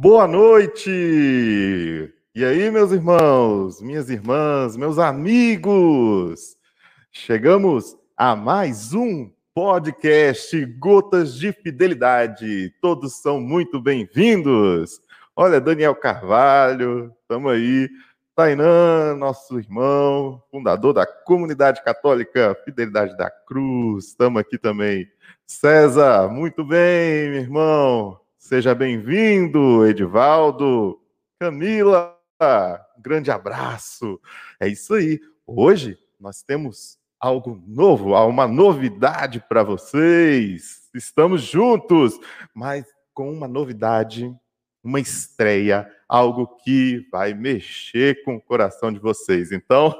Boa 0.00 0.28
noite! 0.28 0.88
E 2.32 2.44
aí, 2.44 2.70
meus 2.70 2.92
irmãos, 2.92 3.82
minhas 3.82 4.08
irmãs, 4.08 4.76
meus 4.76 4.96
amigos? 4.96 6.56
Chegamos 7.10 7.96
a 8.16 8.36
mais 8.36 8.94
um 8.94 9.28
podcast 9.52 10.64
Gotas 10.78 11.34
de 11.34 11.52
Fidelidade. 11.52 12.72
Todos 12.80 13.20
são 13.20 13.40
muito 13.40 13.82
bem-vindos. 13.82 15.00
Olha, 15.34 15.60
Daniel 15.60 15.96
Carvalho, 15.96 17.12
estamos 17.20 17.50
aí. 17.50 17.90
Tainan, 18.36 19.16
nosso 19.16 19.58
irmão, 19.58 20.40
fundador 20.48 20.92
da 20.92 21.04
Comunidade 21.04 21.82
Católica 21.82 22.56
Fidelidade 22.64 23.16
da 23.16 23.28
Cruz. 23.28 24.06
Estamos 24.06 24.40
aqui 24.40 24.58
também. 24.58 25.10
César, 25.44 26.28
muito 26.28 26.64
bem, 26.64 27.30
meu 27.30 27.40
irmão. 27.40 28.27
Seja 28.38 28.72
bem-vindo, 28.72 29.84
Edivaldo, 29.84 30.98
Camila, 31.40 32.16
grande 32.96 33.32
abraço. 33.32 34.18
É 34.60 34.68
isso 34.68 34.94
aí. 34.94 35.20
Hoje 35.44 35.98
nós 36.18 36.40
temos 36.40 36.98
algo 37.20 37.60
novo, 37.66 38.14
uma 38.14 38.46
novidade 38.46 39.44
para 39.46 39.64
vocês. 39.64 40.88
Estamos 40.94 41.42
juntos, 41.42 42.18
mas 42.54 42.86
com 43.12 43.30
uma 43.30 43.48
novidade, 43.48 44.32
uma 44.84 45.00
estreia, 45.00 45.90
algo 46.08 46.46
que 46.64 47.06
vai 47.10 47.34
mexer 47.34 48.22
com 48.24 48.36
o 48.36 48.40
coração 48.40 48.92
de 48.92 49.00
vocês. 49.00 49.50
Então, 49.50 49.92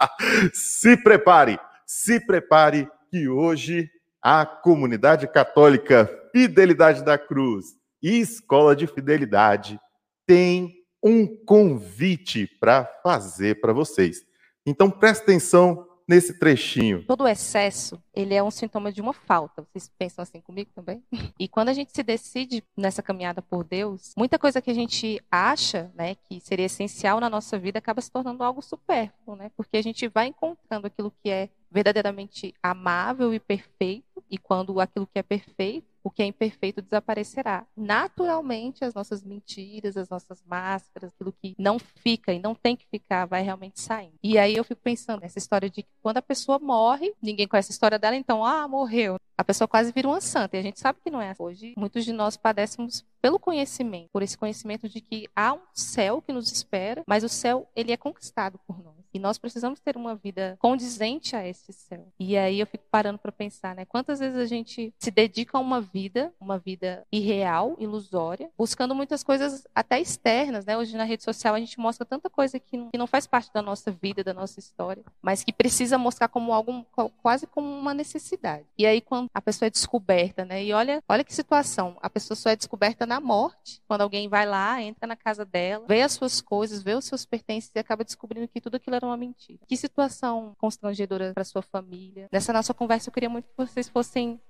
se 0.54 0.96
prepare, 0.96 1.60
se 1.86 2.18
prepare 2.18 2.90
que 3.10 3.28
hoje 3.28 3.88
a 4.20 4.46
comunidade 4.46 5.28
católica 5.28 6.10
Fidelidade 6.32 7.04
da 7.04 7.18
Cruz 7.18 7.81
e 8.02 8.18
Escola 8.18 8.74
de 8.74 8.86
Fidelidade 8.86 9.78
tem 10.26 10.74
um 11.02 11.26
convite 11.44 12.46
para 12.60 12.84
fazer 13.02 13.60
para 13.60 13.72
vocês. 13.72 14.22
Então 14.66 14.90
presta 14.90 15.24
atenção 15.24 15.86
nesse 16.06 16.38
trechinho. 16.38 17.04
Todo 17.06 17.26
excesso, 17.26 18.02
ele 18.12 18.34
é 18.34 18.42
um 18.42 18.50
sintoma 18.50 18.92
de 18.92 19.00
uma 19.00 19.12
falta. 19.12 19.62
Vocês 19.62 19.90
pensam 19.98 20.22
assim 20.22 20.40
comigo 20.40 20.70
também? 20.74 21.02
E 21.38 21.48
quando 21.48 21.70
a 21.70 21.72
gente 21.72 21.90
se 21.92 22.02
decide 22.02 22.62
nessa 22.76 23.02
caminhada 23.02 23.42
por 23.42 23.64
Deus, 23.64 24.12
muita 24.16 24.38
coisa 24.38 24.60
que 24.60 24.70
a 24.70 24.74
gente 24.74 25.20
acha, 25.30 25.90
né, 25.94 26.14
que 26.14 26.38
seria 26.40 26.66
essencial 26.66 27.18
na 27.18 27.28
nossa 27.28 27.58
vida 27.58 27.78
acaba 27.78 28.00
se 28.00 28.10
tornando 28.10 28.44
algo 28.44 28.62
supérfluo, 28.62 29.34
né? 29.34 29.50
Porque 29.56 29.76
a 29.76 29.82
gente 29.82 30.06
vai 30.06 30.28
encontrando 30.28 30.86
aquilo 30.86 31.12
que 31.22 31.30
é 31.30 31.48
verdadeiramente 31.70 32.54
amável 32.62 33.34
e 33.34 33.40
perfeito, 33.40 34.22
e 34.30 34.38
quando 34.38 34.78
aquilo 34.78 35.06
que 35.06 35.18
é 35.18 35.22
perfeito 35.22 35.91
o 36.02 36.10
que 36.10 36.22
é 36.22 36.26
imperfeito 36.26 36.82
desaparecerá. 36.82 37.66
Naturalmente, 37.76 38.84
as 38.84 38.94
nossas 38.94 39.22
mentiras, 39.22 39.96
as 39.96 40.08
nossas 40.08 40.42
máscaras, 40.44 41.12
aquilo 41.12 41.32
que 41.32 41.54
não 41.58 41.78
fica 41.78 42.32
e 42.32 42.38
não 42.38 42.54
tem 42.54 42.76
que 42.76 42.86
ficar, 42.86 43.26
vai 43.26 43.42
realmente 43.42 43.80
saindo. 43.80 44.14
E 44.22 44.38
aí 44.38 44.56
eu 44.56 44.64
fico 44.64 44.80
pensando 44.82 45.20
nessa 45.20 45.38
história 45.38 45.70
de 45.70 45.82
que 45.82 45.88
quando 46.02 46.18
a 46.18 46.22
pessoa 46.22 46.58
morre, 46.58 47.14
ninguém 47.22 47.46
conhece 47.46 47.70
a 47.70 47.74
história 47.74 47.98
dela, 47.98 48.16
então, 48.16 48.44
ah, 48.44 48.66
morreu. 48.66 49.16
A 49.36 49.44
pessoa 49.44 49.66
quase 49.66 49.92
vira 49.92 50.08
uma 50.08 50.20
santa. 50.20 50.56
E 50.56 50.60
a 50.60 50.62
gente 50.62 50.78
sabe 50.78 51.00
que 51.02 51.10
não 51.10 51.20
é 51.20 51.30
assim. 51.30 51.42
Hoje, 51.42 51.74
muitos 51.76 52.04
de 52.04 52.12
nós 52.12 52.36
padecemos 52.36 53.04
pelo 53.20 53.38
conhecimento, 53.38 54.10
por 54.12 54.22
esse 54.22 54.36
conhecimento 54.36 54.88
de 54.88 55.00
que 55.00 55.28
há 55.34 55.54
um 55.54 55.60
céu 55.74 56.20
que 56.20 56.32
nos 56.32 56.50
espera, 56.50 57.02
mas 57.06 57.24
o 57.24 57.28
céu, 57.28 57.68
ele 57.74 57.92
é 57.92 57.96
conquistado 57.96 58.58
por 58.66 58.82
nós. 58.82 59.01
E 59.12 59.18
nós 59.18 59.38
precisamos 59.38 59.80
ter 59.80 59.96
uma 59.96 60.14
vida 60.14 60.56
condizente 60.58 61.36
a 61.36 61.46
esse 61.46 61.72
céu. 61.72 62.06
E 62.18 62.36
aí 62.36 62.60
eu 62.60 62.66
fico 62.66 62.84
parando 62.90 63.18
para 63.18 63.32
pensar, 63.32 63.74
né? 63.74 63.84
Quantas 63.84 64.20
vezes 64.20 64.38
a 64.38 64.46
gente 64.46 64.92
se 64.98 65.10
dedica 65.10 65.58
a 65.58 65.60
uma 65.60 65.80
vida, 65.80 66.32
uma 66.40 66.58
vida 66.58 67.06
irreal, 67.12 67.76
ilusória, 67.78 68.50
buscando 68.56 68.94
muitas 68.94 69.22
coisas 69.22 69.66
até 69.74 70.00
externas, 70.00 70.64
né? 70.64 70.76
Hoje 70.76 70.96
na 70.96 71.04
rede 71.04 71.22
social 71.22 71.54
a 71.54 71.60
gente 71.60 71.78
mostra 71.78 72.06
tanta 72.06 72.30
coisa 72.30 72.58
que 72.58 72.76
não, 72.76 72.90
que 72.90 72.98
não 72.98 73.06
faz 73.06 73.26
parte 73.26 73.52
da 73.52 73.62
nossa 73.62 73.90
vida, 73.90 74.24
da 74.24 74.32
nossa 74.32 74.58
história, 74.58 75.02
mas 75.20 75.44
que 75.44 75.52
precisa 75.52 75.98
mostrar 75.98 76.28
como 76.28 76.52
algo 76.52 76.86
quase 77.22 77.46
como 77.46 77.66
uma 77.66 77.94
necessidade. 77.94 78.64
E 78.78 78.86
aí 78.86 79.00
quando 79.00 79.28
a 79.34 79.40
pessoa 79.40 79.66
é 79.66 79.70
descoberta, 79.70 80.44
né? 80.44 80.64
E 80.64 80.72
olha, 80.72 81.02
olha 81.08 81.24
que 81.24 81.34
situação, 81.34 81.96
a 82.00 82.08
pessoa 82.08 82.36
só 82.36 82.50
é 82.50 82.56
descoberta 82.56 83.06
na 83.06 83.20
morte, 83.20 83.82
quando 83.86 84.02
alguém 84.02 84.28
vai 84.28 84.46
lá, 84.46 84.80
entra 84.82 85.06
na 85.06 85.16
casa 85.16 85.44
dela, 85.44 85.84
vê 85.86 86.02
as 86.02 86.12
suas 86.12 86.40
coisas, 86.40 86.82
vê 86.82 86.94
os 86.94 87.04
seus 87.04 87.24
pertences 87.24 87.70
e 87.74 87.78
acaba 87.78 88.04
descobrindo 88.04 88.48
que 88.48 88.60
tudo 88.60 88.76
aquilo 88.76 88.96
uma 89.06 89.16
mentira. 89.16 89.60
Que 89.66 89.76
situação 89.76 90.54
constrangedora 90.58 91.32
para 91.32 91.44
sua 91.44 91.62
família. 91.62 92.28
Nessa 92.32 92.52
nossa 92.52 92.74
conversa 92.74 93.08
eu 93.08 93.12
queria 93.12 93.28
muito 93.28 93.48
que 93.48 93.56
vocês 93.56 93.88
fossem 93.88 94.40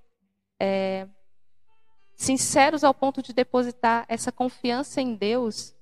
é, 0.59 1.07
sinceros 2.15 2.83
ao 2.83 2.93
ponto 2.93 3.21
de 3.21 3.33
depositar 3.33 4.05
essa 4.07 4.31
confiança 4.31 5.01
em 5.01 5.15
Deus 5.15 5.75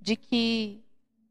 de 0.00 0.16
que 0.16 0.85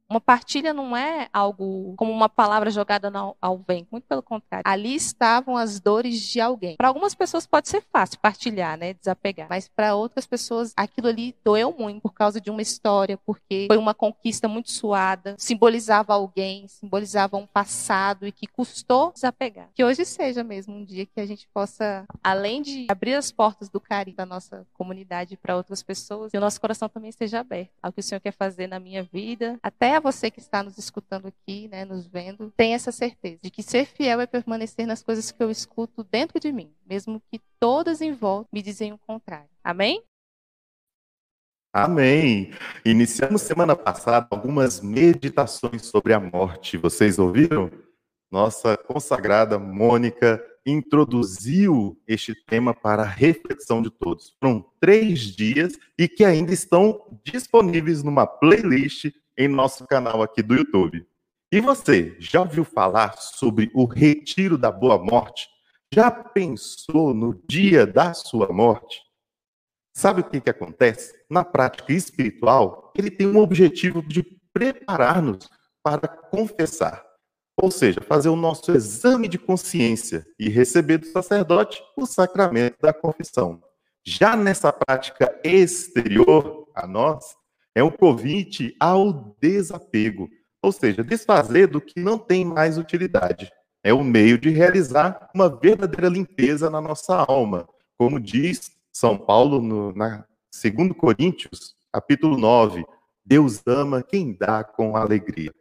uma 0.09 0.21
partilha 0.21 0.73
não 0.73 0.95
é 0.95 1.27
algo 1.33 1.93
como 1.97 2.11
uma 2.11 2.29
palavra 2.29 2.69
jogada 2.69 3.11
ao 3.41 3.57
vento, 3.57 3.87
muito 3.91 4.05
pelo 4.07 4.21
contrário. 4.21 4.63
Ali 4.65 4.95
estavam 4.95 5.57
as 5.57 5.79
dores 5.79 6.21
de 6.21 6.39
alguém. 6.39 6.75
Para 6.75 6.87
algumas 6.87 7.15
pessoas 7.15 7.45
pode 7.45 7.69
ser 7.69 7.81
fácil 7.91 8.19
partilhar, 8.19 8.77
né, 8.77 8.93
desapegar, 8.93 9.47
mas 9.49 9.67
para 9.67 9.95
outras 9.95 10.25
pessoas 10.25 10.73
aquilo 10.75 11.07
ali 11.07 11.35
doeu 11.43 11.75
muito 11.77 12.01
por 12.01 12.13
causa 12.13 12.39
de 12.39 12.49
uma 12.49 12.61
história, 12.61 13.17
porque 13.25 13.65
foi 13.67 13.77
uma 13.77 13.93
conquista 13.93 14.47
muito 14.47 14.71
suada, 14.71 15.35
simbolizava 15.37 16.13
alguém, 16.13 16.67
simbolizava 16.67 17.37
um 17.37 17.47
passado 17.47 18.27
e 18.27 18.31
que 18.31 18.47
custou 18.47 19.11
desapegar. 19.11 19.69
Que 19.73 19.83
hoje 19.83 20.05
seja 20.05 20.43
mesmo 20.43 20.75
um 20.75 20.85
dia 20.85 21.05
que 21.05 21.19
a 21.19 21.25
gente 21.25 21.47
possa, 21.53 22.05
além 22.23 22.61
de 22.61 22.85
abrir 22.89 23.15
as 23.15 23.31
portas 23.31 23.69
do 23.69 23.79
carinho 23.79 24.17
da 24.17 24.25
nossa 24.25 24.65
comunidade 24.73 25.37
para 25.37 25.55
outras 25.55 25.81
pessoas, 25.81 26.31
que 26.31 26.37
o 26.37 26.41
nosso 26.41 26.61
coração 26.61 26.87
também 26.87 27.09
esteja 27.09 27.39
aberto 27.39 27.71
ao 27.81 27.91
que 27.91 27.99
o 27.99 28.03
Senhor 28.03 28.19
quer 28.19 28.31
fazer 28.31 28.67
na 28.67 28.79
minha 28.79 29.03
vida, 29.03 29.57
até 29.63 29.94
a 29.95 29.99
você 29.99 30.29
que 30.29 30.39
está 30.39 30.61
nos 30.61 30.77
escutando 30.77 31.27
aqui, 31.27 31.67
né, 31.67 31.85
nos 31.85 32.05
vendo, 32.07 32.51
tenha 32.55 32.75
essa 32.75 32.91
certeza 32.91 33.39
de 33.41 33.49
que 33.49 33.63
ser 33.63 33.85
fiel 33.85 34.21
é 34.21 34.27
permanecer 34.27 34.85
nas 34.85 35.01
coisas 35.01 35.31
que 35.31 35.41
eu 35.41 35.49
escuto 35.49 36.03
dentro 36.03 36.39
de 36.39 36.51
mim, 36.51 36.73
mesmo 36.85 37.21
que 37.31 37.39
todas 37.59 38.01
em 38.01 38.13
volta 38.13 38.49
me 38.51 38.61
dizem 38.61 38.93
o 38.93 38.97
contrário. 38.97 39.49
Amém? 39.63 40.03
Amém. 41.73 42.51
Iniciamos 42.85 43.41
semana 43.41 43.75
passada 43.75 44.27
algumas 44.29 44.79
meditações 44.79 45.85
sobre 45.85 46.13
a 46.13 46.19
morte. 46.19 46.77
Vocês 46.77 47.19
ouviram? 47.19 47.69
Nossa 48.31 48.77
consagrada 48.77 49.59
Mônica 49.59 50.41
introduziu 50.65 52.01
este 52.07 52.33
tema 52.33 52.73
para 52.73 53.03
a 53.03 53.05
reflexão 53.05 53.81
de 53.81 53.89
todos. 53.89 54.35
Foram 54.39 54.65
três 54.79 55.19
dias 55.19 55.77
e 55.97 56.07
que 56.07 56.23
ainda 56.25 56.51
estão 56.51 57.19
disponíveis 57.23 58.01
numa 58.01 58.25
playlist 58.25 59.11
em 59.37 59.47
nosso 59.47 59.85
canal 59.87 60.21
aqui 60.21 60.41
do 60.41 60.55
YouTube. 60.55 61.05
E 61.51 61.61
você, 61.61 62.15
já 62.19 62.41
ouviu 62.41 62.65
falar 62.65 63.17
sobre 63.17 63.71
o 63.73 63.85
retiro 63.85 64.57
da 64.57 64.71
boa 64.71 64.97
morte? 64.97 65.47
Já 65.93 66.11
pensou 66.11 67.13
no 67.13 67.41
dia 67.47 67.85
da 67.85 68.13
sua 68.13 68.51
morte? 68.51 69.01
Sabe 69.93 70.21
o 70.21 70.23
que, 70.23 70.41
que 70.41 70.49
acontece? 70.49 71.13
Na 71.29 71.45
prática 71.45 71.93
espiritual, 71.93 72.91
ele 72.97 73.09
tem 73.09 73.27
um 73.27 73.37
objetivo 73.37 74.01
de 74.01 74.23
preparar-nos 74.51 75.49
para 75.81 76.07
confessar. 76.07 77.05
Ou 77.57 77.71
seja, 77.71 78.01
fazer 78.01 78.27
o 78.27 78.35
nosso 78.35 78.73
exame 78.73 79.29
de 79.29 79.37
consciência 79.37 80.25
e 80.37 80.49
receber 80.49 80.97
do 80.97 81.05
sacerdote 81.05 81.81
o 81.95 82.05
sacramento 82.05 82.75
da 82.81 82.93
confissão. 82.93 83.61
Já 84.03 84.35
nessa 84.35 84.73
prática 84.73 85.39
exterior 85.43 86.67
a 86.75 86.85
nós, 86.85 87.37
é 87.75 87.83
um 87.83 87.91
convite 87.91 88.73
ao 88.79 89.35
desapego, 89.41 90.29
ou 90.63 90.71
seja, 90.71 91.03
desfazer 91.03 91.67
do 91.67 91.81
que 91.81 91.99
não 91.99 92.17
tem 92.17 92.45
mais 92.45 92.77
utilidade. 92.77 93.51
É 93.83 93.93
o 93.93 93.97
um 93.97 94.03
meio 94.03 94.37
de 94.37 94.49
realizar 94.49 95.29
uma 95.35 95.49
verdadeira 95.49 96.07
limpeza 96.07 96.69
na 96.69 96.79
nossa 96.79 97.13
alma, 97.27 97.67
como 97.97 98.19
diz 98.19 98.71
São 98.93 99.17
Paulo 99.17 99.61
no, 99.61 99.93
na 99.93 100.25
2 100.51 100.93
Coríntios, 100.97 101.75
capítulo 101.91 102.37
9. 102.37 102.85
Deus 103.25 103.61
ama 103.67 104.01
quem 104.01 104.33
dá 104.33 104.63
com 104.63 104.95
alegria. 104.95 105.53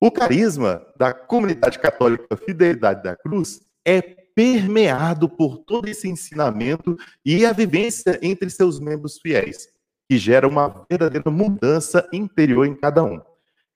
O 0.00 0.10
carisma 0.10 0.86
da 0.96 1.12
comunidade 1.12 1.78
católica 1.78 2.36
Fidelidade 2.36 3.02
da 3.02 3.16
Cruz 3.16 3.60
é 3.84 4.00
permeado 4.00 5.28
por 5.28 5.58
todo 5.58 5.88
esse 5.88 6.08
ensinamento 6.08 6.96
e 7.24 7.44
a 7.44 7.52
vivência 7.52 8.18
entre 8.22 8.50
seus 8.50 8.78
membros 8.78 9.18
fiéis 9.18 9.68
que 10.08 10.18
gera 10.18 10.46
uma 10.46 10.86
verdadeira 10.88 11.30
mudança 11.30 12.08
interior 12.12 12.66
em 12.66 12.74
cada 12.74 13.02
um. 13.02 13.20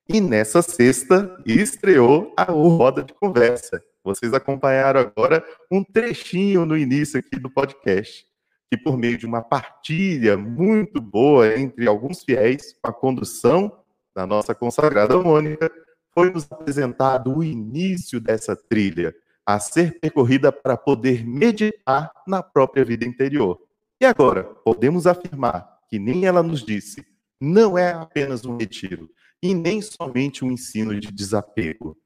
E 0.08 0.20
nessa 0.20 0.62
sexta 0.62 1.40
estreou 1.46 2.32
a 2.36 2.44
roda 2.44 3.02
de 3.02 3.14
conversa. 3.14 3.82
Vocês 4.02 4.32
acompanharam 4.32 5.00
agora 5.00 5.44
um 5.70 5.84
trechinho 5.84 6.64
no 6.64 6.76
início 6.76 7.20
aqui 7.20 7.38
do 7.38 7.50
podcast, 7.50 8.26
que 8.70 8.76
por 8.76 8.96
meio 8.96 9.18
de 9.18 9.26
uma 9.26 9.42
partilha 9.42 10.36
muito 10.36 11.00
boa 11.00 11.56
entre 11.58 11.86
alguns 11.86 12.22
fiéis, 12.22 12.74
com 12.82 12.90
a 12.90 12.92
condução 12.92 13.72
da 14.14 14.26
nossa 14.26 14.54
consagrada 14.54 15.16
Mônica, 15.16 15.70
foi 16.12 16.30
nos 16.30 16.50
apresentado 16.50 17.36
o 17.36 17.44
início 17.44 18.20
dessa 18.20 18.56
trilha, 18.56 19.14
a 19.46 19.58
ser 19.58 19.98
percorrida 20.00 20.50
para 20.50 20.76
poder 20.76 21.26
meditar 21.26 22.10
na 22.26 22.42
própria 22.42 22.84
vida 22.84 23.04
interior. 23.04 23.60
E 24.00 24.06
agora, 24.06 24.44
podemos 24.44 25.06
afirmar 25.06 25.79
que 25.90 25.98
nem 25.98 26.24
ela 26.24 26.42
nos 26.42 26.64
disse, 26.64 27.04
não 27.40 27.76
é 27.76 27.92
apenas 27.92 28.44
um 28.44 28.56
retiro 28.56 29.10
e 29.42 29.54
nem 29.54 29.82
somente 29.82 30.44
um 30.44 30.52
ensino 30.52 30.98
de 30.98 31.10
desapego. 31.10 31.96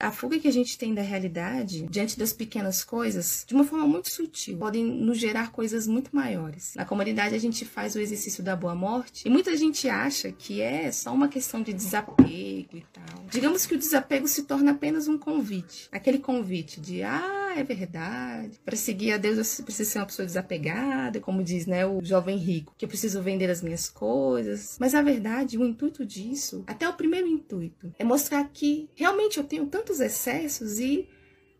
A 0.00 0.12
fuga 0.12 0.38
que 0.38 0.46
a 0.46 0.52
gente 0.52 0.78
tem 0.78 0.94
da 0.94 1.02
realidade, 1.02 1.84
diante 1.90 2.16
das 2.16 2.32
pequenas 2.32 2.84
coisas, 2.84 3.44
de 3.44 3.52
uma 3.52 3.64
forma 3.64 3.84
muito 3.84 4.08
sutil, 4.08 4.56
podem 4.56 4.84
nos 4.84 5.18
gerar 5.18 5.50
coisas 5.50 5.88
muito 5.88 6.14
maiores. 6.14 6.72
Na 6.76 6.84
comunidade, 6.84 7.34
a 7.34 7.38
gente 7.38 7.64
faz 7.64 7.96
o 7.96 7.98
exercício 7.98 8.40
da 8.40 8.54
boa 8.54 8.76
morte 8.76 9.26
e 9.26 9.30
muita 9.30 9.56
gente 9.56 9.88
acha 9.88 10.30
que 10.30 10.60
é 10.60 10.92
só 10.92 11.12
uma 11.12 11.26
questão 11.26 11.62
de 11.62 11.72
desapego 11.72 12.76
e 12.76 12.84
tal. 12.92 13.24
Digamos 13.28 13.66
que 13.66 13.74
o 13.74 13.78
desapego 13.78 14.28
se 14.28 14.44
torna 14.44 14.70
apenas 14.70 15.08
um 15.08 15.18
convite. 15.18 15.88
Aquele 15.90 16.20
convite 16.20 16.80
de, 16.80 17.02
ah, 17.02 17.47
é 17.58 17.64
verdade. 17.64 18.60
Para 18.64 18.76
seguir 18.76 19.12
a 19.12 19.16
Deus, 19.16 19.58
eu 19.58 19.64
preciso 19.64 19.90
ser 19.90 19.98
uma 19.98 20.06
pessoa 20.06 20.26
desapegada, 20.26 21.20
como 21.20 21.42
diz, 21.42 21.66
né, 21.66 21.84
o 21.84 22.04
jovem 22.04 22.36
rico, 22.36 22.74
que 22.78 22.84
eu 22.84 22.88
preciso 22.88 23.22
vender 23.22 23.50
as 23.50 23.62
minhas 23.62 23.88
coisas. 23.88 24.76
Mas 24.78 24.94
a 24.94 25.02
verdade, 25.02 25.58
o 25.58 25.64
intuito 25.64 26.04
disso, 26.04 26.62
até 26.66 26.88
o 26.88 26.92
primeiro 26.92 27.26
intuito, 27.26 27.92
é 27.98 28.04
mostrar 28.04 28.44
que 28.52 28.88
realmente 28.94 29.38
eu 29.38 29.44
tenho 29.44 29.66
tanto 29.66 29.88
tantos 29.88 30.00
excessos 30.00 30.78
e 30.78 31.08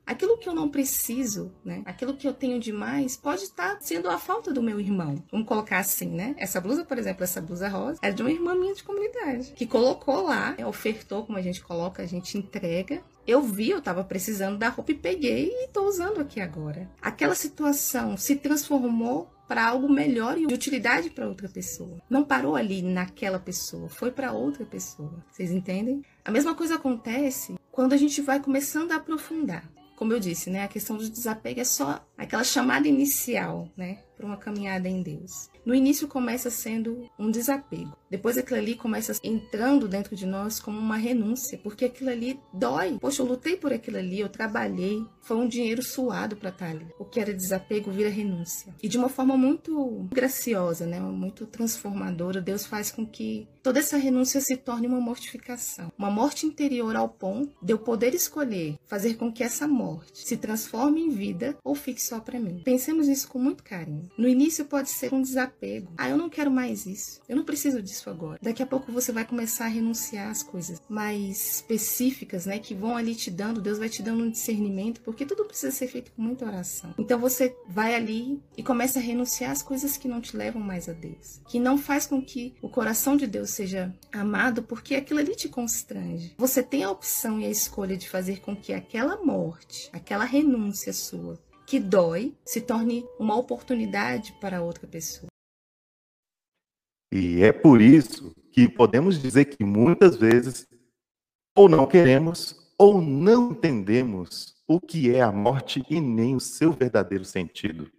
aquilo 0.06 0.38
que 0.38 0.48
eu 0.48 0.54
não 0.54 0.68
preciso, 0.68 1.52
né? 1.64 1.82
Aquilo 1.84 2.14
que 2.14 2.26
eu 2.26 2.32
tenho 2.32 2.60
demais 2.60 3.16
pode 3.16 3.44
estar 3.44 3.78
sendo 3.80 4.08
a 4.08 4.18
falta 4.18 4.52
do 4.52 4.62
meu 4.62 4.78
irmão. 4.78 5.22
Vamos 5.30 5.46
colocar 5.46 5.78
assim, 5.78 6.10
né? 6.10 6.34
Essa 6.38 6.60
blusa, 6.60 6.84
por 6.84 6.98
exemplo, 6.98 7.24
essa 7.24 7.40
blusa 7.40 7.68
rosa, 7.68 7.98
é 8.02 8.10
de 8.10 8.22
uma 8.22 8.30
irmã 8.30 8.54
minha 8.54 8.74
de 8.74 8.82
comunidade, 8.82 9.52
que 9.54 9.66
colocou 9.66 10.22
lá, 10.22 10.56
ofertou, 10.66 11.24
como 11.24 11.38
a 11.38 11.42
gente 11.42 11.62
coloca, 11.62 12.02
a 12.02 12.06
gente 12.06 12.36
entrega. 12.36 13.02
Eu 13.28 13.42
vi, 13.42 13.68
eu 13.68 13.78
estava 13.78 14.02
precisando 14.02 14.56
da 14.56 14.70
roupa 14.70 14.90
e 14.90 14.94
peguei 14.94 15.50
e 15.50 15.66
estou 15.66 15.86
usando 15.86 16.18
aqui 16.18 16.40
agora. 16.40 16.90
Aquela 16.98 17.34
situação 17.34 18.16
se 18.16 18.34
transformou 18.36 19.30
para 19.46 19.66
algo 19.66 19.86
melhor 19.86 20.38
e 20.38 20.46
de 20.46 20.54
utilidade 20.54 21.10
para 21.10 21.28
outra 21.28 21.46
pessoa. 21.46 22.00
Não 22.08 22.24
parou 22.24 22.56
ali 22.56 22.80
naquela 22.80 23.38
pessoa, 23.38 23.90
foi 23.90 24.10
para 24.10 24.32
outra 24.32 24.64
pessoa. 24.64 25.22
Vocês 25.30 25.50
entendem? 25.50 26.02
A 26.24 26.30
mesma 26.30 26.54
coisa 26.54 26.76
acontece 26.76 27.56
quando 27.70 27.92
a 27.92 27.98
gente 27.98 28.22
vai 28.22 28.40
começando 28.40 28.92
a 28.92 28.96
aprofundar. 28.96 29.70
Como 29.94 30.14
eu 30.14 30.18
disse, 30.18 30.48
né, 30.48 30.64
a 30.64 30.68
questão 30.68 30.96
do 30.96 31.06
desapego 31.06 31.60
é 31.60 31.64
só 31.64 32.02
aquela 32.16 32.44
chamada 32.44 32.88
inicial, 32.88 33.68
né, 33.76 33.98
para 34.18 34.26
uma 34.26 34.36
caminhada 34.36 34.88
em 34.88 35.00
Deus. 35.00 35.48
No 35.64 35.74
início 35.74 36.08
começa 36.08 36.50
sendo 36.50 37.08
um 37.18 37.30
desapego. 37.30 37.96
Depois 38.10 38.36
aquilo 38.36 38.58
ali 38.58 38.74
começa 38.74 39.12
entrando 39.22 39.86
dentro 39.86 40.16
de 40.16 40.26
nós 40.26 40.58
como 40.58 40.78
uma 40.78 40.96
renúncia, 40.96 41.58
porque 41.62 41.84
aquilo 41.84 42.10
ali 42.10 42.40
dói. 42.52 42.98
Poxa, 42.98 43.22
eu 43.22 43.26
lutei 43.26 43.56
por 43.56 43.72
aquilo 43.72 43.98
ali, 43.98 44.18
eu 44.18 44.28
trabalhei, 44.28 45.04
foi 45.20 45.36
um 45.36 45.46
dinheiro 45.46 45.82
suado 45.82 46.36
para 46.36 46.50
estar 46.50 46.70
ali. 46.70 46.86
O 46.98 47.04
que 47.04 47.20
era 47.20 47.32
desapego 47.32 47.92
vira 47.92 48.08
renúncia. 48.08 48.74
E 48.82 48.88
de 48.88 48.98
uma 48.98 49.08
forma 49.08 49.36
muito 49.36 50.08
graciosa, 50.10 50.86
né, 50.86 50.98
muito 50.98 51.46
transformadora, 51.46 52.40
Deus 52.40 52.66
faz 52.66 52.90
com 52.90 53.06
que 53.06 53.46
toda 53.62 53.78
essa 53.78 53.98
renúncia 53.98 54.40
se 54.40 54.56
torne 54.56 54.86
uma 54.86 55.00
mortificação, 55.00 55.92
uma 55.96 56.10
morte 56.10 56.46
interior 56.46 56.96
ao 56.96 57.08
ponto 57.08 57.54
de 57.62 57.72
eu 57.72 57.78
poder 57.78 58.14
escolher 58.14 58.78
fazer 58.86 59.14
com 59.14 59.30
que 59.30 59.44
essa 59.44 59.68
morte 59.68 60.26
se 60.26 60.36
transforme 60.36 61.02
em 61.02 61.10
vida 61.10 61.56
ou 61.62 61.74
fique 61.74 62.02
só 62.02 62.18
para 62.18 62.40
mim. 62.40 62.62
Pensemos 62.64 63.06
nisso 63.06 63.28
com 63.28 63.38
muito 63.38 63.62
carinho. 63.62 64.07
No 64.16 64.28
início 64.28 64.64
pode 64.64 64.90
ser 64.90 65.12
um 65.12 65.22
desapego. 65.22 65.92
Ah, 65.96 66.08
eu 66.08 66.16
não 66.16 66.28
quero 66.28 66.50
mais 66.50 66.86
isso. 66.86 67.20
Eu 67.28 67.36
não 67.36 67.44
preciso 67.44 67.82
disso 67.82 68.08
agora. 68.10 68.38
Daqui 68.42 68.62
a 68.62 68.66
pouco 68.66 68.92
você 68.92 69.12
vai 69.12 69.24
começar 69.24 69.66
a 69.66 69.68
renunciar 69.68 70.30
às 70.30 70.42
coisas 70.42 70.80
mais 70.88 71.56
específicas, 71.56 72.46
né, 72.46 72.58
que 72.58 72.74
vão 72.74 72.96
ali 72.96 73.14
te 73.14 73.30
dando, 73.30 73.60
Deus 73.60 73.78
vai 73.78 73.88
te 73.88 74.02
dando 74.02 74.24
um 74.24 74.30
discernimento, 74.30 75.00
porque 75.02 75.26
tudo 75.26 75.44
precisa 75.44 75.72
ser 75.72 75.88
feito 75.88 76.12
com 76.12 76.22
muita 76.22 76.46
oração. 76.46 76.94
Então 76.98 77.18
você 77.18 77.54
vai 77.68 77.94
ali 77.94 78.40
e 78.56 78.62
começa 78.62 78.98
a 78.98 79.02
renunciar 79.02 79.50
às 79.50 79.62
coisas 79.62 79.96
que 79.96 80.08
não 80.08 80.20
te 80.20 80.36
levam 80.36 80.62
mais 80.62 80.88
a 80.88 80.92
Deus, 80.92 81.40
que 81.48 81.58
não 81.58 81.78
faz 81.78 82.06
com 82.06 82.22
que 82.22 82.54
o 82.62 82.68
coração 82.68 83.16
de 83.16 83.26
Deus 83.26 83.50
seja 83.50 83.94
amado, 84.12 84.62
porque 84.62 84.94
aquilo 84.94 85.20
ali 85.20 85.34
te 85.34 85.48
constrange. 85.48 86.34
Você 86.38 86.62
tem 86.62 86.84
a 86.84 86.90
opção 86.90 87.40
e 87.40 87.44
a 87.44 87.50
escolha 87.50 87.96
de 87.96 88.08
fazer 88.08 88.40
com 88.40 88.54
que 88.56 88.72
aquela 88.72 89.16
morte, 89.24 89.88
aquela 89.92 90.24
renúncia 90.24 90.92
sua, 90.92 91.38
que 91.68 91.78
dói 91.78 92.34
se 92.46 92.62
torne 92.62 93.06
uma 93.18 93.36
oportunidade 93.36 94.32
para 94.40 94.62
outra 94.62 94.86
pessoa. 94.86 95.28
E 97.12 97.42
é 97.42 97.52
por 97.52 97.82
isso 97.82 98.34
que 98.50 98.66
podemos 98.66 99.20
dizer 99.20 99.44
que 99.44 99.62
muitas 99.62 100.16
vezes 100.16 100.66
ou 101.54 101.68
não 101.68 101.86
queremos 101.86 102.56
ou 102.78 103.02
não 103.02 103.50
entendemos 103.50 104.54
o 104.66 104.80
que 104.80 105.14
é 105.14 105.20
a 105.20 105.30
morte 105.30 105.84
e 105.90 106.00
nem 106.00 106.34
o 106.34 106.40
seu 106.40 106.72
verdadeiro 106.72 107.24
sentido. 107.24 107.90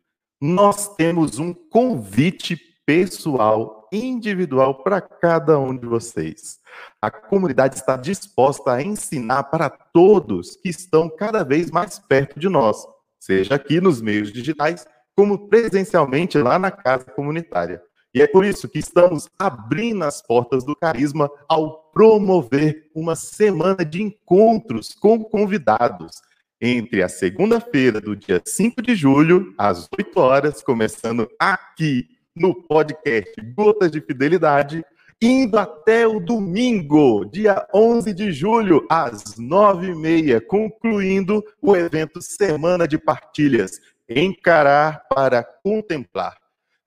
Nós 0.41 0.95
temos 0.95 1.37
um 1.37 1.53
convite 1.53 2.55
pessoal, 2.87 3.87
individual 3.91 4.81
para 4.83 4.99
cada 4.99 5.59
um 5.59 5.77
de 5.77 5.85
vocês. 5.85 6.59
A 6.99 7.11
comunidade 7.11 7.75
está 7.75 7.95
disposta 7.95 8.73
a 8.73 8.81
ensinar 8.81 9.43
para 9.43 9.69
todos 9.69 10.55
que 10.55 10.69
estão 10.69 11.07
cada 11.07 11.43
vez 11.43 11.69
mais 11.69 11.99
perto 11.99 12.39
de 12.39 12.49
nós 12.49 12.83
seja 13.19 13.55
aqui 13.55 13.81
nos 13.81 14.01
meios 14.01 14.31
digitais, 14.31 14.85
como 15.15 15.49
presencialmente 15.49 16.37
lá 16.37 16.57
na 16.57 16.71
casa 16.71 17.05
comunitária. 17.05 17.81
E 18.13 18.21
é 18.21 18.27
por 18.27 18.43
isso 18.43 18.67
que 18.67 18.79
estamos 18.79 19.29
abrindo 19.37 20.03
as 20.03 20.21
portas 20.21 20.63
do 20.63 20.75
Carisma 20.75 21.29
ao 21.47 21.91
promover 21.91 22.89
uma 22.95 23.15
semana 23.15 23.85
de 23.85 24.01
encontros 24.01 24.95
com 24.95 25.23
convidados. 25.23 26.21
Entre 26.59 27.03
a 27.03 27.07
segunda-feira 27.07 28.01
do 28.01 28.15
dia 28.15 28.41
5 28.43 28.81
de 28.81 28.95
julho, 28.95 29.53
às 29.57 29.87
8 29.97 30.19
horas, 30.19 30.63
começando 30.63 31.29
aqui 31.37 32.07
no 32.35 32.53
podcast 32.53 33.31
Gotas 33.55 33.91
de 33.91 34.01
Fidelidade, 34.01 34.83
indo 35.21 35.57
até 35.59 36.07
o 36.07 36.19
domingo, 36.19 37.25
dia 37.25 37.67
11 37.73 38.13
de 38.13 38.31
julho, 38.31 38.85
às 38.89 39.35
9h30, 39.35 40.41
concluindo 40.45 41.43
o 41.61 41.75
evento 41.75 42.21
Semana 42.21 42.87
de 42.87 42.97
Partilhas. 42.97 43.81
Encarar 44.07 45.05
para 45.09 45.43
contemplar. 45.43 46.37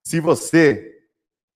Se 0.03 0.19
você 0.19 0.99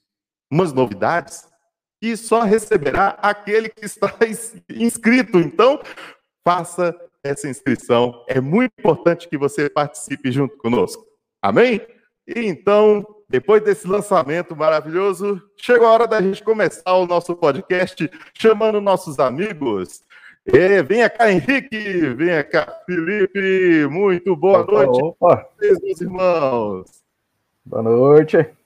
Umas 0.50 0.72
novidades 0.72 1.48
que 2.00 2.16
só 2.16 2.42
receberá 2.42 3.18
aquele 3.20 3.68
que 3.68 3.84
está 3.84 4.12
inscrito. 4.70 5.38
Então, 5.38 5.80
faça 6.42 6.96
essa 7.22 7.48
inscrição. 7.48 8.24
É 8.26 8.40
muito 8.40 8.72
importante 8.78 9.28
que 9.28 9.36
você 9.36 9.68
participe 9.68 10.30
junto 10.32 10.56
conosco. 10.56 11.04
Amém? 11.42 11.80
E 12.26 12.46
então, 12.46 13.04
depois 13.28 13.62
desse 13.62 13.86
lançamento 13.86 14.56
maravilhoso, 14.56 15.40
chegou 15.56 15.86
a 15.86 15.92
hora 15.92 16.06
da 16.06 16.20
gente 16.20 16.42
começar 16.42 16.94
o 16.94 17.06
nosso 17.06 17.34
podcast 17.36 18.10
chamando 18.34 18.80
nossos 18.80 19.18
amigos. 19.18 20.02
E 20.46 20.82
venha 20.82 21.08
cá, 21.08 21.30
Henrique, 21.30 22.08
venha 22.14 22.42
cá, 22.42 22.80
Felipe, 22.86 23.86
muito 23.90 24.34
boa 24.34 24.60
opa, 24.60 24.72
noite, 24.72 25.02
opa. 25.02 25.46
meus 25.60 26.00
irmãos. 26.00 27.02
Boa 27.64 27.82
noite. 27.82 28.59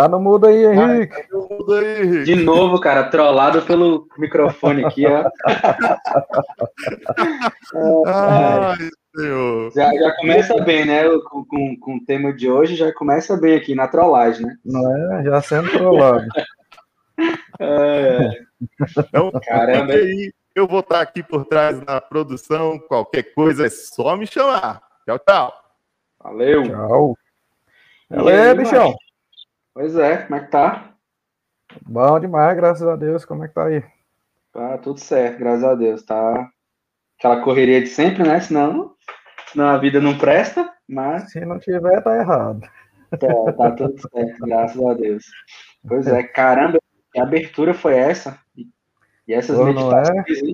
Tá 0.00 0.08
no 0.08 0.18
mudo 0.18 0.46
aí, 0.46 0.64
Henrique. 0.64 1.14
Tá 1.14 1.24
no 1.30 1.46
mudo 1.46 1.74
aí, 1.74 2.02
Henrique. 2.02 2.24
De 2.24 2.36
novo, 2.36 2.80
cara, 2.80 3.10
trollado 3.10 3.60
pelo 3.60 4.08
microfone 4.16 4.82
aqui, 4.82 5.04
ó. 5.06 5.30
Ai, 8.06 8.78
Senhor. 9.14 9.70
Já, 9.74 9.92
já 9.92 10.16
começa 10.16 10.58
bem, 10.62 10.86
né? 10.86 11.02
Com, 11.28 11.44
com, 11.44 11.76
com 11.78 11.96
o 11.96 12.04
tema 12.06 12.32
de 12.32 12.50
hoje, 12.50 12.76
já 12.76 12.90
começa 12.94 13.36
bem 13.36 13.54
aqui 13.54 13.74
na 13.74 13.86
trollagem, 13.88 14.46
né? 14.46 14.56
Não 14.64 15.18
é? 15.18 15.24
Já 15.24 15.42
sendo 15.42 15.70
trollado. 15.70 16.26
é. 17.60 18.30
Então, 18.96 19.30
caramba. 19.46 19.92
Aí, 19.92 20.32
eu 20.54 20.66
vou 20.66 20.80
estar 20.80 21.02
aqui 21.02 21.22
por 21.22 21.44
trás 21.44 21.78
na 21.82 22.00
produção. 22.00 22.78
Qualquer 22.78 23.34
coisa 23.34 23.66
é 23.66 23.70
só 23.70 24.16
me 24.16 24.26
chamar. 24.26 24.80
Tchau, 25.04 25.18
tchau. 25.18 25.52
Valeu. 26.24 26.62
Tchau. 26.62 27.18
Valeu, 28.08 28.56
bichão. 28.56 28.94
Pois 29.80 29.96
é, 29.96 30.18
como 30.18 30.34
é 30.34 30.40
que 30.40 30.50
tá? 30.50 30.92
Bom 31.86 32.20
demais, 32.20 32.54
graças 32.54 32.86
a 32.86 32.96
Deus. 32.96 33.24
Como 33.24 33.42
é 33.42 33.48
que 33.48 33.54
tá 33.54 33.64
aí? 33.64 33.82
Tá 34.52 34.76
tudo 34.76 35.00
certo, 35.00 35.38
graças 35.38 35.64
a 35.64 35.74
Deus. 35.74 36.02
Tá 36.02 36.50
aquela 37.18 37.40
correria 37.40 37.80
de 37.80 37.86
sempre, 37.86 38.22
né? 38.22 38.38
Senão, 38.40 38.94
senão 39.50 39.68
a 39.68 39.78
vida 39.78 39.98
não 39.98 40.18
presta, 40.18 40.70
mas. 40.86 41.32
Se 41.32 41.40
não 41.46 41.58
tiver, 41.58 42.02
tá 42.02 42.14
errado. 42.14 42.60
Tá, 43.08 43.52
tá 43.56 43.70
tudo 43.70 43.98
certo, 43.98 44.44
graças 44.44 44.84
a 44.84 44.92
Deus. 44.92 45.24
Pois 45.88 46.06
é, 46.08 46.24
caramba, 46.24 46.78
que 47.10 47.18
abertura 47.18 47.72
foi 47.72 47.96
essa? 47.96 48.38
E 49.26 49.32
essas 49.32 49.56
Pô, 49.56 49.64
meditações, 49.64 50.42
é? 50.42 50.52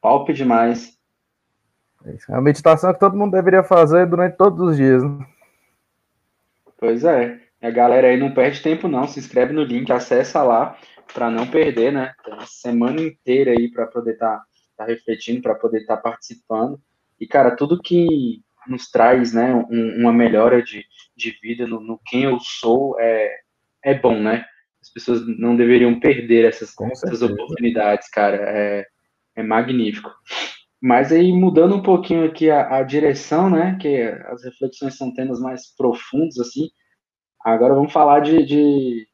palpe 0.00 0.32
demais. 0.32 0.96
É 2.06 2.16
a 2.32 2.40
meditação 2.40 2.94
que 2.94 3.00
todo 3.00 3.18
mundo 3.18 3.32
deveria 3.32 3.64
fazer 3.64 4.06
durante 4.06 4.36
todos 4.36 4.60
os 4.60 4.76
dias. 4.76 5.02
Né? 5.02 5.26
Pois 6.78 7.02
é. 7.02 7.41
A 7.62 7.70
galera 7.70 8.08
aí 8.08 8.16
não 8.16 8.34
perde 8.34 8.60
tempo, 8.60 8.88
não. 8.88 9.06
Se 9.06 9.20
inscreve 9.20 9.52
no 9.52 9.62
link, 9.62 9.90
acessa 9.92 10.42
lá 10.42 10.76
para 11.14 11.30
não 11.30 11.46
perder, 11.46 11.92
né? 11.92 12.12
Tem 12.24 12.34
uma 12.34 12.46
semana 12.46 13.00
inteira 13.00 13.52
aí 13.52 13.70
para 13.70 13.86
poder 13.86 14.14
estar 14.14 14.38
tá, 14.38 14.44
tá 14.78 14.84
refletindo, 14.84 15.42
para 15.42 15.54
poder 15.54 15.82
estar 15.82 15.96
tá 15.96 16.02
participando. 16.02 16.80
E, 17.20 17.26
cara, 17.26 17.54
tudo 17.54 17.80
que 17.80 18.42
nos 18.66 18.90
traz, 18.90 19.32
né, 19.32 19.54
um, 19.54 20.00
uma 20.00 20.12
melhora 20.12 20.62
de, 20.62 20.84
de 21.16 21.30
vida 21.42 21.66
no, 21.66 21.80
no, 21.80 22.00
quem 22.06 22.24
eu 22.24 22.38
sou 22.40 22.98
é, 22.98 23.30
é 23.84 23.94
bom, 23.94 24.20
né? 24.20 24.44
As 24.80 24.90
pessoas 24.90 25.22
não 25.38 25.56
deveriam 25.56 26.00
perder 26.00 26.44
essas, 26.46 26.74
essas 26.92 27.22
oportunidades, 27.22 28.08
cara. 28.08 28.36
É, 28.36 28.86
é 29.36 29.42
magnífico. 29.42 30.10
Mas 30.80 31.12
aí, 31.12 31.32
mudando 31.32 31.76
um 31.76 31.82
pouquinho 31.82 32.24
aqui 32.24 32.50
a, 32.50 32.78
a, 32.78 32.82
direção, 32.82 33.48
né? 33.48 33.78
Que 33.80 34.02
as 34.26 34.42
reflexões 34.42 34.96
são 34.96 35.14
temas 35.14 35.38
mais 35.38 35.72
profundos, 35.76 36.40
assim. 36.40 36.68
Agora 37.44 37.74
vamos 37.74 37.92
falar 37.92 38.20
de, 38.20 38.44
de, 38.44 39.08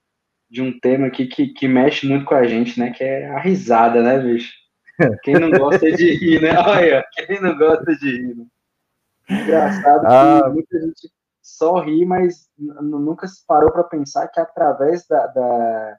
de 0.51 0.63
um 0.63 0.79
tema 0.79 1.07
aqui 1.07 1.27
que, 1.27 1.49
que 1.49 1.67
mexe 1.67 2.07
muito 2.07 2.25
com 2.25 2.35
a 2.35 2.45
gente, 2.45 2.79
né? 2.79 2.91
Que 2.91 3.05
é 3.05 3.29
a 3.29 3.39
risada, 3.39 4.03
né, 4.03 4.19
bicho? 4.19 4.53
Quem 5.23 5.35
não 5.35 5.51
gosta 5.51 5.91
de 5.93 6.15
rir, 6.15 6.43
né? 6.43 6.59
Olha, 6.59 7.05
quem 7.15 7.41
não 7.41 7.57
gosta 7.57 7.95
de 7.97 8.11
rir, 8.11 8.37
né? 8.37 8.47
Engraçado 9.31 10.07
ah. 10.07 10.43
que 10.43 10.51
muita 10.51 10.81
gente 10.81 11.09
só 11.41 11.81
ri, 11.81 12.05
mas 12.05 12.49
nunca 12.59 13.27
se 13.27 13.45
parou 13.47 13.71
para 13.71 13.85
pensar 13.85 14.29
que 14.29 14.41
através 14.41 15.07
da, 15.07 15.27
da, 15.29 15.97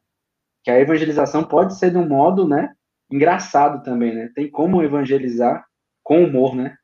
que 0.64 0.70
a 0.70 0.80
evangelização 0.80 1.44
pode 1.44 1.78
ser 1.78 1.92
de 1.92 1.98
um 1.98 2.08
modo, 2.08 2.48
né, 2.48 2.74
engraçado 3.10 3.84
também, 3.84 4.14
né? 4.14 4.32
Tem 4.36 4.50
como 4.50 4.84
evangelizar 4.84 5.66
com 6.04 6.24
humor, 6.24 6.56
né? 6.56 6.76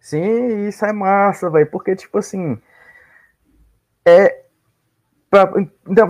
Sim, 0.00 0.66
isso 0.66 0.84
é 0.84 0.92
massa, 0.92 1.48
velho, 1.48 1.70
porque 1.70 1.96
tipo 1.96 2.18
assim, 2.18 2.60
é 4.06 4.41
pra, 5.32 5.50
então, 5.88 6.08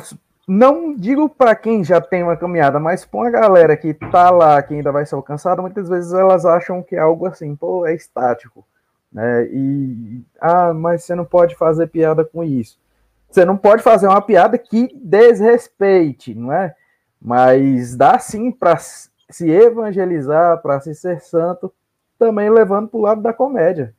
não 0.49 0.97
digo 0.97 1.29
para 1.29 1.55
quem 1.55 1.85
já 1.85 2.01
tem 2.01 2.25
uma 2.25 2.37
caminhada, 2.37 2.81
mas 2.81 3.05
para 3.05 3.29
a 3.29 3.31
galera 3.31 3.77
que 3.77 3.95
tá 3.95 4.31
lá, 4.31 4.61
que 4.61 4.75
ainda 4.75 4.91
vai 4.91 5.07
ser 5.07 5.15
alcançada, 5.15 5.63
muitas 5.63 5.89
vezes 5.89 6.13
elas 6.13 6.45
acham 6.45 6.83
que 6.83 6.97
é 6.97 6.99
algo 6.99 7.27
assim, 7.27 7.55
pô, 7.55 7.87
é 7.87 7.95
estático. 7.95 8.67
Né? 9.13 9.47
E 9.47 10.25
ah, 10.41 10.75
mas 10.75 11.05
você 11.05 11.15
não 11.15 11.25
pode 11.25 11.55
fazer 11.55 11.87
piada 11.87 12.25
com 12.25 12.43
isso. 12.43 12.81
Você 13.31 13.45
não 13.45 13.57
pode 13.57 13.83
fazer 13.83 14.09
uma 14.09 14.21
piada 14.21 14.59
que 14.59 14.91
desrespeite, 15.01 16.35
não 16.35 16.53
é? 16.53 16.75
Mas 17.21 17.95
dá 17.97 18.19
sim 18.19 18.51
para 18.51 18.77
se 18.77 19.49
evangelizar, 19.49 20.61
para 20.61 20.81
se 20.81 20.95
ser 20.95 21.21
santo, 21.21 21.73
também 22.19 22.51
levando 22.51 22.89
para 22.89 22.99
o 22.99 23.03
lado 23.03 23.23
da 23.23 23.33
comédia. 23.33 23.95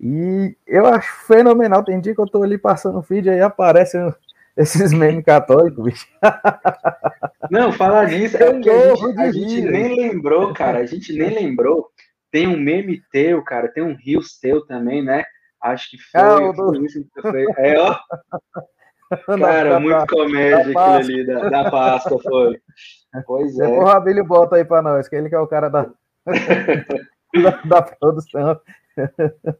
E 0.00 0.56
eu 0.66 0.86
acho 0.86 1.10
fenomenal. 1.26 1.84
Tem 1.84 2.00
dia 2.00 2.14
que 2.14 2.20
eu 2.20 2.26
tô 2.26 2.42
ali 2.42 2.58
passando 2.58 2.98
o 2.98 3.02
feed 3.02 3.30
aí 3.30 3.40
aparecem 3.40 4.12
esses 4.56 4.92
memes 4.92 5.24
católicos, 5.24 5.84
bicho. 5.84 6.06
Não, 7.50 7.72
falar 7.72 8.08
nisso, 8.08 8.36
é 8.36 8.52
porque 8.52 8.70
a 8.70 8.94
gente, 8.94 9.20
a 9.20 9.32
gente 9.32 9.60
nem 9.62 9.96
lembrou, 9.96 10.52
cara. 10.52 10.78
A 10.78 10.86
gente 10.86 11.12
nem 11.12 11.30
lembrou 11.30 11.90
tem 12.36 12.46
um 12.46 12.58
meme 12.58 13.00
teu, 13.10 13.42
cara, 13.42 13.66
tem 13.68 13.82
um 13.82 13.94
rios 13.94 14.38
teu 14.38 14.66
também, 14.66 15.02
né? 15.02 15.24
Acho 15.62 15.90
que 15.90 15.98
foi. 15.98 16.20
Ah, 16.20 16.52
do... 16.52 16.72
foi 17.22 17.46
é, 17.56 17.80
ó. 17.80 17.96
Cara, 19.38 19.70
da, 19.70 19.80
muito 19.80 20.04
comédia 20.08 20.58
aquilo 20.58 20.78
ali 20.80 21.26
da, 21.26 21.48
da 21.48 21.70
Páscoa 21.70 22.18
foi. 22.20 22.60
Pois 23.24 23.56
é. 23.56 23.68
O 23.68 23.84
Rabílio 23.84 24.24
bota 24.24 24.56
aí 24.56 24.64
pra 24.64 24.82
nós, 24.82 25.08
que 25.08 25.14
ele 25.14 25.28
que 25.28 25.34
é 25.36 25.38
o 25.38 25.46
cara 25.46 25.68
da, 25.68 25.82
da, 25.84 27.50
da, 27.64 27.82
produção. 27.82 28.60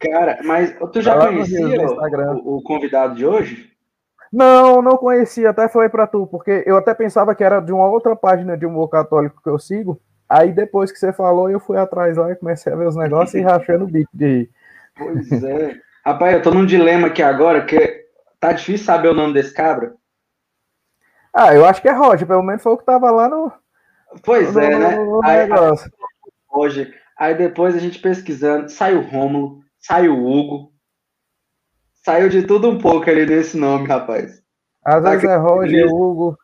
Cara, 0.01 0.41
mas 0.43 0.77
tu 0.93 1.01
já 1.01 1.17
conhecia 1.17 1.65
o, 1.65 2.57
o, 2.57 2.63
convidado 2.63 3.15
de 3.15 3.25
hoje? 3.25 3.71
Não, 4.37 4.83
não 4.83 4.97
conhecia, 4.97 5.51
até 5.51 5.69
foi 5.69 5.89
para 5.89 6.07
tu, 6.07 6.27
porque 6.27 6.63
eu 6.67 6.77
até 6.77 6.93
pensava 6.93 7.35
que 7.35 7.43
era 7.43 7.61
de 7.61 7.73
uma 7.73 7.89
outra 7.89 8.15
página 8.15 8.57
de 8.57 8.67
humor 8.67 8.89
católico 8.89 9.41
que 9.43 9.49
eu 9.49 9.59
sigo, 9.59 10.01
Aí 10.29 10.53
depois 10.53 10.91
que 10.91 10.99
você 10.99 11.13
falou, 11.13 11.49
eu 11.49 11.61
fui 11.61 11.79
atrás 11.79 12.17
lá 12.17 12.31
e 12.33 12.37
comecei 12.37 12.73
a 12.73 12.77
ver 12.77 12.89
os 12.89 12.97
negócios 12.97 13.35
e 13.35 13.41
rachei 13.41 13.77
no 13.77 13.87
bico 13.87 14.11
de 14.13 14.27
rir. 14.27 14.51
Pois 14.97 15.31
é. 15.45 15.77
Rapaz, 16.05 16.35
eu 16.35 16.43
tô 16.43 16.51
num 16.51 16.67
dilema 16.67 17.09
aqui 17.09 17.23
agora, 17.23 17.65
que 17.65 18.07
tá 18.41 18.53
difícil 18.53 18.85
saber 18.85 19.09
o 19.09 19.15
nome 19.15 19.35
desse 19.35 19.55
cabra. 19.55 19.95
Ah, 21.33 21.55
eu 21.55 21.65
acho 21.65 21.81
que 21.81 21.89
é 21.89 21.93
Roger, 21.93 22.27
pelo 22.27 22.43
menos 22.43 22.63
foi 22.63 22.73
o 22.73 22.77
que 22.77 22.85
tava 22.85 23.11
lá 23.11 23.29
no. 23.29 23.53
Pois 24.25 24.55
no, 24.55 24.61
é, 24.61 24.79
né? 24.79 24.97
No, 24.97 25.21
aí, 25.25 25.49
negócio. 25.49 25.91
Hoje, 26.51 26.93
aí 27.19 27.35
depois 27.35 27.77
a 27.77 27.79
gente 27.79 28.01
pesquisando, 28.01 28.69
saiu 28.69 29.03
Rômulo, 29.03 29.61
saiu 29.79 30.15
Hugo, 30.15 30.73
saiu 32.07 32.29
de 32.29 32.45
tudo 32.45 32.71
um 32.71 32.79
pouco 32.79 33.11
ali 33.11 33.27
nesse 33.27 33.57
nome, 33.57 33.89
rapaz. 33.89 34.41
Às 34.85 35.03
vezes 35.03 35.25
é 35.25 35.37
Roger, 35.37 35.93
Hugo, 35.93 36.39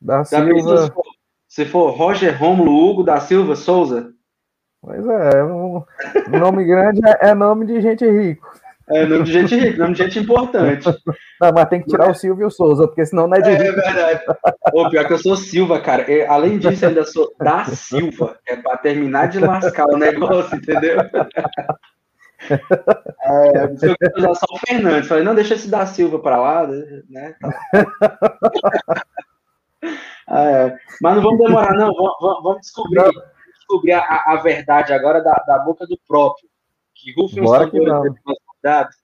da 0.00 0.24
Silva. 0.24 0.94
Se 1.46 1.66
for 1.66 1.90
Roger 1.90 2.34
Romulo 2.40 2.72
Hugo 2.72 3.02
da 3.04 3.20
Silva 3.20 3.54
Souza. 3.54 4.10
Pois 4.80 5.06
é, 5.06 5.44
um 5.44 5.84
nome 6.40 6.64
grande 6.64 7.00
é, 7.06 7.28
é 7.28 7.34
nome 7.34 7.66
de 7.66 7.82
gente 7.82 8.10
rico. 8.10 8.50
É 8.88 9.04
nome 9.04 9.24
de 9.24 9.32
gente 9.32 9.54
rica, 9.54 9.78
nome 9.78 9.94
de 9.94 10.02
gente 10.04 10.18
importante. 10.18 10.88
Não, 11.38 11.52
mas 11.52 11.68
tem 11.68 11.82
que 11.82 11.90
tirar 11.90 12.10
o 12.10 12.14
Silvio 12.14 12.50
Souza, 12.50 12.86
porque 12.86 13.04
senão 13.04 13.26
não 13.26 13.36
é 13.36 13.40
de 13.40 13.50
é, 13.50 13.54
rico. 13.54 13.80
É 13.80 13.82
verdade. 13.82 14.20
Ô, 14.72 14.88
pior 14.88 15.06
que 15.06 15.12
eu 15.12 15.18
sou 15.18 15.36
Silva, 15.36 15.80
cara. 15.80 16.10
Eu, 16.10 16.30
além 16.30 16.58
disso, 16.58 16.86
ainda 16.86 17.04
sou 17.04 17.34
da 17.38 17.64
Silva. 17.64 18.38
É 18.46 18.56
para 18.56 18.78
terminar 18.78 19.28
de 19.28 19.40
lascar 19.40 19.86
o 19.86 19.98
negócio, 19.98 20.56
entendeu? 20.56 20.96
É, 22.50 23.64
eu 23.64 23.96
quero 23.96 24.18
usar 24.18 24.34
só 24.34 24.46
o 24.50 24.58
Fernandes. 24.58 25.08
Falei, 25.08 25.24
não, 25.24 25.34
deixa 25.34 25.54
esse 25.54 25.68
da 25.68 25.86
Silva 25.86 26.18
para 26.18 26.36
lá, 26.36 26.66
né? 27.08 27.34
Ah, 30.26 30.50
é. 30.50 30.78
Mas 31.02 31.16
não 31.16 31.22
vamos 31.22 31.38
demorar, 31.38 31.74
não. 31.74 31.92
Vamos, 31.92 32.42
vamos 32.42 32.60
descobrir, 32.60 32.96
não. 32.96 33.10
descobrir 33.58 33.92
a, 33.92 34.24
a, 34.26 34.36
verdade 34.36 34.92
agora 34.92 35.22
da, 35.22 35.34
da 35.46 35.58
boca 35.58 35.86
do 35.86 35.98
próprio. 36.08 36.48
Que 36.94 37.12
rufem 37.12 37.42
os 37.42 37.50
tambores 37.50 38.18
dados. 38.62 38.96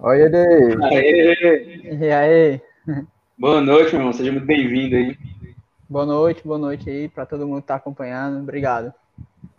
Olha 0.00 0.22
ele. 0.24 0.84
Aê. 0.84 1.96
E 1.96 2.10
aí? 2.10 2.60
Boa 3.42 3.60
noite, 3.60 3.90
meu 3.90 4.02
irmão. 4.02 4.12
Seja 4.12 4.30
muito 4.30 4.46
bem-vindo 4.46 4.94
aí. 4.94 5.18
Boa 5.88 6.06
noite, 6.06 6.46
boa 6.46 6.58
noite 6.58 6.88
aí 6.88 7.08
para 7.08 7.26
todo 7.26 7.44
mundo 7.44 7.56
que 7.56 7.64
está 7.64 7.74
acompanhando. 7.74 8.40
Obrigado. 8.40 8.94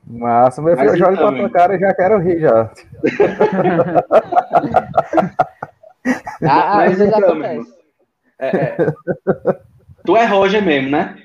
Massa, 0.08 0.62
meu 0.62 0.78
filho, 0.78 0.92
eu 0.92 0.96
já 0.96 1.08
olho 1.10 1.18
pra 1.18 1.32
tua 1.34 1.50
cara 1.50 1.76
e 1.76 1.80
já 1.80 1.94
quero 1.94 2.18
rir 2.18 2.40
já. 2.40 2.72
ah, 6.48 6.76
Mas 6.78 7.02
então, 7.02 7.36
meu 7.36 7.66
é, 8.40 8.48
é. 8.48 8.78
Tu 10.06 10.16
é 10.16 10.26
Roger 10.28 10.64
mesmo, 10.64 10.90
né? 10.90 11.22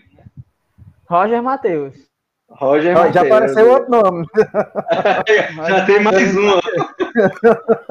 Roger 1.09 1.41
Matheus. 1.41 2.08
Roger 2.49 2.95
Matheus. 2.95 3.15
Já 3.15 3.23
apareceu 3.23 3.71
outro 3.71 3.91
nome. 3.91 4.27
já 5.69 5.85
tem 5.85 6.03
mais 6.03 6.37
um. 6.37 6.59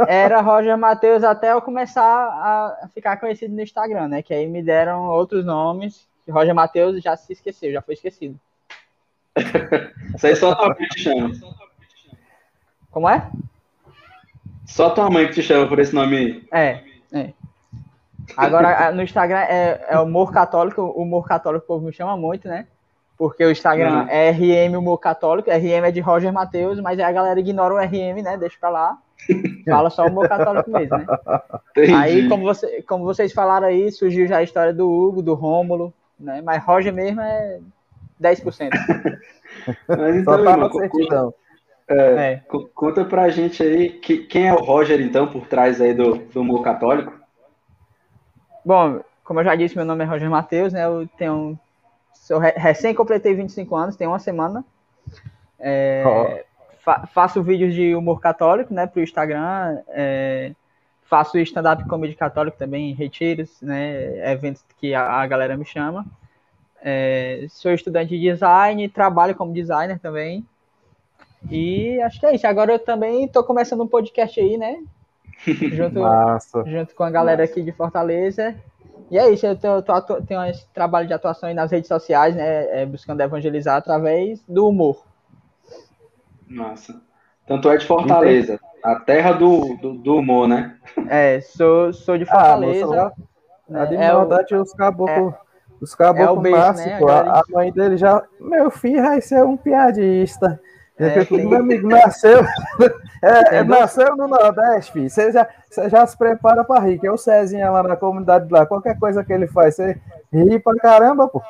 Era 0.08 0.42
Roger 0.42 0.78
Matheus 0.78 1.24
até 1.24 1.52
eu 1.52 1.62
começar 1.62 2.04
a 2.04 2.90
ficar 2.94 3.18
conhecido 3.18 3.54
no 3.54 3.62
Instagram, 3.62 4.08
né? 4.08 4.22
Que 4.22 4.34
aí 4.34 4.48
me 4.48 4.64
deram 4.64 5.08
outros 5.08 5.46
nomes. 5.46 6.08
Roger 6.28 6.56
Matheus 6.56 7.02
já 7.02 7.16
se 7.16 7.34
esqueceu, 7.34 7.72
já 7.72 7.82
foi 7.82 7.94
esquecido. 7.94 8.38
Isso 10.16 10.26
aí 10.26 10.36
só 10.36 10.56
tua 10.56 10.70
mãe 10.70 10.88
te 10.90 11.00
chama. 11.00 11.32
Como 12.90 13.08
é? 13.08 13.30
Só 14.66 14.90
tua 14.90 15.10
mãe 15.10 15.28
que 15.28 15.34
te 15.34 15.44
chama 15.44 15.68
por 15.68 15.80
esse 15.80 15.94
nome 15.94 16.18
aí. 16.18 16.48
É, 16.52 17.18
é. 17.18 17.34
Agora, 18.36 18.92
no 18.92 19.04
Instagram 19.04 19.40
é, 19.40 19.86
é 19.88 20.00
humor 20.00 20.34
católico, 20.34 20.82
o 20.82 21.04
humor 21.04 21.28
católico 21.28 21.64
o 21.64 21.68
povo 21.68 21.86
me 21.86 21.94
chama 21.94 22.18
muito, 22.18 22.48
né? 22.48 22.68
Porque 23.18 23.44
o 23.44 23.52
Instagram 23.52 24.04
Uhum. 24.04 24.10
é 24.10 24.30
RM 24.32 24.78
Humor 24.78 25.00
Católico, 25.00 25.50
RM 25.50 25.86
é 25.88 25.92
de 25.92 26.00
Roger 26.00 26.32
Matheus, 26.32 26.80
mas 26.80 27.00
aí 27.00 27.06
a 27.06 27.12
galera 27.12 27.40
ignora 27.40 27.74
o 27.74 27.78
RM, 27.80 28.22
né? 28.22 28.38
Deixa 28.38 28.58
pra 28.60 28.70
lá. 28.70 28.98
Fala 29.68 29.90
só 29.90 30.06
o 30.06 30.10
humor 30.10 30.30
católico 30.30 30.70
mesmo, 30.70 30.96
né? 30.98 31.06
Entendi. 31.72 31.94
Aí, 31.94 32.30
como, 32.30 32.44
você, 32.44 32.82
como 32.84 33.04
vocês 33.04 33.34
falaram 33.34 33.68
aí, 33.68 33.92
surgiu 33.92 34.28
já 34.28 34.38
a 34.38 34.44
história 34.44 34.72
do 34.74 34.88
Hugo, 34.90 35.22
do 35.24 35.34
Rômulo, 35.34 35.92
né? 36.20 36.42
Mas 36.44 36.64
Roger 36.64 36.94
mesmo 36.94 37.20
é 37.22 37.60
10%. 38.22 38.70
Mas 39.88 39.98
Só 39.98 40.08
então, 40.10 40.44
tá 40.44 40.52
irmão, 40.52 40.70
conta. 40.70 41.34
É. 41.90 42.42
co- 42.48 42.70
conta 42.76 43.04
pra 43.06 43.30
gente 43.30 43.64
aí 43.64 43.90
que, 43.90 44.20
quem 44.20 44.48
é 44.48 44.54
o 44.54 44.58
Roger, 44.64 45.02
então, 45.02 45.26
por 45.28 45.48
trás 45.48 45.82
aí 45.82 45.94
do, 45.94 46.16
do 46.18 46.42
humor 46.42 46.62
católico. 46.62 47.14
Bom, 48.64 49.00
como 49.24 49.40
eu 49.40 49.46
já 49.46 49.56
disse, 49.56 49.76
meu 49.76 49.86
nome 49.86 50.04
é 50.04 50.08
Roger 50.08 50.30
Matheus, 50.30 50.72
né? 50.74 50.86
Eu 50.86 51.08
tenho. 51.18 51.58
Re- 52.40 52.54
recém 52.58 52.94
completei 52.94 53.34
25 53.34 53.76
anos, 53.76 53.96
tem 53.96 54.08
uma 54.08 54.20
semana. 54.20 54.64
É, 55.60 56.46
fa- 56.80 57.08
faço 57.08 57.42
vídeos 57.42 57.74
de 57.74 57.96
humor 57.96 58.20
católico, 58.20 58.74
né, 58.74 58.86
pro 58.88 59.02
Instagram. 59.02 59.80
é, 59.90 60.54
faço 61.04 61.38
stand-up 61.40 61.88
comedy 61.88 62.16
católico 62.16 62.58
também, 62.58 62.94
retiros, 62.94 63.62
né? 63.62 64.32
Eventos 64.32 64.64
que 64.78 64.94
a, 64.94 65.22
a 65.22 65.26
galera 65.28 65.56
me 65.56 65.64
chama. 65.66 66.06
É, 66.82 67.46
sou 67.50 67.72
estudante 67.72 68.10
de 68.10 68.20
design, 68.30 68.88
trabalho 68.90 69.34
como 69.36 69.54
designer 69.54 70.00
também. 70.00 70.46
E 71.50 72.00
acho 72.02 72.20
que 72.20 72.26
é 72.26 72.36
isso. 72.36 72.46
Agora 72.46 72.74
eu 72.74 72.80
também 72.80 73.28
tô 73.28 73.44
começando 73.44 73.82
um 73.84 73.88
podcast 73.88 74.40
aí, 74.40 74.58
né? 74.58 74.84
Junto, 75.72 76.00
junto 76.66 76.96
com 76.96 77.04
a 77.04 77.10
galera 77.12 77.44
aqui 77.44 77.62
de 77.62 77.72
Fortaleza. 77.72 78.56
E 79.10 79.18
é 79.18 79.30
isso, 79.30 79.46
eu 79.46 79.56
tô, 79.58 79.82
tô 79.82 79.92
atu- 79.94 80.22
tenho 80.26 80.44
esse 80.46 80.68
trabalho 80.74 81.08
de 81.08 81.14
atuação 81.14 81.48
aí 81.48 81.56
nas 81.56 81.72
redes 81.72 81.88
sociais, 81.88 82.36
né? 82.36 82.82
é, 82.82 82.86
buscando 82.86 83.22
evangelizar 83.22 83.78
através 83.78 84.44
do 84.48 84.68
humor. 84.68 85.06
Nossa. 86.48 87.02
Tanto 87.46 87.70
é 87.70 87.78
de 87.78 87.86
Fortaleza, 87.86 88.60
a 88.84 88.96
terra 89.00 89.32
do, 89.32 89.78
do, 89.78 89.94
do 89.94 90.16
humor, 90.18 90.48
né? 90.48 90.76
É, 91.10 91.40
sou, 91.42 91.94
sou 91.94 92.18
de 92.18 92.26
Ah, 92.26 92.32
Fortaleza. 92.32 92.86
lá, 92.88 93.12
né, 93.70 93.86
de 93.86 93.96
é 93.96 94.14
o- 94.14 94.18
maldade, 94.20 94.56
os 94.56 94.74
caboclos. 94.74 95.34
Os 95.80 95.92
é 95.92 95.96
o 95.96 95.98
caboclos 95.98 96.44
beijo, 96.44 96.58
nascem, 96.58 97.06
né, 97.06 97.12
a 97.12 97.40
a 97.40 97.42
mãe 97.50 97.72
dele 97.72 97.98
já. 97.98 98.24
Meu 98.40 98.70
filho 98.72 99.02
vai 99.02 99.22
ser 99.22 99.44
um 99.46 99.56
piadista. 99.56 100.60
É, 101.00 101.24
tem- 101.26 101.46
Meu 101.48 101.60
amigo 101.60 101.88
nasceu. 101.88 102.44
é, 103.22 103.64
nasceu 103.64 104.16
no 104.16 104.28
Nordeste, 104.28 104.92
filho. 104.94 105.10
Você 105.10 105.32
já, 105.32 105.48
você 105.70 105.90
já 105.90 106.06
se 106.08 106.18
prepara 106.18 106.64
pra 106.64 106.80
rir, 106.80 107.00
que 107.00 107.06
é 107.08 107.12
o 107.12 107.18
Cezinha 107.18 107.70
lá 107.70 107.84
na 107.84 107.96
comunidade 107.96 108.52
lá. 108.52 108.66
Qualquer 108.66 108.98
coisa 109.00 109.24
que 109.24 109.32
ele 109.32 109.48
faz, 109.48 109.76
você 109.76 110.00
ri 110.34 110.60
pra 110.60 110.76
caramba, 110.76 111.28
pô. 111.28 111.42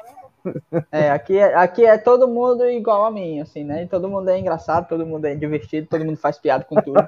É, 0.94 1.12
aqui, 1.12 1.38
é- 1.38 1.56
aqui 1.56 1.86
é 1.86 1.98
todo 1.98 2.26
mundo 2.28 2.66
igual 2.70 3.04
a 3.04 3.12
mim, 3.12 3.42
assim, 3.42 3.66
né? 3.66 3.86
Todo 3.90 4.08
mundo 4.08 4.30
é 4.30 4.40
engraçado, 4.40 4.88
todo 4.88 5.06
mundo 5.06 5.26
é 5.26 5.36
divertido, 5.36 5.88
todo 5.90 6.06
mundo 6.06 6.18
faz 6.18 6.38
piada 6.38 6.64
com 6.64 6.76
tudo. 6.82 7.06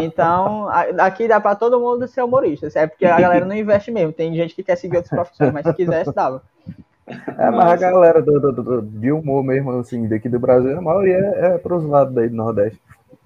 Então, 0.00 0.68
a- 0.68 0.86
aqui 1.06 1.28
dá 1.28 1.40
pra 1.40 1.54
todo 1.54 1.78
mundo 1.78 2.08
ser 2.08 2.22
humorista. 2.22 2.66
É 2.74 2.86
porque 2.86 3.06
a 3.06 3.20
galera 3.20 3.44
não 3.44 3.54
investe 3.54 3.90
mesmo. 3.92 4.12
Tem 4.12 4.34
gente 4.34 4.54
que 4.54 4.64
quer 4.64 4.76
seguir 4.76 4.96
outras 4.96 5.14
profissões, 5.14 5.52
mas 5.52 5.64
se 5.66 5.74
quisesse, 5.74 6.12
dava. 6.12 6.42
É, 7.38 7.50
mas 7.50 7.68
a 7.68 7.76
galera 7.76 8.22
do, 8.22 8.40
do- 8.40 8.52
do- 8.62 8.82
de 8.82 9.10
humor 9.12 9.42
mesmo, 9.42 9.70
assim, 9.72 10.08
daqui 10.08 10.28
do 10.28 10.38
Brasil, 10.38 10.76
a 10.78 10.82
maioria 10.82 11.16
é, 11.16 11.46
é 11.54 11.58
pros 11.58 11.84
lados 11.84 12.14
daí 12.14 12.28
do 12.28 12.36
Nordeste. 12.36 12.80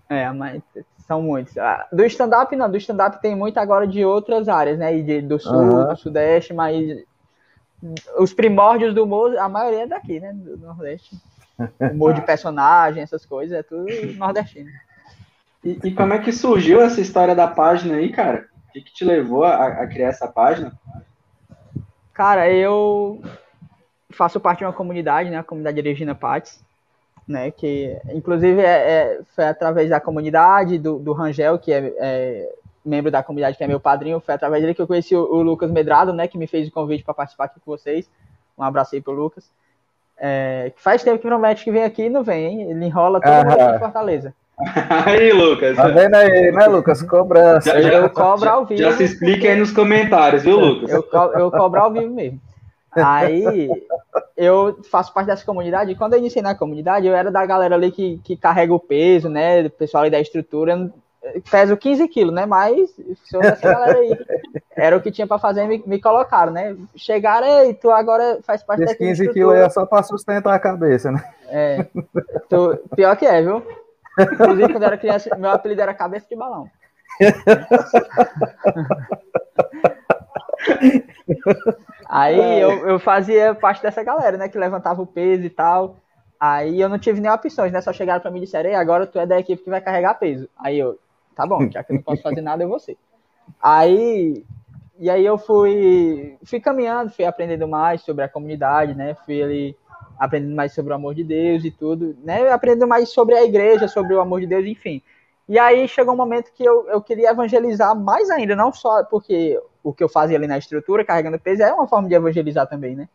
É, 0.09 0.31
mas 0.33 0.62
são 1.07 1.23
muitos. 1.23 1.57
Ah, 1.59 1.87
Do 1.93 2.05
stand-up, 2.05 2.55
não. 2.55 2.71
Do 2.71 2.76
stand-up 2.76 3.21
tem 3.21 3.35
muito 3.37 3.59
agora 3.59 3.87
de 3.87 4.05
outras 4.05 4.49
áreas, 4.49 4.78
né? 4.78 4.97
E 4.97 5.02
de- 5.02 5.23
do 5.23 5.38
sul, 5.38 5.85
Aham. 5.85 5.87
do 5.87 5.97
sudeste, 5.97 6.52
mas 6.52 6.76
os 8.19 8.33
primórdios 8.33 8.95
do 8.95 9.05
humor, 9.05 9.37
a 9.38 9.49
maioria 9.49 9.83
é 9.83 9.87
daqui, 9.87 10.21
né? 10.21 10.33
Do 10.33 10.57
Nordeste. 10.59 11.16
Humor 11.90 12.14
de 12.14 12.22
personagem, 12.22 13.03
essas 13.03 13.27
coisas, 13.27 13.59
é 13.59 13.62
tudo 13.62 13.87
nordestino. 14.16 14.70
E, 15.64 15.79
e 15.88 15.94
como 15.94 16.14
é 16.14 16.18
que 16.18 16.33
surgiu 16.33 16.81
essa 16.81 17.01
história 17.01 17.35
da 17.35 17.46
página 17.46 17.96
aí, 17.96 18.11
cara? 18.11 18.49
O 18.68 18.72
que, 18.72 18.81
que 18.83 18.92
te 18.92 19.05
levou 19.05 19.44
a, 19.44 19.83
a 19.83 19.87
criar 19.87 20.09
essa 20.09 20.27
página? 20.29 20.72
Cara, 22.12 22.51
eu 22.51 23.20
faço 24.16 24.40
parte 24.40 24.59
de 24.59 24.64
uma 24.64 24.72
comunidade, 24.72 25.31
né? 25.31 25.38
A 25.38 25.42
comunidade 25.42 25.81
Regina 25.81 26.14
Pates, 26.14 26.61
né? 27.26 27.50
Que, 27.50 27.96
inclusive, 28.12 28.61
é, 28.61 28.64
é- 28.66 29.20
foi 29.35 29.44
através 29.44 29.90
da 29.90 30.00
comunidade, 30.00 30.79
do, 30.79 30.98
do 30.98 31.12
Rangel, 31.12 31.59
que 31.59 31.72
é, 31.72 31.92
é 31.98 32.52
membro 32.85 33.11
da 33.11 33.22
comunidade, 33.22 33.57
que 33.59 33.64
é 33.64 33.66
meu 33.66 33.81
padrinho, 33.81 34.20
foi 34.20 34.35
através 34.35 34.62
dele 34.62 34.74
que 34.74 34.81
eu 34.81 34.87
conheci 34.87 35.14
o, 35.16 35.20
o 35.20 35.42
Lucas 35.42 35.70
Medrado, 35.70 36.12
né? 36.12 36.26
Que 36.29 36.38
me 36.38 36.46
fez 36.46 36.68
o 36.68 36.72
convite 36.72 37.02
para 37.05 37.14
participar 37.14 37.44
aqui 37.44 37.61
com 37.61 37.70
vocês. 37.70 38.09
Um 38.57 38.62
abraço 38.62 38.94
aí 38.94 39.00
pro 39.00 39.12
Lucas. 39.12 39.50
É, 40.18 40.72
faz 40.76 41.02
tempo 41.02 41.18
que 41.18 41.26
promete 41.29 41.62
que 41.64 41.70
vem 41.70 41.85
aqui 41.85 42.05
e 42.05 42.09
não 42.11 42.22
vem, 42.22 42.46
hein? 42.46 42.70
Ele 42.70 42.87
enrola 42.87 43.20
todo 43.20 43.31
mundo 43.33 43.61
aqui 43.61 43.76
em 43.76 43.79
Fortaleza. 43.79 44.35
Aí, 45.05 45.33
Lucas. 45.35 45.76
Tá 45.76 45.88
vendo 45.88 46.14
aí, 46.14 46.50
né, 46.50 46.64
Lucas? 46.66 47.02
Cobrança. 47.02 47.72
Já- 47.79 47.90
já- 47.90 47.98
Eu 47.98 48.09
cobro 48.09 48.48
ao 48.48 48.64
vivo. 48.64 48.81
Já 48.81 48.92
se 48.92 49.05
explica 49.05 49.48
aí 49.48 49.55
nos 49.57 49.70
comentários, 49.70 50.44
viu, 50.44 50.59
Lucas? 50.59 50.88
Eu, 50.88 51.02
co 51.02 51.18
eu 51.38 51.50
cobro 51.50 51.79
ao 51.79 51.92
vivo 51.92 52.09
mesmo. 52.14 52.40
Aí 53.04 53.68
eu 54.37 54.78
faço 54.90 55.12
parte 55.12 55.26
dessa 55.26 55.44
comunidade. 55.44 55.92
E 55.92 55.96
quando 55.96 56.14
eu 56.14 56.18
iniciei 56.18 56.42
na 56.42 56.54
comunidade, 56.54 57.06
eu 57.06 57.14
era 57.14 57.30
da 57.30 57.44
galera 57.44 57.74
ali 57.74 57.90
que, 57.90 58.18
que 58.24 58.37
carrega 58.37 58.72
o 58.74 58.80
peso, 58.80 59.28
né? 59.28 59.64
Do 59.64 59.70
pessoal 59.70 60.02
ali 60.02 60.11
da 60.11 60.20
estrutura. 60.20 60.90
Peso 61.50 61.76
15 61.76 62.06
quilos, 62.09 62.35
né? 62.35 62.46
Mas 62.46 62.90
galera 63.62 63.98
aí. 63.98 64.16
Era 64.76 64.96
o 64.96 65.00
que 65.00 65.11
tinha 65.11 65.26
pra 65.26 65.38
fazer 65.38 65.64
e 65.64 65.68
me, 65.68 65.82
me 65.87 66.00
colocaram, 66.00 66.52
né? 66.52 66.76
Chegaram, 66.94 67.46
ei, 67.46 67.74
tu 67.74 67.90
agora 67.90 68.38
faz 68.42 68.62
parte 68.62 68.82
Esses 68.82 68.96
dessa 68.96 69.09
15 69.09 69.22
estrutura. 69.24 69.52
quilos 69.54 69.66
é 69.66 69.70
só 69.70 69.87
pra 69.87 70.02
sustentar 70.02 70.54
a 70.54 70.59
cabeça, 70.59 71.11
né? 71.11 71.24
É. 71.48 71.87
Tu- 72.48 72.78
pior 72.94 73.16
que 73.16 73.26
é, 73.26 73.42
viu? 73.42 73.62
Inclusive, 74.18 74.72
quando 74.72 74.82
eu 74.82 74.87
era 74.88 74.98
criança, 74.98 75.35
meu 75.37 75.50
apelido 75.50 75.80
era 75.82 75.94
cabeça 75.94 76.26
de 76.28 76.37
balão. 76.37 76.68
Aí 82.09 82.61
eu, 82.61 82.88
eu 82.88 82.99
fazia 82.99 83.55
parte 83.55 83.83
dessa 83.83 84.03
galera, 84.03 84.37
né? 84.37 84.49
Que 84.49 84.59
levantava 84.59 85.03
o 85.03 85.07
peso 85.07 85.45
e 85.45 85.51
tal. 85.51 85.97
Aí 86.38 86.81
eu 86.81 86.88
não 86.88 86.99
tive 86.99 87.21
nem 87.21 87.31
opções, 87.31 87.73
né? 87.73 87.81
Só 87.81 87.92
chegaram 87.92 88.21
pra 88.21 88.31
mim 88.31 88.38
e 88.38 88.45
disseram, 88.45 88.71
Ei, 88.71 88.77
agora 88.77 89.07
tu 89.07 89.19
é 89.19 89.27
da 89.27 89.38
equipe 89.38 89.62
que 89.62 89.71
vai 89.71 89.81
carregar 89.81 90.14
peso. 90.14 90.49
Aí 90.57 90.79
eu, 90.79 90.99
tá 91.35 91.47
bom, 91.47 91.69
já 91.71 91.83
que 91.83 91.92
eu 91.92 91.97
não 91.97 92.03
posso 92.03 92.23
fazer 92.23 92.40
nada, 92.40 92.62
eu 92.62 92.69
vou 92.69 92.79
ser. 92.79 92.97
Aí, 93.61 94.45
e 94.99 95.11
aí 95.11 95.25
eu 95.25 95.38
fui, 95.38 96.37
fui 96.45 96.61
caminhando, 96.61 97.11
fui 97.11 97.25
aprendendo 97.25 97.66
mais 97.66 98.03
sobre 98.03 98.25
a 98.25 98.29
comunidade, 98.29 98.95
né? 98.95 99.14
Fui 99.25 99.42
ali 99.42 99.77
aprendendo 100.19 100.55
mais 100.55 100.73
sobre 100.73 100.92
o 100.92 100.97
amor 100.97 101.14
de 101.14 101.25
Deus 101.25 101.64
e 101.64 101.71
tudo, 101.71 102.16
né? 102.23 102.51
Aprendendo 102.51 102.87
mais 102.87 103.09
sobre 103.09 103.35
a 103.35 103.45
igreja, 103.45 103.88
sobre 103.88 104.14
o 104.14 104.21
amor 104.21 104.40
de 104.40 104.47
Deus, 104.47 104.64
enfim. 104.66 105.03
E 105.48 105.59
aí 105.59 105.87
chegou 105.87 106.14
um 106.14 106.16
momento 106.16 106.50
que 106.52 106.64
eu, 106.64 106.88
eu 106.88 107.00
queria 107.00 107.30
evangelizar 107.30 107.94
mais 107.94 108.30
ainda, 108.30 108.56
não 108.56 108.72
só 108.72 109.04
porque 109.04 109.61
o 109.82 109.92
que 109.92 110.02
eu 110.02 110.09
fazia 110.09 110.37
ali 110.37 110.46
na 110.46 110.59
estrutura, 110.59 111.04
carregando 111.04 111.38
peso, 111.38 111.62
é 111.62 111.72
uma 111.72 111.87
forma 111.87 112.09
de 112.09 112.14
evangelizar 112.14 112.66
também, 112.66 112.96
né? 112.96 113.09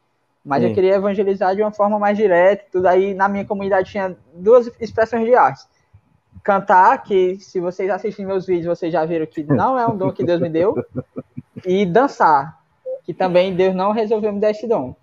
Mas 0.44 0.64
Sim. 0.64 0.70
eu 0.70 0.74
queria 0.74 0.96
evangelizar 0.96 1.56
de 1.56 1.62
uma 1.62 1.72
forma 1.72 2.00
mais 2.00 2.18
direta, 2.18 2.66
tudo 2.72 2.88
aí 2.88 3.14
na 3.14 3.28
minha 3.28 3.46
comunidade 3.46 3.92
tinha 3.92 4.16
duas 4.34 4.72
expressões 4.80 5.26
de 5.26 5.36
arte. 5.36 5.64
Cantar, 6.44 7.04
que 7.04 7.38
se 7.40 7.60
vocês 7.60 7.90
assistem 7.90 8.26
meus 8.26 8.46
vídeos, 8.48 8.78
vocês 8.78 8.92
já 8.92 9.06
viram 9.06 9.26
que 9.28 9.44
não 9.44 9.78
é 9.78 9.86
um 9.86 9.96
dom 9.96 10.12
que 10.12 10.24
Deus 10.24 10.40
me 10.40 10.50
deu, 10.50 10.74
e 11.66 11.86
dançar, 11.86 12.60
que 13.04 13.14
também 13.14 13.54
Deus 13.56 13.76
não 13.76 13.92
resolveu 13.92 14.32
me 14.32 14.40
dar 14.40 14.52
esse 14.52 14.66
dom. 14.66 14.96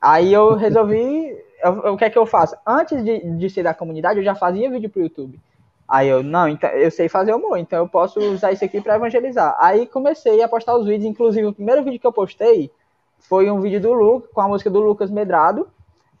Aí 0.00 0.32
eu 0.32 0.54
resolvi, 0.54 1.36
eu- 1.62 1.92
o 1.92 1.96
que 1.96 2.06
é 2.06 2.10
que 2.10 2.18
eu 2.18 2.26
faço? 2.26 2.56
Antes 2.66 3.04
de, 3.04 3.20
de 3.36 3.50
ser 3.50 3.62
da 3.62 3.74
comunidade, 3.74 4.18
eu 4.18 4.24
já 4.24 4.34
fazia 4.34 4.70
vídeo 4.70 4.88
pro 4.90 5.02
YouTube. 5.02 5.38
Aí 5.90 6.08
eu, 6.08 6.22
não, 6.22 6.48
então, 6.48 6.70
eu 6.70 6.90
sei 6.90 7.08
fazer 7.08 7.34
humor, 7.34 7.58
então 7.58 7.80
eu 7.80 7.88
posso 7.88 8.20
usar 8.20 8.52
isso 8.52 8.64
aqui 8.64 8.80
para 8.80 8.94
evangelizar. 8.94 9.56
Aí 9.58 9.86
comecei 9.86 10.40
a 10.40 10.48
postar 10.48 10.76
os 10.76 10.86
vídeos, 10.86 11.10
inclusive 11.10 11.48
o 11.48 11.52
primeiro 11.52 11.82
vídeo 11.82 11.98
que 11.98 12.06
eu 12.06 12.12
postei 12.12 12.70
foi 13.18 13.50
um 13.50 13.60
vídeo 13.60 13.80
do 13.80 13.92
Lucas, 13.92 14.30
com 14.32 14.40
a 14.40 14.48
música 14.48 14.70
do 14.70 14.80
Lucas 14.80 15.10
Medrado. 15.10 15.68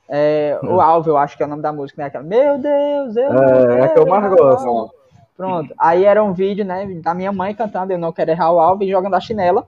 É, 0.08 0.58
O 0.64 0.80
Alvo, 0.80 1.10
eu 1.10 1.16
acho 1.16 1.36
que 1.36 1.42
é 1.42 1.46
o 1.46 1.48
nome 1.48 1.62
da 1.62 1.72
música, 1.72 2.02
né? 2.02 2.08
Aquela, 2.08 2.24
Meu 2.24 2.58
Deus, 2.58 3.16
eu 3.16 3.32
É, 3.32 3.80
é 3.82 3.88
que 3.88 3.98
eu 3.98 4.06
mais 4.06 4.28
gosto. 4.28 4.66
alvo." 4.66 4.94
Pronto. 5.36 5.72
Aí 5.78 6.04
era 6.04 6.22
um 6.22 6.32
vídeo, 6.32 6.64
né, 6.64 6.84
da 6.96 7.14
minha 7.14 7.32
mãe 7.32 7.54
cantando 7.54 7.92
Eu 7.92 7.98
Não 7.98 8.12
Quero 8.12 8.30
Errar 8.30 8.52
o 8.52 8.58
Alvo 8.58 8.82
e 8.82 8.90
jogando 8.90 9.14
a 9.14 9.20
chinela. 9.20 9.66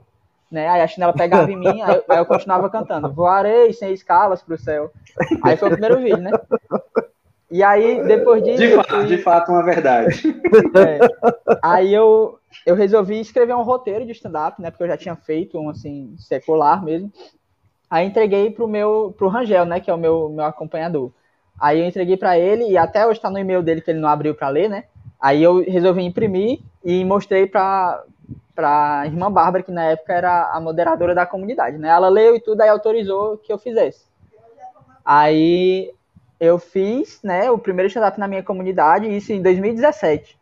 Né? 0.51 0.67
Aí 0.67 0.81
a 0.81 0.87
chinela 0.87 1.13
pegava 1.13 1.49
em 1.51 1.55
mim, 1.57 1.81
aí 1.81 2.17
eu 2.19 2.25
continuava 2.25 2.69
cantando. 2.69 3.11
Voarei 3.11 3.73
sem 3.73 3.91
escalas 3.91 4.43
pro 4.43 4.57
céu. 4.57 4.91
Aí 5.41 5.57
foi 5.57 5.69
o 5.69 5.71
primeiro 5.71 5.97
vídeo, 5.97 6.17
né? 6.21 6.29
E 7.51 7.61
aí, 7.63 8.03
depois 8.07 8.43
disso. 8.43 8.57
De 8.57 8.75
fato, 8.75 8.89
fui- 8.89 9.05
de 9.05 9.17
fato, 9.19 9.51
uma 9.51 9.63
verdade. 9.63 10.35
é. 10.75 10.99
Aí 11.61 11.93
eu, 11.93 12.39
eu 12.65 12.75
resolvi 12.75 13.19
escrever 13.19 13.53
um 13.55 13.61
roteiro 13.63 14.05
de 14.05 14.11
stand-up, 14.11 14.61
né? 14.61 14.71
Porque 14.71 14.83
eu 14.83 14.87
já 14.87 14.97
tinha 14.97 15.15
feito 15.15 15.59
um 15.59 15.69
assim, 15.69 16.15
secular 16.17 16.83
mesmo. 16.83 17.11
Aí 17.89 18.07
entreguei 18.07 18.49
pro 18.49 18.67
meu, 18.67 19.13
pro 19.17 19.27
Rangel, 19.27 19.65
né? 19.65 19.79
Que 19.79 19.91
é 19.91 19.93
o 19.93 19.97
meu, 19.97 20.29
meu 20.29 20.45
acompanhador. 20.45 21.11
Aí 21.59 21.79
eu 21.79 21.85
entreguei 21.85 22.17
para 22.17 22.37
ele 22.37 22.69
e 22.69 22.77
até 22.77 23.05
hoje 23.05 23.19
está 23.19 23.29
no 23.29 23.37
e-mail 23.37 23.61
dele 23.61 23.81
que 23.81 23.91
ele 23.91 23.99
não 23.99 24.09
abriu 24.09 24.33
para 24.33 24.49
ler, 24.49 24.69
né? 24.69 24.85
Aí 25.21 25.41
eu 25.41 25.63
resolvi 25.63 26.03
imprimir 26.03 26.59
e 26.83 27.05
mostrei 27.05 27.47
para 27.47 28.03
para 28.55 29.07
irmã 29.07 29.31
Bárbara, 29.31 29.63
que 29.63 29.71
na 29.71 29.83
época 29.85 30.13
era 30.13 30.51
a 30.51 30.61
moderadora 30.61 31.15
da 31.15 31.25
comunidade, 31.25 31.77
né? 31.77 31.89
Ela 31.89 32.07
leu 32.07 32.35
e 32.35 32.39
tudo, 32.39 32.61
aí 32.61 32.69
autorizou 32.69 33.37
que 33.37 33.51
eu 33.51 33.57
fizesse. 33.57 34.05
Aí 35.03 35.91
eu 36.39 36.59
fiz, 36.59 37.19
né, 37.23 37.49
o 37.49 37.57
primeiro 37.57 37.87
stand-up 37.87 38.19
na 38.19 38.27
minha 38.27 38.43
comunidade, 38.43 39.15
isso 39.15 39.31
em 39.31 39.41
2017. 39.41 40.37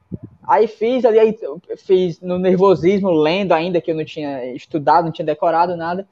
Aí 0.48 0.68
fiz 0.68 1.06
ali, 1.06 1.20
aí 1.20 1.38
fiz 1.78 2.20
no 2.20 2.38
nervosismo, 2.38 3.12
lendo 3.12 3.54
ainda, 3.54 3.80
que 3.80 3.92
eu 3.92 3.96
não 3.96 4.04
tinha 4.04 4.54
estudado, 4.54 5.06
não 5.06 5.12
tinha 5.12 5.26
decorado 5.26 5.76
nada. 5.78 6.08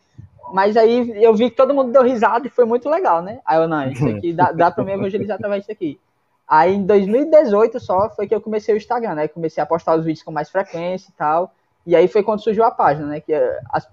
Mas 0.54 0.78
aí 0.78 1.24
eu 1.24 1.34
vi 1.34 1.50
que 1.50 1.56
todo 1.56 1.74
mundo 1.74 1.92
deu 1.92 2.04
risada 2.04 2.48
e 2.48 2.50
foi 2.50 2.65
muito 2.65 2.89
legal, 2.89 3.22
né? 3.22 3.39
Aí 3.46 3.58
eu, 3.58 3.68
não, 3.68 3.89
isso 3.89 4.08
aqui 4.08 4.34
dá, 4.34 4.52
dá 4.52 4.72
pra 4.72 4.84
mim 4.84 4.94
evangelizar 4.94 5.36
através 5.36 5.62
disso 5.62 5.72
aqui. 5.72 6.00
Aí 6.48 6.74
em 6.74 6.86
2018 6.86 7.80
só 7.80 8.10
foi 8.10 8.28
que 8.28 8.34
eu 8.34 8.42
comecei 8.42 8.74
o 8.74 8.78
Instagram, 8.78 9.15
né? 9.15 9.28
Comecei 9.28 9.62
a 9.62 9.65
postar 9.65 9.96
os 9.96 10.06
vídeos 10.06 10.24
com 10.24 10.32
mais 10.32 10.50
frequência 10.50 11.10
e 11.10 11.13
tal. 11.13 11.54
E 11.86 11.96
aí 11.96 12.08
foi 12.08 12.24
quando 12.24 12.42
surgiu 12.42 12.63
a 12.63 12.72
página, 12.72 13.08
né? 13.08 13.20
Que 13.20 13.34
as 13.72 13.88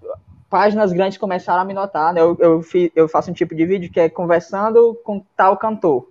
páginas 0.49 0.91
grandes 0.93 1.17
começaram 1.17 1.61
a 1.61 1.65
me 1.65 1.73
notar, 1.73 2.13
né? 2.13 2.21
Eu, 2.21 2.37
eu, 2.39 2.61
eu 2.95 3.07
faço 3.07 3.31
um 3.31 3.33
tipo 3.33 3.55
de 3.55 3.65
vídeo 3.65 3.91
que 3.91 3.99
é 3.99 4.09
conversando 4.09 4.97
com 5.03 5.23
tal 5.35 5.57
cantor, 5.57 6.07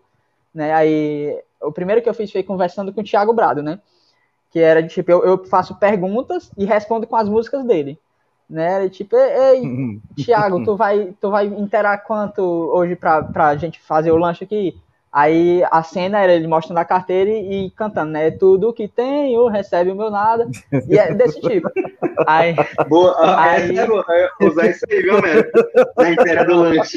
né? 0.55 0.72
Aí 0.75 1.40
o 1.61 1.72
primeiro 1.72 2.03
que 2.03 2.09
eu 2.09 2.14
fiz 2.14 2.31
foi 2.31 2.42
conversando 2.42 2.92
com 2.92 3.01
o 3.01 3.05
Thiago 3.05 3.33
Brado, 3.33 3.62
né? 3.62 3.81
Que 4.51 4.61
era 4.61 4.87
tipo, 4.87 5.11
eu, 5.11 5.25
eu 5.25 5.44
faço 5.46 5.75
perguntas 5.77 6.51
e 6.57 6.64
respondo 6.64 7.07
com 7.07 7.16
as 7.16 7.29
músicas 7.29 7.64
dele 7.64 7.99
né? 8.49 8.88
Tipo, 8.88 9.16
ei. 9.16 10.01
Thiago, 10.25 10.64
tu 10.64 10.77
vai, 10.77 11.14
tu 11.20 11.31
vai 11.31 11.46
interar 11.46 12.03
quanto 12.05 12.40
hoje 12.42 12.96
pra, 12.96 13.22
pra 13.22 13.57
gente 13.57 13.81
fazer 13.81 14.11
o 14.12 14.16
lanche 14.16 14.44
aqui? 14.44 14.81
Aí 15.16 15.64
a 15.70 15.83
cena 15.83 16.20
era 16.20 16.35
ele 16.35 16.46
mostrando 16.46 16.76
a 16.76 16.85
carteira 16.85 17.31
e, 17.31 17.68
e 17.68 17.70
cantando, 17.70 18.12
né? 18.12 18.31
Tudo 18.31 18.70
que 18.70 18.87
tenho, 18.87 19.46
recebe 19.46 19.90
o 19.90 19.96
meu 19.96 20.11
nada. 20.11 20.46
E 20.87 20.98
é 20.98 21.14
desse 21.14 21.40
tipo. 21.40 21.70
Aí, 22.29 22.55
boa, 22.87 23.12
ah, 23.18 23.52
aí, 23.52 23.79
é 23.79 23.87
boa. 23.87 24.05
usar 24.42 24.68
isso 24.68 24.85
aí, 24.90 25.02
viu, 25.02 25.20
mesmo? 25.20 25.50
Na 25.96 26.11
inteira 26.11 26.44
do 26.44 26.57
lanche. 26.57 26.96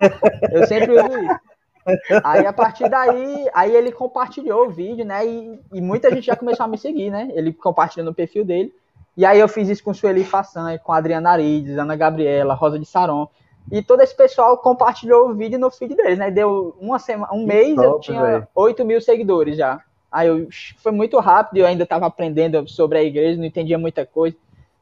Eu 0.52 0.66
sempre 0.66 0.92
uso 0.92 1.18
isso. 1.18 2.20
Aí 2.24 2.46
a 2.46 2.52
partir 2.52 2.88
daí, 2.88 3.48
aí 3.52 3.74
ele 3.74 3.92
compartilhou 3.92 4.66
o 4.66 4.70
vídeo, 4.70 5.04
né? 5.04 5.26
E, 5.26 5.60
e 5.74 5.80
muita 5.80 6.10
gente 6.10 6.26
já 6.26 6.36
começou 6.36 6.64
a 6.64 6.68
me 6.68 6.78
seguir, 6.78 7.10
né? 7.10 7.30
Ele 7.32 7.52
compartilhando 7.52 8.08
no 8.08 8.14
perfil 8.14 8.44
dele. 8.44 8.72
E 9.16 9.24
aí 9.24 9.38
eu 9.38 9.48
fiz 9.48 9.68
isso 9.68 9.84
com 9.84 9.94
Sueli 9.94 10.24
Façanha, 10.24 10.78
com 10.78 10.92
Adriana 10.92 11.30
Arides, 11.30 11.76
Ana 11.76 11.96
Gabriela, 11.96 12.54
Rosa 12.54 12.78
de 12.78 12.86
Saron. 12.86 13.28
E 13.70 13.82
todo 13.82 14.00
esse 14.00 14.16
pessoal 14.16 14.56
compartilhou 14.58 15.30
o 15.30 15.34
vídeo 15.34 15.58
no 15.58 15.70
feed 15.70 15.94
deles, 15.94 16.18
né? 16.18 16.30
Deu 16.30 16.74
uma 16.80 16.98
semana, 16.98 17.32
um 17.32 17.46
mês, 17.46 17.74
top, 17.74 17.86
eu 17.86 18.00
tinha 18.00 18.22
véio. 18.22 18.48
8 18.54 18.84
mil 18.84 19.00
seguidores 19.00 19.56
já. 19.56 19.80
Aí 20.10 20.26
eu, 20.26 20.48
foi 20.78 20.90
muito 20.90 21.18
rápido, 21.20 21.58
eu 21.58 21.66
ainda 21.66 21.84
estava 21.84 22.06
aprendendo 22.06 22.66
sobre 22.68 22.98
a 22.98 23.02
igreja, 23.02 23.38
não 23.38 23.44
entendia 23.44 23.78
muita 23.78 24.04
coisa. 24.04 24.36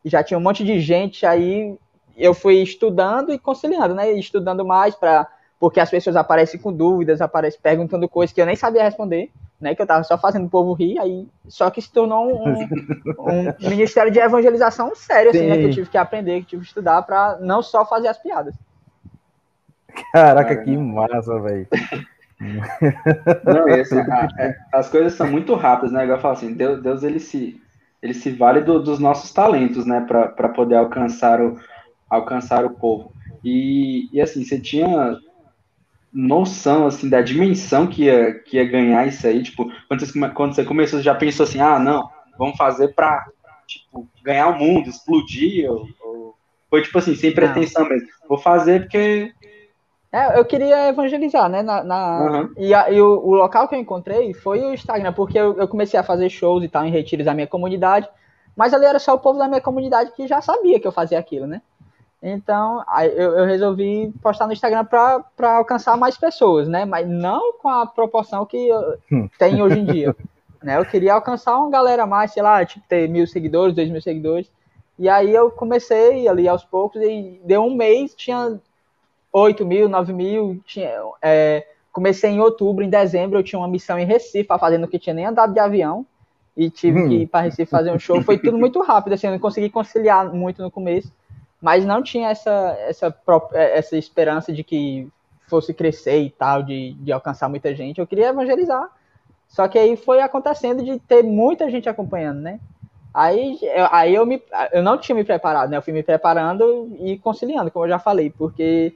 Já 0.05 0.23
tinha 0.23 0.39
um 0.39 0.43
monte 0.43 0.65
de 0.65 0.81
gente, 0.81 1.27
aí 1.27 1.77
eu 2.17 2.33
fui 2.33 2.63
estudando 2.63 3.33
e 3.33 3.39
conciliando, 3.39 3.95
né? 3.95 4.11
Estudando 4.13 4.65
mais 4.65 4.95
para 4.95 5.27
porque 5.61 5.81
as 5.81 5.91
pessoas 5.91 6.15
aparecem 6.15 6.59
com 6.59 6.73
dúvidas, 6.73 7.21
aparecem 7.21 7.61
perguntando 7.61 8.09
coisas 8.09 8.33
que 8.33 8.41
eu 8.41 8.47
nem 8.47 8.55
sabia 8.55 8.85
responder 8.85 9.31
né? 9.61 9.75
Que 9.75 9.83
eu 9.83 9.87
tava 9.87 10.05
só 10.05 10.17
fazendo 10.17 10.47
o 10.47 10.51
povo 10.51 10.73
rir, 10.73 10.99
aí 10.99 11.27
só 11.49 11.71
que 11.71 11.83
se 11.83 11.91
tornou 11.93 12.27
um, 12.27 12.63
um 13.19 13.55
ministério 13.69 14.11
de 14.11 14.19
evangelização 14.19 14.95
sério, 14.95 15.31
assim, 15.31 15.47
né? 15.47 15.57
Que 15.57 15.65
eu 15.65 15.71
tive 15.71 15.91
que 15.91 15.99
aprender, 15.99 16.41
que 16.41 16.47
tive 16.47 16.63
que 16.63 16.69
estudar 16.69 17.03
para 17.03 17.39
não 17.41 17.63
só 17.63 17.85
fazer 17.85 18.09
as 18.09 18.19
piadas. 18.19 18.55
Caraca, 20.13 20.57
que 20.57 20.77
massa, 20.77 21.41
velho. 21.41 21.67
Não, 23.45 23.67
assim, 23.81 23.99
a, 24.11 24.29
é, 24.39 24.57
as 24.73 24.89
coisas 24.89 25.15
são 25.15 25.31
muito 25.31 25.55
rápidas, 25.55 25.93
né? 25.93 26.05
Igual 26.05 26.19
eu 26.19 26.23
falo 26.23 26.35
assim, 26.35 26.55
Deus, 26.55 26.83
Deus 26.83 27.03
ele 27.03 27.21
se 27.21 27.61
ele 28.01 28.15
se 28.15 28.31
vale 28.31 28.61
do, 28.61 28.81
dos 28.81 29.01
nossos 29.01 29.33
talentos, 29.33 29.85
né, 29.85 30.01
para 30.07 30.49
poder 30.51 30.77
alcançar 30.77 31.41
o 31.41 31.59
alcançar 32.09 32.65
o 32.65 32.71
povo. 32.71 33.13
E, 33.45 34.09
e 34.13 34.21
assim, 34.21 34.45
você 34.45 34.59
tinha 34.59 35.19
noção 36.13 36.87
assim 36.87 37.09
da 37.09 37.21
dimensão 37.21 37.87
que 37.87 38.05
ia, 38.05 38.35
que 38.35 38.57
ia 38.57 38.65
ganhar 38.65 39.07
isso 39.07 39.27
aí, 39.27 39.43
tipo, 39.43 39.71
quando 39.87 40.01
você, 40.01 40.29
quando 40.31 40.55
você 40.55 40.65
começou, 40.65 40.99
você 40.99 41.05
já 41.05 41.15
pensou 41.15 41.45
assim, 41.45 41.61
ah, 41.61 41.79
não, 41.79 42.09
vamos 42.39 42.57
fazer 42.57 42.95
para 42.95 43.27
tipo, 43.67 44.09
ganhar 44.23 44.49
o 44.49 44.59
mundo, 44.59 44.89
explodir, 44.89 45.71
ou, 45.71 45.87
ou... 46.01 46.35
foi 46.71 46.83
tipo 46.83 46.99
assim, 46.99 47.15
sem 47.15 47.33
pretensão 47.33 47.83
não. 47.83 47.91
mesmo, 47.91 48.09
vou 48.29 48.39
fazer 48.39 48.83
porque... 48.83 49.33
É, 50.11 50.39
eu 50.39 50.45
queria 50.45 50.89
evangelizar, 50.89 51.51
né, 51.51 51.63
na, 51.63 51.85
na... 51.85 52.21
Uhum. 52.21 52.55
e, 52.57 52.73
a, 52.73 52.91
e 52.91 53.01
o, 53.01 53.19
o, 53.19 53.35
local 53.35 53.69
que 53.69 53.75
eu 53.75 53.79
encontrei 53.79 54.33
foi 54.33 54.61
o 54.61 54.73
Instagram, 54.73 55.13
porque 55.13 55.39
eu, 55.39 55.59
eu 55.59 55.69
comecei 55.69 56.01
a 56.01 56.03
fazer 56.03 56.31
shows 56.31 56.65
e 56.65 56.69
tal 56.69 56.85
em 56.85 56.91
retiros 56.91 57.27
da 57.27 57.35
minha 57.35 57.47
comunidade, 57.47 58.09
mas 58.57 58.73
ali 58.73 58.87
era 58.87 58.99
só 58.99 59.15
o 59.15 59.19
povo 59.19 59.39
da 59.39 59.47
minha 59.47 59.61
comunidade 59.61 60.13
que 60.13 60.27
já 60.27 60.41
sabia 60.41 60.81
que 60.81 60.87
eu 60.87 60.93
fazia 60.93 61.19
aquilo, 61.19 61.47
né, 61.47 61.61
então, 62.23 62.85
eu, 63.15 63.39
eu 63.39 63.47
resolvi 63.47 64.13
postar 64.21 64.47
no 64.47 64.53
Instagram 64.53 64.85
para 64.85 65.57
alcançar 65.57 65.97
mais 65.97 66.19
pessoas, 66.19 66.67
né? 66.67 66.85
Mas 66.85 67.09
não 67.09 67.53
com 67.55 67.69
a 67.69 67.87
proporção 67.87 68.45
que 68.45 68.71
hum. 69.11 69.29
tem 69.39 69.63
hoje 69.63 69.79
em 69.79 69.85
dia. 69.85 70.17
né? 70.63 70.79
Eu 70.79 70.85
queria 70.85 71.15
alcançar 71.15 71.57
uma 71.57 71.71
galera 71.71 72.07
mais, 72.07 72.33
sei 72.33 72.43
lá, 72.43 72.65
tipo, 72.65 72.85
ter 72.89 73.09
mil 73.09 73.27
seguidores, 73.27 73.75
dois 73.75 73.89
mil 73.89 74.03
seguidores. 74.03 74.51
E 74.99 75.09
aí 75.09 75.33
eu 75.33 75.49
comecei 75.49 76.27
ali 76.27 76.49
aos 76.49 76.65
poucos 76.65 77.01
e 77.01 77.41
deu 77.45 77.63
um 77.63 77.77
mês, 77.77 78.17
tinha 78.17 78.61
oito 79.33 79.65
mil, 79.65 79.89
nove 79.89 80.13
mil. 80.13 80.61
Tinha, 80.67 80.91
é, 81.23 81.67
comecei 81.93 82.31
em 82.31 82.41
outubro, 82.41 82.85
em 82.85 82.91
dezembro 82.91 83.39
eu 83.39 83.43
tinha 83.43 83.59
uma 83.59 83.69
missão 83.69 83.99
em 83.99 84.05
Recife, 84.05 84.49
fazendo 84.59 84.89
que 84.89 84.99
tinha 84.99 85.15
nem 85.15 85.27
andado 85.27 85.53
de 85.53 85.61
avião. 85.61 86.07
E 86.57 86.69
tive 86.69 87.01
hum. 87.01 87.09
que 87.09 87.15
ir 87.15 87.27
para 87.27 87.43
Recife 87.43 87.71
fazer 87.71 87.93
um 87.93 87.99
show. 87.99 88.21
Foi 88.23 88.37
tudo 88.37 88.59
muito 88.59 88.83
rápido, 88.83 89.13
assim, 89.13 89.29
eu 89.29 89.33
não 89.33 89.39
consegui 89.39 89.71
conciliar 89.71 90.33
muito 90.33 90.63
no 90.63 90.71
começo 90.71 91.13
mas 91.61 91.85
não 91.85 92.03
tinha 92.03 92.31
essa, 92.31 92.77
essa, 92.81 93.15
é, 93.53 93.79
essa 93.79 93.97
esperança 93.97 94.53
de 94.53 94.63
que 94.63 95.09
fosse 95.49 95.75
crescer 95.75 96.23
e 96.23 96.31
tal, 96.31 96.63
de, 96.63 96.93
de 96.95 97.11
alcançar 97.11 97.49
muita 97.49 97.75
gente. 97.75 98.01
Eu 98.01 98.07
queria 98.07 98.29
evangelizar. 98.29 98.89
Só 99.49 99.67
que 99.67 99.79
aí 99.79 99.97
foi 99.97 100.21
acontecendo 100.21 100.85
de 100.85 100.99
ter 101.01 101.23
muita 101.23 101.71
gente 101.71 101.89
acompanhando, 101.89 102.41
né? 102.41 102.61
Aí, 103.15 103.59
eu, 103.63 103.87
aí 103.91 104.15
eu, 104.15 104.27
me, 104.27 104.43
eu 104.73 104.83
não 104.83 104.99
tinha 104.99 105.17
me 105.17 105.25
preparado, 105.25 105.71
né? 105.71 105.79
Eu 105.79 105.83
fui 105.83 105.93
me 105.93 106.03
preparando 106.03 106.95
e 107.01 107.19
conciliando, 107.19 107.71
como 107.71 107.87
eu 107.87 107.89
já 107.89 107.99
falei, 107.99 108.31
porque 108.31 108.95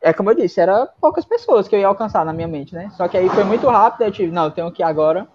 é 0.00 0.12
como 0.12 0.30
eu 0.30 0.34
disse, 0.34 0.60
era 0.60 0.86
poucas 1.00 1.24
pessoas 1.24 1.66
que 1.66 1.74
eu 1.74 1.80
ia 1.80 1.86
alcançar 1.88 2.24
na 2.24 2.32
minha 2.32 2.48
mente, 2.48 2.74
né? 2.74 2.90
Só 2.96 3.08
que 3.08 3.16
aí 3.16 3.28
foi 3.28 3.44
muito 3.44 3.66
rápido, 3.68 4.02
eu 4.02 4.12
tive, 4.12 4.32
não, 4.32 4.44
eu 4.44 4.50
tenho 4.50 4.70
que 4.70 4.82
agora 4.82 5.26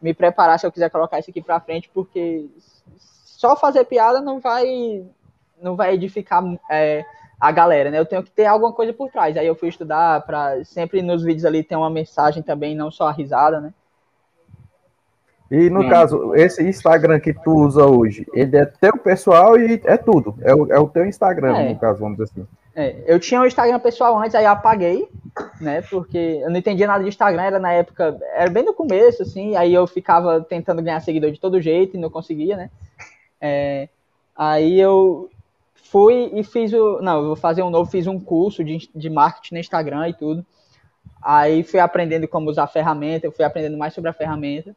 me 0.00 0.12
preparar 0.12 0.58
se 0.58 0.66
eu 0.66 0.72
quiser 0.72 0.90
colocar 0.90 1.18
isso 1.18 1.30
aqui 1.30 1.40
pra 1.40 1.60
frente, 1.60 1.90
porque 1.94 2.46
só 2.96 3.56
fazer 3.56 3.84
piada 3.84 4.20
não 4.20 4.40
vai 4.40 5.04
não 5.60 5.76
vai 5.76 5.94
edificar 5.94 6.42
é, 6.70 7.04
a 7.40 7.50
galera, 7.50 7.90
né? 7.90 7.98
Eu 7.98 8.06
tenho 8.06 8.22
que 8.22 8.30
ter 8.30 8.46
alguma 8.46 8.72
coisa 8.72 8.92
por 8.92 9.10
trás. 9.10 9.36
Aí 9.36 9.46
eu 9.46 9.54
fui 9.54 9.68
estudar 9.68 10.24
para 10.26 10.64
sempre 10.64 11.02
nos 11.02 11.22
vídeos 11.22 11.44
ali 11.44 11.62
ter 11.62 11.76
uma 11.76 11.90
mensagem 11.90 12.42
também, 12.42 12.74
não 12.74 12.90
só 12.90 13.08
a 13.08 13.12
risada, 13.12 13.60
né? 13.60 13.72
E 15.50 15.68
no 15.68 15.88
caso, 15.88 16.34
esse 16.34 16.62
Instagram 16.62 17.20
que 17.20 17.34
tu 17.34 17.52
usa 17.52 17.84
hoje, 17.84 18.26
ele 18.32 18.56
é 18.56 18.64
teu 18.64 18.96
pessoal 18.96 19.58
e 19.58 19.80
é 19.84 19.96
tudo. 19.96 20.34
É 20.40 20.54
o, 20.54 20.72
é 20.72 20.78
o 20.78 20.88
teu 20.88 21.04
Instagram, 21.04 21.56
é. 21.56 21.68
no 21.68 21.78
caso, 21.78 22.00
vamos 22.00 22.16
dizer 22.16 22.30
assim. 22.32 22.46
É, 22.74 23.02
eu 23.06 23.20
tinha 23.20 23.40
um 23.40 23.46
Instagram 23.46 23.78
pessoal 23.80 24.18
antes, 24.18 24.34
aí 24.34 24.46
apaguei, 24.46 25.06
né? 25.60 25.82
Porque 25.82 26.40
eu 26.42 26.50
não 26.50 26.56
entendia 26.56 26.86
nada 26.86 27.02
de 27.02 27.08
Instagram, 27.08 27.42
era 27.42 27.58
na 27.58 27.72
época, 27.72 28.18
era 28.34 28.50
bem 28.50 28.64
no 28.64 28.72
começo, 28.72 29.22
assim, 29.22 29.56
aí 29.56 29.74
eu 29.74 29.86
ficava 29.86 30.40
tentando 30.40 30.82
ganhar 30.82 31.00
seguidor 31.00 31.30
de 31.30 31.40
todo 31.40 31.60
jeito 31.60 31.96
e 31.96 32.00
não 32.00 32.08
conseguia, 32.08 32.56
né? 32.56 32.70
É, 33.40 33.88
aí 34.34 34.80
eu 34.80 35.30
fui 35.74 36.30
e 36.32 36.42
fiz 36.42 36.72
o. 36.72 37.00
Não, 37.02 37.18
eu 37.18 37.26
vou 37.26 37.36
fazer 37.36 37.62
um 37.62 37.68
novo, 37.68 37.90
fiz 37.90 38.06
um 38.06 38.18
curso 38.18 38.64
de, 38.64 38.88
de 38.94 39.10
marketing 39.10 39.54
no 39.54 39.60
Instagram 39.60 40.08
e 40.08 40.14
tudo. 40.14 40.46
Aí 41.22 41.62
fui 41.62 41.78
aprendendo 41.78 42.26
como 42.26 42.48
usar 42.48 42.64
a 42.64 42.68
ferramenta, 42.68 43.26
eu 43.26 43.32
fui 43.32 43.44
aprendendo 43.44 43.76
mais 43.76 43.92
sobre 43.92 44.08
a 44.08 44.14
ferramenta. 44.14 44.74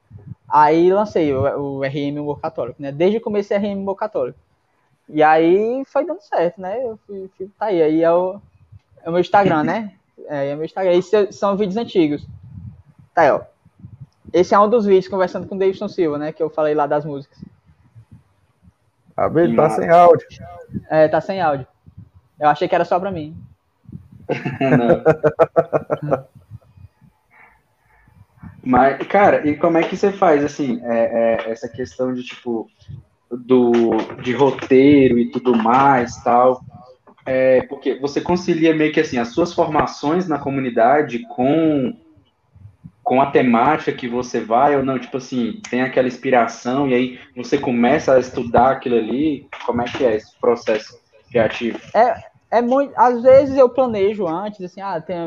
Aí 0.48 0.92
lancei 0.92 1.34
o, 1.34 1.80
o 1.80 1.82
RM 1.84 2.20
Humor 2.20 2.40
Católico, 2.40 2.82
né? 2.82 2.92
Desde 2.92 3.18
o 3.18 3.22
começo 3.22 3.54
é 3.54 3.58
RM 3.58 3.80
Humor 3.80 3.96
Católico. 3.96 4.38
E 5.08 5.22
aí 5.22 5.84
foi 5.86 6.06
dando 6.06 6.22
certo, 6.22 6.60
né? 6.60 6.84
Eu 6.84 7.00
fui, 7.06 7.30
fui 7.38 7.50
tá 7.60 7.68
aí, 7.68 7.82
aí 7.82 8.04
é 8.04 8.12
o, 8.12 8.40
é 9.04 9.10
o 9.10 9.12
meu 9.12 9.22
Instagram, 9.22 9.64
né? 9.64 9.92
É, 10.28 10.50
é 10.50 10.54
o 10.54 10.58
meu 10.58 10.66
Instagram. 10.66 10.94
Esses 10.94 11.36
são 11.36 11.56
vídeos 11.56 11.78
antigos. 11.78 12.26
Tá 13.14 13.22
aí, 13.24 13.32
ó. 13.32 13.42
Esse 14.34 14.56
é 14.56 14.60
um 14.60 14.68
dos 14.68 14.86
vídeos 14.86 15.08
conversando 15.08 15.46
com 15.46 15.56
o 15.56 15.60
Davidson 15.60 15.88
Silva, 15.88 16.18
né? 16.18 16.32
Que 16.32 16.42
eu 16.42 16.50
falei 16.50 16.74
lá 16.74 16.88
das 16.88 17.06
músicas. 17.06 17.38
Abel, 19.16 19.56
tá 19.56 19.70
sem 19.70 19.90
áudio. 19.90 20.28
É, 20.90 21.08
tá 21.08 21.22
sem 21.22 21.40
áudio. 21.42 21.68
Eu 22.40 22.50
achei 22.50 22.68
que 22.68 22.74
era 22.74 22.86
só 22.86 23.00
pra 23.00 23.12
mim. 23.12 23.38
Mas, 28.66 29.08
cara, 29.08 29.48
e 29.48 29.56
como 29.56 29.78
é 29.78 29.84
que 29.84 29.96
você 29.96 30.12
faz, 30.12 30.44
assim, 30.44 30.82
é, 30.84 31.46
é, 31.46 31.52
essa 31.52 31.70
questão 31.70 32.12
de, 32.14 32.24
tipo, 32.24 32.68
do, 33.32 33.92
de 34.22 34.34
roteiro 34.34 35.18
e 35.18 35.30
tudo 35.30 35.56
mais, 35.56 36.16
tal, 36.24 36.62
é, 37.26 37.64
porque 37.64 37.96
você 37.96 38.22
concilia 38.22 38.76
meio 38.76 38.94
que, 38.94 39.00
assim, 39.00 39.18
as 39.18 39.30
suas 39.30 39.54
formações 39.54 40.28
na 40.28 40.38
comunidade 40.38 41.20
com 41.28 41.94
com 43.04 43.22
a 43.22 43.28
temática 43.28 43.94
que 43.94 44.08
você 44.08 44.42
vai 44.42 44.76
ou 44.76 44.84
não? 44.84 44.98
Tipo 44.98 45.18
assim, 45.18 45.62
tem 45.70 45.84
aquela 45.84 46.08
inspiração 46.08 46.90
e 46.90 46.94
aí 46.96 47.20
você 47.36 47.56
começa 47.56 48.16
a 48.16 48.20
estudar 48.20 48.72
aquilo 48.72 48.96
ali? 48.96 49.48
Como 49.64 49.80
é 49.84 49.86
que 49.86 50.04
é 50.04 50.16
esse 50.16 50.36
processo 50.40 51.00
criativo? 51.30 51.80
É, 51.94 52.16
é 52.50 52.62
muito. 52.64 52.94
Às 52.96 53.22
vezes 53.22 53.56
eu 53.56 53.70
planejo 53.70 54.28
antes, 54.28 54.60
assim, 54.60 54.82
ah, 54.82 55.00
tem, 55.00 55.18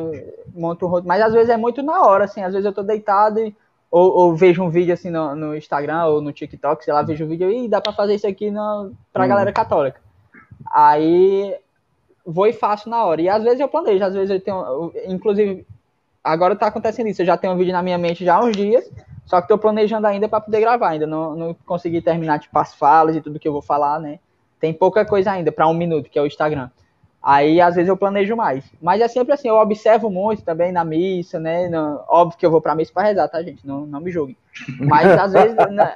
monto 0.53 0.87
um 0.87 0.89
roteiro, 0.89 1.07
mas 1.07 1.23
às 1.23 1.33
vezes 1.33 1.51
é 1.51 1.57
muito 1.57 1.81
na 1.81 2.05
hora, 2.05 2.25
assim, 2.25 2.43
às 2.43 2.53
vezes 2.53 2.67
eu 2.67 2.73
tô 2.73 2.83
deitado 2.83 3.39
e, 3.39 3.55
ou, 3.91 4.13
ou 4.13 4.37
vejo 4.37 4.63
um 4.63 4.71
vídeo 4.71 4.93
assim 4.93 5.11
no, 5.11 5.35
no, 5.35 5.57
Instagram 5.57 6.05
ou 6.07 6.21
no 6.21 6.33
TikTok, 6.33 6.85
sei 6.85 6.93
lá, 6.93 7.03
vejo 7.03 7.25
um 7.25 7.29
vídeo 7.29 7.51
e 7.51 7.69
dá 7.69 7.81
pra 7.81 7.93
fazer 7.93 8.15
isso 8.15 8.27
aqui 8.27 8.51
no, 8.51 8.93
pra 9.13 9.25
hum. 9.25 9.29
galera 9.29 9.53
católica. 9.53 10.01
Aí 10.71 11.57
vou 12.25 12.47
e 12.47 12.53
faço 12.53 12.91
na 12.91 13.05
hora. 13.05 13.23
E 13.23 13.29
às 13.29 13.43
vezes 13.43 13.61
eu 13.61 13.69
planejo, 13.69 14.05
às 14.05 14.15
vezes 14.15 14.31
eu 14.31 14.41
tenho. 14.41 14.93
Inclusive, 15.07 15.67
agora 16.23 16.55
tá 16.55 16.67
acontecendo 16.67 17.09
isso. 17.09 17.23
Eu 17.23 17.27
já 17.27 17.37
tenho 17.37 17.55
um 17.55 17.57
vídeo 17.57 17.73
na 17.73 17.83
minha 17.83 17.97
mente 17.97 18.25
já 18.25 18.37
há 18.37 18.45
uns 18.45 18.57
dias, 18.57 18.91
só 19.25 19.41
que 19.41 19.49
tô 19.49 19.57
planejando 19.57 20.07
ainda 20.07 20.29
para 20.29 20.41
poder 20.41 20.61
gravar. 20.61 20.91
Ainda 20.91 21.07
não, 21.07 21.35
não 21.35 21.55
consegui 21.67 22.03
terminar, 22.03 22.39
tipo, 22.39 22.59
as 22.59 22.75
falas 22.75 23.17
e 23.17 23.21
tudo 23.21 23.39
que 23.39 23.49
eu 23.49 23.53
vou 23.53 23.63
falar, 23.63 23.99
né? 23.99 24.19
Tem 24.61 24.75
pouca 24.75 25.05
coisa 25.05 25.33
ainda 25.33 25.51
para 25.51 25.67
um 25.69 25.75
minuto, 25.75 26.11
que 26.11 26.19
é 26.19 26.23
o 26.23 26.27
Instagram. 26.27 26.69
Aí, 27.31 27.61
às 27.61 27.75
vezes, 27.75 27.91
eu 27.91 27.97
planejo 27.97 28.35
mais. 28.35 28.65
Mas 28.81 29.03
é 29.03 29.09
sempre 29.09 29.35
assim, 29.35 29.49
eu 29.49 29.57
observo 29.57 30.09
muito 30.09 30.43
também 30.43 30.73
na 30.73 30.83
missa, 30.83 31.39
né? 31.39 31.69
No, 31.69 32.03
óbvio 32.09 32.39
que 32.39 32.47
eu 32.47 32.51
vou 32.51 32.59
pra 32.59 32.75
missa 32.75 32.91
pra 32.91 33.03
rezar, 33.03 33.29
tá, 33.29 33.43
gente? 33.43 33.67
Não, 33.67 33.85
não 33.85 34.01
me 34.01 34.11
julguem. 34.11 34.35
Mas, 34.81 35.07
às 35.07 35.33
vezes, 35.35 35.55
né, 35.71 35.95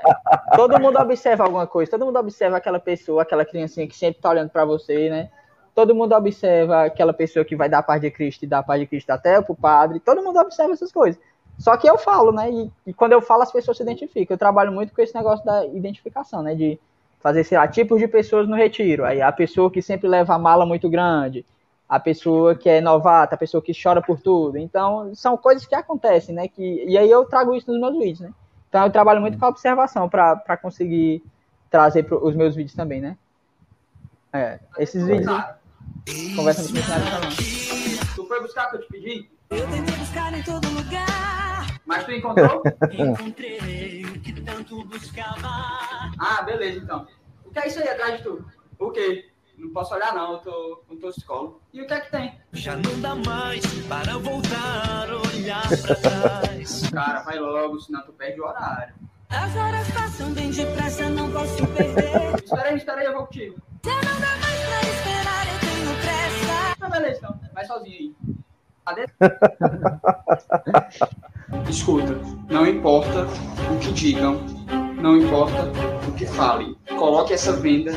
todo 0.54 0.78
mundo 0.78 0.98
observa 0.98 1.44
alguma 1.44 1.66
coisa. 1.66 1.90
Todo 1.90 2.04
mundo 2.04 2.18
observa 2.18 2.58
aquela 2.58 2.78
pessoa, 2.78 3.22
aquela 3.22 3.46
criancinha 3.46 3.86
que 3.86 3.96
sempre 3.96 4.20
tá 4.20 4.28
olhando 4.28 4.50
pra 4.50 4.66
você, 4.66 5.08
né? 5.08 5.30
todo 5.74 5.94
mundo 5.94 6.14
observa 6.14 6.84
aquela 6.84 7.14
pessoa 7.14 7.46
que 7.46 7.56
vai 7.56 7.66
dar 7.66 7.78
a 7.78 7.82
paz 7.82 7.98
de 7.98 8.10
Cristo 8.10 8.42
e 8.42 8.46
dá 8.46 8.58
a 8.58 8.62
paz 8.62 8.78
de 8.78 8.86
Cristo 8.86 9.08
até 9.08 9.40
pro 9.40 9.54
padre, 9.54 10.00
todo 10.00 10.22
mundo 10.22 10.38
observa 10.38 10.74
essas 10.74 10.92
coisas. 10.92 11.18
Só 11.58 11.76
que 11.78 11.88
eu 11.88 11.96
falo, 11.96 12.30
né? 12.30 12.50
E, 12.50 12.70
e, 12.88 12.92
quando 12.92 13.12
eu 13.12 13.22
falo, 13.22 13.42
as 13.42 13.52
pessoas 13.52 13.78
se 13.78 13.82
identificam. 13.82 14.34
Eu 14.34 14.38
trabalho 14.38 14.70
muito 14.70 14.92
com 14.92 15.00
esse 15.00 15.14
negócio 15.14 15.44
da 15.46 15.64
identificação, 15.66 16.42
né? 16.42 16.54
De 16.54 16.78
fazer, 17.22 17.44
sei 17.44 17.56
lá, 17.56 17.68
tipos 17.68 18.00
de 18.00 18.08
pessoas 18.08 18.48
no 18.48 18.56
retiro. 18.56 19.04
Aí 19.04 19.22
a 19.22 19.30
pessoa 19.30 19.70
que 19.70 19.80
sempre 19.80 20.08
leva 20.08 20.34
a 20.34 20.38
mala 20.38 20.66
muito 20.66 20.90
grande, 20.90 21.46
a 21.88 22.00
pessoa 22.00 22.54
que 22.54 22.68
é 22.68 22.80
novata, 22.80 23.34
a 23.34 23.38
pessoa 23.38 23.62
que 23.62 23.72
chora 23.80 24.02
por 24.02 24.20
tudo. 24.20 24.58
Então, 24.58 25.14
são 25.14 25.36
coisas 25.36 25.66
que 25.66 25.74
acontecem, 25.74 26.34
né? 26.34 26.48
Que, 26.48 26.84
e 26.86 26.98
aí 26.98 27.10
eu 27.10 27.24
trago 27.24 27.54
isso 27.54 27.70
nos 27.70 27.80
meus 27.80 27.96
vídeos, 27.96 28.20
né? 28.20 28.32
Então 28.68 28.84
eu 28.84 28.90
trabalho 28.90 29.20
muito 29.20 29.38
com 29.38 29.44
a 29.44 29.48
observação 29.48 30.08
para 30.08 30.56
conseguir 30.56 31.22
trazer 31.70 32.04
para 32.04 32.16
os 32.16 32.34
meus 32.34 32.56
vídeos 32.56 32.74
também, 32.74 33.00
né? 33.00 33.16
É, 34.32 34.58
esses 34.78 35.04
vídeos. 35.04 35.26
Conversa 36.34 36.62
no 36.62 36.70
missionário 36.70 37.06
falando. 37.06 37.36
Tu 38.14 38.26
foi 38.26 38.40
buscar 38.40 38.66
o 38.66 38.70
que 38.70 38.76
eu 38.76 38.80
te 38.80 38.88
pedi? 38.88 39.30
Eu 39.50 39.68
tentei 39.68 39.94
buscar 39.96 40.32
em 40.32 40.42
todo 40.42 40.66
lugar. 40.70 41.78
Mas 41.84 42.04
tu 42.04 42.12
encontrou? 42.12 42.62
Encontrei 42.90 44.04
o 44.06 44.18
que 44.20 44.40
tanto 44.40 44.82
buscava. 44.84 45.91
Ah, 46.24 46.40
beleza 46.42 46.78
então. 46.78 47.04
O 47.44 47.50
que 47.50 47.58
é 47.58 47.66
isso 47.66 47.80
aí 47.80 47.88
atrás 47.88 48.18
de 48.18 48.22
tu? 48.22 48.46
O 48.78 48.92
quê? 48.92 49.28
Não 49.58 49.70
posso 49.70 49.92
olhar 49.92 50.14
não, 50.14 50.34
eu 50.34 50.38
tô 50.38 50.84
com 50.88 51.08
escola. 51.08 51.54
E 51.72 51.82
o 51.82 51.86
que 51.86 51.94
é 51.94 52.00
que 52.00 52.12
tem? 52.12 52.38
Já 52.52 52.76
não 52.76 53.00
dá 53.00 53.16
mais 53.16 53.64
para 53.88 54.18
voltar, 54.18 55.08
olhar 55.10 55.68
pra 55.68 55.96
trás. 55.96 56.88
Cara, 56.94 57.22
vai 57.22 57.40
logo, 57.40 57.80
senão 57.80 58.04
tu 58.04 58.12
perde 58.12 58.40
o 58.40 58.44
horário. 58.44 58.94
As 59.30 59.56
horas 59.56 59.90
passam 59.90 60.32
bem 60.32 60.50
depressa, 60.50 61.08
não 61.08 61.28
posso 61.32 61.66
perder. 61.66 62.36
espera 62.44 62.68
aí, 62.68 62.76
espera 62.76 63.00
aí, 63.00 63.06
eu 63.06 63.14
vou 63.14 63.26
contigo. 63.26 63.56
Já 63.84 63.94
não 63.94 64.20
dá 64.20 64.36
mais 64.36 64.60
pra 64.60 64.80
esperar, 64.90 65.46
eu 65.48 65.58
tenho 65.58 65.96
pressa. 66.02 66.76
Ah, 66.80 66.88
beleza, 66.88 67.18
então. 67.18 67.40
Vai 67.52 67.64
sozinho 67.64 68.14
aí. 68.86 69.06
Escuta, 71.68 72.14
não 72.48 72.64
importa 72.66 73.26
o 73.72 73.78
que 73.80 73.92
digam, 73.92 74.40
não 75.02 75.16
importa 75.16 75.70
o 76.08 76.12
que 76.12 76.24
falem. 76.24 76.76
Coloque 76.96 77.32
essa 77.34 77.52
venda 77.52 77.92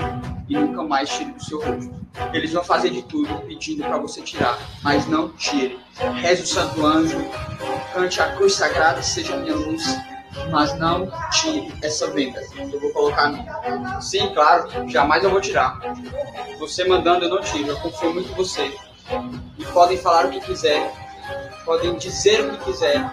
e 0.50 0.58
nunca 0.58 0.84
mais 0.84 1.10
tire 1.10 1.32
do 1.32 1.44
seu 1.44 1.62
rosto. 1.62 1.94
Eles 2.34 2.52
vão 2.52 2.64
fazer 2.64 2.90
de 2.90 3.04
tudo 3.04 3.34
pedindo 3.48 3.84
para 3.84 3.98
você 3.98 4.22
tirar, 4.22 4.58
mas 4.84 5.08
não 5.08 5.30
tire. 5.30 5.80
Reze 6.16 6.42
o 6.42 6.48
Santo 6.48 6.86
Anjo, 6.86 7.18
cante 7.94 8.22
a 8.22 8.36
cruz 8.36 8.54
sagrada, 8.54 9.02
seja 9.02 9.38
minha 9.38 9.56
luz 9.56 9.98
mas 10.52 10.78
não 10.78 11.10
tire 11.32 11.74
essa 11.82 12.12
venda. 12.12 12.42
Eu 12.58 12.80
vou 12.80 12.92
colocar 12.92 13.30
não. 13.30 14.02
Sim, 14.02 14.34
claro, 14.34 14.68
jamais 14.90 15.24
eu 15.24 15.30
vou 15.30 15.40
tirar. 15.40 15.80
Você 16.60 16.84
mandando, 16.86 17.26
eu 17.26 17.30
não 17.30 17.42
tiro. 17.42 17.70
Eu 17.70 17.78
confio 17.78 18.14
muito 18.14 18.32
em 18.32 18.36
você. 18.36 18.76
E 19.58 19.66
podem 19.66 19.98
falar 19.98 20.26
o 20.26 20.32
que 20.32 20.42
quiserem, 20.42 20.90
podem 21.64 21.96
dizer 21.96 22.42
o 22.42 22.52
que 22.52 22.66
quiserem. 22.66 23.10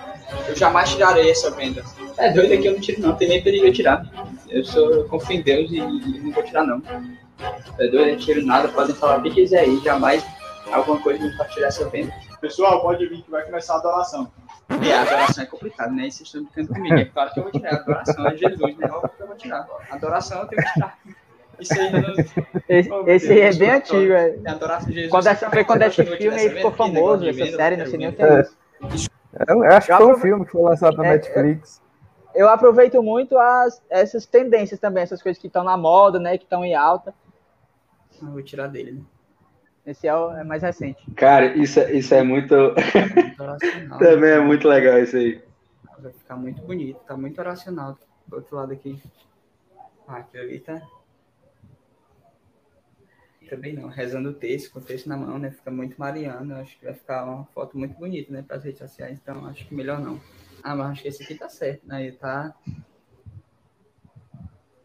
Eu 0.49 0.57
jamais 0.57 0.91
tirarei 0.91 1.31
essa 1.31 1.51
venda. 1.51 1.85
É 2.23 2.33
doido 2.33 2.55
aqui, 2.55 2.67
eu 2.67 2.73
não 2.75 2.81
tiro 2.81 3.03
não, 3.03 3.17
tem 3.17 3.29
nem 3.29 3.43
perigo 3.43 3.67
de 3.67 3.73
tirar. 3.73 4.07
Eu, 4.49 4.65
sou, 4.65 4.93
eu 4.93 5.09
confio 5.09 5.37
em 5.37 5.43
Deus 5.43 5.71
e, 5.71 5.79
e 5.79 6.21
não 6.21 6.31
vou 6.31 6.43
tirar 6.45 6.65
não. 6.65 6.81
É 7.79 7.89
doido, 7.89 7.97
eu 7.97 8.13
não 8.13 8.17
tiro 8.17 8.47
nada, 8.47 8.69
podem 8.69 8.95
falar 8.95 9.19
o 9.19 9.23
que 9.23 9.31
quiser 9.31 9.61
aí, 9.61 9.81
jamais 9.81 10.25
alguma 10.71 11.01
coisa 11.01 11.25
me 11.25 11.37
faz 11.37 11.53
tirar 11.53 11.67
essa 11.67 11.89
venda. 11.89 12.13
Pessoal, 12.41 12.81
pode 12.81 13.07
vir 13.09 13.23
que 13.23 13.31
vai 13.31 13.43
começar 13.45 13.75
a 13.75 13.79
adoração. 13.79 14.33
E 14.81 14.93
a 14.93 15.03
adoração 15.03 15.43
é 15.43 15.47
complicado, 15.47 15.93
né? 15.95 16.11
Vocês 16.11 16.21
estão 16.23 16.45
brincando 16.45 16.69
comigo. 16.69 16.95
É 16.95 17.05
claro 17.07 17.33
que 17.33 17.41
eu 17.41 17.43
vou 17.43 17.53
tirar. 17.53 17.73
A 17.73 17.77
adoração 17.77 18.27
é 18.29 18.37
Jesus, 18.37 18.77
né? 18.77 18.91
Óbvio 18.91 19.11
que 19.17 19.23
eu 19.23 19.27
vou 19.27 19.37
tirar. 19.37 19.67
A 19.91 19.95
adoração 19.95 20.41
eu 20.43 20.47
tenho 20.47 20.63
que 20.63 20.73
tirar. 20.73 20.99
Isso 21.61 21.75
aí 21.75 21.93
não... 21.93 22.15
Esse, 22.69 22.91
oh, 22.91 23.05
esse 23.07 23.33
aí 23.33 23.41
é 23.41 23.53
bem 23.53 23.71
antigo, 23.71 24.13
é. 24.13 24.37
Quando 25.09 25.27
essa, 25.27 25.51
foi 25.51 25.65
quando 25.65 25.83
esse 25.83 26.05
filme 26.05 26.39
aí 26.39 26.51
ficou 26.51 26.71
famoso, 26.73 27.29
essa 27.29 27.57
série, 27.57 27.77
não 27.77 27.87
sei 27.87 27.99
nem 27.99 28.09
o 28.09 28.13
que 28.13 28.23
é 28.23 28.41
isso. 28.91 29.11
Eu 29.49 29.63
acho 29.65 29.87
que 29.87 29.97
foi 29.97 30.07
um 30.07 30.19
filme 30.19 30.45
que 30.45 30.53
foi 30.53 30.63
lançado 30.63 30.97
na 30.97 31.07
é, 31.07 31.11
Netflix. 31.13 31.82
Eu 32.35 32.49
aproveito 32.49 33.03
muito 33.03 33.39
as, 33.39 33.83
essas 33.91 34.27
tendências 34.27 34.81
também, 34.81 35.03
essas 35.03 35.23
coisas 35.23 35.41
que 35.41 35.47
estão 35.47 35.65
na 35.65 35.77
moda, 35.77 36.19
né? 36.19 36.39
Que 36.39 36.45
estão 36.45 36.65
em 36.65 36.75
alta. 36.75 37.15
Eu 38.21 38.29
vou 38.29 38.43
tirar 38.43 38.69
dele, 38.69 38.93
né? 38.93 39.03
Esse 39.85 40.07
é, 40.07 40.15
o, 40.15 40.31
é 40.31 40.45
mais 40.45 40.63
recente. 40.63 41.03
Cara, 41.17 41.57
isso, 41.57 41.81
é, 41.81 41.93
isso 41.93 42.15
é 42.15 42.23
muito. 42.23 42.55
Também 43.99 44.31
é 44.31 44.41
muito 44.41 44.69
legal 44.69 44.99
isso 44.99 45.17
aí. 45.17 45.43
Vai 45.99 46.13
ficar 46.13 46.37
muito 46.37 46.63
bonito, 46.63 47.01
tá 47.01 47.17
muito 47.17 47.39
oracional. 47.41 47.99
Do 48.27 48.37
outro 48.37 48.57
lado 48.57 48.73
aqui. 48.73 49.01
Ah, 50.07 50.19
aquilo 50.19 50.45
ali 50.45 50.61
tá. 50.61 50.81
Também 53.49 53.75
não, 53.75 53.89
rezando 53.89 54.31
o 54.31 54.33
texto, 54.33 54.73
com 54.73 54.79
o 54.79 54.83
texto 54.83 55.09
na 55.09 55.17
mão, 55.17 55.39
né? 55.39 55.51
Fica 55.51 55.71
muito 55.71 55.99
mariano. 55.99 56.55
Acho 56.57 56.79
que 56.79 56.85
vai 56.85 56.95
ficar 56.95 57.25
uma 57.25 57.45
foto 57.47 57.77
muito 57.77 57.99
bonita, 57.99 58.33
né? 58.33 58.43
Para 58.47 58.57
as 58.57 58.65
redes 58.65 58.79
sociais, 58.79 59.19
então 59.21 59.45
acho 59.47 59.67
que 59.67 59.75
melhor 59.75 60.01
não. 60.01 60.21
Ah, 60.63 60.77
mas 60.77 60.93
acho 60.93 61.03
que 61.03 61.09
esse 61.09 61.23
aqui 61.23 61.35
tá 61.35 61.49
certo, 61.49 61.87
né? 61.87 62.03
Ele 62.03 62.13
tá. 62.13 62.55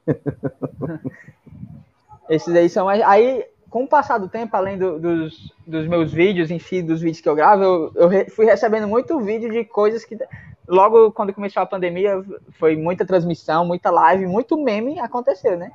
Esses 2.29 2.55
aí 2.55 2.69
são 2.69 2.85
mais. 2.85 3.01
Aí 3.01 3.45
com 3.69 3.83
o 3.83 3.87
passar 3.87 4.17
do 4.17 4.29
tempo, 4.29 4.55
além 4.55 4.77
do, 4.77 4.99
dos, 4.99 5.53
dos 5.65 5.87
meus 5.87 6.11
vídeos 6.11 6.49
em 6.49 6.59
si, 6.59 6.81
dos 6.81 7.01
vídeos 7.01 7.21
que 7.21 7.29
eu 7.29 7.35
gravo, 7.35 7.63
eu, 7.63 7.91
eu 7.95 8.07
re, 8.07 8.29
fui 8.29 8.45
recebendo 8.45 8.87
muito 8.87 9.19
vídeo 9.19 9.51
de 9.51 9.63
coisas 9.65 10.05
que. 10.05 10.17
Logo 10.67 11.11
quando 11.11 11.33
começou 11.33 11.63
a 11.63 11.65
pandemia, 11.65 12.21
foi 12.51 12.75
muita 12.75 13.05
transmissão, 13.05 13.65
muita 13.65 13.89
live, 13.89 14.25
muito 14.25 14.61
meme 14.61 14.99
aconteceu, 14.99 15.57
né? 15.57 15.71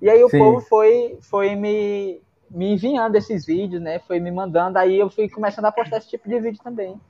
E 0.00 0.08
aí 0.08 0.22
o 0.22 0.28
Sim. 0.28 0.38
povo 0.38 0.60
foi, 0.60 1.18
foi 1.22 1.56
me, 1.56 2.20
me 2.48 2.72
enviando 2.74 3.16
esses 3.16 3.44
vídeos, 3.44 3.82
né? 3.82 3.98
Foi 3.98 4.20
me 4.20 4.30
mandando, 4.30 4.78
aí 4.78 4.96
eu 4.96 5.10
fui 5.10 5.28
começando 5.28 5.64
a 5.64 5.72
postar 5.72 5.96
esse 5.98 6.08
tipo 6.08 6.28
de 6.28 6.38
vídeo 6.38 6.60
também. 6.62 7.00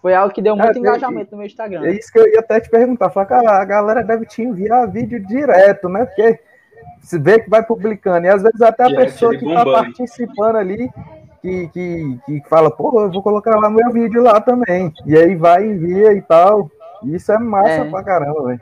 Foi 0.00 0.14
algo 0.14 0.32
que 0.32 0.42
deu 0.42 0.56
muito 0.56 0.76
é, 0.76 0.78
engajamento 0.78 1.32
no 1.32 1.38
meu 1.38 1.46
Instagram. 1.46 1.84
É 1.84 1.92
isso 1.92 2.12
que 2.12 2.18
eu 2.18 2.28
ia 2.28 2.40
até 2.40 2.60
te 2.60 2.70
perguntar. 2.70 3.10
Falar 3.10 3.26
que 3.26 3.34
a 3.34 3.64
galera 3.64 4.02
deve 4.02 4.26
te 4.26 4.42
enviar 4.42 4.90
vídeo 4.90 5.24
direto, 5.26 5.88
né? 5.88 6.04
Porque 6.04 6.38
se 7.00 7.18
vê 7.18 7.40
que 7.40 7.50
vai 7.50 7.62
publicando, 7.62 8.26
e 8.26 8.28
às 8.28 8.42
vezes 8.42 8.60
até 8.60 8.84
a 8.84 8.94
pessoa 8.94 9.36
que 9.36 9.46
está 9.46 9.64
participando 9.64 10.56
ali, 10.56 10.90
que, 11.40 11.68
que, 11.68 12.18
que 12.26 12.42
fala, 12.48 12.70
pô, 12.70 13.02
eu 13.02 13.10
vou 13.10 13.22
colocar 13.22 13.56
lá 13.58 13.70
meu 13.70 13.90
vídeo 13.90 14.22
lá 14.22 14.40
também. 14.40 14.92
E 15.06 15.16
aí 15.16 15.34
vai, 15.34 15.64
envia 15.64 16.12
e 16.12 16.22
tal. 16.22 16.70
Isso 17.04 17.32
é 17.32 17.38
massa 17.38 17.70
é. 17.70 17.90
pra 17.90 18.02
caramba, 18.02 18.42
velho. 18.44 18.60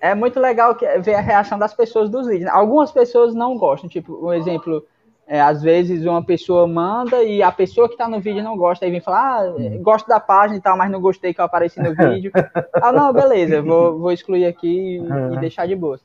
É 0.00 0.14
muito 0.14 0.38
legal 0.38 0.76
ver 1.00 1.14
a 1.14 1.20
reação 1.20 1.58
das 1.58 1.74
pessoas 1.74 2.10
dos 2.10 2.26
vídeos. 2.26 2.50
Algumas 2.50 2.92
pessoas 2.92 3.34
não 3.34 3.56
gostam, 3.56 3.88
tipo, 3.88 4.26
um 4.26 4.32
exemplo, 4.32 4.84
é, 5.26 5.40
às 5.40 5.60
vezes 5.60 6.04
uma 6.06 6.24
pessoa 6.24 6.66
manda 6.66 7.22
e 7.24 7.42
a 7.42 7.50
pessoa 7.50 7.88
que 7.88 7.94
está 7.94 8.08
no 8.08 8.20
vídeo 8.20 8.44
não 8.44 8.56
gosta, 8.56 8.84
aí 8.84 8.90
vem 8.90 9.00
falar, 9.00 9.40
ah, 9.40 9.54
hum. 9.58 9.82
gosto 9.82 10.06
da 10.06 10.20
página 10.20 10.58
e 10.58 10.60
tal, 10.60 10.76
mas 10.76 10.90
não 10.90 11.00
gostei 11.00 11.34
que 11.34 11.40
eu 11.40 11.44
apareci 11.44 11.80
no 11.80 11.94
vídeo. 11.96 12.30
ah, 12.74 12.92
não, 12.92 13.12
beleza, 13.12 13.60
vou, 13.60 13.98
vou 13.98 14.12
excluir 14.12 14.46
aqui 14.46 14.98
e, 14.98 15.34
e 15.34 15.38
deixar 15.38 15.66
de 15.66 15.74
boa. 15.74 15.98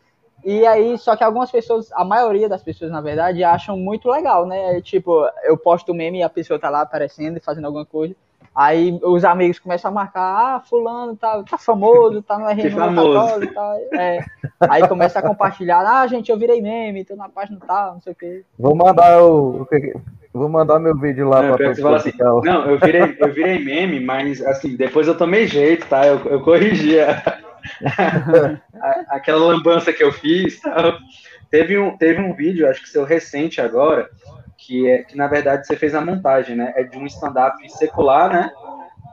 E 0.44 0.66
aí, 0.66 0.98
só 0.98 1.16
que 1.16 1.24
algumas 1.24 1.52
pessoas, 1.52 1.92
a 1.92 2.04
maioria 2.04 2.50
das 2.50 2.64
pessoas, 2.64 2.90
na 2.90 3.00
verdade, 3.00 3.44
acham 3.44 3.78
muito 3.78 4.10
legal, 4.10 4.48
né? 4.48 4.82
Tipo, 4.82 5.24
eu 5.44 5.56
posto 5.56 5.92
o 5.92 5.96
meme 5.96 6.20
e 6.20 6.24
a 6.24 6.30
pessoa 6.30 6.60
tá 6.60 6.68
lá 6.68 6.82
aparecendo 6.82 7.38
e 7.38 7.42
fazendo 7.42 7.66
alguma 7.66 7.86
coisa. 7.86 8.16
Aí 8.54 9.00
os 9.04 9.24
amigos 9.24 9.60
começam 9.60 9.90
a 9.90 9.94
marcar, 9.94 10.22
ah, 10.22 10.60
fulano 10.60 11.16
tá, 11.16 11.42
tá 11.44 11.58
famoso, 11.58 12.22
tá 12.22 12.38
no 12.38 12.48
RN 12.52 12.70
famoso. 12.72 13.14
católico, 13.20 13.54
tá, 13.54 13.78
é. 13.94 14.20
Aí 14.70 14.88
começa 14.88 15.20
a 15.20 15.22
compartilhar, 15.22 15.80
ah, 15.86 16.06
gente, 16.08 16.30
eu 16.30 16.38
virei 16.38 16.62
meme, 16.62 17.06
tô 17.06 17.16
na 17.16 17.30
página 17.30 17.58
tal, 17.66 17.94
não 17.94 18.02
sei 18.02 18.12
o 18.12 18.16
quê. 18.16 18.44
Vou 18.60 18.76
mandar 18.76 19.24
o. 19.24 19.66
Vou 20.34 20.48
mandar 20.48 20.80
meu 20.80 20.98
vídeo 20.98 21.28
lá 21.28 21.42
Não, 21.44 21.56
pra 21.58 21.74
você 21.74 21.82
fala 21.82 21.98
assim, 21.98 22.14
não, 22.18 22.66
eu 22.70 22.78
virei, 22.80 23.18
eu 23.20 23.34
virei 23.34 23.64
meme, 23.64 24.00
mas 24.00 24.42
assim, 24.46 24.76
depois 24.78 25.08
eu 25.08 25.18
tomei 25.18 25.46
jeito, 25.48 25.86
tá? 25.88 26.06
Eu, 26.08 26.20
eu 26.26 26.42
corrigi 26.42 27.00
a- 27.00 27.38
a- 28.82 29.06
aquela 29.10 29.46
lambança 29.46 29.92
que 29.94 30.04
eu 30.04 30.12
fiz. 30.12 30.60
tal. 30.60 30.94
Teve 31.50 31.78
um, 31.78 31.98
teve 31.98 32.22
um 32.22 32.34
vídeo, 32.34 32.70
acho 32.70 32.82
que 32.82 32.88
seu 32.90 33.04
recente 33.04 33.60
agora, 33.60 34.10
que 34.66 34.88
é 34.88 35.04
que 35.04 35.16
na 35.16 35.28
verdade 35.28 35.66
você 35.66 35.76
fez 35.76 35.94
a 35.96 36.02
montagem, 36.02 36.56
né? 36.56 36.74
É 36.76 36.84
de 36.84 36.98
um 36.98 37.06
stand-up 37.06 37.58
secular, 37.70 38.32
né? 38.32 38.52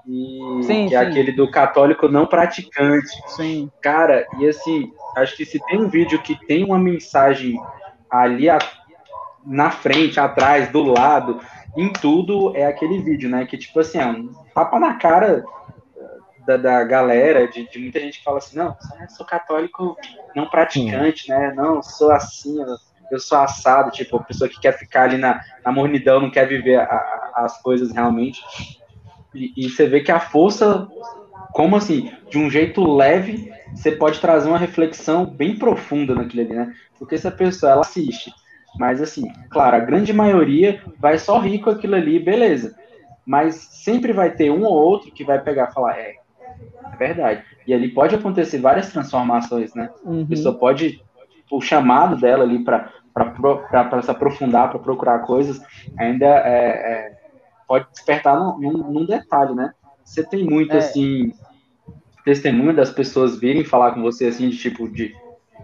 E 0.07 0.63
Sim, 0.63 0.89
que 0.89 0.95
é 0.95 1.01
sim. 1.01 1.07
aquele 1.07 1.33
do 1.33 1.51
católico 1.51 2.09
não 2.09 2.27
praticante. 2.27 3.09
Sim. 3.29 3.71
Cara, 3.83 4.27
e 4.39 4.49
assim, 4.49 4.91
acho 5.17 5.37
que 5.37 5.45
se 5.45 5.59
tem 5.67 5.81
um 5.81 5.89
vídeo 5.89 6.23
que 6.23 6.35
tem 6.47 6.65
uma 6.65 6.79
mensagem 6.79 7.55
ali 8.11 8.49
a- 8.49 8.59
na 9.47 9.71
frente, 9.71 10.19
atrás, 10.19 10.69
do 10.71 10.83
lado, 10.83 11.41
em 11.77 11.93
tudo, 11.93 12.57
é 12.57 12.67
aquele 12.67 13.01
vídeo, 13.03 13.29
né? 13.29 13.45
Que 13.47 13.57
tipo 13.59 13.81
assim, 13.81 13.99
é 13.99 14.07
um 14.07 14.33
tapa 14.55 14.79
na 14.79 14.95
cara 14.95 15.45
da, 16.47 16.57
da 16.57 16.85
galera, 16.85 17.47
de, 17.47 17.69
de 17.69 17.79
muita 17.79 18.01
gente 18.01 18.19
que 18.19 18.25
fala 18.25 18.39
assim, 18.39 18.57
não, 18.57 18.75
eu 19.01 19.09
sou 19.11 19.27
católico 19.27 19.97
não 20.35 20.49
praticante, 20.49 21.29
né? 21.29 21.53
Não, 21.55 21.83
sou 21.83 22.11
assim, 22.11 22.59
eu- 23.11 23.19
sou 23.19 23.39
assado, 23.39 23.91
tipo, 23.91 24.17
a 24.17 24.23
pessoa 24.23 24.49
que 24.49 24.61
quer 24.61 24.73
ficar 24.79 25.05
ali 25.05 25.17
na, 25.19 25.41
na 25.65 25.73
mornidão, 25.73 26.21
não 26.21 26.31
quer 26.31 26.47
viver 26.47 26.77
a- 26.77 26.85
a- 26.85 27.33
as 27.45 27.61
coisas 27.63 27.93
realmente. 27.93 28.41
E, 29.35 29.53
e 29.57 29.69
você 29.69 29.87
vê 29.87 30.01
que 30.01 30.11
a 30.13 30.21
força, 30.21 30.87
como 31.53 31.77
assim, 31.77 32.11
de 32.31 32.39
um 32.39 32.51
jeito 32.51 32.83
leve, 32.85 33.53
você 33.75 33.93
pode 33.93 34.21
trazer 34.21 34.49
uma 34.49 34.59
reflexão 34.59 35.25
bem 35.27 35.57
profunda 35.57 36.15
naquilo 36.15 36.43
ali, 36.43 36.55
né? 36.55 36.75
Porque 36.99 37.15
essa 37.15 37.31
pessoa, 37.31 37.73
ela 37.73 37.81
assiste, 37.83 38.33
mas 38.79 39.01
assim, 39.01 39.31
claro, 39.51 39.77
a 39.77 39.81
grande 39.81 40.13
maioria 40.13 40.83
vai 40.99 41.19
só 41.19 41.39
rir 41.39 41.61
com 41.61 41.71
aquilo 41.71 41.95
ali, 41.95 42.19
beleza. 42.19 42.75
Mas 43.27 43.57
sempre 43.57 44.13
vai 44.13 44.31
ter 44.31 44.51
um 44.51 44.63
ou 44.65 44.73
outro 44.73 45.13
que 45.13 45.23
vai 45.25 45.39
pegar 45.41 45.69
e 45.71 45.75
falar, 45.75 45.99
é, 45.99 46.15
é 46.93 46.97
verdade. 46.97 47.43
E 47.67 47.75
ali 47.75 47.89
pode 47.89 48.15
acontecer 48.15 48.59
várias 48.59 48.91
transformações, 48.91 49.75
né? 49.75 49.91
Uhum. 50.03 50.23
A 50.23 50.27
pessoa 50.27 50.59
pode, 50.59 51.03
o 51.51 51.61
chamado 51.61 52.17
dela 52.17 52.45
ali 52.45 52.65
para 52.65 52.91
se 54.03 54.11
aprofundar, 54.11 54.71
para 54.71 54.79
procurar 54.79 55.21
coisas, 55.21 55.61
ainda 55.99 56.27
é, 56.27 56.69
é, 56.69 57.13
pode 57.67 57.87
despertar 57.91 58.39
num, 58.39 58.73
num- 58.73 59.07
detalhe, 59.07 59.55
né? 59.55 59.73
Você 60.05 60.25
tem 60.25 60.45
muito, 60.45 60.75
É. 60.75 60.79
assim, 60.79 61.33
testemunho 62.25 62.75
das 62.75 62.91
pessoas 62.91 63.39
virem 63.39 63.65
falar 63.65 63.93
com 63.93 64.03
você, 64.03 64.27
assim, 64.27 64.49
de 64.49 64.57
tipo, 64.57 64.89
de, 64.89 65.15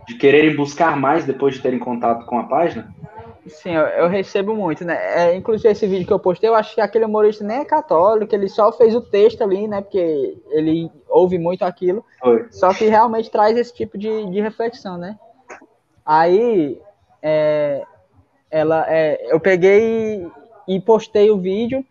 de 0.06 0.14
quererem 0.14 0.54
buscar 0.56 0.96
mais 0.96 1.24
depois 1.24 1.54
de 1.54 1.62
terem 1.62 1.78
contato 1.78 2.26
com 2.26 2.38
a 2.38 2.44
página? 2.44 2.92
Sim, 3.46 3.72
eu, 3.74 3.82
eu 3.82 4.08
recebo 4.08 4.54
muito, 4.54 4.84
né? 4.84 4.96
É, 4.96 5.36
inclusive 5.36 5.68
esse 5.68 5.86
vídeo 5.86 6.06
que 6.06 6.12
eu 6.12 6.18
postei, 6.18 6.48
eu 6.48 6.54
acho 6.54 6.74
que 6.74 6.80
aquele 6.80 7.04
humorista 7.04 7.44
nem 7.44 7.58
é 7.58 7.64
católico, 7.64 8.34
ele 8.34 8.48
só 8.48 8.72
fez 8.72 8.94
o 8.94 9.02
texto 9.02 9.42
ali, 9.42 9.68
né? 9.68 9.82
Porque 9.82 10.38
ele 10.50 10.90
ouve 11.08 11.38
muito 11.38 11.62
aquilo. 11.62 12.04
Foi. 12.20 12.46
Só 12.50 12.72
que 12.72 12.86
realmente 12.86 13.30
traz 13.30 13.56
esse 13.58 13.74
tipo 13.74 13.98
de, 13.98 14.30
de 14.30 14.40
reflexão, 14.40 14.96
né? 14.96 15.18
Aí, 16.06 16.80
é, 17.24 17.82
ela, 18.50 18.87
é, 18.88 19.32
eu 19.32 19.40
peguei 19.40 20.26
e, 20.68 20.80
postei 20.80 21.30
o 21.30 21.38
vídeo, 21.38 21.84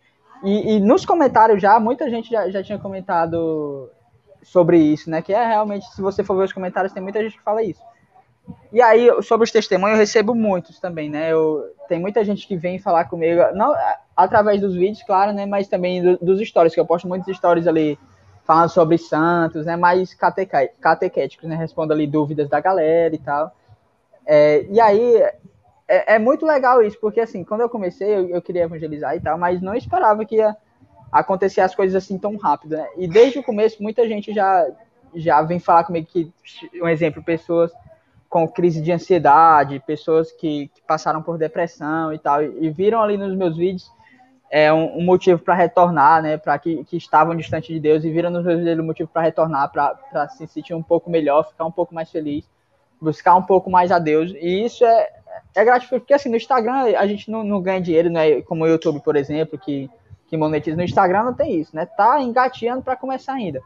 e, 0.44 0.76
e 0.76 0.80
nos 0.80 1.04
comentários 1.04 1.60
já, 1.60 1.80
muita 1.80 2.08
gente 2.08 2.30
já, 2.30 2.48
já 2.50 2.62
tinha 2.62 2.78
comentado 2.78 3.90
sobre 4.42 4.78
isso, 4.78 5.10
né? 5.10 5.22
Que 5.22 5.34
é 5.34 5.46
realmente, 5.46 5.86
se 5.94 6.00
você 6.02 6.24
for 6.24 6.36
ver 6.36 6.44
os 6.44 6.52
comentários, 6.52 6.92
tem 6.92 7.02
muita 7.02 7.22
gente 7.22 7.36
que 7.36 7.42
fala 7.44 7.62
isso. 7.62 7.82
E 8.72 8.82
aí, 8.82 9.08
sobre 9.22 9.44
os 9.44 9.52
testemunhos, 9.52 9.94
eu 9.96 10.00
recebo 10.00 10.34
muitos 10.34 10.78
também, 10.80 11.08
né? 11.08 11.32
Eu, 11.32 11.64
tem 11.88 11.98
muita 12.00 12.24
gente 12.24 12.46
que 12.46 12.56
vem 12.56 12.78
falar 12.78 13.06
comigo, 13.06 13.40
não 13.54 13.74
através 14.16 14.60
dos 14.60 14.74
vídeos, 14.74 15.02
claro, 15.02 15.32
né? 15.32 15.46
Mas 15.46 15.68
também 15.68 16.02
do- 16.02 16.18
dos 16.18 16.40
stories, 16.46 16.74
que 16.74 16.80
eu 16.80 16.86
posto 16.86 17.08
muitos 17.08 17.34
stories 17.36 17.66
ali 17.66 17.98
falando 18.44 18.68
sobre 18.68 18.98
santos, 18.98 19.64
né? 19.66 19.76
Mais 19.76 20.12
catequéticos, 20.14 21.48
né? 21.48 21.56
Respondo 21.56 21.92
ali 21.92 22.06
dúvidas 22.06 22.48
da 22.48 22.60
galera 22.60 23.14
e 23.14 23.18
tal. 23.18 23.52
É, 24.26 24.64
e 24.70 24.80
aí, 24.80 25.16
é, 25.86 26.14
é 26.14 26.18
muito 26.18 26.46
legal 26.46 26.82
isso, 26.82 26.98
porque 27.00 27.20
assim, 27.20 27.44
quando 27.44 27.60
eu 27.60 27.68
comecei, 27.68 28.08
eu, 28.14 28.28
eu 28.28 28.42
queria 28.42 28.64
evangelizar 28.64 29.14
e 29.16 29.20
tal, 29.20 29.38
mas 29.38 29.60
não 29.60 29.74
esperava 29.74 30.24
que 30.24 30.36
ia 30.36 30.56
acontecer 31.12 31.60
as 31.60 31.74
coisas 31.74 31.94
assim 31.94 32.18
tão 32.18 32.36
rápido, 32.36 32.76
né? 32.76 32.86
E 32.96 33.06
desde 33.06 33.38
o 33.38 33.42
começo, 33.42 33.82
muita 33.82 34.06
gente 34.08 34.32
já, 34.32 34.66
já 35.14 35.42
vem 35.42 35.60
falar 35.60 35.84
comigo 35.84 36.06
que, 36.06 36.32
um 36.82 36.88
exemplo, 36.88 37.22
pessoas 37.22 37.72
com 38.28 38.48
crise 38.48 38.80
de 38.80 38.90
ansiedade, 38.90 39.82
pessoas 39.86 40.32
que, 40.32 40.68
que 40.74 40.82
passaram 40.82 41.22
por 41.22 41.38
depressão 41.38 42.12
e 42.12 42.18
tal, 42.18 42.42
e, 42.42 42.66
e 42.66 42.70
viram 42.70 43.00
ali 43.00 43.16
nos 43.16 43.36
meus 43.36 43.56
vídeos 43.56 43.92
é, 44.50 44.72
um, 44.72 44.98
um 44.98 45.04
motivo 45.04 45.40
para 45.40 45.54
retornar, 45.54 46.22
né? 46.22 46.36
Para 46.36 46.58
que, 46.58 46.82
que 46.84 46.96
estavam 46.96 47.36
distante 47.36 47.72
de 47.72 47.78
Deus 47.78 48.04
e 48.04 48.10
viram 48.10 48.30
nos 48.30 48.44
meus 48.44 48.58
vídeos 48.58 48.78
um 48.78 48.86
motivo 48.86 49.08
para 49.12 49.22
retornar, 49.22 49.70
para 49.70 50.28
se 50.30 50.46
sentir 50.46 50.74
um 50.74 50.82
pouco 50.82 51.10
melhor, 51.10 51.48
ficar 51.48 51.64
um 51.64 51.72
pouco 51.72 51.94
mais 51.94 52.10
feliz, 52.10 52.48
buscar 53.04 53.36
um 53.36 53.42
pouco 53.42 53.70
mais 53.70 53.92
a 53.92 53.98
Deus. 53.98 54.32
E 54.32 54.64
isso 54.64 54.84
é, 54.84 55.10
é 55.54 55.64
gratificante, 55.64 56.00
porque 56.00 56.14
assim, 56.14 56.28
no 56.28 56.36
Instagram 56.36 56.96
a 56.96 57.06
gente 57.06 57.30
não, 57.30 57.44
não 57.44 57.60
ganha 57.60 57.80
dinheiro, 57.80 58.10
né? 58.10 58.42
Como 58.42 58.64
o 58.64 58.66
YouTube, 58.66 59.00
por 59.00 59.14
exemplo, 59.14 59.58
que, 59.58 59.90
que 60.26 60.36
monetiza. 60.36 60.76
No 60.76 60.82
Instagram 60.82 61.24
não 61.24 61.34
tem 61.34 61.60
isso, 61.60 61.76
né? 61.76 61.86
Tá 61.86 62.20
engateando 62.20 62.82
para 62.82 62.96
começar 62.96 63.34
ainda. 63.34 63.60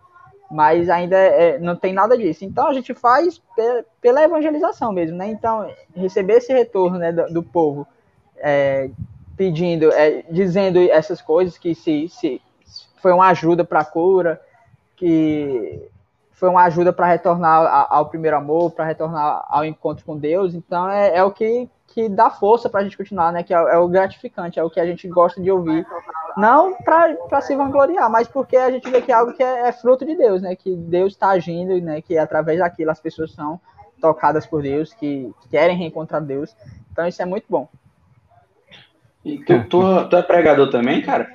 Mas 0.50 0.88
ainda 0.88 1.16
é, 1.16 1.58
não 1.58 1.76
tem 1.76 1.92
nada 1.92 2.16
disso. 2.16 2.44
Então 2.44 2.68
a 2.68 2.72
gente 2.72 2.94
faz 2.94 3.38
pe- 3.54 3.84
pela 4.00 4.22
evangelização 4.22 4.92
mesmo, 4.92 5.16
né? 5.16 5.28
Então, 5.28 5.70
receber 5.94 6.34
esse 6.38 6.52
retorno 6.52 6.98
né, 6.98 7.12
do, 7.12 7.32
do 7.32 7.42
povo 7.42 7.86
é, 8.36 8.90
pedindo, 9.36 9.92
é, 9.92 10.24
dizendo 10.30 10.78
essas 10.90 11.20
coisas, 11.20 11.58
que 11.58 11.74
se, 11.74 12.08
se 12.08 12.40
foi 13.00 13.12
uma 13.12 13.28
ajuda 13.28 13.64
para 13.64 13.80
a 13.80 13.84
cura, 13.84 14.40
que 14.96 15.82
foi 16.38 16.48
uma 16.48 16.62
ajuda 16.62 16.92
para 16.92 17.06
retornar 17.06 17.88
ao 17.90 18.06
primeiro 18.06 18.36
amor, 18.36 18.70
para 18.70 18.84
retornar 18.84 19.44
ao 19.48 19.64
encontro 19.64 20.04
com 20.04 20.16
Deus. 20.16 20.54
Então 20.54 20.88
é, 20.88 21.16
é 21.16 21.24
o 21.24 21.32
que, 21.32 21.68
que 21.88 22.08
dá 22.08 22.30
força 22.30 22.70
para 22.70 22.80
a 22.80 22.84
gente 22.84 22.96
continuar, 22.96 23.32
né? 23.32 23.42
Que 23.42 23.52
é, 23.52 23.56
é 23.56 23.76
o 23.76 23.88
gratificante, 23.88 24.58
é 24.58 24.62
o 24.62 24.70
que 24.70 24.78
a 24.78 24.86
gente 24.86 25.08
gosta 25.08 25.42
de 25.42 25.50
ouvir. 25.50 25.84
Não 26.36 26.76
para 26.76 27.40
se 27.40 27.56
vangloriar, 27.56 28.08
mas 28.08 28.28
porque 28.28 28.56
a 28.56 28.70
gente 28.70 28.88
vê 28.88 29.02
que 29.02 29.10
é 29.10 29.16
algo 29.16 29.32
que 29.32 29.42
é, 29.42 29.68
é 29.68 29.72
fruto 29.72 30.06
de 30.06 30.14
Deus, 30.14 30.40
né? 30.40 30.54
Que 30.54 30.76
Deus 30.76 31.14
está 31.14 31.30
agindo, 31.30 31.76
né? 31.80 32.00
Que 32.00 32.16
através 32.16 32.60
daquilo 32.60 32.92
as 32.92 33.00
pessoas 33.00 33.32
são 33.32 33.60
tocadas 34.00 34.46
por 34.46 34.62
Deus, 34.62 34.94
que, 34.94 35.34
que 35.40 35.48
querem 35.48 35.76
reencontrar 35.76 36.22
Deus. 36.22 36.54
Então 36.92 37.04
isso 37.04 37.20
é 37.20 37.24
muito 37.24 37.46
bom. 37.48 37.68
E 39.24 39.38
tu, 39.38 39.64
tu, 39.64 40.08
tu 40.08 40.16
é 40.16 40.22
pregador 40.22 40.70
também, 40.70 41.02
cara? 41.02 41.28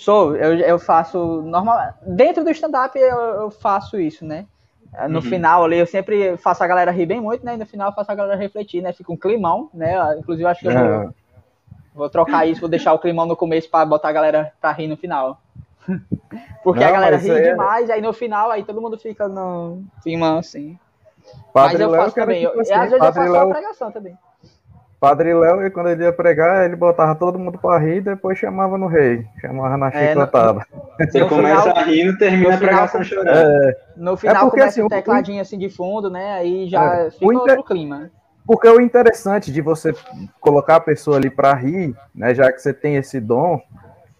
Sou, 0.00 0.34
eu, 0.34 0.54
eu 0.60 0.78
faço 0.78 1.42
normal. 1.42 1.92
Dentro 2.06 2.42
do 2.42 2.50
stand-up 2.50 2.98
eu, 2.98 3.18
eu 3.18 3.50
faço 3.50 4.00
isso, 4.00 4.24
né? 4.24 4.46
No 5.08 5.16
Uhum. 5.16 5.22
final 5.22 5.64
ali, 5.64 5.76
eu 5.76 5.86
sempre 5.86 6.38
faço 6.38 6.64
a 6.64 6.66
galera 6.66 6.90
rir 6.90 7.04
bem 7.04 7.20
muito, 7.20 7.44
né? 7.44 7.54
E 7.54 7.58
no 7.58 7.66
final 7.66 7.90
eu 7.90 7.94
faço 7.94 8.10
a 8.10 8.14
galera 8.14 8.34
refletir, 8.40 8.80
né? 8.82 8.94
Fica 8.94 9.12
um 9.12 9.16
climão, 9.16 9.68
né? 9.74 9.94
Inclusive, 10.18 10.44
eu 10.44 10.48
acho 10.48 10.62
que 10.62 10.68
eu 10.68 10.72
É. 10.72 10.82
vou, 11.04 11.14
vou 11.94 12.08
trocar 12.08 12.46
isso, 12.48 12.60
vou 12.62 12.68
deixar 12.70 12.94
o 12.94 12.98
climão 12.98 13.26
no 13.26 13.36
começo 13.36 13.68
para 13.70 13.84
botar 13.84 14.08
a 14.08 14.12
galera 14.12 14.52
pra 14.58 14.72
rir 14.72 14.88
no 14.88 14.96
final. 14.96 15.38
Porque 16.64 16.82
a 16.82 16.86
Não, 16.86 16.92
galera 16.94 17.16
mas 17.16 17.24
ri 17.26 17.30
é- 17.32 17.50
demais, 17.50 17.90
aí 17.90 18.00
no 18.00 18.12
final, 18.14 18.50
aí 18.50 18.64
todo 18.64 18.80
mundo 18.80 18.98
fica 18.98 19.28
no 19.28 19.82
climão 20.02 20.38
assim. 20.38 20.78
Padre 21.52 21.72
Mas 21.72 21.80
eu 21.82 21.90
Léo, 21.90 22.00
faço 22.00 22.16
era 22.18 22.26
também. 22.26 22.42
Eu, 22.42 22.58
assim, 22.58 22.72
às 22.72 22.90
vezes 22.90 22.92
eu 22.92 22.98
Padre 23.00 23.14
faço 23.20 23.32
só 23.32 23.36
a 23.36 23.40
Léo- 23.44 23.52
pregação 23.52 23.92
também. 23.92 24.18
Padre 25.00 25.32
Léo, 25.32 25.70
quando 25.72 25.88
ele 25.88 26.04
ia 26.04 26.12
pregar, 26.12 26.66
ele 26.66 26.76
botava 26.76 27.14
todo 27.14 27.38
mundo 27.38 27.58
pra 27.58 27.78
rir 27.78 27.96
e 27.96 28.00
depois 28.02 28.36
chamava 28.36 28.76
no 28.76 28.86
rei. 28.86 29.24
Chamava 29.40 29.76
na 29.78 29.88
É, 29.88 30.14
no-. 30.14 30.28
Você 30.98 31.20
No 31.20 31.28
começa 31.28 31.62
final- 31.62 31.78
a 31.78 31.82
rir 31.84 32.06
e 32.06 32.18
termina 32.18 32.48
no 32.50 32.54
a 32.54 32.58
pregação 32.58 33.02
final- 33.02 33.24
chorando. 33.24 33.74
No 33.96 34.16
final 34.18 34.34
porque, 34.42 34.50
começa 34.58 34.68
assim, 34.68 34.82
um 34.82 34.88
tecladinho 34.88 35.40
assim 35.40 35.58
de 35.58 35.70
fundo, 35.70 36.10
né? 36.10 36.32
Aí 36.34 36.68
já 36.68 36.94
É, 37.06 37.10
fica 37.10 37.24
o 37.26 37.32
inter- 37.32 37.56
outro 37.58 37.64
clima. 37.64 38.10
Porque 38.46 38.68
o 38.68 38.80
interessante 38.80 39.50
de 39.50 39.62
você 39.62 39.94
colocar 40.38 40.76
a 40.76 40.80
pessoa 40.80 41.16
ali 41.16 41.30
para 41.30 41.54
rir, 41.54 41.94
né, 42.14 42.34
já 42.34 42.52
que 42.52 42.60
você 42.60 42.74
tem 42.74 42.96
esse 42.96 43.20
dom, 43.20 43.58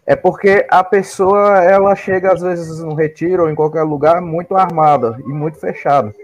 é 0.07 0.15
porque 0.17 0.67
a 0.71 0.83
pessoa 0.85 1.59
ela 1.63 1.95
chega 1.95 2.33
às 2.33 2.41
vezes 2.41 2.79
no 2.83 2.95
retiro 2.95 3.43
ou 3.43 3.51
em 3.51 3.55
qualquer 3.55 3.83
lugar 3.83 4.23
muito 4.23 4.57
armada 4.57 5.17
e 5.21 5.29
muito 5.29 5.59
fechada. 5.59 6.15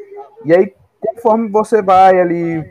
E 0.45 0.55
aí, 0.55 0.73
conforme 1.01 1.49
você 1.49 1.83
vai 1.83 2.19
ali, 2.21 2.65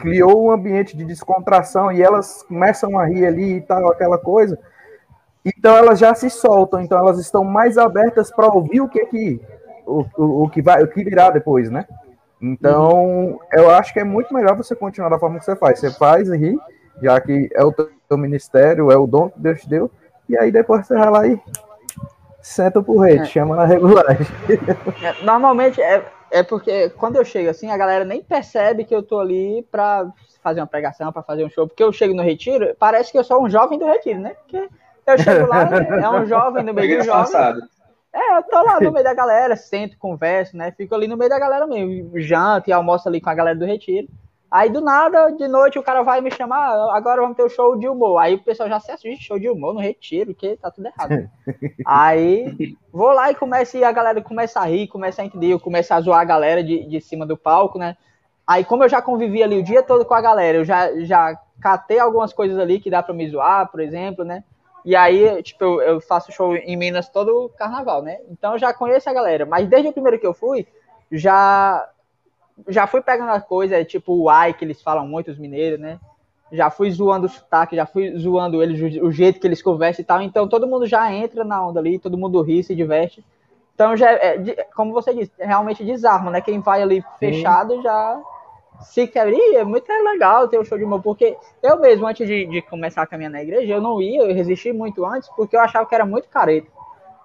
criou 0.00 0.46
um 0.46 0.50
ambiente 0.50 0.96
de 0.96 1.04
descontração 1.04 1.90
e 1.90 2.02
elas 2.02 2.42
começam 2.42 2.98
a 2.98 3.04
rir 3.06 3.26
ali 3.26 3.56
e 3.56 3.60
tal, 3.60 3.90
aquela 3.90 4.18
coisa. 4.18 4.58
Então 5.44 5.76
elas 5.76 5.98
já 5.98 6.14
se 6.14 6.28
soltam, 6.28 6.80
então 6.80 6.98
elas 6.98 7.18
estão 7.18 7.44
mais 7.44 7.78
abertas 7.78 8.30
para 8.30 8.46
ouvir 8.52 8.80
o 8.80 8.88
que 8.88 9.06
que 9.06 9.40
o, 9.86 10.04
o, 10.16 10.44
o 10.44 10.50
que 10.50 10.60
vai, 10.60 10.82
o 10.82 10.88
que 10.88 11.04
virá 11.04 11.30
depois, 11.30 11.70
né? 11.70 11.86
Então, 12.42 13.40
eu 13.50 13.70
acho 13.70 13.92
que 13.94 14.00
é 14.00 14.04
muito 14.04 14.34
melhor 14.34 14.54
você 14.56 14.74
continuar 14.76 15.08
da 15.08 15.18
forma 15.18 15.38
que 15.38 15.44
você 15.44 15.56
faz. 15.56 15.78
Você 15.80 15.90
faz 15.90 16.28
e 16.28 16.36
ri, 16.36 16.58
já 17.02 17.18
que 17.20 17.48
é 17.54 17.64
o 17.64 17.72
teu 17.72 18.18
ministério, 18.18 18.90
é 18.90 18.96
o 18.96 19.06
dom 19.06 19.30
que 19.30 19.40
Deus 19.40 19.60
te 19.60 19.68
deu, 19.68 19.90
E 20.28 20.36
aí 20.36 20.52
depois 20.52 20.86
você 20.86 20.94
vai 20.94 21.10
lá 21.10 21.26
e 21.26 21.40
senta 22.42 22.82
pro 22.82 22.98
rei, 22.98 23.18
É. 23.18 23.24
chama 23.24 23.56
na 23.56 23.64
regulagem. 23.64 24.26
É, 25.02 25.24
Normalmente 25.24 25.80
é, 25.80 26.04
é 26.38 26.42
porque 26.42 26.90
quando 26.90 27.16
eu 27.16 27.24
chego 27.24 27.48
assim, 27.48 27.70
a 27.70 27.76
galera 27.76 28.04
nem 28.04 28.22
percebe 28.22 28.84
que 28.84 28.94
eu 28.94 29.02
tô 29.02 29.18
ali 29.18 29.66
pra 29.70 30.06
fazer 30.42 30.60
uma 30.60 30.66
pregação, 30.66 31.12
pra 31.12 31.22
fazer 31.22 31.44
um 31.44 31.50
show. 31.50 31.66
Porque 31.66 31.82
eu 31.82 31.92
chego 31.92 32.14
no 32.14 32.22
retiro, 32.22 32.74
parece 32.78 33.10
que 33.10 33.18
eu 33.18 33.24
sou 33.24 33.42
um 33.42 33.48
jovem 33.48 33.78
do 33.78 33.86
retiro, 33.86 34.20
né? 34.20 34.34
Porque 34.34 34.68
eu 35.06 35.18
chego 35.18 35.46
lá, 35.46 35.68
é 35.72 36.10
um 36.10 36.26
jovem 36.26 36.62
no 36.62 36.74
meio 36.74 36.98
do 36.98 37.04
jovem. 37.04 37.22
disfarçado. 37.22 37.60
É, 38.12 38.38
eu 38.38 38.42
tô 38.44 38.62
lá 38.62 38.80
no 38.80 38.92
meio 38.92 39.04
da 39.04 39.12
galera, 39.12 39.56
sento, 39.56 39.98
converso, 39.98 40.56
né? 40.56 40.72
Fico 40.72 40.94
ali 40.94 41.06
no 41.06 41.16
meio 41.16 41.28
da 41.28 41.38
galera 41.38 41.66
mesmo, 41.66 42.18
janto 42.20 42.68
e 42.68 42.72
almoço 42.72 43.08
ali 43.08 43.20
com 43.20 43.28
a 43.28 43.34
galera 43.34 43.58
do 43.58 43.66
retiro. 43.66 44.08
Aí 44.50 44.70
do 44.70 44.80
nada, 44.80 45.30
de 45.30 45.48
noite, 45.48 45.78
o 45.78 45.82
cara 45.82 46.02
vai 46.02 46.20
me 46.20 46.30
chamar, 46.30 46.70
"Ah, 46.70 46.96
agora 46.96 47.20
vamos 47.20 47.36
ter 47.36 47.42
o 47.42 47.48
show 47.48 47.76
de 47.76 47.88
humor. 47.88 48.18
Aí 48.18 48.34
o 48.34 48.42
pessoal 48.42 48.68
já 48.68 48.78
se 48.78 48.92
assiste, 48.92 49.24
show 49.24 49.38
de 49.38 49.48
humor 49.48 49.74
no 49.74 49.80
retiro, 49.80 50.34
que 50.34 50.56
tá 50.56 50.70
tudo 50.70 50.86
errado. 50.86 51.28
Aí 51.86 52.76
vou 52.92 53.12
lá 53.12 53.30
e 53.30 53.34
começa, 53.34 53.76
e 53.76 53.84
a 53.84 53.92
galera 53.92 54.22
começa 54.22 54.60
a 54.60 54.64
rir, 54.64 54.86
começa 54.88 55.20
a 55.22 55.24
entender, 55.24 55.48
eu 55.52 55.60
começo 55.60 55.92
a 55.92 56.00
zoar 56.00 56.20
a 56.20 56.24
galera 56.24 56.62
de, 56.62 56.88
de 56.88 57.00
cima 57.00 57.26
do 57.26 57.36
palco, 57.36 57.78
né? 57.78 57.96
Aí, 58.46 58.64
como 58.64 58.84
eu 58.84 58.88
já 58.88 59.02
convivi 59.02 59.42
ali 59.42 59.58
o 59.58 59.62
dia 59.62 59.82
todo 59.82 60.04
com 60.04 60.14
a 60.14 60.20
galera, 60.20 60.58
eu 60.58 60.64
já, 60.64 60.96
já 61.00 61.36
catei 61.60 61.98
algumas 61.98 62.32
coisas 62.32 62.58
ali 62.58 62.78
que 62.78 62.88
dá 62.90 63.02
pra 63.02 63.12
me 63.12 63.28
zoar, 63.28 63.68
por 63.70 63.80
exemplo, 63.80 64.24
né? 64.24 64.44
E 64.84 64.94
aí, 64.94 65.42
tipo, 65.42 65.64
eu, 65.64 65.80
eu 65.80 66.00
faço 66.00 66.30
show 66.30 66.54
em 66.54 66.76
Minas 66.76 67.08
todo 67.08 67.50
carnaval, 67.58 68.02
né? 68.02 68.18
Então 68.30 68.52
eu 68.52 68.58
já 68.58 68.72
conheço 68.72 69.10
a 69.10 69.12
galera. 69.12 69.44
Mas 69.44 69.68
desde 69.68 69.88
o 69.88 69.92
primeiro 69.92 70.20
que 70.20 70.26
eu 70.26 70.32
fui, 70.32 70.64
já 71.10 71.84
já 72.68 72.86
fui 72.86 73.02
pegando 73.02 73.30
a 73.30 73.40
coisa, 73.40 73.84
tipo 73.84 74.14
o 74.14 74.30
ai 74.30 74.52
que 74.54 74.64
eles 74.64 74.80
falam 74.82 75.06
muito, 75.06 75.30
os 75.30 75.38
mineiros, 75.38 75.78
né? 75.78 75.98
Já 76.52 76.70
fui 76.70 76.90
zoando 76.90 77.26
o 77.26 77.28
sotaque, 77.28 77.74
já 77.74 77.84
fui 77.84 78.16
zoando 78.16 78.62
eles, 78.62 79.02
o, 79.02 79.10
jeito 79.10 79.40
que 79.40 79.46
eles 79.46 79.60
conversam 79.60 80.02
e 80.02 80.06
tal. 80.06 80.22
Então 80.22 80.48
todo 80.48 80.66
mundo 80.66 80.86
já 80.86 81.12
entra 81.12 81.44
na 81.44 81.66
onda 81.66 81.80
ali, 81.80 81.98
todo 81.98 82.16
mundo 82.16 82.40
ri, 82.40 82.62
se 82.62 82.74
diverte. 82.74 83.24
Então 83.74 83.96
já, 83.96 84.12
é, 84.12 84.64
como 84.74 84.92
você 84.92 85.12
disse, 85.12 85.32
realmente 85.38 85.84
desarma, 85.84 86.30
né? 86.30 86.40
Quem 86.40 86.60
vai 86.60 86.80
ali 86.82 87.04
fechado 87.18 87.82
já 87.82 88.22
se 88.80 89.06
quer. 89.06 89.28
Ih, 89.28 89.56
é 89.56 89.64
muito 89.64 89.88
legal 89.88 90.48
ter 90.48 90.58
o 90.58 90.64
show 90.64 90.78
de 90.78 90.84
humor, 90.84 91.02
porque 91.02 91.36
eu 91.62 91.78
mesmo, 91.80 92.06
antes 92.06 92.26
de, 92.26 92.46
de 92.46 92.62
começar 92.62 93.02
a 93.02 93.06
caminhar 93.06 93.32
na 93.32 93.42
igreja, 93.42 93.74
eu 93.74 93.80
não 93.80 94.00
ia, 94.00 94.22
eu 94.22 94.34
resisti 94.34 94.72
muito 94.72 95.04
antes, 95.04 95.28
porque 95.30 95.56
eu 95.56 95.60
achava 95.60 95.86
que 95.86 95.94
era 95.94 96.06
muito 96.06 96.28
careta. 96.28 96.75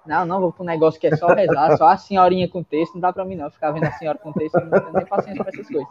Não, 0.04 0.26
não, 0.26 0.40
vou 0.40 0.52
pra 0.52 0.62
um 0.62 0.66
negócio 0.66 1.00
que 1.00 1.06
é 1.06 1.16
só 1.16 1.28
rezar, 1.28 1.76
só 1.76 1.88
a 1.88 1.96
senhorinha 1.96 2.48
com 2.48 2.62
texto, 2.62 2.94
não 2.94 3.00
dá 3.00 3.12
pra 3.12 3.24
mim 3.24 3.36
não, 3.36 3.50
ficar 3.50 3.70
vendo 3.70 3.84
a 3.84 3.92
senhora 3.92 4.18
com 4.18 4.32
texto, 4.32 4.54
não 4.54 4.70
tenho 4.80 4.92
nem 4.92 5.06
paciência 5.06 5.44
pra 5.44 5.52
essas 5.52 5.68
coisas. 5.68 5.88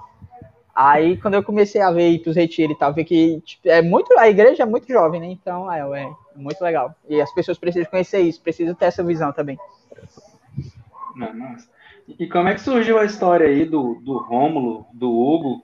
Aí, 0.74 1.18
quando 1.18 1.34
eu 1.34 1.44
comecei 1.44 1.82
a 1.82 1.92
ver 1.92 2.10
ir 2.10 2.20
pros 2.20 2.36
retiros 2.36 2.76
e 2.76 2.80
tal, 2.80 2.94
ver 2.94 3.04
que 3.04 3.42
tipo, 3.42 3.68
é 3.68 3.82
muito, 3.82 4.18
a 4.18 4.30
igreja 4.30 4.64
é 4.64 4.66
muito 4.66 4.88
jovem, 4.88 5.20
né? 5.20 5.28
Então, 5.28 5.72
é, 5.72 5.80
é 5.80 6.14
muito 6.36 6.62
legal. 6.62 6.96
E 7.10 7.22
as 7.22 7.34
pessoas 7.34 7.58
precisam 7.58 7.90
conhecer 7.90 8.22
isso, 8.22 8.42
precisam 8.42 8.74
ter 8.74 8.86
essa 8.86 9.04
visão 9.04 9.32
também. 9.32 9.58
Não, 11.16 11.34
nossa. 11.34 11.70
E 12.08 12.28
como 12.28 12.48
é 12.48 12.54
que 12.54 12.62
surgiu 12.62 12.98
a 12.98 13.06
história 13.06 13.48
aí 13.48 13.66
do, 13.66 13.96
do 13.96 14.18
Rômulo, 14.18 14.86
do 14.94 15.10
Hugo? 15.10 15.64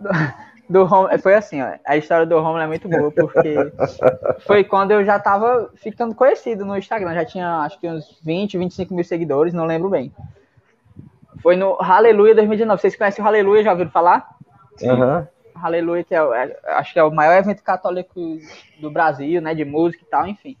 do 0.72 0.84
Rom- 0.84 1.08
foi 1.18 1.34
assim, 1.34 1.60
ó, 1.62 1.74
a 1.84 1.96
história 1.96 2.26
do 2.26 2.36
Romulo 2.40 2.58
é 2.60 2.66
muito 2.66 2.88
boa, 2.88 3.10
porque 3.12 3.72
foi 4.46 4.64
quando 4.64 4.90
eu 4.92 5.04
já 5.04 5.18
tava 5.18 5.70
ficando 5.76 6.14
conhecido 6.14 6.64
no 6.64 6.76
Instagram, 6.76 7.14
já 7.14 7.24
tinha 7.24 7.58
acho 7.60 7.78
que 7.78 7.88
uns 7.88 8.18
20, 8.24 8.56
25 8.58 8.94
mil 8.94 9.04
seguidores, 9.04 9.52
não 9.54 9.66
lembro 9.66 9.88
bem. 9.90 10.12
Foi 11.42 11.56
no 11.56 11.74
Hallelujah 11.74 12.34
2019, 12.34 12.80
vocês 12.80 12.96
conhecem 12.96 13.22
o 13.22 13.26
Hallelujah, 13.26 13.64
já 13.64 13.70
ouviram 13.72 13.90
falar? 13.90 14.28
Aham. 14.84 15.28
Hallelujah, 15.54 16.04
que 16.04 16.14
é, 16.14 16.18
é- 16.18 16.60
acho 16.74 16.92
que 16.92 16.98
é 16.98 17.04
o 17.04 17.10
maior 17.10 17.36
evento 17.36 17.62
católico 17.62 18.20
do 18.80 18.90
Brasil, 18.90 19.40
né, 19.40 19.54
de 19.54 19.64
música 19.64 20.02
e 20.02 20.06
tal, 20.06 20.26
enfim. 20.26 20.56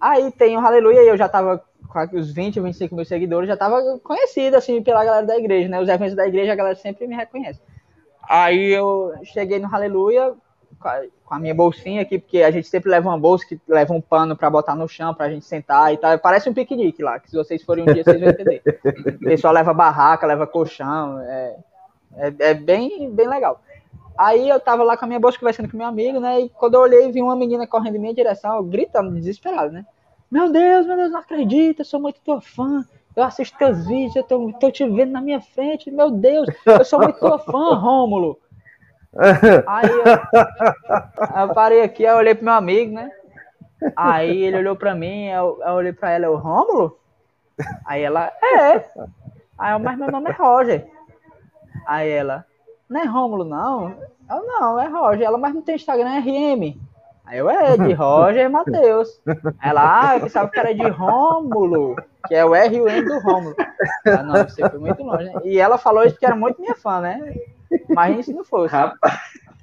Aí 0.00 0.30
tem 0.32 0.56
o 0.56 0.60
Hallelujah 0.60 1.02
e 1.02 1.08
eu 1.08 1.16
já 1.16 1.28
tava 1.28 1.62
com 1.88 2.16
os 2.16 2.32
20, 2.32 2.60
25 2.60 2.94
mil 2.94 3.04
seguidores, 3.04 3.48
já 3.48 3.56
tava 3.56 3.98
conhecido, 4.02 4.56
assim, 4.56 4.82
pela 4.82 5.04
galera 5.04 5.26
da 5.26 5.36
igreja, 5.36 5.68
né, 5.68 5.80
os 5.80 5.88
eventos 5.88 6.14
da 6.14 6.26
igreja 6.26 6.52
a 6.52 6.56
galera 6.56 6.76
sempre 6.76 7.06
me 7.06 7.14
reconhece. 7.14 7.60
Aí 8.28 8.70
eu 8.70 9.12
cheguei 9.24 9.58
no 9.58 9.68
Hallelujah 9.68 10.34
com 10.78 10.88
a, 10.88 11.02
a 11.30 11.38
minha 11.38 11.54
bolsinha 11.54 12.02
aqui, 12.02 12.18
porque 12.18 12.42
a 12.42 12.50
gente 12.50 12.68
sempre 12.68 12.90
leva 12.90 13.08
uma 13.08 13.18
bolsa 13.18 13.46
que 13.46 13.60
leva 13.68 13.92
um 13.92 14.00
pano 14.00 14.36
pra 14.36 14.50
botar 14.50 14.74
no 14.74 14.88
chão, 14.88 15.14
pra 15.14 15.30
gente 15.30 15.44
sentar 15.44 15.92
e 15.92 15.96
tal. 15.96 16.18
Parece 16.18 16.48
um 16.48 16.54
piquenique 16.54 17.02
lá, 17.02 17.18
que 17.18 17.30
se 17.30 17.36
vocês 17.36 17.62
forem 17.62 17.84
um 17.88 17.92
dia 17.92 18.04
vocês 18.04 18.20
vão 18.20 18.28
entender. 18.28 18.62
O 19.16 19.24
pessoal 19.24 19.54
leva 19.54 19.72
barraca, 19.72 20.26
leva 20.26 20.46
colchão, 20.46 21.18
é, 21.20 21.56
é, 22.16 22.34
é 22.38 22.54
bem, 22.54 23.10
bem 23.10 23.28
legal. 23.28 23.60
Aí 24.18 24.48
eu 24.48 24.60
tava 24.60 24.82
lá 24.82 24.96
com 24.96 25.04
a 25.04 25.08
minha 25.08 25.20
bolsa 25.20 25.38
conversando 25.38 25.70
com 25.70 25.76
meu 25.76 25.86
amigo, 25.86 26.20
né? 26.20 26.40
E 26.40 26.48
quando 26.50 26.74
eu 26.74 26.80
olhei, 26.80 27.10
vi 27.10 27.22
uma 27.22 27.34
menina 27.34 27.66
correndo 27.66 27.96
em 27.96 28.00
minha 28.00 28.14
direção, 28.14 28.62
gritando, 28.64 29.14
desesperado, 29.14 29.72
né? 29.72 29.86
Meu 30.30 30.50
Deus, 30.50 30.86
meu 30.86 30.96
Deus, 30.96 31.10
não 31.10 31.20
acredito, 31.20 31.80
eu 31.80 31.84
sou 31.84 32.00
muito 32.00 32.20
tua 32.20 32.40
fã. 32.40 32.84
Eu 33.14 33.24
assisto 33.24 33.58
teus 33.58 33.86
vídeos, 33.86 34.16
eu 34.16 34.22
tô, 34.22 34.52
tô 34.58 34.70
te 34.70 34.88
vendo 34.88 35.12
na 35.12 35.20
minha 35.20 35.40
frente, 35.40 35.90
meu 35.90 36.10
Deus, 36.10 36.48
eu 36.64 36.84
sou 36.84 37.00
muito 37.00 37.18
tua 37.18 37.38
fã, 37.38 37.74
Rômulo. 37.74 38.38
Aí 39.66 39.90
eu, 39.90 41.42
eu 41.42 41.54
parei 41.54 41.82
aqui, 41.82 42.02
eu 42.04 42.16
olhei 42.16 42.34
pro 42.34 42.44
meu 42.44 42.54
amigo, 42.54 42.94
né? 42.94 43.10
Aí 43.94 44.42
ele 44.42 44.58
olhou 44.58 44.76
pra 44.76 44.94
mim, 44.94 45.26
eu, 45.26 45.60
eu 45.60 45.72
olhei 45.74 45.92
pra 45.92 46.10
ela, 46.10 46.26
eu, 46.26 46.36
Rômulo? 46.36 46.98
Aí 47.84 48.02
ela, 48.02 48.32
é. 48.42 48.84
Aí 49.58 49.72
eu, 49.74 49.78
mas 49.78 49.98
meu 49.98 50.10
nome 50.10 50.30
é 50.30 50.32
Roger. 50.32 50.90
Aí 51.86 52.10
ela, 52.10 52.46
não 52.88 53.00
é 53.00 53.04
Rômulo, 53.04 53.44
não? 53.44 53.94
Eu, 54.30 54.46
não, 54.46 54.80
é 54.80 54.86
Roger. 54.86 55.26
Ela, 55.26 55.36
mas 55.36 55.54
não 55.54 55.62
tem 55.62 55.76
Instagram, 55.76 56.14
é 56.14 56.20
RM. 56.20 56.80
Aí 57.32 57.38
eu, 57.38 57.48
é, 57.48 57.78
de 57.78 57.94
Roger 57.94 58.50
Matheus. 58.50 59.08
Ela, 59.62 60.10
ah, 60.10 60.16
eu 60.16 60.20
pensava 60.20 60.50
que 60.50 60.60
era 60.60 60.74
de 60.74 60.86
Rômulo, 60.86 61.96
que 62.28 62.34
é 62.34 62.44
o 62.44 62.54
R 62.54 62.76
e 62.76 62.80
o 62.82 62.86
M 62.86 63.02
do 63.06 63.18
Rômulo. 63.20 63.56
Ah, 64.06 64.22
não, 64.22 64.34
você 64.46 64.68
foi 64.68 64.78
muito 64.78 65.02
longe, 65.02 65.24
né? 65.24 65.40
E 65.42 65.58
ela 65.58 65.78
falou 65.78 66.02
isso 66.04 66.12
porque 66.12 66.26
era 66.26 66.36
muito 66.36 66.60
minha 66.60 66.74
fã, 66.76 67.00
né? 67.00 67.18
Imagina 67.88 68.22
se 68.22 68.34
não 68.34 68.44
fosse. 68.44 68.74
Rapaz, 68.74 69.18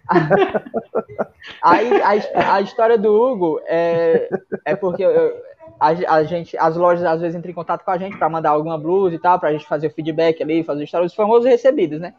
Aí 1.62 2.02
a, 2.02 2.56
a 2.56 2.62
história 2.62 2.98
do 2.98 3.14
Hugo 3.14 3.62
é, 3.68 4.28
é 4.66 4.76
porque 4.76 5.04
eu- 5.04 5.34
a, 5.80 5.90
a 6.16 6.24
gente, 6.24 6.58
as 6.58 6.76
lojas 6.76 7.06
às 7.06 7.22
vezes 7.22 7.38
entram 7.38 7.52
em 7.52 7.56
contato 7.56 7.86
com 7.86 7.92
a 7.92 7.98
gente 8.00 8.18
para 8.18 8.28
mandar 8.30 8.50
alguma 8.50 8.80
blusa 8.80 9.16
e 9.16 9.20
tal, 9.20 9.40
pra 9.40 9.52
gente 9.54 9.68
fazer 9.68 9.86
o 9.88 9.92
feedback 9.92 10.42
ali, 10.42 10.64
fazer 10.64 10.86
história, 10.86 11.06
os 11.06 11.14
famosos 11.14 11.46
recebidos, 11.48 12.02
né? 12.02 12.16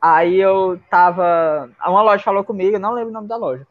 Aí 0.00 0.36
eu 0.36 0.78
tava. 0.88 1.68
Uma 1.84 2.02
loja 2.02 2.22
falou 2.22 2.44
comigo, 2.44 2.76
eu 2.76 2.80
não 2.80 2.92
lembro 2.92 3.10
o 3.10 3.14
nome 3.14 3.26
da 3.26 3.36
loja. 3.36 3.66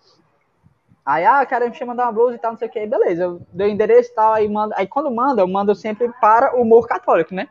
Aí, 1.07 1.23
ah, 1.23 1.45
cara, 1.45 1.69
me 1.69 1.73
chama 1.73 1.93
mandar 1.93 2.07
uma 2.07 2.11
blusa 2.11 2.35
e 2.35 2.37
tal, 2.37 2.51
não 2.51 2.57
sei 2.57 2.67
o 2.67 2.71
que. 2.71 2.85
Beleza, 2.85 3.23
eu 3.23 3.41
dei 3.53 3.69
o 3.69 3.71
endereço 3.71 4.11
e 4.11 4.13
tal, 4.13 4.33
aí 4.33 4.49
manda. 4.49 4.75
Aí 4.77 4.85
quando 4.85 5.09
manda, 5.09 5.41
eu 5.41 5.47
mando 5.47 5.73
sempre 5.73 6.11
para 6.19 6.53
o 6.53 6.63
humor 6.63 6.85
católico, 6.85 7.33
né? 7.33 7.47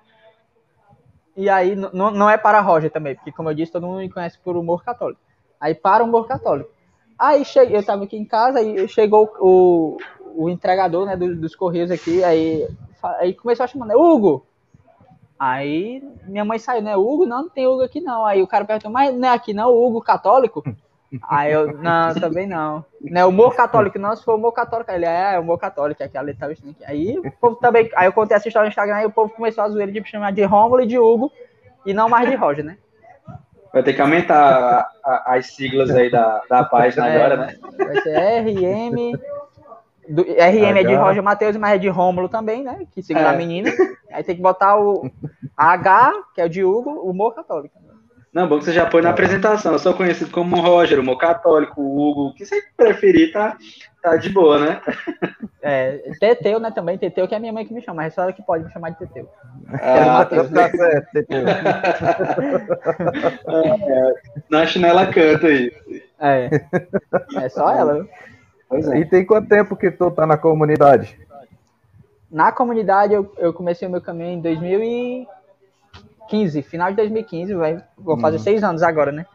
E 1.34 1.48
aí 1.48 1.74
não 1.74 2.28
é 2.28 2.36
para 2.36 2.58
a 2.58 2.60
Roger 2.60 2.90
também, 2.90 3.14
porque 3.14 3.32
como 3.32 3.48
eu 3.48 3.54
disse, 3.54 3.72
todo 3.72 3.86
mundo 3.86 4.00
me 4.00 4.10
conhece 4.10 4.38
por 4.38 4.58
humor 4.58 4.84
católico. 4.84 5.22
Aí 5.58 5.74
para 5.74 6.04
o 6.04 6.06
humor 6.06 6.26
católico. 6.26 6.70
Aí 7.18 7.46
cheguei, 7.46 7.78
eu 7.78 7.82
tava 7.82 8.04
aqui 8.04 8.18
em 8.18 8.26
casa, 8.26 8.58
aí 8.58 8.86
chegou 8.88 9.32
o, 9.40 9.96
o 10.34 10.50
entregador, 10.50 11.06
né, 11.06 11.16
dos, 11.16 11.38
dos 11.38 11.56
correios 11.56 11.90
aqui, 11.90 12.22
aí, 12.22 12.68
aí 13.18 13.32
começou 13.32 13.64
a 13.64 13.66
chamar, 13.66 13.86
né, 13.86 13.96
Hugo! 13.96 14.46
Aí 15.38 16.02
minha 16.26 16.44
mãe 16.44 16.58
saiu, 16.58 16.82
né, 16.82 16.94
Hugo? 16.94 17.24
Não, 17.24 17.42
não 17.42 17.48
tem 17.48 17.66
Hugo 17.66 17.82
aqui 17.82 18.02
não. 18.02 18.26
Aí 18.26 18.42
o 18.42 18.46
cara 18.46 18.66
perguntou, 18.66 18.90
mas 18.90 19.14
não 19.14 19.28
é 19.28 19.32
aqui 19.32 19.54
não, 19.54 19.70
Hugo 19.70 20.02
católico? 20.02 20.62
Aí 21.28 21.52
eu, 21.52 21.72
não, 21.78 22.14
também 22.14 22.46
não. 22.46 22.84
Não 23.00 23.20
é 23.20 23.24
humor 23.24 23.54
católico, 23.54 23.98
não, 23.98 24.14
se 24.16 24.24
for 24.24 24.34
humor 24.34 24.52
católico. 24.52 24.90
Ele, 24.90 25.04
é, 25.06 25.34
é 25.34 25.38
humor 25.38 25.58
católico, 25.58 26.02
é 26.02 26.08
que 26.08 26.16
a 26.18 26.20
letra 26.22 26.40
tá 26.40 26.48
vestindo 26.48 26.70
aqui. 26.70 26.84
Aí 26.84 27.18
o 27.18 27.30
povo 27.32 27.56
também, 27.56 27.90
aí 27.94 28.06
eu 28.06 28.12
contei 28.12 28.36
essa 28.36 28.48
história 28.48 28.66
no 28.66 28.70
Instagram, 28.70 28.96
aí 28.96 29.06
o 29.06 29.10
povo 29.10 29.32
começou 29.32 29.64
a 29.64 29.68
zoeira 29.68 29.90
de 29.92 30.00
me 30.00 30.06
chamar 30.06 30.32
de 30.32 30.42
Rômulo 30.44 30.82
e 30.82 30.86
de 30.86 30.98
Hugo, 30.98 31.30
e 31.84 31.92
não 31.94 32.08
mais 32.08 32.28
de 32.28 32.34
Roger, 32.36 32.64
né? 32.64 32.76
vai 33.72 33.82
ter 33.82 33.92
que 33.92 34.00
aumentar 34.00 34.38
a- 34.38 34.90
a- 35.04 35.34
as 35.34 35.48
siglas 35.54 35.90
aí 35.90 36.10
da, 36.10 36.40
da 36.48 36.64
página 36.64 37.08
É. 37.08 37.14
agora, 37.16 37.36
né? 37.36 37.56
Vai 37.76 38.00
ser 38.00 38.16
RM. 38.40 39.12
Do, 40.08 40.22
RM 40.22 40.78
é 40.78 40.82
de. 40.84 40.94
Roger 40.94 41.22
Matheus, 41.22 41.56
mas 41.58 41.74
é 41.74 41.78
de 41.78 41.88
Rômulo 41.88 42.26
também, 42.28 42.62
né? 42.64 42.86
Que 42.92 43.02
segura 43.02 43.26
É. 43.26 43.34
a 43.34 43.36
menina. 43.36 43.70
Aí 44.10 44.22
tem 44.24 44.34
que 44.36 44.40
botar 44.40 44.78
o 44.80 45.10
H, 45.54 46.10
que 46.34 46.40
é 46.40 46.44
o 46.46 46.48
de 46.48 46.64
Hugo, 46.64 46.90
o 46.90 47.10
humor 47.10 47.34
católico. 47.34 47.74
Não, 48.36 48.46
bom 48.46 48.58
que 48.58 48.66
você 48.66 48.72
já 48.74 48.84
põe 48.84 49.00
na 49.00 49.08
apresentação. 49.08 49.72
Eu 49.72 49.78
sou 49.78 49.94
conhecido 49.94 50.30
como 50.30 50.60
Roger, 50.60 51.00
o 51.00 51.16
católico, 51.16 51.80
o 51.80 51.98
Hugo. 51.98 52.26
O 52.26 52.34
que 52.34 52.44
você 52.44 52.62
preferir, 52.76 53.32
tá, 53.32 53.56
tá 54.02 54.14
de 54.16 54.28
boa, 54.28 54.58
né? 54.58 54.82
É, 55.62 56.12
Teteu, 56.20 56.60
né, 56.60 56.70
também. 56.70 56.98
Teteu 56.98 57.26
que 57.26 57.32
é 57.32 57.38
a 57.38 57.40
minha 57.40 57.54
mãe 57.54 57.64
que 57.64 57.72
me 57.72 57.80
chama, 57.80 58.02
mas 58.02 58.12
é 58.12 58.14
só 58.14 58.24
ela 58.24 58.34
que 58.34 58.42
pode 58.42 58.64
me 58.64 58.70
chamar 58.70 58.90
de 58.90 58.98
Teteu. 58.98 59.26
Ah, 59.80 60.18
Matheus. 60.18 60.50
Tá 60.50 60.68
certo, 60.68 61.12
Teteu. 61.14 61.44
na 64.50 64.66
chinela 64.66 65.06
canta 65.06 65.46
aí. 65.46 65.72
É. 66.20 66.50
É 67.36 67.48
só 67.48 67.72
ela. 67.72 68.06
é. 68.70 68.98
E 68.98 69.06
tem 69.06 69.24
quanto 69.24 69.48
tempo 69.48 69.74
que 69.74 69.90
tu 69.90 70.10
tá 70.10 70.26
na 70.26 70.36
comunidade? 70.36 71.18
Na 72.30 72.52
comunidade, 72.52 73.14
eu, 73.14 73.32
eu 73.38 73.54
comecei 73.54 73.88
o 73.88 73.90
meu 73.90 74.02
caminho 74.02 74.32
em 74.32 74.40
2015, 76.26 76.62
final 76.62 76.90
de 76.90 76.96
2015, 76.96 77.54
vai, 77.54 77.82
vou 77.96 78.18
fazer 78.18 78.38
seis 78.38 78.62
anos 78.62 78.82
agora, 78.82 79.12
né? 79.12 79.26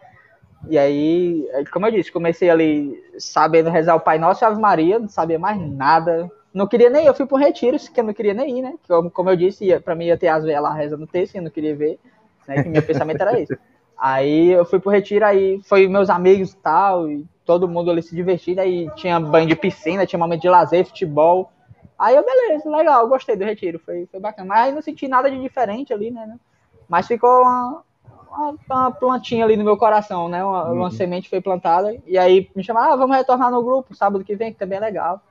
E 0.68 0.78
aí, 0.78 1.48
como 1.72 1.88
eu 1.88 1.92
disse, 1.92 2.12
comecei 2.12 2.50
ali 2.50 3.02
sabendo 3.18 3.70
rezar 3.70 3.96
o 3.96 4.00
Pai 4.00 4.20
Nosso 4.20 4.44
e 4.44 4.46
Ave 4.46 4.62
Maria, 4.62 5.00
não 5.00 5.10
sabia 5.10 5.40
mais 5.40 5.60
nada. 5.60 6.30
Não 6.54 6.68
queria 6.68 6.90
nem 6.90 7.06
ir, 7.06 7.08
eu 7.08 7.14
fui 7.14 7.26
para 7.26 7.38
um 7.38 7.40
retiro, 7.40 7.78
que 7.78 8.00
eu 8.00 8.04
não 8.04 8.14
queria 8.14 8.34
nem 8.34 8.60
ir, 8.60 8.62
né? 8.62 8.74
Como, 8.88 9.10
como 9.10 9.30
eu 9.30 9.36
disse, 9.36 9.80
para 9.80 9.96
mim 9.96 10.06
ia 10.06 10.18
ter 10.18 10.28
as 10.28 10.44
velas 10.44 10.64
lá 10.64 10.74
rezando 10.74 11.06
o 11.06 11.08
texto, 11.08 11.36
eu 11.36 11.42
não 11.42 11.50
queria 11.50 11.76
ver, 11.76 12.00
né? 12.48 12.62
Que 12.62 12.70
meu 12.70 12.84
pensamento 12.84 13.22
era 13.22 13.40
esse. 13.40 13.58
Aí 13.98 14.50
eu 14.50 14.66
fui 14.66 14.80
pro 14.80 14.92
retiro, 14.92 15.26
aí 15.26 15.62
foi 15.64 15.88
meus 15.88 16.10
amigos 16.10 16.52
e 16.52 16.58
tal, 16.58 17.10
e 17.10 17.26
todo 17.46 17.68
mundo 17.68 17.90
ali 17.90 18.02
se 18.02 18.16
divertindo, 18.16 18.62
aí 18.62 18.90
tinha 18.96 19.20
banho 19.20 19.48
de 19.48 19.56
piscina, 19.56 20.06
tinha 20.06 20.20
momento 20.20 20.42
de 20.42 20.50
lazer, 20.50 20.86
futebol. 20.86 21.52
Aí 21.98 22.16
eu, 22.16 22.26
beleza, 22.26 22.70
legal, 22.70 23.08
gostei 23.08 23.36
do 23.36 23.46
retiro, 23.46 23.80
foi, 23.80 24.08
foi 24.08 24.20
bacana. 24.20 24.48
Mas 24.48 24.60
aí 24.60 24.72
não 24.74 24.82
senti 24.82 25.08
nada 25.08 25.30
de 25.30 25.40
diferente 25.40 25.94
ali, 25.94 26.12
né? 26.12 26.36
Mas 26.92 27.08
ficou 27.08 27.44
uma, 27.44 27.84
uma, 28.30 28.56
uma 28.70 28.92
plantinha 28.92 29.46
ali 29.46 29.56
no 29.56 29.64
meu 29.64 29.78
coração, 29.78 30.28
né? 30.28 30.44
Uma, 30.44 30.68
uhum. 30.68 30.76
uma, 30.76 30.92
semente 30.92 31.30
foi 31.30 31.40
plantada. 31.40 31.96
E 32.06 32.18
aí 32.18 32.52
me 32.54 32.62
chamaram, 32.62 32.92
ah, 32.92 32.96
vamos 32.98 33.16
retornar 33.16 33.50
no 33.50 33.64
grupo 33.64 33.96
sábado 33.96 34.26
que 34.26 34.36
vem, 34.36 34.52
que 34.52 34.60
também 34.60 34.78
é 34.78 34.82
legal. 34.82 35.22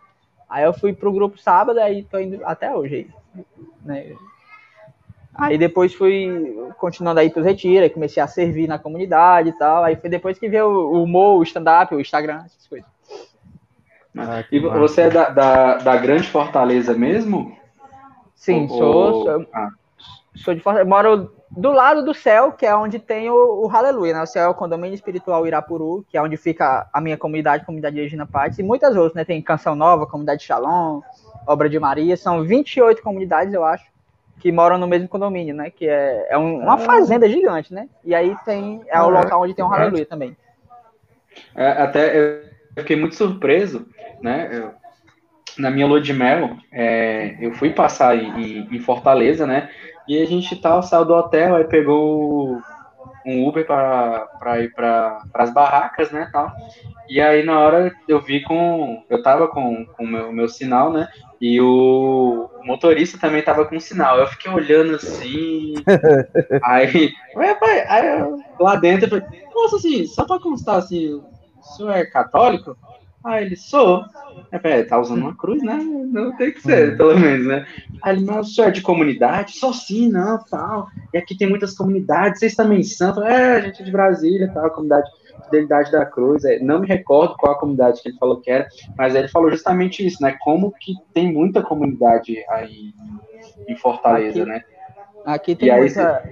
Aí 0.48 0.64
eu 0.64 0.72
fui 0.72 0.94
pro 0.94 1.12
grupo 1.12 1.36
sábado, 1.36 1.78
aí 1.78 2.02
tô 2.04 2.18
indo 2.18 2.40
até 2.46 2.74
hoje. 2.74 3.10
Né? 3.84 4.16
Aí 5.34 5.58
depois 5.58 5.92
fui 5.92 6.56
continuando 6.78 7.20
aí 7.20 7.28
pros 7.28 7.44
retiros, 7.44 7.92
comecei 7.92 8.22
a 8.22 8.26
servir 8.26 8.66
na 8.66 8.78
comunidade 8.78 9.50
e 9.50 9.52
tal. 9.52 9.84
Aí 9.84 9.96
foi 9.96 10.08
depois 10.08 10.38
que 10.38 10.48
veio 10.48 10.66
o 10.66 11.02
humor, 11.02 11.40
o 11.40 11.42
stand-up, 11.42 11.94
o 11.94 12.00
Instagram, 12.00 12.42
essas 12.46 12.66
coisas. 12.66 12.88
Ah, 14.16 14.42
e 14.50 14.58
você 14.60 15.02
é 15.02 15.10
da, 15.10 15.28
da, 15.28 15.74
da, 15.76 15.96
Grande 15.98 16.26
Fortaleza 16.26 16.94
mesmo? 16.94 17.54
Sim, 18.34 18.62
Ou... 18.62 18.78
sou. 18.78 19.24
Sou, 19.24 19.46
ah. 19.52 19.68
sou 20.36 20.54
de 20.54 20.60
Fortaleza. 20.60 20.88
Moro 20.88 21.39
do 21.50 21.72
lado 21.72 22.04
do 22.04 22.14
céu, 22.14 22.52
que 22.52 22.64
é 22.64 22.74
onde 22.74 22.98
tem 22.98 23.28
o, 23.28 23.66
o 23.66 23.70
Aleluia, 23.70 24.14
né? 24.14 24.22
O 24.22 24.26
céu 24.26 24.44
é 24.44 24.48
o 24.48 24.54
condomínio 24.54 24.94
espiritual 24.94 25.46
Irapuru, 25.46 26.04
que 26.08 26.16
é 26.16 26.22
onde 26.22 26.36
fica 26.36 26.88
a 26.92 27.00
minha 27.00 27.16
comunidade, 27.16 27.64
comunidade 27.64 27.96
de 27.96 28.02
Regina 28.02 28.26
Pates, 28.26 28.58
e 28.58 28.62
muitas 28.62 28.94
outras, 28.94 29.14
né? 29.14 29.24
Tem 29.24 29.42
Canção 29.42 29.74
Nova, 29.74 30.06
Comunidade 30.06 30.44
Shalom, 30.44 31.00
Obra 31.46 31.68
de 31.68 31.78
Maria, 31.78 32.16
são 32.16 32.44
28 32.44 33.02
comunidades, 33.02 33.52
eu 33.52 33.64
acho, 33.64 33.84
que 34.38 34.52
moram 34.52 34.78
no 34.78 34.86
mesmo 34.86 35.08
condomínio, 35.08 35.54
né? 35.54 35.70
Que 35.70 35.88
é, 35.88 36.28
é 36.30 36.38
um, 36.38 36.60
uma 36.60 36.74
ah. 36.74 36.78
fazenda 36.78 37.28
gigante, 37.28 37.74
né? 37.74 37.88
E 38.04 38.14
aí 38.14 38.36
tem, 38.44 38.82
é 38.86 39.00
o 39.00 39.04
ah, 39.04 39.06
local 39.06 39.42
onde 39.42 39.54
tem 39.54 39.64
um 39.64 39.72
Aleluia 39.72 40.06
também. 40.06 40.36
É, 41.54 41.66
até 41.82 42.16
eu 42.16 42.42
fiquei 42.78 42.96
muito 42.96 43.16
surpreso, 43.16 43.88
né? 44.22 44.48
Eu, 44.52 44.70
na 45.58 45.70
minha 45.70 45.86
lua 45.86 46.00
de 46.00 46.12
mel, 46.12 46.56
é, 46.72 47.36
eu 47.40 47.52
fui 47.54 47.70
passar 47.70 48.16
em, 48.16 48.68
em 48.70 48.78
Fortaleza, 48.78 49.46
né? 49.46 49.68
E 50.08 50.20
a 50.20 50.26
gente 50.26 50.56
tal, 50.56 50.82
saiu 50.82 51.04
do 51.04 51.14
hotel, 51.14 51.56
aí 51.56 51.64
pegou 51.64 52.60
um 53.24 53.46
Uber 53.46 53.66
para 53.66 54.60
ir 54.60 54.72
para 54.72 55.22
as 55.34 55.52
barracas, 55.52 56.10
né, 56.10 56.28
tal. 56.32 56.50
E 57.08 57.20
aí 57.20 57.42
na 57.42 57.58
hora 57.58 57.92
eu 58.08 58.20
vi 58.20 58.42
com, 58.42 59.02
eu 59.08 59.22
tava 59.22 59.48
com 59.48 59.86
o 59.98 60.06
meu, 60.06 60.32
meu 60.32 60.48
sinal, 60.48 60.92
né, 60.92 61.08
e 61.40 61.60
o, 61.60 62.50
o 62.60 62.66
motorista 62.66 63.18
também 63.18 63.42
tava 63.42 63.64
com 63.64 63.80
sinal. 63.80 64.18
Eu 64.18 64.26
fiquei 64.26 64.50
olhando 64.50 64.96
assim, 64.96 65.74
aí, 66.62 67.12
aí, 67.36 67.84
aí 67.88 68.40
lá 68.58 68.76
dentro 68.76 69.06
eu 69.06 69.10
falei, 69.10 69.42
nossa, 69.54 69.76
assim, 69.76 70.06
só 70.06 70.24
para 70.24 70.40
constar 70.40 70.76
assim, 70.76 71.14
o 71.14 71.24
senhor 71.76 71.92
é 71.92 72.04
católico? 72.06 72.76
Aí 73.24 73.44
ele, 73.44 73.56
sou. 73.56 74.04
É, 74.50 74.82
tá 74.82 74.98
usando 74.98 75.20
uma 75.20 75.36
cruz, 75.36 75.62
né? 75.62 75.76
Não 75.76 76.34
tem 76.36 76.52
que 76.52 76.62
ser, 76.62 76.90
uhum. 76.90 76.96
pelo 76.96 77.18
menos, 77.18 77.46
né? 77.46 77.66
Aí 78.02 78.16
ele, 78.16 78.24
mas 78.24 78.48
o 78.48 78.50
senhor 78.50 78.68
é 78.68 78.70
de 78.70 78.80
comunidade? 78.80 79.52
Sou 79.52 79.74
sim, 79.74 80.08
não, 80.08 80.42
tal. 80.44 80.88
E 81.12 81.18
aqui 81.18 81.36
tem 81.36 81.48
muitas 81.48 81.74
comunidades, 81.74 82.40
vocês 82.40 82.54
também 82.54 82.82
são? 82.82 83.22
É, 83.22 83.56
a 83.56 83.60
gente 83.60 83.82
é 83.82 83.84
de 83.84 83.92
Brasília, 83.92 84.50
tal, 84.52 84.70
comunidade 84.70 85.10
Fidelidade 85.44 85.90
da 85.90 86.06
Cruz. 86.06 86.44
É, 86.44 86.58
não 86.60 86.80
me 86.80 86.86
recordo 86.86 87.36
qual 87.36 87.52
a 87.52 87.58
comunidade 87.58 88.00
que 88.00 88.08
ele 88.08 88.18
falou 88.18 88.40
que 88.40 88.50
era, 88.50 88.68
mas 88.96 89.14
ele 89.14 89.28
falou 89.28 89.50
justamente 89.50 90.06
isso, 90.06 90.22
né? 90.22 90.36
Como 90.40 90.72
que 90.72 90.94
tem 91.12 91.32
muita 91.32 91.62
comunidade 91.62 92.42
aí 92.48 92.94
em 93.68 93.76
Fortaleza, 93.76 94.42
aqui, 94.42 94.50
né? 94.50 94.64
Aqui 95.26 95.54
tem 95.54 95.68
e 95.68 95.70
aí, 95.70 95.80
muita... 95.80 96.22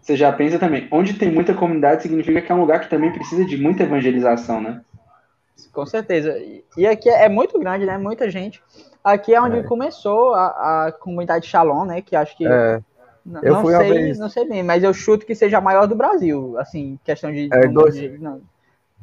Você 0.00 0.14
já 0.14 0.32
pensa 0.32 0.58
também, 0.58 0.86
onde 0.92 1.14
tem 1.14 1.32
muita 1.32 1.52
comunidade 1.52 2.02
significa 2.02 2.40
que 2.40 2.52
é 2.52 2.54
um 2.54 2.60
lugar 2.60 2.80
que 2.80 2.88
também 2.88 3.12
precisa 3.12 3.44
de 3.44 3.56
muita 3.56 3.82
evangelização, 3.82 4.60
né? 4.60 4.80
Com 5.72 5.86
certeza. 5.86 6.36
E 6.76 6.86
aqui 6.86 7.08
é 7.08 7.28
muito 7.28 7.58
grande, 7.58 7.86
né? 7.86 7.98
Muita 7.98 8.30
gente. 8.30 8.62
Aqui 9.02 9.34
é 9.34 9.40
onde 9.40 9.58
é. 9.58 9.62
começou 9.62 10.34
a, 10.34 10.86
a 10.86 10.92
comunidade 10.92 11.46
Shalom, 11.46 11.84
né? 11.84 12.02
Que 12.02 12.16
acho 12.16 12.36
que. 12.36 12.46
É. 12.46 12.80
Não, 13.24 13.42
eu 13.42 13.54
não 13.54 13.62
fui 13.62 13.76
sei, 13.76 13.92
vez... 13.92 14.18
não 14.18 14.28
sei 14.28 14.48
bem, 14.48 14.62
mas 14.62 14.84
eu 14.84 14.94
chuto 14.94 15.26
que 15.26 15.34
seja 15.34 15.58
a 15.58 15.60
maior 15.60 15.86
do 15.86 15.96
Brasil, 15.96 16.56
assim, 16.58 16.98
questão 17.04 17.32
de. 17.32 17.48
É, 17.52 17.66
dois... 17.66 17.94
de 17.94 18.16
não. 18.18 18.40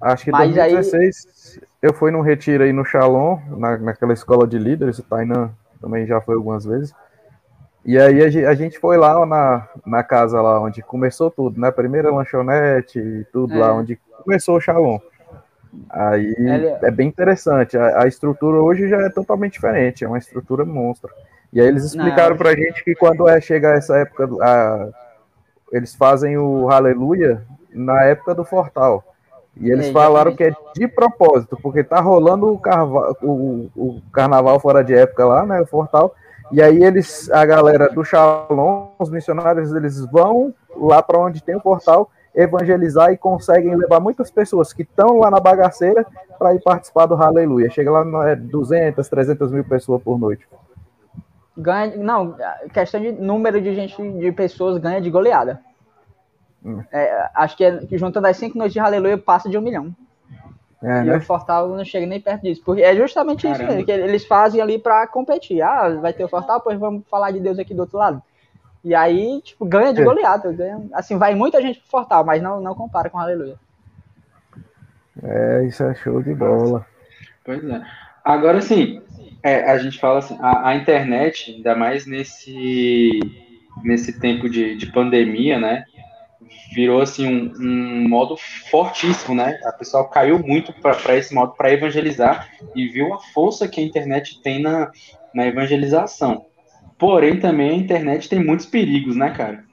Acho 0.01 0.25
que 0.25 0.29
em 0.29 0.33
2016 0.33 1.57
aí... 1.61 1.67
eu 1.81 1.93
fui 1.93 2.09
num 2.11 2.21
retiro 2.21 2.63
aí 2.63 2.73
no 2.73 2.85
Shalom, 2.85 3.37
na, 3.57 3.77
naquela 3.77 4.13
escola 4.13 4.47
de 4.47 4.57
líderes, 4.57 4.99
o 4.99 5.03
Tainan 5.03 5.51
também 5.81 6.05
já 6.05 6.21
foi 6.21 6.35
algumas 6.35 6.65
vezes. 6.65 6.93
E 7.85 7.97
aí 7.99 8.45
a 8.45 8.53
gente 8.55 8.79
foi 8.79 8.95
lá 8.95 9.25
na, 9.25 9.67
na 9.85 10.03
casa 10.03 10.41
lá 10.41 10.61
onde 10.61 10.81
começou 10.81 11.29
tudo, 11.29 11.59
né? 11.59 11.69
Primeira 11.69 12.09
lanchonete, 12.11 13.27
tudo 13.31 13.53
é. 13.53 13.57
lá 13.57 13.73
onde 13.73 13.99
começou 14.23 14.55
o 14.55 14.61
Shalom. 14.61 14.99
Aí 15.89 16.35
é 16.81 16.91
bem 16.91 17.07
interessante. 17.07 17.77
A, 17.77 18.03
a, 18.03 18.07
estrutura 18.07 18.57
hoje 18.57 18.87
já 18.87 19.01
é 19.01 19.09
totalmente 19.09 19.53
diferente, 19.53 20.03
é 20.03 20.07
uma 20.07 20.17
estrutura 20.17 20.65
monstra. 20.65 21.11
E 21.51 21.61
aí 21.61 21.67
eles 21.67 21.83
explicaram 21.83 22.35
para 22.35 22.49
a 22.49 22.55
gente 22.55 22.83
que 22.83 22.95
quando 22.95 23.27
é 23.27 23.39
chegar 23.39 23.77
essa 23.77 23.97
época, 23.97 24.27
a, 24.41 24.89
eles 25.71 25.93
fazem 25.95 26.37
o 26.37 26.69
Aleluia 26.69 27.43
na 27.71 28.03
época 28.03 28.33
do 28.35 28.43
Fortal. 28.43 29.03
E 29.55 29.69
eles 29.69 29.87
é, 29.87 29.91
falaram 29.91 30.35
que 30.35 30.43
é 30.43 30.55
de 30.75 30.87
propósito, 30.87 31.57
porque 31.61 31.83
tá 31.83 31.99
rolando 31.99 32.51
o, 32.51 32.57
carva, 32.57 33.15
o, 33.21 33.69
o, 33.75 34.01
carnaval 34.11 34.59
fora 34.59 34.83
de 34.83 34.95
época 34.95 35.25
lá, 35.25 35.45
né? 35.45 35.61
O 35.61 35.65
Fortal. 35.67 36.15
E 36.51 36.61
aí 36.61 36.83
eles, 36.83 37.29
a 37.31 37.45
galera 37.45 37.89
do 37.89 38.03
Shalom, 38.03 38.89
os 38.97 39.09
missionários, 39.09 39.71
eles 39.73 40.03
vão 40.05 40.53
lá 40.75 41.03
para 41.03 41.19
onde 41.19 41.43
tem 41.43 41.55
o 41.55 41.61
portal 41.61 42.09
evangelizar 42.35 43.11
e 43.11 43.17
conseguem 43.17 43.75
levar 43.75 43.99
muitas 43.99 44.31
pessoas 44.31 44.73
que 44.73 44.81
estão 44.81 45.17
lá 45.19 45.29
na 45.29 45.39
bagaceira 45.39 46.05
para 46.37 46.55
ir 46.55 46.61
participar 46.61 47.05
do 47.05 47.15
Aleluia. 47.15 47.69
Chega 47.69 47.91
lá, 47.91 48.29
é 48.29 48.35
200, 48.35 49.07
300 49.07 49.51
mil 49.51 49.63
pessoas 49.63 50.01
por 50.01 50.17
noite. 50.17 50.47
Ganha, 51.55 51.95
não, 51.95 52.35
questão 52.73 52.99
de 52.99 53.11
número 53.11 53.61
de 53.61 53.75
gente, 53.75 53.95
de 54.19 54.31
pessoas 54.31 54.77
ganha 54.79 54.99
de 54.99 55.09
goleada. 55.11 55.61
Hum. 56.65 56.81
É, 56.91 57.29
acho 57.35 57.55
que, 57.55 57.63
é, 57.63 57.77
que 57.85 57.97
juntando 57.97 58.25
as 58.25 58.37
cinco 58.37 58.57
noites 58.57 58.73
de 58.73 58.79
Aleluia 58.79 59.17
passa 59.17 59.49
de 59.49 59.57
um 59.57 59.61
milhão. 59.61 59.93
É, 60.81 61.01
e 61.01 61.03
né? 61.05 61.17
o 61.17 61.21
Fortal 61.21 61.69
não 61.69 61.85
chega 61.85 62.05
nem 62.05 62.19
perto 62.19 62.41
disso. 62.41 62.61
Porque 62.65 62.81
é 62.81 62.95
justamente 62.95 63.43
Caramba. 63.43 63.63
isso 63.63 63.71
mesmo, 63.71 63.85
que 63.85 63.91
eles 63.91 64.25
fazem 64.25 64.59
ali 64.61 64.79
para 64.79 65.07
competir. 65.07 65.61
Ah, 65.61 65.89
vai 66.01 66.11
ter 66.11 66.23
o 66.23 66.27
Fortal, 66.27 66.59
pois 66.59 66.77
vamos 66.79 67.03
falar 67.09 67.31
de 67.31 67.39
Deus 67.39 67.59
aqui 67.59 67.73
do 67.73 67.81
outro 67.81 67.97
lado. 67.97 68.21
E 68.83 68.93
aí, 68.93 69.41
tipo, 69.41 69.65
ganha 69.65 69.93
de 69.93 70.01
é. 70.01 70.03
goleada. 70.03 70.51
Ganha, 70.51 70.81
assim, 70.93 71.17
vai 71.17 71.33
muita 71.33 71.61
gente 71.61 71.79
pro 71.79 71.89
Fortal, 71.89 72.25
mas 72.25 72.41
não, 72.41 72.59
não 72.59 72.75
compara 72.75 73.09
com 73.09 73.17
Aleluia. 73.17 73.55
É, 75.21 75.63
isso 75.65 75.83
é 75.83 75.95
show 75.95 76.21
de 76.21 76.33
bola. 76.33 76.85
Pois 77.45 77.63
é. 77.63 77.81
Agora, 78.23 78.57
assim, 78.57 79.01
é, 79.41 79.69
a 79.69 79.77
gente 79.77 79.99
fala 79.99 80.19
assim, 80.19 80.37
a, 80.41 80.69
a, 80.69 80.75
internet, 80.75 81.51
ainda 81.51 81.75
mais 81.75 82.05
nesse, 82.05 83.19
nesse 83.83 84.19
tempo 84.19 84.49
de, 84.49 84.75
de 84.75 84.91
pandemia, 84.91 85.59
né? 85.59 85.85
Virou, 86.73 87.01
assim, 87.01 87.27
um, 87.27 87.53
um 87.59 88.09
modo 88.09 88.35
fortíssimo, 88.69 89.35
né? 89.35 89.59
A 89.65 89.71
pessoa 89.71 90.09
caiu 90.09 90.39
muito 90.39 90.73
para 90.73 91.15
esse 91.15 91.33
modo, 91.33 91.53
para 91.53 91.71
evangelizar, 91.71 92.49
e 92.75 92.87
viu 92.87 93.13
a 93.13 93.19
força 93.19 93.67
que 93.67 93.79
a 93.79 93.83
internet 93.83 94.41
tem 94.41 94.61
na, 94.61 94.91
na 95.33 95.45
evangelização. 95.45 96.45
Porém, 96.97 97.39
também 97.39 97.71
a 97.71 97.75
internet 97.75 98.29
tem 98.29 98.43
muitos 98.43 98.65
perigos, 98.65 99.15
né, 99.15 99.31
cara? 99.31 99.63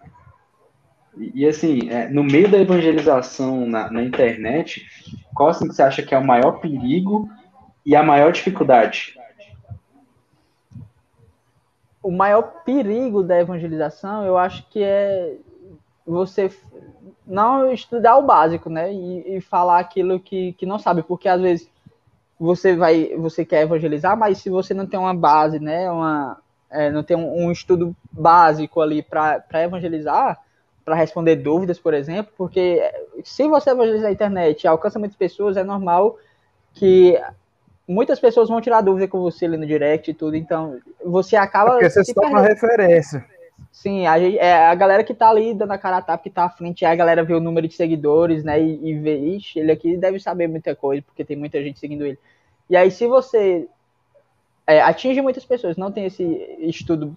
E, 1.16 1.42
e 1.42 1.46
assim, 1.46 1.88
é, 1.90 2.08
no 2.08 2.24
meio 2.24 2.50
da 2.50 2.58
evangelização 2.58 3.66
na, 3.66 3.90
na 3.90 4.02
internet, 4.02 4.86
qual 5.34 5.50
assim 5.50 5.68
que 5.68 5.74
você 5.74 5.82
acha 5.82 6.02
que 6.02 6.14
é 6.14 6.18
o 6.18 6.26
maior 6.26 6.60
perigo 6.60 7.28
e 7.84 7.94
a 7.94 8.02
maior 8.02 8.32
dificuldade? 8.32 9.14
O 12.02 12.10
maior 12.10 12.42
perigo 12.64 13.22
da 13.22 13.38
evangelização, 13.38 14.24
eu 14.24 14.38
acho 14.38 14.66
que 14.70 14.82
é 14.82 15.36
você 16.06 16.50
não 17.26 17.70
estudar 17.70 18.16
o 18.16 18.22
básico, 18.22 18.68
né? 18.70 18.92
E, 18.92 19.36
e 19.36 19.40
falar 19.40 19.78
aquilo 19.78 20.18
que, 20.18 20.54
que 20.54 20.66
não 20.66 20.78
sabe, 20.78 21.02
porque 21.02 21.28
às 21.28 21.40
vezes 21.40 21.70
você 22.38 22.74
vai, 22.74 23.14
você 23.16 23.44
quer 23.44 23.62
evangelizar, 23.62 24.16
mas 24.16 24.38
se 24.38 24.48
você 24.48 24.72
não 24.72 24.86
tem 24.86 24.98
uma 24.98 25.14
base, 25.14 25.60
né? 25.60 25.90
Uma, 25.90 26.38
é, 26.70 26.90
não 26.90 27.02
tem 27.02 27.16
um, 27.16 27.46
um, 27.46 27.52
estudo 27.52 27.94
básico 28.12 28.80
ali 28.80 29.02
para 29.02 29.42
evangelizar, 29.54 30.38
para 30.84 30.94
responder 30.94 31.36
dúvidas, 31.36 31.78
por 31.78 31.94
exemplo, 31.94 32.32
porque 32.36 32.80
se 33.24 33.46
você 33.48 33.70
evangelizar 33.70 34.08
na 34.08 34.12
internet 34.12 34.64
e 34.64 34.68
alcança 34.68 34.98
muitas 34.98 35.16
pessoas, 35.16 35.56
é 35.56 35.64
normal 35.64 36.16
que 36.72 37.20
muitas 37.86 38.20
pessoas 38.20 38.48
vão 38.48 38.60
tirar 38.60 38.80
dúvida 38.80 39.08
com 39.08 39.20
você 39.20 39.46
ali 39.46 39.56
no 39.56 39.66
direct 39.66 40.10
e 40.10 40.14
tudo, 40.14 40.36
então 40.36 40.78
você 41.04 41.36
acaba. 41.36 41.70
É 41.70 41.72
porque 41.72 41.90
você 41.90 42.04
se 42.04 42.14
uma 42.16 42.40
referência. 42.40 43.24
Sim, 43.72 44.06
a, 44.06 44.18
gente, 44.18 44.38
é 44.38 44.66
a 44.66 44.74
galera 44.74 45.04
que 45.04 45.14
tá 45.14 45.28
ali 45.28 45.54
dando 45.54 45.72
a 45.72 45.78
cara 45.78 45.98
a 45.98 46.02
tapa, 46.02 46.22
que 46.22 46.30
tá 46.30 46.44
à 46.44 46.50
frente, 46.50 46.84
a 46.84 46.94
galera 46.94 47.22
vê 47.22 47.34
o 47.34 47.40
número 47.40 47.68
de 47.68 47.74
seguidores, 47.74 48.42
né? 48.42 48.60
E, 48.60 48.90
e 48.90 48.94
vê, 48.98 49.16
ixi, 49.16 49.58
ele 49.58 49.70
aqui 49.70 49.96
deve 49.96 50.18
saber 50.18 50.48
muita 50.48 50.74
coisa, 50.74 51.02
porque 51.02 51.24
tem 51.24 51.36
muita 51.36 51.62
gente 51.62 51.78
seguindo 51.78 52.04
ele. 52.04 52.18
E 52.68 52.76
aí, 52.76 52.90
se 52.90 53.06
você 53.06 53.68
é, 54.66 54.80
atinge 54.80 55.20
muitas 55.20 55.44
pessoas, 55.44 55.76
não 55.76 55.90
tem 55.90 56.06
esse 56.06 56.24
estudo 56.60 57.16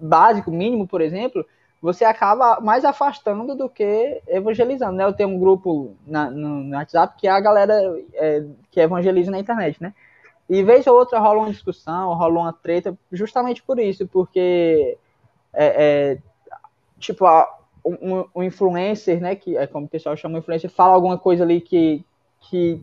básico, 0.00 0.50
mínimo, 0.50 0.86
por 0.86 1.00
exemplo, 1.00 1.44
você 1.80 2.04
acaba 2.04 2.60
mais 2.60 2.84
afastando 2.84 3.54
do 3.54 3.68
que 3.68 4.22
evangelizando, 4.26 4.96
né? 4.96 5.04
Eu 5.04 5.12
tenho 5.12 5.28
um 5.28 5.38
grupo 5.38 5.94
na, 6.06 6.30
no, 6.30 6.62
no, 6.64 6.76
WhatsApp 6.76 7.14
que 7.18 7.28
é 7.28 7.30
a 7.30 7.40
galera 7.40 7.74
é, 8.14 8.44
que 8.70 8.80
evangeliza 8.80 9.30
na 9.30 9.38
internet, 9.38 9.82
né? 9.82 9.94
E 10.48 10.62
vez 10.62 10.86
ou 10.86 10.96
outra 10.96 11.18
rola 11.18 11.40
uma 11.40 11.50
discussão, 11.50 12.14
rola 12.14 12.40
uma 12.40 12.52
treta, 12.52 12.96
justamente 13.12 13.62
por 13.62 13.78
isso, 13.78 14.06
porque 14.06 14.98
é, 15.52 16.14
é 16.14 16.18
tipo, 16.98 17.26
a, 17.26 17.54
um, 17.84 18.24
um, 18.34 18.42
influencer, 18.42 19.20
né, 19.20 19.34
que 19.34 19.56
é 19.56 19.66
como 19.66 19.86
o 19.86 19.88
pessoal 19.88 20.16
chama 20.16 20.38
influencer, 20.38 20.70
fala 20.70 20.94
alguma 20.94 21.18
coisa 21.18 21.44
ali 21.44 21.60
que, 21.60 22.04
que 22.40 22.82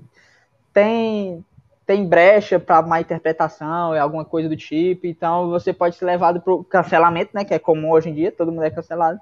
tem, 0.72 1.44
tem 1.92 2.08
brecha 2.08 2.58
para 2.58 2.82
má 2.82 3.02
interpretação, 3.02 3.94
é 3.94 4.00
alguma 4.00 4.24
coisa 4.24 4.48
do 4.48 4.56
tipo, 4.56 5.06
então 5.06 5.50
você 5.50 5.74
pode 5.74 5.98
ser 5.98 6.06
levado 6.06 6.40
para 6.40 6.54
o 6.54 6.64
cancelamento, 6.64 7.32
né, 7.34 7.44
que 7.44 7.54
é 7.54 7.60
comum 7.60 7.92
hoje 7.92 8.10
em 8.10 8.14
dia, 8.14 8.32
todo 8.32 8.50
mundo 8.50 8.64
é 8.64 8.70
cancelado. 8.70 9.20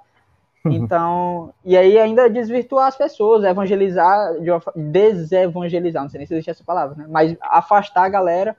Uhum. 0.63 0.73
Então, 0.73 1.53
e 1.65 1.75
aí 1.75 1.97
ainda 1.97 2.29
desvirtuar 2.29 2.85
as 2.85 2.95
pessoas, 2.95 3.43
evangelizar, 3.43 4.35
desevangelizar, 4.75 6.03
não 6.03 6.09
sei 6.11 6.19
nem 6.19 6.27
se 6.27 6.33
existe 6.35 6.51
essa 6.51 6.63
palavra, 6.63 6.95
né? 6.95 7.07
Mas 7.09 7.35
afastar 7.41 8.03
a 8.03 8.09
galera 8.09 8.55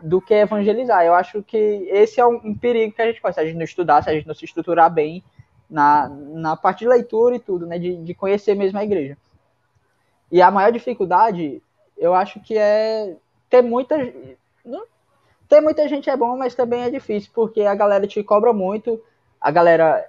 do 0.00 0.20
que 0.20 0.34
evangelizar. 0.34 1.04
Eu 1.04 1.14
acho 1.14 1.42
que 1.42 1.56
esse 1.90 2.20
é 2.20 2.26
um, 2.26 2.40
um 2.44 2.54
perigo 2.54 2.94
que 2.94 3.02
a 3.02 3.06
gente 3.06 3.20
pode, 3.20 3.34
se 3.34 3.40
a 3.40 3.44
gente 3.44 3.56
não 3.56 3.64
estudar, 3.64 4.00
se 4.02 4.10
a 4.10 4.12
gente 4.12 4.28
não 4.28 4.34
se 4.34 4.44
estruturar 4.44 4.92
bem 4.92 5.24
na, 5.68 6.08
na 6.08 6.56
parte 6.56 6.80
de 6.80 6.88
leitura 6.88 7.34
e 7.34 7.40
tudo, 7.40 7.66
né? 7.66 7.80
De, 7.80 7.96
de 7.96 8.14
conhecer 8.14 8.54
mesmo 8.54 8.78
a 8.78 8.84
igreja. 8.84 9.16
E 10.30 10.40
a 10.40 10.52
maior 10.52 10.70
dificuldade, 10.70 11.60
eu 11.98 12.14
acho 12.14 12.38
que 12.38 12.56
é 12.56 13.16
ter 13.50 13.62
muita. 13.62 13.96
Ter 15.48 15.60
muita 15.60 15.88
gente 15.88 16.08
é 16.08 16.16
bom, 16.16 16.36
mas 16.36 16.54
também 16.54 16.82
é 16.82 16.90
difícil, 16.90 17.30
porque 17.34 17.62
a 17.62 17.74
galera 17.74 18.06
te 18.06 18.22
cobra 18.22 18.52
muito, 18.52 19.02
a 19.40 19.50
galera 19.50 20.06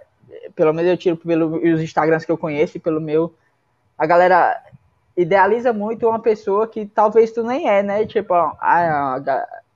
pelo 0.56 0.74
menos 0.74 0.92
eu 0.92 0.98
tiro 0.98 1.18
pelos 1.18 1.82
Instagrams 1.82 2.26
que 2.26 2.32
eu 2.32 2.38
conheço, 2.38 2.80
pelo 2.80 3.02
meu, 3.02 3.34
a 3.98 4.06
galera 4.06 4.62
idealiza 5.16 5.74
muito 5.74 6.08
uma 6.08 6.20
pessoa 6.20 6.68
que 6.68 6.86
talvez 6.86 7.32
tu 7.32 7.44
nem 7.44 7.68
é, 7.68 7.84
né? 7.84 8.06
Tipo, 8.06 8.34
ah, 8.34 9.20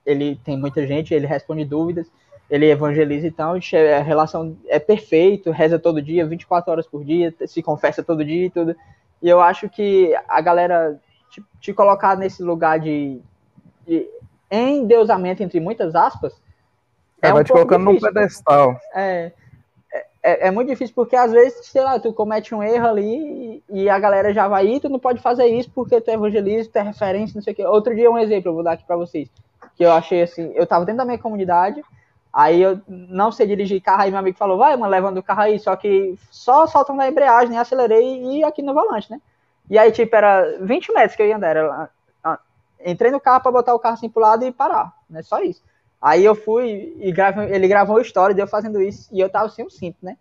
ele 0.04 0.40
tem 0.44 0.56
muita 0.56 0.86
gente, 0.86 1.12
ele 1.12 1.26
responde 1.26 1.64
dúvidas, 1.64 2.10
ele 2.48 2.70
evangeliza 2.70 3.26
então, 3.26 3.54
a 3.54 4.02
relação 4.02 4.56
é 4.66 4.78
perfeito, 4.78 5.50
reza 5.50 5.78
todo 5.78 6.02
dia, 6.02 6.26
24 6.26 6.70
horas 6.70 6.86
por 6.86 7.04
dia, 7.04 7.34
se 7.46 7.62
confessa 7.62 8.02
todo 8.02 8.24
dia 8.24 8.46
e 8.46 8.50
tudo. 8.50 8.76
E 9.22 9.28
eu 9.28 9.40
acho 9.40 9.68
que 9.68 10.14
a 10.28 10.40
galera 10.40 11.00
te, 11.30 11.42
te 11.60 11.72
colocar 11.72 12.16
nesse 12.16 12.42
lugar 12.42 12.78
de, 12.78 13.20
de 13.86 14.08
endeusamento, 14.50 15.42
entre 15.42 15.60
muitas 15.60 15.94
aspas, 15.94 16.32
é, 17.22 17.28
é 17.28 17.32
vai 17.32 17.42
um 17.42 17.44
te 17.44 17.52
colocando 17.52 17.84
num 17.84 17.98
pedestal. 17.98 18.78
É, 18.94 19.32
é, 20.22 20.48
é, 20.48 20.50
muito 20.50 20.68
difícil 20.68 20.94
porque 20.94 21.14
às 21.14 21.30
vezes, 21.30 21.66
sei 21.66 21.82
lá, 21.82 22.00
tu 22.00 22.12
comete 22.12 22.54
um 22.54 22.62
erro 22.62 22.88
ali 22.88 23.62
e, 23.70 23.82
e 23.82 23.90
a 23.90 23.98
galera 23.98 24.32
já 24.32 24.48
vai, 24.48 24.66
e 24.66 24.80
tu 24.80 24.88
não 24.88 24.98
pode 24.98 25.20
fazer 25.20 25.46
isso 25.46 25.70
porque 25.72 26.00
tu 26.00 26.10
é 26.10 26.14
evangelista, 26.14 26.72
tu 26.72 26.82
é 26.82 26.88
referência, 26.88 27.36
não 27.36 27.42
sei 27.42 27.52
o 27.52 27.56
quê. 27.56 27.64
Outro 27.64 27.94
dia, 27.94 28.10
um 28.10 28.18
exemplo, 28.18 28.50
eu 28.50 28.54
vou 28.54 28.64
dar 28.64 28.72
aqui 28.72 28.84
pra 28.84 28.96
vocês, 28.96 29.28
que 29.76 29.84
eu 29.84 29.92
achei 29.92 30.22
assim, 30.22 30.52
eu 30.54 30.66
tava 30.66 30.84
dentro 30.84 30.98
da 30.98 31.04
minha 31.04 31.18
comunidade, 31.18 31.80
aí 32.32 32.60
eu 32.60 32.80
não 32.88 33.30
sei 33.30 33.46
dirigir 33.46 33.80
carro, 33.80 34.02
aí 34.02 34.10
meu 34.10 34.18
amigo 34.18 34.36
falou, 34.36 34.58
vai, 34.58 34.76
mano, 34.76 34.90
levando 34.90 35.18
o 35.18 35.22
carro 35.22 35.42
aí, 35.42 35.58
só 35.58 35.76
que 35.76 36.18
só 36.30 36.66
soltando 36.66 37.00
a 37.00 37.08
embreagem, 37.08 37.50
né, 37.50 37.58
acelerei 37.58 38.22
e 38.24 38.44
aqui 38.44 38.62
no 38.62 38.74
volante, 38.74 39.10
né. 39.10 39.20
E 39.70 39.78
aí, 39.78 39.90
tipo, 39.90 40.14
era 40.14 40.58
20 40.60 40.92
metros 40.92 41.16
que 41.16 41.22
eu 41.22 41.26
ia 41.26 41.36
andar, 41.36 41.56
era, 41.56 41.90
entrei 42.84 43.10
no 43.10 43.20
carro 43.20 43.42
para 43.42 43.52
botar 43.52 43.74
o 43.74 43.78
carro 43.78 43.94
assim 43.94 44.08
pro 44.08 44.22
lado 44.22 44.44
e 44.44 44.52
parar, 44.52 44.92
né, 45.08 45.22
só 45.22 45.40
isso. 45.40 45.62
Aí 46.00 46.24
eu 46.24 46.34
fui 46.34 46.94
e 46.98 47.14
ele 47.50 47.68
gravou 47.68 47.96
uma 47.96 48.02
história 48.02 48.34
de 48.34 48.40
eu 48.40 48.46
fazendo 48.46 48.80
isso 48.80 49.08
e 49.12 49.20
eu 49.20 49.28
tava 49.28 49.48
sem 49.48 49.64
um 49.64 49.70
cinto, 49.70 49.98
né? 50.02 50.16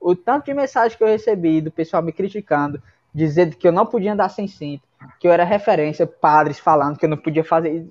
O 0.00 0.16
tanto 0.16 0.46
de 0.46 0.54
mensagem 0.54 0.96
que 0.96 1.02
eu 1.02 1.08
recebi 1.08 1.60
do 1.60 1.70
pessoal 1.70 2.02
me 2.02 2.12
criticando, 2.12 2.82
dizendo 3.14 3.56
que 3.56 3.66
eu 3.66 3.72
não 3.72 3.86
podia 3.86 4.12
andar 4.12 4.28
sem 4.28 4.48
cinto, 4.48 4.82
que 5.20 5.28
eu 5.28 5.32
era 5.32 5.44
referência, 5.44 6.06
padres 6.06 6.58
falando 6.58 6.98
que 6.98 7.04
eu 7.04 7.08
não 7.10 7.16
podia 7.16 7.44
fazer. 7.44 7.88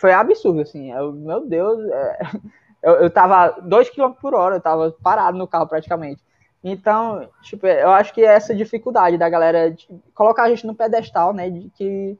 Foi 0.00 0.12
absurdo, 0.12 0.60
assim. 0.60 0.92
Eu, 0.92 1.12
meu 1.12 1.46
Deus, 1.46 1.78
é, 1.88 2.18
eu, 2.82 2.92
eu 2.94 3.10
tava 3.10 3.60
2 3.60 3.90
km 3.90 4.10
por 4.20 4.34
hora, 4.34 4.56
eu 4.56 4.60
tava 4.60 4.94
parado 5.02 5.38
no 5.38 5.46
carro 5.46 5.68
praticamente. 5.68 6.20
Então, 6.64 7.28
tipo, 7.42 7.66
eu 7.66 7.90
acho 7.90 8.12
que 8.12 8.22
é 8.22 8.34
essa 8.34 8.54
dificuldade 8.54 9.18
da 9.18 9.28
galera 9.28 9.74
colocar 10.14 10.44
a 10.44 10.48
gente 10.48 10.66
no 10.66 10.74
pedestal, 10.74 11.32
né? 11.32 11.50
De 11.50 11.70
que 11.70 12.18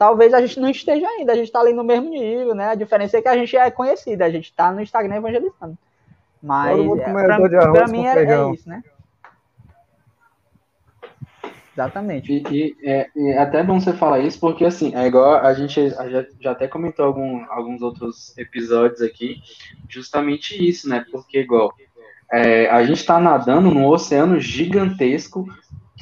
talvez 0.00 0.32
a 0.32 0.40
gente 0.40 0.58
não 0.58 0.70
esteja 0.70 1.06
ainda, 1.06 1.32
a 1.32 1.34
gente 1.34 1.48
está 1.48 1.60
ali 1.60 1.74
no 1.74 1.84
mesmo 1.84 2.08
nível, 2.08 2.54
né? 2.54 2.68
A 2.68 2.74
diferença 2.74 3.18
é 3.18 3.20
que 3.20 3.28
a 3.28 3.36
gente 3.36 3.54
é 3.54 3.70
conhecida, 3.70 4.24
a 4.24 4.30
gente 4.30 4.46
está 4.46 4.72
no 4.72 4.80
Instagram 4.80 5.16
evangelizando. 5.16 5.76
Mas 6.42 6.74
para 7.70 7.86
mim 7.86 8.06
é, 8.06 8.24
é, 8.24 8.50
isso, 8.50 8.66
né? 8.66 8.82
Exatamente. 11.74 12.32
E, 12.32 12.42
e, 12.50 12.76
é, 12.82 13.10
é, 13.14 13.38
até 13.38 13.62
bom 13.62 13.78
você 13.78 13.92
falar 13.92 14.20
isso, 14.20 14.40
porque 14.40 14.64
assim, 14.64 14.96
é 14.96 15.06
igual 15.06 15.34
a 15.34 15.52
gente 15.52 15.90
já, 15.90 16.26
já 16.40 16.52
até 16.52 16.66
comentou 16.66 17.04
algum, 17.04 17.44
alguns 17.50 17.82
outros 17.82 18.36
episódios 18.38 19.02
aqui, 19.02 19.42
justamente 19.86 20.66
isso, 20.66 20.88
né? 20.88 21.04
Porque 21.12 21.40
igual 21.40 21.74
é, 22.32 22.70
a 22.70 22.82
gente 22.86 23.00
está 23.00 23.20
nadando 23.20 23.70
num 23.70 23.86
oceano 23.86 24.40
gigantesco 24.40 25.44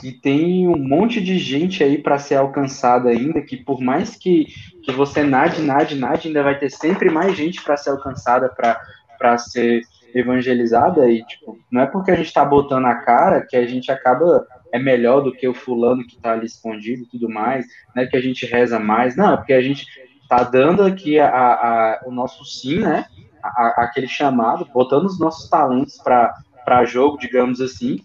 que 0.00 0.12
tem 0.12 0.68
um 0.68 0.78
monte 0.78 1.20
de 1.20 1.38
gente 1.38 1.82
aí 1.82 1.98
para 1.98 2.18
ser 2.18 2.36
alcançada 2.36 3.08
ainda, 3.08 3.42
que 3.42 3.56
por 3.56 3.80
mais 3.80 4.14
que, 4.14 4.46
que 4.82 4.92
você 4.92 5.24
nade, 5.24 5.60
nade, 5.60 5.96
nade, 5.96 6.28
ainda 6.28 6.42
vai 6.42 6.58
ter 6.58 6.70
sempre 6.70 7.10
mais 7.10 7.36
gente 7.36 7.62
para 7.62 7.76
ser 7.76 7.90
alcançada, 7.90 8.48
para 8.48 9.38
ser 9.38 9.82
evangelizada, 10.14 11.10
e 11.10 11.24
tipo, 11.24 11.58
não 11.70 11.82
é 11.82 11.86
porque 11.86 12.10
a 12.10 12.16
gente 12.16 12.26
está 12.26 12.44
botando 12.44 12.86
a 12.86 12.94
cara 12.94 13.44
que 13.46 13.56
a 13.56 13.66
gente 13.66 13.90
acaba 13.90 14.46
é 14.72 14.78
melhor 14.78 15.20
do 15.22 15.32
que 15.32 15.48
o 15.48 15.54
fulano 15.54 16.06
que 16.06 16.16
está 16.16 16.32
ali 16.32 16.46
escondido 16.46 17.02
e 17.02 17.06
tudo 17.06 17.28
mais, 17.28 17.66
né, 17.94 18.06
que 18.06 18.16
a 18.16 18.20
gente 18.20 18.46
reza 18.46 18.78
mais, 18.78 19.16
não, 19.16 19.34
é 19.34 19.36
porque 19.36 19.52
a 19.52 19.60
gente 19.60 19.86
está 20.22 20.42
dando 20.42 20.82
aqui 20.82 21.18
a, 21.18 21.28
a, 21.28 22.02
o 22.06 22.10
nosso 22.10 22.44
sim, 22.44 22.80
né, 22.80 23.06
a, 23.42 23.84
aquele 23.84 24.06
chamado, 24.08 24.68
botando 24.72 25.06
os 25.06 25.18
nossos 25.18 25.48
talentos 25.48 25.98
para 25.98 26.84
jogo, 26.84 27.18
digamos 27.18 27.60
assim, 27.60 28.00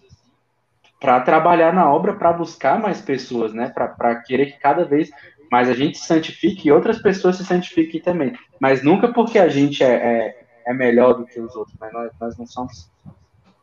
para 1.04 1.20
trabalhar 1.20 1.70
na 1.74 1.92
obra, 1.92 2.14
para 2.14 2.32
buscar 2.32 2.80
mais 2.80 2.98
pessoas, 2.98 3.52
né? 3.52 3.68
Para 3.68 4.14
querer 4.22 4.46
que 4.46 4.58
cada 4.58 4.86
vez 4.86 5.10
mais 5.52 5.68
a 5.68 5.74
gente 5.74 5.98
se 5.98 6.06
santifique 6.06 6.66
e 6.66 6.72
outras 6.72 6.98
pessoas 6.98 7.36
se 7.36 7.44
santifiquem 7.44 8.00
também. 8.00 8.32
Mas 8.58 8.82
nunca 8.82 9.12
porque 9.12 9.38
a 9.38 9.46
gente 9.46 9.84
é, 9.84 9.92
é, 9.92 10.44
é 10.66 10.72
melhor 10.72 11.12
do 11.12 11.26
que 11.26 11.38
os 11.38 11.54
outros, 11.54 11.76
mas 11.78 11.92
nós, 11.92 12.10
nós 12.18 12.38
não 12.38 12.46
somos 12.46 12.90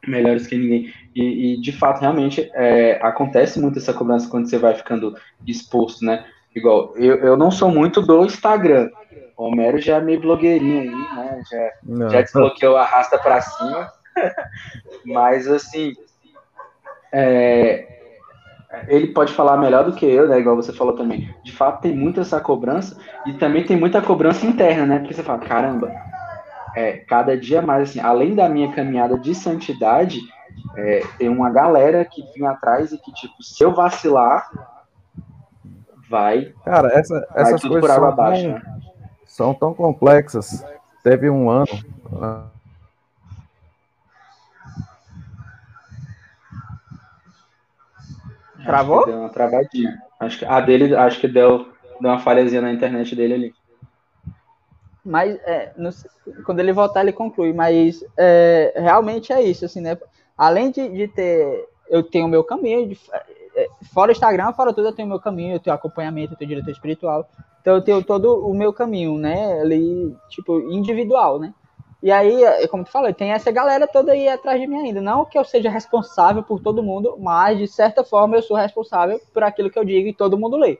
melhores 0.07 0.45
que 0.45 0.55
ninguém. 0.55 0.93
E, 1.15 1.55
e 1.55 1.61
de 1.61 1.71
fato, 1.71 2.01
realmente, 2.01 2.47
é, 2.53 2.99
acontece 3.01 3.59
muito 3.59 3.79
essa 3.79 3.91
cobrança 3.91 4.29
quando 4.29 4.47
você 4.47 4.59
vai 4.59 4.75
ficando 4.75 5.15
exposto, 5.47 6.05
né? 6.05 6.23
Igual, 6.55 6.95
eu, 6.95 7.15
eu 7.15 7.35
não 7.35 7.49
sou 7.49 7.71
muito 7.71 8.03
do 8.03 8.23
Instagram. 8.23 8.87
O 9.35 9.45
Homero 9.45 9.81
já 9.81 9.97
é 9.97 10.01
meio 10.01 10.21
blogueirinho 10.21 10.81
aí, 10.81 10.89
né? 10.89 11.41
Já, 11.49 12.09
já 12.09 12.21
desbloqueou 12.21 12.77
a 12.77 12.85
rasta 12.85 13.17
para 13.17 13.41
cima. 13.41 13.91
Mas, 15.03 15.47
assim, 15.47 15.95
é, 17.11 17.87
ele 18.87 19.07
pode 19.07 19.33
falar 19.33 19.57
melhor 19.57 19.83
do 19.83 19.93
que 19.93 20.05
eu, 20.05 20.27
né? 20.27 20.39
Igual 20.39 20.55
você 20.55 20.71
falou 20.71 20.95
também. 20.95 21.33
De 21.43 21.51
fato, 21.51 21.81
tem 21.81 21.95
muita 21.95 22.21
essa 22.21 22.39
cobrança 22.39 22.97
e 23.25 23.33
também 23.33 23.65
tem 23.65 23.77
muita 23.77 24.01
cobrança 24.01 24.45
interna, 24.45 24.85
né? 24.85 24.99
Porque 24.99 25.13
você 25.13 25.23
fala, 25.23 25.39
caramba, 25.39 25.91
é, 26.75 26.93
cada 26.93 27.37
dia 27.37 27.61
mais, 27.61 27.89
assim, 27.89 27.99
além 27.99 28.33
da 28.33 28.47
minha 28.47 28.71
caminhada 28.71 29.17
de 29.17 29.35
santidade, 29.35 30.19
é, 30.77 31.03
tem 31.17 31.27
uma 31.27 31.49
galera 31.49 32.05
que 32.05 32.23
vem 32.33 32.47
atrás 32.47 32.91
e 32.91 32.97
que, 32.97 33.11
tipo, 33.13 33.43
se 33.43 33.61
eu 33.63 33.73
vacilar, 33.73 34.49
vai. 36.09 36.53
Cara, 36.63 36.89
essa, 36.93 37.27
essas 37.35 37.61
coisas 37.61 37.91
são, 37.91 38.05
abaixo, 38.05 38.43
tão, 38.43 38.51
né? 38.53 38.61
são 39.25 39.53
tão 39.53 39.73
complexas. 39.73 40.65
Teve 41.03 41.29
um 41.29 41.49
ano, 41.49 41.67
Travou? 48.65 49.05
deu 49.05 49.19
uma 49.19 49.29
travadinha. 49.29 50.01
Acho 50.19 50.39
que 50.39 50.45
a 50.45 50.59
dele, 50.59 50.95
acho 50.95 51.19
que 51.19 51.27
deu, 51.27 51.67
deu 51.99 52.11
uma 52.11 52.19
falhazinha 52.19 52.61
na 52.61 52.71
internet 52.71 53.15
dele 53.15 53.33
ali. 53.33 53.53
Mas 55.03 55.35
é, 55.45 55.73
no, 55.77 55.89
quando 56.45 56.59
ele 56.59 56.71
voltar, 56.71 57.01
ele 57.01 57.11
conclui. 57.11 57.53
Mas 57.53 58.03
é, 58.17 58.73
realmente 58.75 59.33
é 59.33 59.41
isso, 59.41 59.65
assim, 59.65 59.81
né? 59.81 59.97
Além 60.37 60.71
de, 60.71 60.87
de 60.89 61.07
ter. 61.07 61.67
Eu 61.89 62.03
tenho 62.03 62.25
o 62.25 62.29
meu 62.29 62.43
caminho, 62.43 62.87
de, 62.87 62.97
é, 63.55 63.67
fora 63.93 64.11
Instagram, 64.11 64.53
fora 64.53 64.73
tudo, 64.73 64.87
eu 64.87 64.93
tenho 64.93 65.07
o 65.07 65.09
meu 65.09 65.19
caminho, 65.19 65.55
eu 65.55 65.59
tenho 65.59 65.75
acompanhamento, 65.75 66.33
eu 66.33 66.37
tenho 66.37 66.49
diretor 66.49 66.71
espiritual. 66.71 67.29
Então 67.61 67.75
eu 67.75 67.81
tenho 67.81 68.03
todo 68.03 68.47
o 68.47 68.53
meu 68.53 68.71
caminho, 68.71 69.17
né? 69.17 69.59
Ali, 69.61 70.15
tipo, 70.29 70.59
individual, 70.71 71.39
né? 71.39 71.53
E 72.01 72.11
aí, 72.11 72.43
é, 72.43 72.67
como 72.67 72.83
tu 72.83 72.91
falou, 72.91 73.13
tem 73.13 73.31
essa 73.31 73.51
galera 73.51 73.87
toda 73.87 74.11
aí 74.11 74.27
atrás 74.27 74.59
de 74.59 74.65
mim 74.65 74.87
ainda. 74.87 74.99
Não 74.99 75.23
que 75.23 75.37
eu 75.37 75.43
seja 75.43 75.69
responsável 75.69 76.41
por 76.41 76.59
todo 76.59 76.81
mundo, 76.81 77.15
mas 77.19 77.59
de 77.59 77.67
certa 77.67 78.03
forma 78.03 78.35
eu 78.35 78.41
sou 78.41 78.57
responsável 78.57 79.19
por 79.31 79.43
aquilo 79.43 79.69
que 79.69 79.77
eu 79.77 79.85
digo 79.85 80.07
e 80.07 80.13
todo 80.13 80.37
mundo 80.37 80.57
lê, 80.57 80.79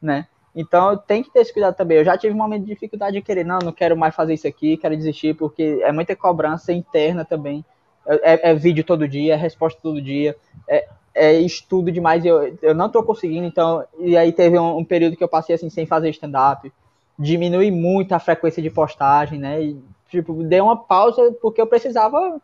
né? 0.00 0.26
Então 0.54 0.96
tem 0.96 1.22
que 1.22 1.30
ter 1.30 1.40
esse 1.40 1.52
cuidado 1.52 1.76
também. 1.76 1.98
Eu 1.98 2.04
já 2.04 2.16
tive 2.16 2.34
um 2.34 2.38
momento 2.38 2.62
de 2.62 2.68
dificuldade 2.68 3.16
de 3.16 3.22
querer, 3.22 3.44
não, 3.44 3.58
não 3.58 3.72
quero 3.72 3.96
mais 3.96 4.14
fazer 4.14 4.34
isso 4.34 4.46
aqui, 4.46 4.76
quero 4.76 4.96
desistir, 4.96 5.34
porque 5.34 5.80
é 5.82 5.92
muita 5.92 6.16
cobrança 6.16 6.72
interna 6.72 7.24
também. 7.24 7.64
É, 8.06 8.50
é 8.50 8.54
vídeo 8.54 8.82
todo 8.82 9.06
dia, 9.06 9.34
é 9.34 9.36
resposta 9.36 9.78
todo 9.80 10.02
dia, 10.02 10.36
é, 10.68 10.88
é 11.14 11.32
estudo 11.34 11.92
demais. 11.92 12.24
Eu, 12.24 12.56
eu 12.62 12.74
não 12.74 12.88
tô 12.88 13.02
conseguindo, 13.02 13.46
então. 13.46 13.84
E 13.98 14.16
aí 14.16 14.32
teve 14.32 14.58
um, 14.58 14.78
um 14.78 14.84
período 14.84 15.16
que 15.16 15.24
eu 15.24 15.28
passei 15.28 15.54
assim 15.54 15.70
sem 15.70 15.86
fazer 15.86 16.10
stand-up. 16.10 16.72
Diminui 17.18 17.70
muito 17.70 18.12
a 18.12 18.18
frequência 18.18 18.62
de 18.62 18.70
postagem, 18.70 19.38
né? 19.38 19.62
E, 19.62 19.80
tipo, 20.12 20.34
dei 20.44 20.60
uma 20.60 20.76
pausa 20.76 21.32
porque 21.40 21.60
eu 21.60 21.66
precisava 21.66 22.40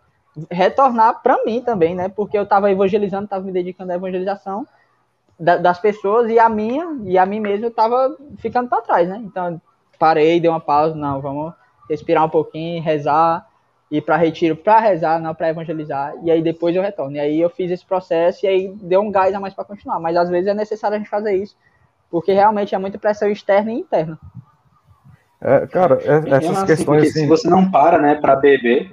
retornar 0.50 1.22
para 1.22 1.44
mim 1.44 1.60
também, 1.60 1.94
né? 1.94 2.08
Porque 2.08 2.36
eu 2.36 2.42
estava 2.42 2.70
evangelizando, 2.70 3.24
estava 3.24 3.44
me 3.44 3.52
dedicando 3.52 3.92
à 3.92 3.96
evangelização 3.96 4.66
da, 5.38 5.56
das 5.56 5.78
pessoas 5.78 6.30
e 6.30 6.38
a 6.38 6.48
minha 6.48 6.98
e 7.04 7.16
a 7.16 7.24
mim 7.24 7.40
mesmo 7.40 7.66
estava 7.66 8.16
ficando 8.38 8.68
para 8.68 8.82
trás, 8.82 9.08
né? 9.08 9.20
Então 9.24 9.60
parei, 9.98 10.40
dei 10.40 10.50
uma 10.50 10.60
pausa, 10.60 10.94
não, 10.94 11.20
vamos 11.20 11.52
respirar 11.88 12.24
um 12.24 12.28
pouquinho, 12.28 12.82
rezar, 12.82 13.46
ir 13.90 14.02
para 14.02 14.16
retiro 14.16 14.56
para 14.56 14.78
rezar, 14.78 15.20
não 15.20 15.34
para 15.34 15.48
evangelizar, 15.48 16.14
e 16.22 16.30
aí 16.30 16.42
depois 16.42 16.74
eu 16.74 16.82
retorno. 16.82 17.16
E 17.16 17.20
aí 17.20 17.40
eu 17.40 17.50
fiz 17.50 17.70
esse 17.70 17.84
processo 17.84 18.44
e 18.44 18.48
aí 18.48 18.68
deu 18.68 19.00
um 19.00 19.10
gás 19.10 19.34
a 19.34 19.40
mais 19.40 19.54
para 19.54 19.64
continuar, 19.64 19.98
mas 20.00 20.16
às 20.16 20.28
vezes 20.28 20.48
é 20.48 20.54
necessário 20.54 20.96
a 20.96 20.98
gente 20.98 21.10
fazer 21.10 21.34
isso, 21.36 21.56
porque 22.10 22.32
realmente 22.32 22.74
é 22.74 22.78
muita 22.78 22.98
pressão 22.98 23.28
externa 23.28 23.72
e 23.72 23.80
interna. 23.80 24.18
É, 25.40 25.66
cara, 25.66 25.98
é, 26.02 26.36
essas 26.36 26.58
assim, 26.58 26.66
questões 26.66 27.02
assim... 27.04 27.20
Se 27.20 27.26
você 27.26 27.48
não 27.48 27.70
para, 27.70 27.98
né, 27.98 28.16
para 28.16 28.34
beber, 28.36 28.90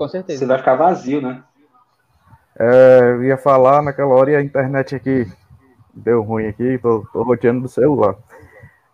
com 0.00 0.08
certeza. 0.08 0.38
Você 0.38 0.46
vai 0.46 0.56
ficar 0.56 0.76
vazio, 0.76 1.20
né? 1.20 1.42
É, 2.58 3.00
eu 3.02 3.24
ia 3.24 3.36
falar 3.36 3.82
naquela 3.82 4.14
hora 4.14 4.30
e 4.30 4.36
a 4.36 4.42
internet 4.42 4.94
aqui 4.94 5.30
deu 5.94 6.22
ruim 6.22 6.46
aqui, 6.46 6.78
tô, 6.78 7.06
tô 7.12 7.22
roteando 7.22 7.60
do 7.60 7.68
celular. 7.68 8.16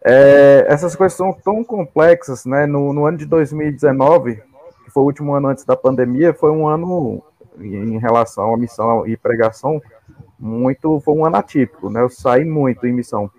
É, 0.04 0.66
essas 0.68 0.96
coisas 0.96 1.16
são 1.16 1.32
tão 1.32 1.62
complexas, 1.62 2.44
né? 2.44 2.66
No, 2.66 2.92
no, 2.92 3.06
ano 3.06 3.18
de 3.18 3.24
2019, 3.24 4.42
que 4.84 4.90
foi 4.90 5.02
o 5.02 5.06
último 5.06 5.32
ano 5.32 5.48
antes 5.48 5.64
da 5.64 5.76
pandemia, 5.76 6.34
foi 6.34 6.50
um 6.50 6.66
ano 6.66 7.22
em 7.60 7.98
relação 7.98 8.52
à 8.52 8.56
missão 8.56 9.06
e 9.06 9.16
pregação 9.16 9.80
muito, 10.38 11.00
foi 11.00 11.14
um 11.14 11.24
ano 11.24 11.36
atípico, 11.36 11.88
né? 11.88 12.02
Eu 12.02 12.10
saí 12.10 12.44
muito 12.44 12.84
em 12.84 12.92
missão. 12.92 13.30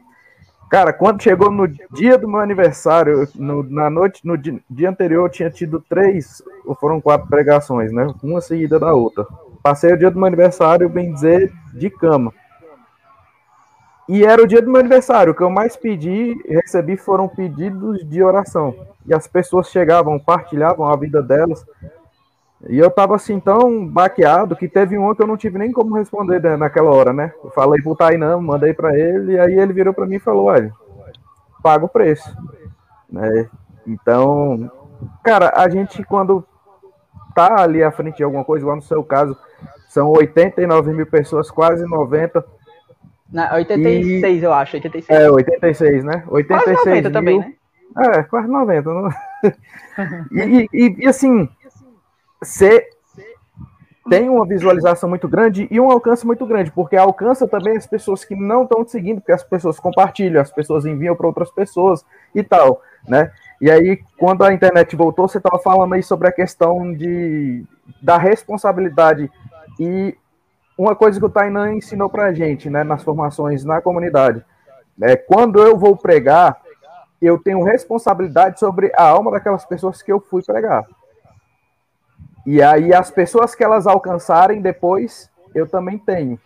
Cara, 0.70 0.92
quando 0.92 1.24
chegou 1.24 1.50
no 1.50 1.66
dia 1.68 2.18
do 2.18 2.28
meu 2.28 2.42
aniversário, 2.42 3.28
no, 3.36 3.64
na 3.64 3.90
noite, 3.90 4.26
no 4.26 4.38
dia, 4.38 4.60
dia, 4.70 4.90
anterior, 4.90 5.26
eu 5.26 5.32
tinha 5.32 5.50
tido 5.50 5.84
três, 5.88 6.42
ou 6.66 6.76
foram 6.76 7.00
quatro 7.00 7.28
pregações, 7.28 7.92
né? 7.92 8.14
Uma 8.22 8.42
seguida 8.42 8.78
da 8.78 8.94
outra. 8.94 9.26
Passei 9.64 9.94
o 9.94 9.98
dia 9.98 10.12
do 10.12 10.18
meu 10.18 10.28
aniversário, 10.28 10.90
bem 10.90 11.14
dizer, 11.14 11.54
de 11.74 11.90
cama. 11.90 12.34
E 14.10 14.26
era 14.26 14.42
o 14.42 14.48
dia 14.48 14.62
do 14.62 14.70
meu 14.70 14.80
aniversário. 14.80 15.32
O 15.32 15.36
que 15.36 15.42
eu 15.42 15.50
mais 15.50 15.76
pedi, 15.76 16.36
recebi 16.48 16.98
foram 16.98 17.28
pedidos 17.28 18.08
de 18.08 18.22
oração. 18.24 18.74
E 19.06 19.14
as 19.14 19.28
pessoas 19.28 19.70
chegavam, 19.70 20.20
partilhavam 20.20 20.86
a 20.86 20.96
vida 20.96 21.22
delas. 21.22 21.66
E 22.68 22.80
eu 22.80 22.90
tava 22.90 23.16
assim 23.16 23.40
tão 23.40 23.86
baqueado 23.86 24.56
que 24.56 24.68
teve 24.68 24.98
um 24.98 25.14
que 25.14 25.22
eu 25.22 25.28
não 25.28 25.38
tive 25.38 25.60
nem 25.60 25.72
como 25.72 25.96
responder 25.96 26.42
né, 26.42 26.58
naquela 26.58 26.90
hora, 26.90 27.14
né? 27.14 27.32
Eu 27.44 27.52
falei 27.52 27.82
pro 27.82 27.96
Tainan, 27.96 28.42
mandei 28.42 28.74
para 28.74 28.98
ele, 28.98 29.34
e 29.34 29.40
aí 29.40 29.54
ele 29.54 29.74
virou 29.74 29.94
para 29.94 30.08
mim 30.08 30.16
e 30.16 30.20
falou: 30.20 30.46
olha, 30.46 30.74
paga 31.62 31.86
o 31.86 31.90
preço. 31.90 32.36
Né? 33.10 33.48
Então, 33.86 34.72
cara, 35.24 35.54
a 35.56 35.70
gente 35.70 36.04
quando 36.04 36.44
tá 37.36 37.62
ali 37.62 37.84
à 37.84 37.92
frente 37.92 38.18
de 38.18 38.24
alguma 38.24 38.44
coisa, 38.44 38.64
igual 38.64 38.76
no 38.76 38.82
seu 38.82 39.04
caso, 39.04 39.38
são 39.88 40.10
89 40.10 40.92
mil 40.94 41.06
pessoas, 41.06 41.52
quase 41.52 41.86
90. 41.86 42.44
Na, 43.32 43.54
86, 43.54 44.42
e... 44.42 44.46
eu 44.46 44.54
acho, 44.54 44.78
86. 44.78 45.20
É, 45.20 45.30
86, 45.30 46.04
né? 46.04 46.24
86 46.28 46.78
quase 46.78 46.90
90 46.90 47.02
mil... 47.02 47.12
também, 47.12 47.40
né? 47.40 47.54
É, 47.98 48.24
quase 48.24 48.48
90. 48.48 48.94
Não... 48.94 49.10
e, 50.32 50.70
e, 50.74 50.96
e 51.00 51.08
assim, 51.08 51.48
você 52.42 52.88
tem 54.10 54.30
uma 54.30 54.46
visualização 54.46 55.10
muito 55.10 55.28
grande 55.28 55.68
e 55.70 55.80
um 55.80 55.92
alcance 55.92 56.26
muito 56.26 56.46
grande, 56.46 56.72
porque 56.72 56.96
alcança 56.96 57.48
também 57.48 57.76
as 57.76 57.86
pessoas 57.86 58.24
que 58.24 58.36
não 58.36 58.64
estão 58.64 58.84
te 58.84 58.92
seguindo, 58.92 59.20
porque 59.20 59.34
as 59.34 59.44
pessoas 59.44 59.80
compartilham, 59.80 60.42
as 60.42 60.52
pessoas 60.52 60.86
enviam 60.86 61.16
para 61.16 61.28
outras 61.28 61.52
pessoas 61.52 62.06
e 62.34 62.42
tal, 62.42 62.82
né? 63.08 63.32
E 63.60 63.70
aí, 63.70 64.00
quando 64.18 64.44
a 64.44 64.54
internet 64.54 64.96
voltou, 64.96 65.28
você 65.28 65.40
estava 65.40 65.60
falando 65.60 65.94
aí 65.94 66.04
sobre 66.04 66.28
a 66.28 66.32
questão 66.32 66.94
de, 66.94 67.66
da 68.02 68.18
responsabilidade 68.18 69.30
e 69.80 70.16
uma 70.78 70.96
coisa 70.96 71.20
que 71.20 71.26
o 71.26 71.30
Tainan 71.30 71.74
ensinou 71.74 72.08
para 72.08 72.26
a 72.26 72.34
gente, 72.34 72.70
né, 72.70 72.84
nas 72.84 73.04
formações 73.04 73.66
na 73.66 73.82
comunidade, 73.82 74.46
é 75.02 75.16
quando 75.16 75.62
eu 75.62 75.76
vou 75.76 75.98
pregar, 75.98 76.62
eu 77.20 77.38
tenho 77.40 77.64
responsabilidade 77.64 78.60
sobre 78.60 78.92
a 78.96 79.04
alma 79.04 79.32
daquelas 79.32 79.66
pessoas 79.66 80.02
que 80.02 80.12
eu 80.12 80.20
fui 80.20 80.44
pregar. 80.44 80.86
E 82.48 82.64
aí 82.64 82.94
as 82.94 83.12
pessoas 83.12 83.54
que 83.54 83.62
elas 83.62 83.86
alcançarem 83.86 84.62
depois, 84.62 85.30
eu 85.54 85.68
também 85.68 85.98
tenho. 85.98 86.40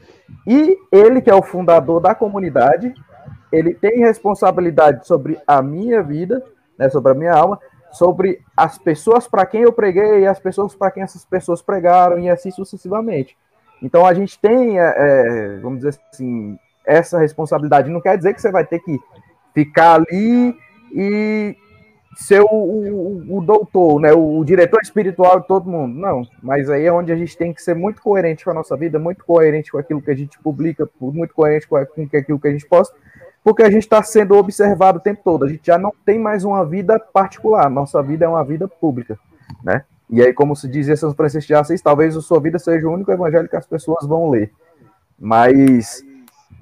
E 0.47 0.75
ele 0.91 1.21
que 1.21 1.29
é 1.29 1.35
o 1.35 1.43
fundador 1.43 2.01
da 2.01 2.15
comunidade, 2.15 2.91
ele 3.51 3.75
tem 3.75 3.99
responsabilidade 3.99 5.05
sobre 5.05 5.37
a 5.45 5.61
minha 5.61 6.01
vida, 6.01 6.43
né, 6.75 6.89
sobre 6.89 7.11
a 7.11 7.15
minha 7.15 7.33
alma, 7.33 7.59
sobre 7.91 8.41
as 8.57 8.79
pessoas 8.79 9.27
para 9.27 9.45
quem 9.45 9.61
eu 9.61 9.71
preguei 9.71 10.25
as 10.25 10.39
pessoas 10.39 10.73
para 10.73 10.89
quem 10.89 11.03
essas 11.03 11.23
pessoas 11.23 11.61
pregaram 11.61 12.17
e 12.17 12.31
assim 12.31 12.49
sucessivamente. 12.49 13.37
Então 13.79 14.03
a 14.03 14.15
gente 14.15 14.39
tem, 14.39 14.79
é, 14.79 14.93
é, 14.97 15.57
vamos 15.61 15.81
dizer 15.81 15.99
assim, 16.11 16.57
essa 16.83 17.19
responsabilidade. 17.19 17.91
Não 17.91 18.01
quer 18.01 18.17
dizer 18.17 18.33
que 18.33 18.41
você 18.41 18.49
vai 18.49 18.65
ter 18.65 18.79
que 18.79 18.97
ficar 19.53 20.01
ali 20.01 20.57
e 20.95 21.55
ser 22.15 22.41
o, 22.41 22.47
o, 22.47 23.37
o, 23.37 23.41
doutor, 23.41 23.99
né, 23.99 24.11
o 24.11 24.43
diretor 24.43 24.81
espiritual 24.81 25.39
de 25.39 25.47
todo 25.47 25.69
mundo. 25.69 25.97
Não, 25.97 26.23
mas 26.41 26.69
aí 26.69 26.85
é 26.85 26.91
onde 26.91 27.11
a 27.11 27.15
gente 27.15 27.37
tem 27.37 27.53
que 27.53 27.61
ser 27.61 27.75
muito 27.75 28.01
coerente 28.01 28.43
com 28.43 28.51
a 28.51 28.53
nossa 28.53 28.75
vida, 28.75 28.99
muito 28.99 29.23
coerente 29.23 29.71
com 29.71 29.77
aquilo 29.77 30.01
que 30.01 30.11
a 30.11 30.15
gente 30.15 30.37
publica, 30.39 30.89
muito 30.99 31.33
coerente 31.33 31.67
com 31.67 31.77
aquilo 31.77 32.39
que 32.39 32.47
a 32.47 32.51
gente 32.51 32.65
posta, 32.65 32.95
porque 33.43 33.63
a 33.63 33.71
gente 33.71 33.83
está 33.83 34.03
sendo 34.03 34.35
observado 34.35 34.99
o 34.99 35.01
tempo 35.01 35.21
todo. 35.23 35.45
A 35.45 35.47
gente 35.47 35.65
já 35.65 35.77
não 35.77 35.93
tem 36.05 36.19
mais 36.19 36.43
uma 36.43 36.65
vida 36.65 36.99
particular, 36.99 37.69
nossa 37.69 38.01
vida 38.03 38.25
é 38.25 38.27
uma 38.27 38.43
vida 38.43 38.67
pública, 38.67 39.17
né? 39.63 39.83
E 40.09 40.21
aí, 40.21 40.33
como 40.33 40.57
se 40.57 40.67
dizia 40.67 40.97
São 40.97 41.13
Francisco 41.13 41.47
de 41.47 41.55
Assis, 41.55 41.81
talvez 41.81 42.17
a 42.17 42.21
sua 42.21 42.41
vida 42.41 42.59
seja 42.59 42.85
o 42.85 42.91
único 42.91 43.09
evangelho 43.13 43.47
que 43.47 43.55
as 43.55 43.65
pessoas 43.65 44.05
vão 44.05 44.29
ler. 44.29 44.51
Mas, 45.17 46.03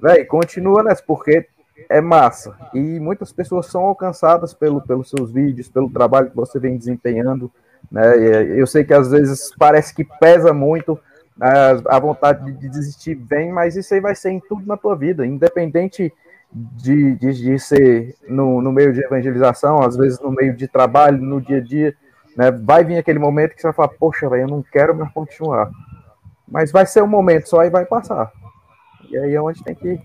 velho, 0.00 0.24
continua 0.28 0.84
nessa, 0.84 1.02
porque 1.04 1.48
é 1.88 2.00
massa. 2.00 2.56
E 2.74 3.00
muitas 3.00 3.32
pessoas 3.32 3.66
são 3.66 3.82
alcançadas 3.82 4.54
pelo, 4.54 4.80
pelos 4.80 5.10
seus 5.10 5.30
vídeos, 5.30 5.68
pelo 5.68 5.90
trabalho 5.90 6.30
que 6.30 6.36
você 6.36 6.58
vem 6.58 6.76
desempenhando. 6.76 7.50
Né? 7.90 8.16
Eu 8.58 8.66
sei 8.66 8.84
que 8.84 8.94
às 8.94 9.10
vezes 9.10 9.54
parece 9.58 9.94
que 9.94 10.04
pesa 10.04 10.52
muito, 10.52 10.98
a, 11.40 11.98
vontade 11.98 12.52
de 12.52 12.68
desistir 12.68 13.14
vem, 13.14 13.50
mas 13.50 13.76
isso 13.76 13.94
aí 13.94 14.00
vai 14.00 14.14
ser 14.14 14.30
em 14.30 14.40
tudo 14.40 14.66
na 14.66 14.76
tua 14.76 14.94
vida, 14.94 15.26
independente 15.26 16.12
de, 16.52 17.14
de, 17.16 17.32
de 17.32 17.58
ser 17.58 18.14
no, 18.28 18.60
no 18.60 18.70
meio 18.72 18.92
de 18.92 19.02
evangelização, 19.02 19.80
às 19.82 19.96
vezes 19.96 20.20
no 20.20 20.30
meio 20.30 20.54
de 20.54 20.68
trabalho, 20.68 21.18
no 21.18 21.40
dia 21.40 21.58
a 21.58 21.60
dia. 21.60 21.94
Né? 22.36 22.50
Vai 22.50 22.84
vir 22.84 22.98
aquele 22.98 23.18
momento 23.18 23.54
que 23.54 23.60
você 23.60 23.68
vai 23.68 23.74
falar, 23.74 23.88
poxa, 23.88 24.26
eu 24.26 24.48
não 24.48 24.62
quero 24.62 24.94
mais 24.94 25.10
continuar. 25.12 25.70
Mas 26.46 26.70
vai 26.70 26.84
ser 26.84 27.02
um 27.02 27.06
momento 27.06 27.48
só 27.48 27.64
e 27.64 27.70
vai 27.70 27.86
passar. 27.86 28.30
E 29.08 29.16
aí 29.16 29.34
é 29.34 29.40
onde 29.40 29.62
tem 29.64 29.74
que 29.74 30.00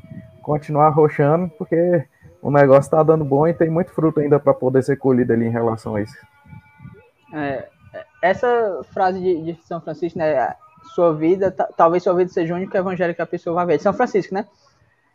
continuar 0.46 0.90
roxando, 0.90 1.50
porque 1.58 2.06
o 2.40 2.52
negócio 2.52 2.82
está 2.82 3.02
dando 3.02 3.26
bom 3.26 3.48
e 3.48 3.54
tem 3.54 3.68
muito 3.68 3.92
fruto 3.92 4.20
ainda 4.20 4.40
para 4.40 4.54
poder 4.54 4.84
ser 4.84 4.96
colhido 4.96 5.34
ali 5.34 5.48
em 5.48 5.50
relação 5.50 5.96
a 5.96 6.04
isso. 6.04 6.16
É, 7.34 7.68
essa 8.22 8.82
frase 8.94 9.20
de, 9.20 9.42
de, 9.42 9.64
São 9.64 9.82
Francisco, 9.82 10.20
né? 10.20 10.56
Sua 10.94 11.16
vida, 11.16 11.50
talvez 11.50 12.04
sua 12.04 12.14
vida 12.14 12.32
seja 12.32 12.54
o 12.54 12.58
único 12.58 12.78
evangelho 12.78 13.16
que 13.16 13.22
a 13.24 13.26
pessoa 13.26 13.56
vai 13.56 13.66
ver. 13.66 13.82
São 13.82 13.92
Francisco, 13.92 14.36
né? 14.36 14.48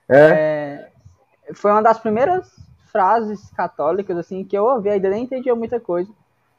É. 0.08 0.18
é 0.18 1.54
foi 1.54 1.70
uma 1.70 1.82
das 1.82 1.98
primeiras 2.00 2.52
frases 2.90 3.50
católicas 3.52 4.18
assim 4.18 4.44
que 4.44 4.58
eu 4.58 4.64
ouvi, 4.64 4.88
ainda 4.90 5.10
nem 5.10 5.22
entendia 5.22 5.54
muita 5.54 5.78
coisa, 5.78 6.10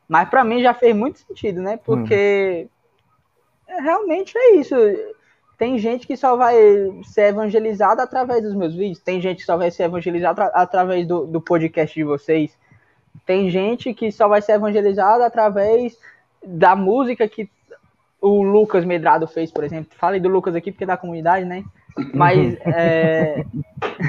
mas 0.08 0.30
para 0.30 0.46
mim 0.46 0.62
já 0.62 0.74
fez 0.74 0.96
muito 0.96 1.20
sentido, 1.20 1.62
né? 1.62 1.78
Porque 1.78 2.70
hum. 3.68 3.84
realmente 3.84 4.34
é 4.38 4.56
isso 4.56 4.76
tem 5.62 5.78
gente 5.78 6.08
que 6.08 6.18
só 6.18 6.36
vai 6.36 6.56
ser 7.04 7.28
evangelizada 7.28 8.02
através 8.02 8.42
dos 8.42 8.56
meus 8.56 8.74
vídeos, 8.74 8.98
tem 8.98 9.22
gente 9.22 9.42
que 9.42 9.46
só 9.46 9.56
vai 9.56 9.70
ser 9.70 9.84
evangelizada 9.84 10.46
através 10.46 11.06
do, 11.06 11.28
do 11.28 11.40
podcast 11.40 11.94
de 11.94 12.04
vocês, 12.04 12.58
tem 13.28 13.48
gente 13.48 13.94
que 13.94 14.12
só 14.12 14.28
vai 14.28 14.42
ser 14.42 14.54
evangelizada 14.54 15.24
através 15.24 15.96
da 16.44 16.76
música 16.76 17.28
que 17.28 17.48
o 18.20 18.42
Lucas 18.42 18.84
Medrado 18.84 19.28
fez, 19.28 19.52
por 19.52 19.64
exemplo. 19.64 19.92
Falei 20.00 20.20
do 20.20 20.30
Lucas 20.30 20.56
aqui 20.56 20.72
porque 20.72 20.84
é 20.84 20.88
da 20.88 20.98
comunidade, 20.98 21.46
né? 21.46 21.64
Mas 22.12 22.58
é... 22.66 23.46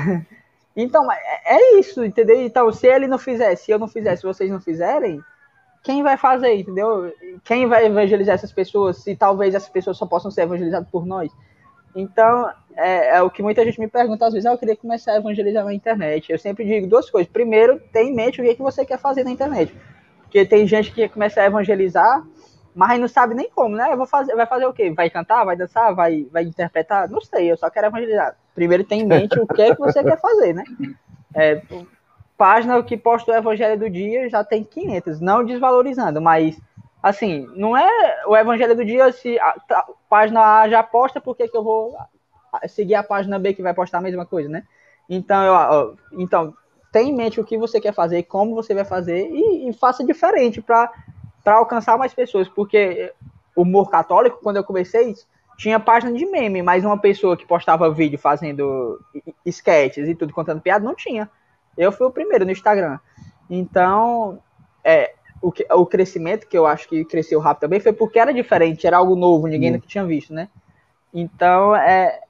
então 0.75 1.13
é, 1.13 1.19
é 1.45 1.79
isso, 1.79 2.03
entendeu? 2.03 2.41
Então, 2.41 2.73
se 2.73 2.87
ele 2.87 3.07
não 3.07 3.19
fizesse, 3.19 3.67
se 3.67 3.71
eu 3.73 3.79
não 3.79 3.89
fizesse, 3.89 4.23
se 4.23 4.27
vocês 4.27 4.51
não 4.51 4.59
fizerem, 4.59 5.23
quem 5.83 6.03
vai 6.03 6.17
fazer, 6.17 6.55
entendeu? 6.55 7.13
Quem 7.45 7.67
vai 7.67 7.87
evangelizar 7.87 8.35
essas 8.35 8.53
pessoas, 8.53 8.99
se 8.99 9.17
talvez 9.17 9.55
essas 9.55 9.69
pessoas 9.69 9.97
só 9.97 10.07
possam 10.07 10.31
ser 10.31 10.43
evangelizadas 10.43 10.89
por 10.89 11.05
nós? 11.05 11.31
Então, 11.95 12.51
é, 12.75 13.17
é, 13.17 13.23
o 13.23 13.31
que 13.31 13.43
muita 13.43 13.65
gente 13.65 13.79
me 13.79 13.89
pergunta 13.89 14.27
às 14.27 14.33
vezes, 14.33 14.47
ah, 14.47 14.53
eu 14.53 14.59
queria 14.59 14.77
começar 14.77 15.13
a 15.13 15.17
evangelizar 15.17 15.65
na 15.65 15.75
internet. 15.75 16.31
Eu 16.31 16.39
sempre 16.39 16.65
digo 16.65 16.87
duas 16.87 17.11
coisas. 17.11 17.31
Primeiro, 17.31 17.81
tenha 17.93 18.11
em 18.11 18.15
mente 18.15 18.41
o 18.41 18.45
que, 18.45 18.51
é 18.51 18.55
que 18.55 18.63
você 18.63 18.85
quer 18.85 18.99
fazer 18.99 19.25
na 19.25 19.31
internet. 19.31 19.75
Porque 20.23 20.47
tem 20.47 20.67
gente 20.67 20.91
que 20.91 21.03
quer 21.03 21.09
começar 21.09 21.43
a 21.43 21.47
evangelizar, 21.47 22.25
mas 22.75 22.99
não 22.99 23.09
sabe 23.09 23.35
nem 23.35 23.51
como, 23.51 23.77
né? 23.77 23.93
Eu 23.93 23.99
vou 23.99 24.07
fazer, 24.07 24.35
vai 24.35 24.47
fazer 24.47 24.67
o 24.67 24.73
quê? 24.73 24.91
Vai 24.91 25.11
cantar, 25.11 25.45
vai 25.45 25.57
dançar, 25.57 25.95
vai, 25.95 26.27
vai 26.33 26.45
interpretar? 26.45 27.11
Não 27.11 27.21
sei, 27.21 27.51
eu 27.51 27.57
só 27.57 27.69
quero 27.69 27.89
evangelizar. 27.89 28.37
Primeiro, 28.55 28.85
tenha 28.85 29.03
em 29.03 29.07
mente 29.07 29.39
o 29.39 29.47
que 29.47 29.61
é 29.61 29.75
que 29.75 29.81
você 29.81 30.03
quer 30.03 30.19
fazer, 30.19 30.55
né? 30.55 30.65
É, 31.35 31.61
página 32.43 32.83
que 32.83 32.97
posta 32.97 33.31
o 33.31 33.35
evangelho 33.37 33.79
do 33.79 33.89
dia 33.89 34.29
já 34.29 34.43
tem 34.43 34.65
500, 34.65 35.21
não 35.21 35.45
desvalorizando, 35.45 36.21
mas 36.21 36.61
assim, 37.01 37.49
não 37.55 37.77
é 37.77 37.89
o 38.27 38.37
evangelho 38.37 38.75
do 38.75 38.85
dia 38.85 39.13
se 39.13 39.39
a, 39.39 39.55
a 39.71 39.87
página 40.11 40.41
A 40.59 40.69
já 40.69 40.83
posta, 40.83 41.21
por 41.21 41.37
que, 41.37 41.47
que 41.47 41.57
eu 41.57 41.63
vou 41.63 41.97
seguir 42.67 42.97
a 42.97 43.03
página 43.05 43.39
B 43.39 43.55
que 43.55 43.63
vai 43.63 43.73
postar 43.73 43.99
a 43.99 44.01
mesma 44.01 44.27
coisa, 44.27 44.49
né? 44.49 44.65
Então, 45.09 45.45
eu, 45.45 45.97
então 46.19 46.53
tenha 46.91 47.11
em 47.11 47.15
mente 47.15 47.41
o 47.41 47.45
que 47.45 47.57
você 47.57 47.81
quer 47.81 47.95
fazer, 47.95 48.25
como 48.25 48.57
você 48.57 48.75
vai 48.75 48.85
fazer 48.85 49.29
e, 49.31 49.69
e 49.69 49.73
faça 49.73 50.05
diferente 50.05 50.61
para 50.61 50.91
alcançar 51.47 51.97
mais 51.97 52.13
pessoas, 52.13 52.49
porque 52.49 53.13
o 53.55 53.63
humor 53.63 53.89
católico, 53.89 54.41
quando 54.43 54.57
eu 54.57 54.65
comecei, 54.65 55.15
tinha 55.57 55.79
página 55.79 56.13
de 56.13 56.27
meme, 56.27 56.61
mas 56.61 56.85
uma 56.85 56.99
pessoa 56.99 57.37
que 57.37 57.47
postava 57.47 57.89
vídeo 57.89 58.19
fazendo 58.19 59.01
sketches 59.47 60.09
e 60.09 60.15
tudo 60.17 60.33
contando 60.33 60.61
piada 60.61 60.85
não 60.85 60.97
tinha. 60.97 61.31
Eu 61.77 61.93
fui 61.93 62.07
o 62.07 62.11
primeiro 62.11 62.45
no 62.45 62.51
Instagram. 62.51 62.99
Então, 63.49 64.39
é, 64.85 65.15
o, 65.41 65.51
que, 65.51 65.67
o 65.71 65.87
crescimento 65.87 66.47
que 66.47 66.57
eu 66.57 66.67
acho 66.67 66.89
que 66.89 67.05
cresceu 67.05 67.41
rápido 67.41 67.63
também 67.63 67.81
foi 67.81 67.93
porque 67.93 68.19
era 68.19 68.33
diferente, 68.33 68.87
era 68.87 68.97
algo 68.97 69.17
novo, 69.17 69.47
ninguém 69.47 69.71
hum. 69.71 69.75
nunca 69.75 69.87
tinha 69.87 70.05
visto, 70.05 70.33
né? 70.33 70.49
Então, 71.13 71.77
é, 71.77 72.21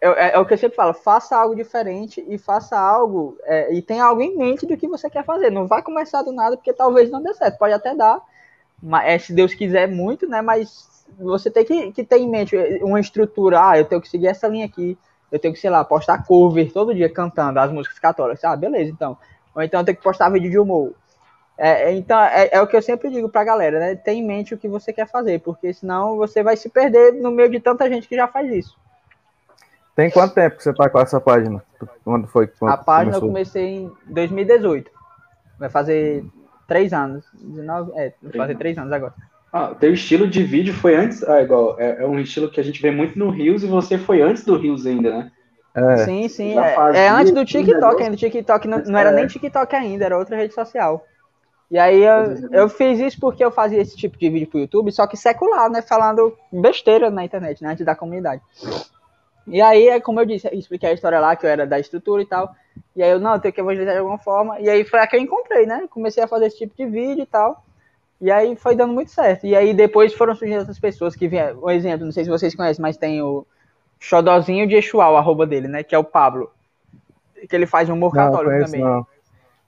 é, 0.00 0.34
é, 0.34 0.38
o 0.38 0.44
que 0.44 0.54
eu 0.54 0.58
sempre 0.58 0.76
falo, 0.76 0.92
faça 0.92 1.36
algo 1.36 1.54
diferente 1.54 2.24
e 2.28 2.38
faça 2.38 2.78
algo, 2.78 3.36
é, 3.44 3.72
e 3.72 3.80
tenha 3.80 4.04
algo 4.04 4.20
em 4.20 4.36
mente 4.36 4.66
do 4.66 4.76
que 4.76 4.88
você 4.88 5.08
quer 5.08 5.24
fazer. 5.24 5.50
Não 5.50 5.66
vai 5.66 5.82
começar 5.82 6.22
do 6.22 6.32
nada, 6.32 6.56
porque 6.56 6.72
talvez 6.72 7.10
não 7.10 7.22
dê 7.22 7.32
certo. 7.34 7.58
Pode 7.58 7.74
até 7.74 7.94
dar, 7.94 8.20
mas, 8.82 9.06
é, 9.06 9.18
se 9.18 9.32
Deus 9.32 9.54
quiser 9.54 9.88
muito, 9.88 10.26
né? 10.26 10.42
Mas 10.42 11.04
você 11.18 11.50
tem 11.50 11.64
que, 11.64 11.92
que 11.92 12.04
ter 12.04 12.18
em 12.18 12.28
mente 12.28 12.56
uma 12.82 13.00
estrutura. 13.00 13.70
Ah, 13.70 13.78
eu 13.78 13.84
tenho 13.84 14.00
que 14.00 14.08
seguir 14.08 14.26
essa 14.26 14.48
linha 14.48 14.66
aqui 14.66 14.98
eu 15.30 15.38
tenho 15.38 15.54
que, 15.54 15.60
sei 15.60 15.70
lá, 15.70 15.84
postar 15.84 16.24
cover 16.24 16.72
todo 16.72 16.94
dia 16.94 17.08
cantando 17.08 17.58
as 17.58 17.70
músicas 17.70 17.98
católicas. 17.98 18.44
Ah, 18.44 18.56
beleza, 18.56 18.90
então. 18.90 19.16
Ou 19.54 19.62
então 19.62 19.80
eu 19.80 19.84
tenho 19.84 19.96
que 19.96 20.02
postar 20.02 20.30
vídeo 20.30 20.50
de 20.50 20.58
humor. 20.58 20.92
É, 21.58 21.90
é, 21.90 21.92
então, 21.92 22.20
é, 22.20 22.50
é, 22.52 22.60
o 22.60 22.66
que 22.66 22.76
eu 22.76 22.82
sempre 22.82 23.10
digo 23.10 23.28
pra 23.28 23.42
galera, 23.42 23.78
né? 23.78 23.94
Tem 23.94 24.20
em 24.20 24.26
mente 24.26 24.54
o 24.54 24.58
que 24.58 24.68
você 24.68 24.92
quer 24.92 25.08
fazer, 25.08 25.40
porque 25.40 25.72
senão 25.72 26.16
você 26.16 26.42
vai 26.42 26.56
se 26.56 26.68
perder 26.68 27.12
no 27.14 27.30
meio 27.30 27.50
de 27.50 27.58
tanta 27.58 27.88
gente 27.88 28.06
que 28.06 28.14
já 28.14 28.28
faz 28.28 28.50
isso. 28.52 28.76
Tem 29.94 30.10
quanto 30.10 30.34
tempo 30.34 30.56
que 30.56 30.62
você 30.62 30.74
tá 30.74 30.90
com 30.90 31.00
essa 31.00 31.18
página? 31.18 31.62
Quando 32.04 32.26
foi? 32.26 32.46
Quando 32.46 32.70
a 32.70 32.76
página 32.76 33.18
começou? 33.18 33.28
eu 33.28 33.32
comecei 33.32 33.74
em 33.76 33.92
2018. 34.12 34.90
Vai 35.58 35.70
fazer 35.70 36.22
três 36.68 36.92
anos. 36.92 37.24
19, 37.32 37.92
é, 37.94 38.12
vai 38.22 38.32
fazer 38.32 38.56
três 38.56 38.76
anos 38.76 38.92
agora. 38.92 39.14
Ah, 39.56 39.74
teu 39.74 39.94
estilo 39.94 40.28
de 40.28 40.42
vídeo 40.42 40.74
foi 40.74 40.94
antes. 40.94 41.22
Ah, 41.22 41.40
igual. 41.40 41.80
É, 41.80 42.02
é, 42.02 42.06
um 42.06 42.20
estilo 42.20 42.50
que 42.50 42.60
a 42.60 42.62
gente 42.62 42.82
vê 42.82 42.90
muito 42.90 43.18
no 43.18 43.30
Rios 43.30 43.64
e 43.64 43.66
você 43.66 43.96
foi 43.96 44.20
antes 44.20 44.44
do 44.44 44.54
Rios 44.54 44.84
ainda, 44.84 45.10
né? 45.10 45.32
É. 45.74 45.96
Sim, 46.04 46.28
sim. 46.28 46.58
É, 46.58 46.76
é, 46.94 47.08
antes 47.08 47.32
do 47.32 47.42
TikTok 47.42 48.02
ainda. 48.02 48.14
O 48.14 48.18
TikTok 48.18 48.68
não, 48.68 48.78
não 48.80 48.98
era 48.98 49.10
nem 49.12 49.26
TikTok 49.26 49.74
ainda, 49.74 50.04
era 50.04 50.18
outra 50.18 50.36
rede 50.36 50.52
social. 50.52 51.06
E 51.70 51.78
aí 51.78 52.02
eu, 52.02 52.50
eu 52.52 52.68
fiz 52.68 53.00
isso 53.00 53.18
porque 53.18 53.42
eu 53.42 53.50
fazia 53.50 53.80
esse 53.80 53.96
tipo 53.96 54.18
de 54.18 54.28
vídeo 54.28 54.46
pro 54.46 54.60
YouTube, 54.60 54.92
só 54.92 55.06
que 55.06 55.16
secular, 55.16 55.70
né? 55.70 55.80
Falando 55.80 56.36
besteira 56.52 57.10
na 57.10 57.24
internet, 57.24 57.62
né? 57.62 57.70
Antes 57.70 57.86
da 57.86 57.94
comunidade. 57.94 58.42
E 59.46 59.62
aí, 59.62 59.88
é 59.88 60.00
como 60.00 60.20
eu 60.20 60.26
disse, 60.26 60.46
eu 60.46 60.58
expliquei 60.58 60.90
a 60.90 60.92
história 60.92 61.18
lá, 61.18 61.34
que 61.34 61.46
eu 61.46 61.50
era 61.50 61.66
da 61.66 61.80
estrutura 61.80 62.20
e 62.20 62.26
tal. 62.26 62.54
E 62.94 63.02
aí 63.02 63.10
eu, 63.10 63.18
não, 63.18 63.32
eu 63.32 63.40
tenho 63.40 63.54
que 63.54 63.60
evangelizar 63.60 63.94
de 63.94 64.00
alguma 64.00 64.18
forma. 64.18 64.60
E 64.60 64.68
aí 64.68 64.84
foi 64.84 65.00
a 65.00 65.06
que 65.06 65.16
eu 65.16 65.20
encontrei, 65.20 65.64
né? 65.64 65.86
Comecei 65.88 66.22
a 66.22 66.28
fazer 66.28 66.46
esse 66.46 66.58
tipo 66.58 66.76
de 66.76 66.84
vídeo 66.84 67.22
e 67.22 67.26
tal. 67.26 67.64
E 68.20 68.30
aí 68.30 68.56
foi 68.56 68.74
dando 68.74 68.92
muito 68.92 69.10
certo. 69.10 69.46
E 69.46 69.54
aí 69.54 69.74
depois 69.74 70.14
foram 70.14 70.34
surgindo 70.34 70.60
outras 70.60 70.78
pessoas 70.78 71.14
que 71.14 71.28
vieram. 71.28 71.62
Um 71.62 71.70
exemplo, 71.70 72.04
não 72.04 72.12
sei 72.12 72.24
se 72.24 72.30
vocês 72.30 72.54
conhecem, 72.54 72.82
mas 72.82 72.96
tem 72.96 73.20
o 73.22 73.46
Xodozinho 74.00 74.66
de 74.66 74.74
Exual, 74.74 75.14
o 75.14 75.16
arroba 75.16 75.46
dele, 75.46 75.68
né? 75.68 75.82
Que 75.82 75.94
é 75.94 75.98
o 75.98 76.04
Pablo. 76.04 76.50
Que 77.48 77.54
ele 77.54 77.66
faz 77.66 77.88
humor 77.88 78.14
não, 78.14 78.24
católico 78.24 78.64
também. 78.64 78.80
Não. 78.80 79.06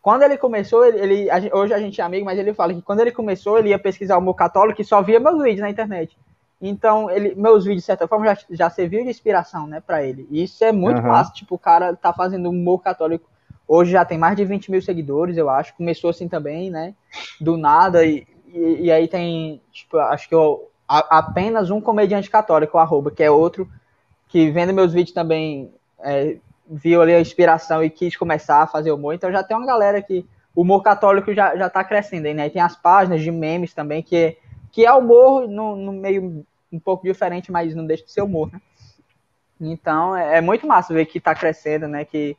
Quando 0.01 0.23
ele 0.23 0.39
começou, 0.39 0.87
ele, 0.87 0.99
ele 0.99 1.31
a, 1.31 1.39
hoje 1.55 1.75
a 1.75 1.79
gente 1.79 2.01
é 2.01 2.05
amigo, 2.05 2.25
mas 2.25 2.39
ele 2.39 2.55
fala 2.55 2.73
que 2.73 2.81
quando 2.81 3.01
ele 3.01 3.13
começou, 3.13 3.59
ele 3.59 3.71
ia 3.71 3.79
pesquisar 3.79 4.17
o 4.17 4.21
humor 4.21 4.35
católico 4.35 4.81
e 4.81 4.85
só 4.85 5.03
via 5.03 5.21
meus 5.21 5.43
vídeos 5.43 5.61
na 5.61 5.71
internet. 5.71 6.17
Então, 6.61 7.11
ele, 7.11 7.35
meus 7.35 7.65
vídeos, 7.65 7.83
de 7.83 7.87
certa 7.87 8.09
forma, 8.09 8.27
já, 8.27 8.39
já 8.51 8.71
serviu 8.71 9.05
de 9.05 9.11
inspiração, 9.11 9.67
né, 9.67 9.81
pra 9.81 10.05
ele. 10.05 10.27
E 10.31 10.43
isso 10.43 10.65
é 10.65 10.73
muito 10.73 10.99
uhum. 10.99 11.09
fácil, 11.09 11.35
tipo, 11.35 11.55
o 11.55 11.59
cara 11.59 11.95
tá 11.95 12.13
fazendo 12.13 12.49
humor 12.49 12.81
católico. 12.81 13.29
Hoje 13.67 13.93
já 13.93 14.05
tem 14.05 14.19
mais 14.19 14.37
de 14.37 14.45
20 14.45 14.71
mil 14.71 14.83
seguidores, 14.83 15.37
eu 15.37 15.49
acho. 15.51 15.77
Começou 15.77 16.11
assim 16.11 16.27
também, 16.27 16.71
né, 16.71 16.95
do 17.41 17.57
nada. 17.57 18.05
E, 18.05 18.27
e, 18.53 18.87
e, 18.87 18.93
aí 18.93 19.09
tem, 19.09 19.61
tipo, 19.73 19.99
acho 19.99 20.29
que 20.29 20.35
eu, 20.35 20.71
a, 20.87 21.19
apenas 21.19 21.71
um 21.71 21.81
comediante 21.81 22.31
católico, 22.31 22.77
o 22.77 22.81
arroba, 22.81 23.11
que 23.11 23.23
é 23.23 23.31
outro, 23.31 23.69
que 24.29 24.51
vendo 24.51 24.73
meus 24.73 24.93
vídeos 24.93 25.15
também 25.15 25.73
é, 26.01 26.37
viu 26.69 27.03
ali 27.03 27.15
a 27.15 27.21
inspiração 27.21 27.83
e 27.83 27.91
quis 27.91 28.17
começar 28.17 28.63
a 28.63 28.67
fazer 28.67 28.93
humor. 28.93 29.15
Então 29.15 29.33
já 29.33 29.43
tem 29.43 29.57
uma 29.57 29.67
galera 29.67 30.03
que 30.03 30.27
o 30.55 30.63
humor 30.63 30.83
católico 30.83 31.33
já, 31.33 31.57
já 31.57 31.71
tá 31.71 31.85
crescendo 31.85 32.27
aí, 32.27 32.35
né? 32.35 32.49
tem 32.49 32.61
as 32.61 32.77
páginas 32.77 33.23
de 33.23 33.31
memes 33.31 33.73
também, 33.73 34.03
que 34.03 34.37
que 34.71 34.85
é 34.85 34.93
humor 34.93 35.49
no, 35.49 35.77
no 35.77 35.93
meio 35.93 36.45
um 36.71 36.79
pouco 36.79 37.05
diferente, 37.05 37.51
mas 37.51 37.75
não 37.75 37.87
deixa 37.87 38.05
de 38.05 38.13
ser 38.13 38.23
humor, 38.23 38.51
né? 38.53 38.61
Então 39.61 40.15
é, 40.15 40.39
é 40.39 40.41
muito 40.41 40.67
massa 40.67 40.95
ver 40.95 41.07
que 41.07 41.19
tá 41.19 41.35
crescendo, 41.35 41.89
né? 41.89 42.05
Que, 42.05 42.37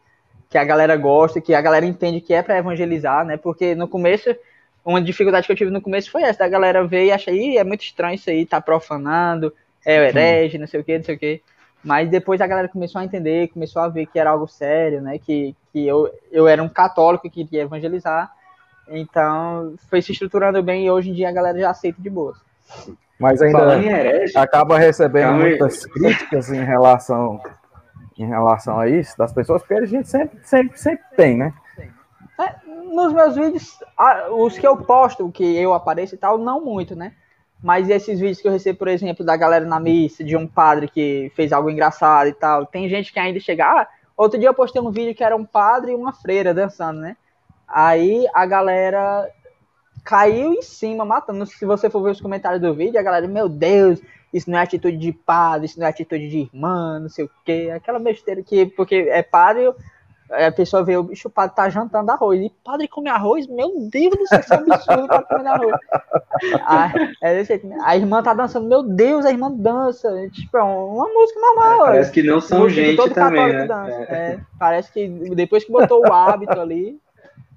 que 0.49 0.57
a 0.57 0.63
galera 0.63 0.95
gosta, 0.95 1.41
que 1.41 1.53
a 1.53 1.61
galera 1.61 1.85
entende 1.85 2.21
que 2.21 2.33
é 2.33 2.41
para 2.41 2.57
evangelizar, 2.57 3.25
né? 3.25 3.37
Porque 3.37 3.75
no 3.75 3.87
começo 3.87 4.33
uma 4.89 5.01
dificuldade 5.01 5.45
que 5.45 5.53
eu 5.53 5.57
tive 5.57 5.69
no 5.69 5.81
começo 5.81 6.09
foi 6.09 6.23
essa, 6.23 6.39
da 6.39 6.47
galera 6.47 6.83
ver 6.83 7.05
e 7.05 7.11
achar, 7.11 7.31
ih, 7.31 7.57
é 7.57 7.63
muito 7.63 7.81
estranho 7.81 8.15
isso 8.15 8.29
aí, 8.29 8.43
tá 8.43 8.59
profanando, 8.59 9.53
é 9.85 9.99
o 9.99 10.03
herege, 10.03 10.57
não 10.57 10.65
sei 10.65 10.79
o 10.79 10.83
que, 10.83 10.97
não 10.97 11.05
sei 11.05 11.15
o 11.15 11.19
que. 11.19 11.41
Mas 11.83 12.09
depois 12.09 12.41
a 12.41 12.47
galera 12.47 12.67
começou 12.67 12.99
a 12.99 13.05
entender, 13.05 13.49
começou 13.49 13.83
a 13.83 13.87
ver 13.87 14.07
que 14.07 14.17
era 14.17 14.31
algo 14.31 14.47
sério, 14.47 14.99
né? 14.99 15.19
Que, 15.19 15.55
que 15.71 15.87
eu, 15.87 16.11
eu 16.31 16.47
era 16.47 16.61
um 16.61 16.67
católico 16.67 17.29
que 17.29 17.45
queria 17.45 17.61
evangelizar. 17.61 18.31
Então 18.89 19.75
foi 19.89 20.01
se 20.01 20.11
estruturando 20.11 20.61
bem 20.63 20.87
e 20.87 20.91
hoje 20.91 21.11
em 21.11 21.13
dia 21.13 21.29
a 21.29 21.31
galera 21.31 21.59
já 21.59 21.69
aceita 21.69 22.01
de 22.01 22.09
boa. 22.09 22.33
Mas 23.19 23.41
ainda 23.41 23.77
acaba 24.35 24.79
recebendo 24.79 25.33
muitas 25.33 25.85
críticas 25.85 26.49
em 26.49 26.63
relação, 26.63 27.39
em 28.17 28.25
relação 28.25 28.79
a 28.79 28.89
isso 28.89 29.15
das 29.17 29.31
pessoas, 29.31 29.61
porque 29.61 29.75
a 29.75 29.85
gente 29.85 30.09
sempre, 30.09 30.39
sempre, 30.43 30.79
sempre 30.79 31.05
tem, 31.15 31.37
né? 31.37 31.53
É, 32.39 32.55
nos 32.93 33.11
meus 33.11 33.35
vídeos, 33.35 33.77
os 34.31 34.57
que 34.57 34.65
eu 34.65 34.77
posto, 34.77 35.29
que 35.29 35.43
eu 35.43 35.73
apareço 35.73 36.15
e 36.15 36.17
tal, 36.17 36.37
não 36.37 36.63
muito, 36.63 36.95
né? 36.95 37.13
Mas 37.61 37.89
esses 37.89 38.17
vídeos 38.17 38.39
que 38.39 38.47
eu 38.47 38.51
recebo, 38.53 38.79
por 38.79 38.87
exemplo, 38.87 39.25
da 39.25 39.35
galera 39.35 39.65
na 39.65 39.77
missa, 39.77 40.23
de 40.23 40.37
um 40.37 40.47
padre 40.47 40.87
que 40.87 41.29
fez 41.35 41.51
algo 41.51 41.69
engraçado 41.69 42.27
e 42.29 42.33
tal, 42.33 42.65
tem 42.65 42.87
gente 42.87 43.11
que 43.11 43.19
ainda 43.19 43.37
chega. 43.41 43.65
Ah, 43.65 43.87
outro 44.15 44.39
dia 44.39 44.47
eu 44.47 44.53
postei 44.53 44.81
um 44.81 44.89
vídeo 44.89 45.13
que 45.13 45.23
era 45.23 45.35
um 45.35 45.43
padre 45.43 45.91
e 45.91 45.95
uma 45.95 46.13
freira 46.13 46.53
dançando, 46.53 47.01
né? 47.01 47.17
Aí 47.67 48.25
a 48.33 48.45
galera 48.45 49.29
caiu 50.05 50.53
em 50.53 50.61
cima, 50.61 51.03
matando. 51.03 51.45
Se 51.45 51.65
você 51.65 51.89
for 51.89 52.01
ver 52.01 52.11
os 52.11 52.21
comentários 52.21 52.61
do 52.61 52.73
vídeo, 52.73 52.97
a 52.97 53.03
galera, 53.03 53.27
meu 53.27 53.49
Deus, 53.49 54.01
isso 54.33 54.49
não 54.49 54.57
é 54.57 54.61
atitude 54.61 54.95
de 54.95 55.11
padre, 55.11 55.65
isso 55.65 55.77
não 55.77 55.85
é 55.85 55.89
atitude 55.89 56.29
de 56.29 56.37
irmã, 56.37 56.99
não 56.99 57.09
sei 57.09 57.25
o 57.25 57.31
quê. 57.43 57.69
Aquela 57.75 57.99
besteira 57.99 58.41
que, 58.41 58.65
porque 58.65 58.95
é 59.09 59.21
padre, 59.21 59.73
a 60.29 60.51
pessoa 60.51 60.83
vê 60.83 60.95
o 60.95 61.03
bicho, 61.03 61.29
padre 61.29 61.55
tá 61.55 61.69
jantando 61.69 62.11
arroz. 62.11 62.39
E 62.39 62.51
padre 62.63 62.87
come 62.87 63.09
arroz? 63.09 63.47
Meu 63.47 63.73
Deus 63.89 64.15
do 64.15 64.27
céu, 64.27 64.39
isso 64.39 64.53
é 64.53 64.57
um 64.57 64.73
absurdo, 64.73 65.07
tá 65.07 65.23
comendo 65.23 65.49
arroz. 65.49 65.75
A, 66.65 66.91
é 67.21 67.35
desse 67.35 67.49
jeito, 67.49 67.67
né? 67.67 67.77
a 67.81 67.95
irmã 67.97 68.21
tá 68.21 68.33
dançando, 68.33 68.67
meu 68.67 68.83
Deus, 68.83 69.25
a 69.25 69.31
irmã 69.31 69.51
dança. 69.51 70.07
É, 70.19 70.29
tipo, 70.29 70.57
é 70.57 70.63
uma 70.63 71.07
música 71.07 71.39
normal. 71.39 71.87
É, 71.87 71.89
parece 71.91 72.11
que 72.11 72.23
não 72.23 72.39
são 72.39 72.69
gente 72.69 73.09
também, 73.11 73.53
né? 73.53 73.67
É. 73.87 74.15
é. 74.15 74.39
parece 74.57 74.91
que 74.91 75.07
depois 75.35 75.63
que 75.63 75.71
botou 75.71 76.01
o 76.01 76.13
hábito 76.13 76.59
ali. 76.59 76.99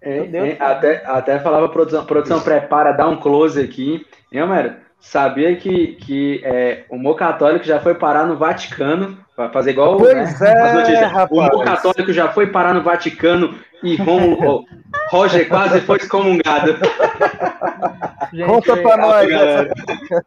É, 0.05 0.57
até, 0.59 1.07
até 1.07 1.39
falava 1.39 1.68
produção, 1.68 2.05
produção 2.05 2.41
prepara, 2.41 2.91
dá 2.91 3.09
um 3.09 3.20
close 3.20 3.61
aqui. 3.61 4.05
Eu, 4.33 4.49
Mero, 4.49 4.75
sabia 5.03 5.55
que, 5.57 5.88
que 5.96 6.40
é, 6.44 6.84
o 6.88 6.96
Mo 6.96 7.14
Católico 7.14 7.64
já 7.64 7.78
foi 7.78 7.94
parar 7.94 8.26
no 8.26 8.38
Vaticano 8.38 9.22
Vai 9.36 9.50
fazer 9.50 9.70
igual 9.70 9.96
pois 9.96 10.40
né, 10.40 10.53
é, 10.53 11.26
O 11.30 11.40
mundo 11.40 11.64
católico 11.64 12.12
já 12.12 12.30
foi 12.30 12.48
parar 12.48 12.74
no 12.74 12.82
Vaticano 12.82 13.59
e 13.82 13.96
Romulo, 13.96 14.64
Roger 15.11 15.48
quase 15.48 15.80
foi 15.80 15.96
excomungado. 15.96 16.76
Gente, 18.32 18.46
Conta 18.46 18.76
pra 18.76 18.96
nós. 18.96 19.30
Essa... 19.30 19.74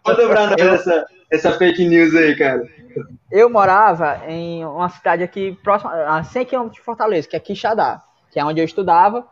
Conta 0.03 0.27
pra 0.27 0.47
nós 0.47 0.57
essa, 0.57 1.05
essa 1.31 1.51
fake 1.53 1.87
news 1.87 2.13
aí, 2.15 2.35
cara. 2.35 2.63
Eu 3.31 3.49
morava 3.49 4.21
em 4.27 4.65
uma 4.65 4.89
cidade 4.89 5.23
aqui 5.23 5.57
próxima, 5.63 5.91
a 5.91 6.23
100 6.23 6.45
km 6.45 6.67
de 6.69 6.81
Fortaleza, 6.81 7.27
que 7.27 7.35
é 7.35 7.39
Quixadá, 7.39 8.01
que 8.31 8.39
é 8.39 8.45
onde 8.45 8.59
eu 8.59 8.65
estudava. 8.65 9.25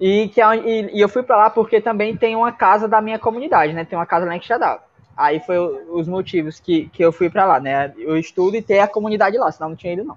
E, 0.00 0.28
que 0.28 0.40
é, 0.40 0.56
e, 0.56 0.96
e 0.96 1.00
eu 1.00 1.08
fui 1.08 1.22
pra 1.22 1.36
lá 1.36 1.50
porque 1.50 1.80
também 1.80 2.16
tem 2.16 2.36
uma 2.36 2.52
casa 2.52 2.86
da 2.86 3.00
minha 3.00 3.18
comunidade, 3.18 3.72
né? 3.72 3.84
Tem 3.84 3.98
uma 3.98 4.06
casa 4.06 4.26
lá 4.26 4.36
em 4.36 4.40
Quixadá. 4.40 4.80
Aí 5.16 5.40
foi 5.40 5.58
os 5.90 6.06
motivos 6.06 6.60
que, 6.60 6.88
que 6.90 7.04
eu 7.04 7.10
fui 7.10 7.28
pra 7.28 7.44
lá, 7.44 7.58
né? 7.58 7.92
Eu 7.98 8.16
estudo 8.16 8.56
e 8.56 8.62
ter 8.62 8.78
a 8.78 8.86
comunidade 8.86 9.36
lá, 9.36 9.50
senão 9.50 9.70
não 9.70 9.76
tinha 9.76 9.92
ido, 9.92 10.04
não. 10.04 10.16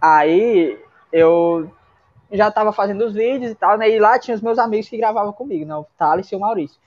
Aí 0.00 0.78
eu 1.10 1.70
já 2.30 2.50
tava 2.50 2.72
fazendo 2.72 3.04
os 3.06 3.14
vídeos 3.14 3.52
e 3.52 3.54
tal, 3.54 3.78
né? 3.78 3.88
E 3.88 3.98
lá 3.98 4.18
tinha 4.18 4.34
os 4.34 4.42
meus 4.42 4.58
amigos 4.58 4.88
que 4.90 4.98
gravavam 4.98 5.32
comigo, 5.32 5.64
né? 5.64 5.74
O 5.74 5.86
Thales 5.96 6.30
e 6.30 6.36
o 6.36 6.40
Maurício. 6.40 6.78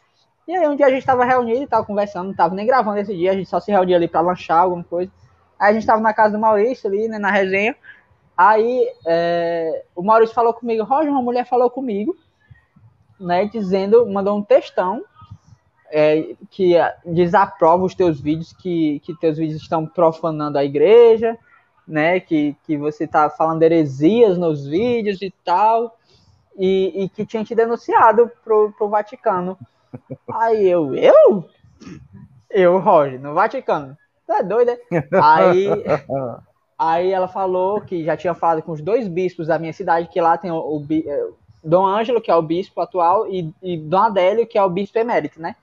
E 0.48 0.56
aí 0.56 0.68
um 0.68 0.76
dia 0.76 0.86
a 0.86 0.90
gente 0.92 1.06
tava 1.06 1.26
reunido 1.26 1.64
e 1.64 1.68
tava 1.68 1.86
conversando, 1.86 2.28
não 2.28 2.36
tava 2.36 2.54
nem 2.54 2.68
gravando 2.68 3.00
esse 3.00 3.16
dia, 3.16 3.32
a 3.32 3.36
gente 3.36 3.50
só 3.50 3.60
se 3.60 3.72
reunia 3.72 3.96
ali 3.96 4.08
pra 4.08 4.22
lanchar 4.22 4.60
alguma 4.60 4.84
coisa. 4.84 5.12
Aí 5.60 5.72
a 5.72 5.74
gente 5.74 5.86
tava 5.86 6.02
na 6.02 6.14
casa 6.14 6.34
do 6.34 6.40
Maurício 6.40 6.88
ali, 6.88 7.08
né? 7.08 7.18
Na 7.18 7.32
resenha. 7.32 7.76
Aí 8.40 8.90
é, 9.06 9.84
o 9.94 10.02
Maurício 10.02 10.34
falou 10.34 10.54
comigo, 10.54 10.86
Roger, 10.86 11.12
uma 11.12 11.22
mulher 11.22 11.46
falou 11.46 11.70
comigo, 11.70 12.16
né? 13.20 13.44
Dizendo, 13.44 14.08
mandou 14.08 14.38
um 14.38 14.42
textão 14.42 15.04
é, 15.92 16.36
que 16.50 16.74
é, 16.74 16.96
desaprova 17.06 17.84
os 17.84 17.94
teus 17.94 18.22
vídeos, 18.22 18.54
que, 18.54 19.02
que 19.02 19.14
teus 19.18 19.38
vídeos 19.38 19.62
estão 19.62 19.86
profanando 19.86 20.58
a 20.58 20.64
igreja, 20.64 21.38
né? 21.86 22.22
Que, 22.22 22.56
que 22.66 22.78
você 22.78 23.06
tá 23.06 23.30
falando 23.30 23.62
heresias 23.62 24.38
nos 24.38 24.66
vídeos 24.66 25.22
e 25.22 25.34
tal, 25.44 25.98
e, 26.58 27.04
e 27.04 27.10
que 27.10 27.26
tinha 27.26 27.44
te 27.44 27.54
denunciado 27.54 28.32
pro, 28.42 28.72
pro 28.72 28.88
Vaticano. 28.88 29.60
Aí 30.34 30.66
eu, 30.66 30.96
eu? 30.96 31.44
Eu, 32.50 32.80
Roger, 32.80 33.20
no 33.20 33.34
Vaticano. 33.34 33.98
É 34.30 34.42
doido, 34.42 34.72
né? 34.90 35.04
Aí, 35.22 35.68
aí 36.80 37.12
ela 37.12 37.28
falou 37.28 37.82
que 37.82 38.04
já 38.06 38.18
tinha 38.18 38.34
falado 38.36 38.64
com 38.64 38.72
os 38.74 38.82
dois 38.82 39.08
bispos 39.08 39.48
da 39.48 39.60
minha 39.60 39.74
cidade, 39.74 40.08
que 40.10 40.22
lá 40.22 40.38
tem 40.38 40.52
o, 40.52 40.58
o 40.58 40.80
bi- 40.80 41.06
eh, 41.08 41.28
Dom 41.64 41.86
Ângelo, 41.86 42.22
que 42.22 42.32
é 42.32 42.36
o 42.36 42.42
bispo 42.42 42.82
atual, 42.82 43.28
e, 43.28 43.54
e 43.62 43.78
Dom 43.78 44.00
Adélio, 44.00 44.48
que 44.48 44.58
é 44.58 44.64
o 44.64 44.70
bispo 44.70 44.98
emérito, 45.00 45.42
né? 45.42 45.56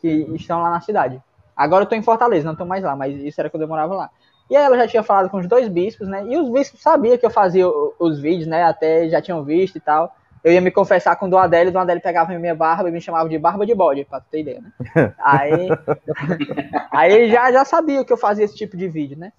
Que 0.00 0.08
estão 0.34 0.62
lá 0.62 0.70
na 0.70 0.80
cidade. 0.80 1.22
Agora 1.56 1.84
eu 1.84 1.88
tô 1.88 1.94
em 1.94 2.02
Fortaleza, 2.02 2.46
não 2.48 2.56
tô 2.56 2.64
mais 2.64 2.82
lá, 2.82 2.96
mas 2.96 3.14
isso 3.22 3.40
era 3.40 3.50
quando 3.50 3.62
eu 3.62 3.68
morava 3.68 3.94
lá. 3.94 4.10
E 4.50 4.56
aí 4.56 4.64
ela 4.64 4.76
já 4.78 4.88
tinha 4.88 5.02
falado 5.02 5.30
com 5.30 5.38
os 5.38 5.46
dois 5.46 5.68
bispos, 5.68 6.08
né? 6.08 6.24
E 6.26 6.36
os 6.36 6.48
bispos 6.50 6.80
sabiam 6.80 7.16
que 7.18 7.26
eu 7.26 7.30
fazia 7.30 7.68
o- 7.68 7.94
os 7.98 8.18
vídeos, 8.20 8.46
né? 8.48 8.64
Até 8.64 9.08
já 9.08 9.20
tinham 9.22 9.44
visto 9.44 9.76
e 9.76 9.80
tal. 9.80 10.14
Eu 10.42 10.52
ia 10.52 10.60
me 10.60 10.70
confessar 10.70 11.16
com 11.16 11.26
o 11.26 11.30
Dom 11.30 11.38
Adélio, 11.38 11.70
o 11.70 11.72
Dom 11.72 11.80
Adélio 11.80 12.02
pegava 12.02 12.32
minha 12.38 12.54
barba 12.54 12.88
e 12.88 12.92
me 12.92 13.00
chamava 13.00 13.28
de 13.28 13.38
barba 13.38 13.64
de 13.66 13.74
bode, 13.74 14.04
pra 14.04 14.20
tu 14.20 14.26
ter 14.30 14.40
ideia, 14.40 14.60
né? 14.60 14.72
Aí, 15.18 15.76
aí 16.90 17.30
já, 17.30 17.52
já 17.52 17.64
sabia 17.64 18.04
que 18.04 18.12
eu 18.12 18.16
fazia 18.16 18.44
esse 18.44 18.56
tipo 18.56 18.76
de 18.76 18.88
vídeo, 18.88 19.16
né? 19.18 19.32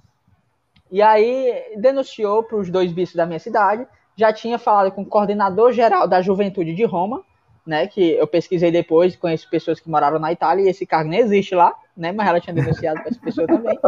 E 0.93 1.01
aí 1.01 1.73
denunciou 1.75 2.43
para 2.43 2.55
os 2.55 2.69
dois 2.69 2.91
bispos 2.91 3.15
da 3.15 3.25
minha 3.25 3.39
cidade, 3.39 3.87
já 4.15 4.31
tinha 4.31 4.59
falado 4.59 4.91
com 4.91 5.01
o 5.01 5.05
coordenador 5.07 5.71
geral 5.71 6.07
da 6.07 6.21
Juventude 6.21 6.75
de 6.75 6.85
Roma, 6.85 7.23
né? 7.65 7.87
Que 7.87 8.11
eu 8.11 8.27
pesquisei 8.27 8.71
depois, 8.71 9.15
conheço 9.15 9.49
pessoas 9.49 9.79
que 9.79 9.89
moraram 9.89 10.19
na 10.19 10.31
Itália 10.31 10.63
e 10.63 10.69
esse 10.69 10.85
cargo 10.85 11.09
nem 11.09 11.19
existe 11.19 11.55
lá, 11.55 11.73
né? 11.97 12.11
Mas 12.11 12.27
ela 12.27 12.39
tinha 12.39 12.53
denunciado 12.53 12.99
para 12.99 13.09
essa 13.09 13.19
pessoa 13.19 13.47
também. 13.47 13.77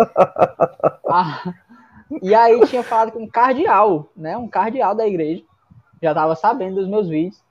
Ah, 1.07 1.53
e 2.21 2.33
aí 2.33 2.59
tinha 2.65 2.81
falado 2.81 3.11
com 3.11 3.19
um 3.19 3.27
cardeal, 3.27 4.09
né? 4.17 4.35
Um 4.35 4.47
cardeal 4.47 4.95
da 4.95 5.07
igreja, 5.07 5.43
já 6.01 6.09
estava 6.09 6.35
sabendo 6.35 6.77
dos 6.77 6.87
meus 6.87 7.07
vídeos. 7.07 7.41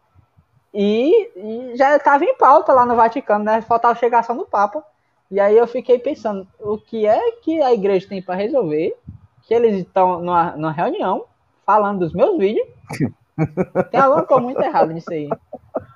E, 0.73 1.31
e 1.37 1.77
já 1.77 1.97
estava 1.97 2.25
em 2.25 2.37
pauta 2.37 2.73
lá 2.73 2.85
no 2.85 2.97
Vaticano, 2.97 3.45
né? 3.45 3.61
Faltava 3.63 3.95
chegar 3.95 4.25
só 4.25 4.35
no 4.35 4.45
Papa. 4.45 4.85
E 5.31 5.39
aí 5.39 5.57
eu 5.57 5.67
fiquei 5.69 5.99
pensando, 5.99 6.47
o 6.61 6.77
que 6.77 7.07
é 7.07 7.31
que 7.41 7.63
a 7.63 7.73
igreja 7.73 8.09
tem 8.09 8.21
para 8.21 8.35
resolver? 8.35 8.95
Que 9.47 9.55
eles 9.55 9.77
estão 9.79 10.21
numa, 10.21 10.57
numa 10.57 10.73
reunião 10.73 11.25
falando 11.65 12.01
dos 12.01 12.13
meus 12.13 12.39
vídeos. 12.39 12.67
Tem 13.91 14.01
alguma 14.01 14.25
coisa 14.25 14.43
muito 14.43 14.63
errada 14.63 14.93
nisso 14.93 15.11
aí. 15.11 15.29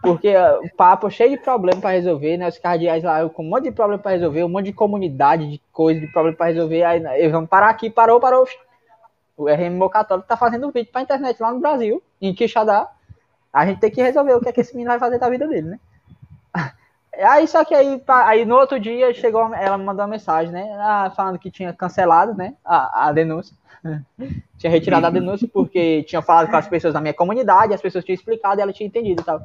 Porque 0.02 0.34
uh, 0.34 0.60
o 0.64 0.76
Papa 0.76 1.08
cheio 1.10 1.30
de 1.30 1.38
problema 1.38 1.80
para 1.80 1.90
resolver, 1.90 2.36
né? 2.36 2.48
Os 2.48 2.58
cardeais 2.58 3.04
lá 3.04 3.28
com 3.28 3.44
um 3.44 3.48
monte 3.48 3.64
de 3.64 3.72
problema 3.72 4.02
para 4.02 4.12
resolver, 4.12 4.44
um 4.44 4.48
monte 4.48 4.66
de 4.66 4.72
comunidade, 4.72 5.48
de 5.48 5.60
coisa, 5.72 6.00
de 6.00 6.06
problema 6.08 6.36
para 6.36 6.46
resolver. 6.46 6.82
Aí 6.82 7.00
né, 7.00 7.18
eles 7.18 7.32
vão 7.32 7.46
parar 7.46 7.68
aqui, 7.70 7.90
parou, 7.90 8.20
parou. 8.20 8.46
O 9.36 9.46
RMO 9.46 9.88
Católico 9.88 10.26
tá 10.26 10.36
fazendo 10.36 10.70
vídeo 10.72 10.90
pra 10.90 11.02
internet 11.02 11.40
lá 11.40 11.52
no 11.52 11.60
Brasil, 11.60 12.02
em 12.20 12.34
Quixadá. 12.34 12.90
A 13.52 13.64
gente 13.64 13.78
tem 13.78 13.90
que 13.90 14.02
resolver 14.02 14.34
o 14.34 14.40
que 14.40 14.48
é 14.48 14.52
que 14.52 14.60
esse 14.60 14.74
menino 14.74 14.90
vai 14.90 14.98
fazer 14.98 15.18
da 15.18 15.30
vida 15.30 15.46
dele, 15.46 15.68
né? 15.68 15.80
Aí 17.18 17.46
só 17.48 17.64
que 17.64 17.74
aí, 17.74 18.02
aí 18.06 18.44
no 18.44 18.56
outro 18.56 18.78
dia 18.78 19.12
chegou, 19.12 19.52
ela 19.54 19.76
me 19.76 19.84
mandou 19.84 20.04
uma 20.04 20.10
mensagem, 20.10 20.52
né? 20.52 20.70
ah, 20.78 21.12
falando 21.14 21.38
que 21.38 21.50
tinha 21.50 21.72
cancelado, 21.72 22.34
né? 22.34 22.54
A, 22.64 23.08
a 23.08 23.12
denúncia. 23.12 23.56
tinha 24.58 24.70
retirado 24.70 25.06
a 25.06 25.10
denúncia 25.10 25.48
porque 25.52 26.02
tinha 26.04 26.20
falado 26.22 26.50
com 26.50 26.56
as 26.56 26.68
pessoas 26.68 26.94
da 26.94 27.00
minha 27.00 27.14
comunidade, 27.14 27.74
as 27.74 27.80
pessoas 27.80 28.04
tinham 28.04 28.14
explicado 28.14 28.60
e 28.60 28.62
ela 28.62 28.72
tinha 28.72 28.86
entendido 28.86 29.22
e 29.22 29.24
tal. 29.24 29.40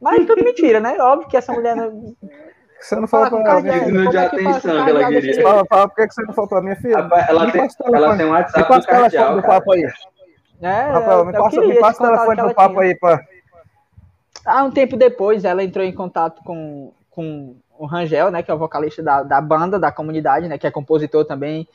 Mas 0.00 0.26
tudo 0.26 0.42
mentira, 0.42 0.80
né? 0.80 0.96
Óbvio 1.00 1.28
que 1.28 1.36
essa 1.36 1.52
mulher. 1.52 1.76
não- 1.76 2.14
Você 2.80 2.96
não 2.96 3.06
Fala 3.06 3.30
fala 3.30 3.42
pra. 3.44 3.60
Signo 3.60 3.98
como 3.98 4.10
de 4.10 4.16
é 4.16 4.26
atenção 4.26 4.84
que 4.84 4.90
ela 4.90 5.08
queria. 5.08 5.42
Fala, 5.42 5.64
fala, 5.66 5.88
por 5.88 5.94
que 5.94 6.12
você 6.12 6.22
não 6.22 6.34
falou 6.34 6.48
pra 6.48 6.60
minha 6.62 6.76
filha? 6.76 6.96
Rapaz, 7.02 7.28
Ela 7.28 7.46
Me 7.46 7.52
tem, 7.52 7.60
passa 7.60 7.76
ela 7.86 8.16
tem 8.16 8.26
um 8.26 8.28
Me 8.30 8.34
WhatsApp 8.34 8.68
passa 8.68 8.80
do 8.80 8.82
o 8.82 9.10
telefone 9.10 9.36
do 9.36 9.42
papo 9.46 9.72
aí. 9.72 9.82
É, 10.60 10.90
eu- 10.90 11.24
me 11.24 11.32
eu 11.32 11.42
passa, 11.42 11.60
me 11.60 11.74
passa 11.80 12.02
o 12.02 12.06
telefone 12.06 12.34
que 12.34 12.40
ela 12.40 12.48
do 12.48 12.54
papo 12.54 12.74
tinha. 12.74 12.82
aí, 12.82 12.98
pá. 12.98 13.20
Ah, 14.44 14.64
um 14.64 14.70
tempo 14.72 14.96
depois, 14.96 15.44
ela 15.44 15.62
entrou 15.62 15.84
em 15.84 15.92
contato 15.94 16.42
com, 16.42 16.92
com 17.12 17.54
o 17.78 17.86
Rangel, 17.86 18.30
né, 18.30 18.42
que 18.42 18.50
é 18.50 18.54
o 18.54 18.58
vocalista 18.58 19.02
da, 19.02 19.22
da 19.22 19.40
banda, 19.40 19.78
da 19.78 19.92
comunidade, 19.92 20.48
né, 20.48 20.58
que 20.58 20.66
é 20.66 20.70
compositor 20.70 21.24
também. 21.24 21.68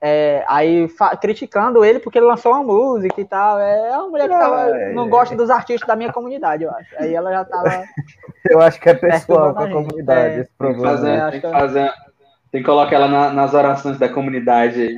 É, 0.00 0.44
aí 0.46 0.88
criticando 1.20 1.84
ele 1.84 1.98
porque 1.98 2.18
ele 2.18 2.26
lançou 2.26 2.52
uma 2.52 2.62
música 2.62 3.20
e 3.20 3.24
tal. 3.24 3.58
É 3.58 3.90
uma 3.98 4.08
mulher 4.08 4.28
que 4.28 4.34
tava- 4.38 4.56
Ai, 4.72 4.92
não 4.92 5.04
ai. 5.04 5.08
gosta 5.08 5.34
dos 5.34 5.50
artistas 5.50 5.88
da 5.88 5.96
minha 5.96 6.12
comunidade, 6.12 6.62
eu 6.62 6.70
acho. 6.70 6.94
Aí 6.98 7.12
ela 7.14 7.30
já 7.32 7.44
tava. 7.44 7.68
Eu 8.48 8.60
acho 8.62 8.80
que 8.80 8.88
é 8.88 8.94
pessoal 8.94 9.52
Perturbando 9.52 9.54
com 9.54 9.60
a 9.60 9.62
a 9.62 9.66
gente. 9.66 9.74
comunidade 9.88 10.20
É. 10.20 10.40
esse 10.40 10.44
Tem 10.44 10.44
que 10.46 10.56
problema. 10.56 10.88
fazer, 10.88 11.10
acho 11.20 11.30
tem 11.32 11.40
que 11.40 11.46
eu- 11.46 11.50
fazer, 11.50 11.92
tem 12.52 12.60
que 12.62 12.66
colocar 12.66 12.94
ela 12.96 13.08
na- 13.08 13.30
nas 13.30 13.52
orações 13.52 13.98
da 13.98 14.08
comunidade 14.08 14.80
aí. 14.80 14.96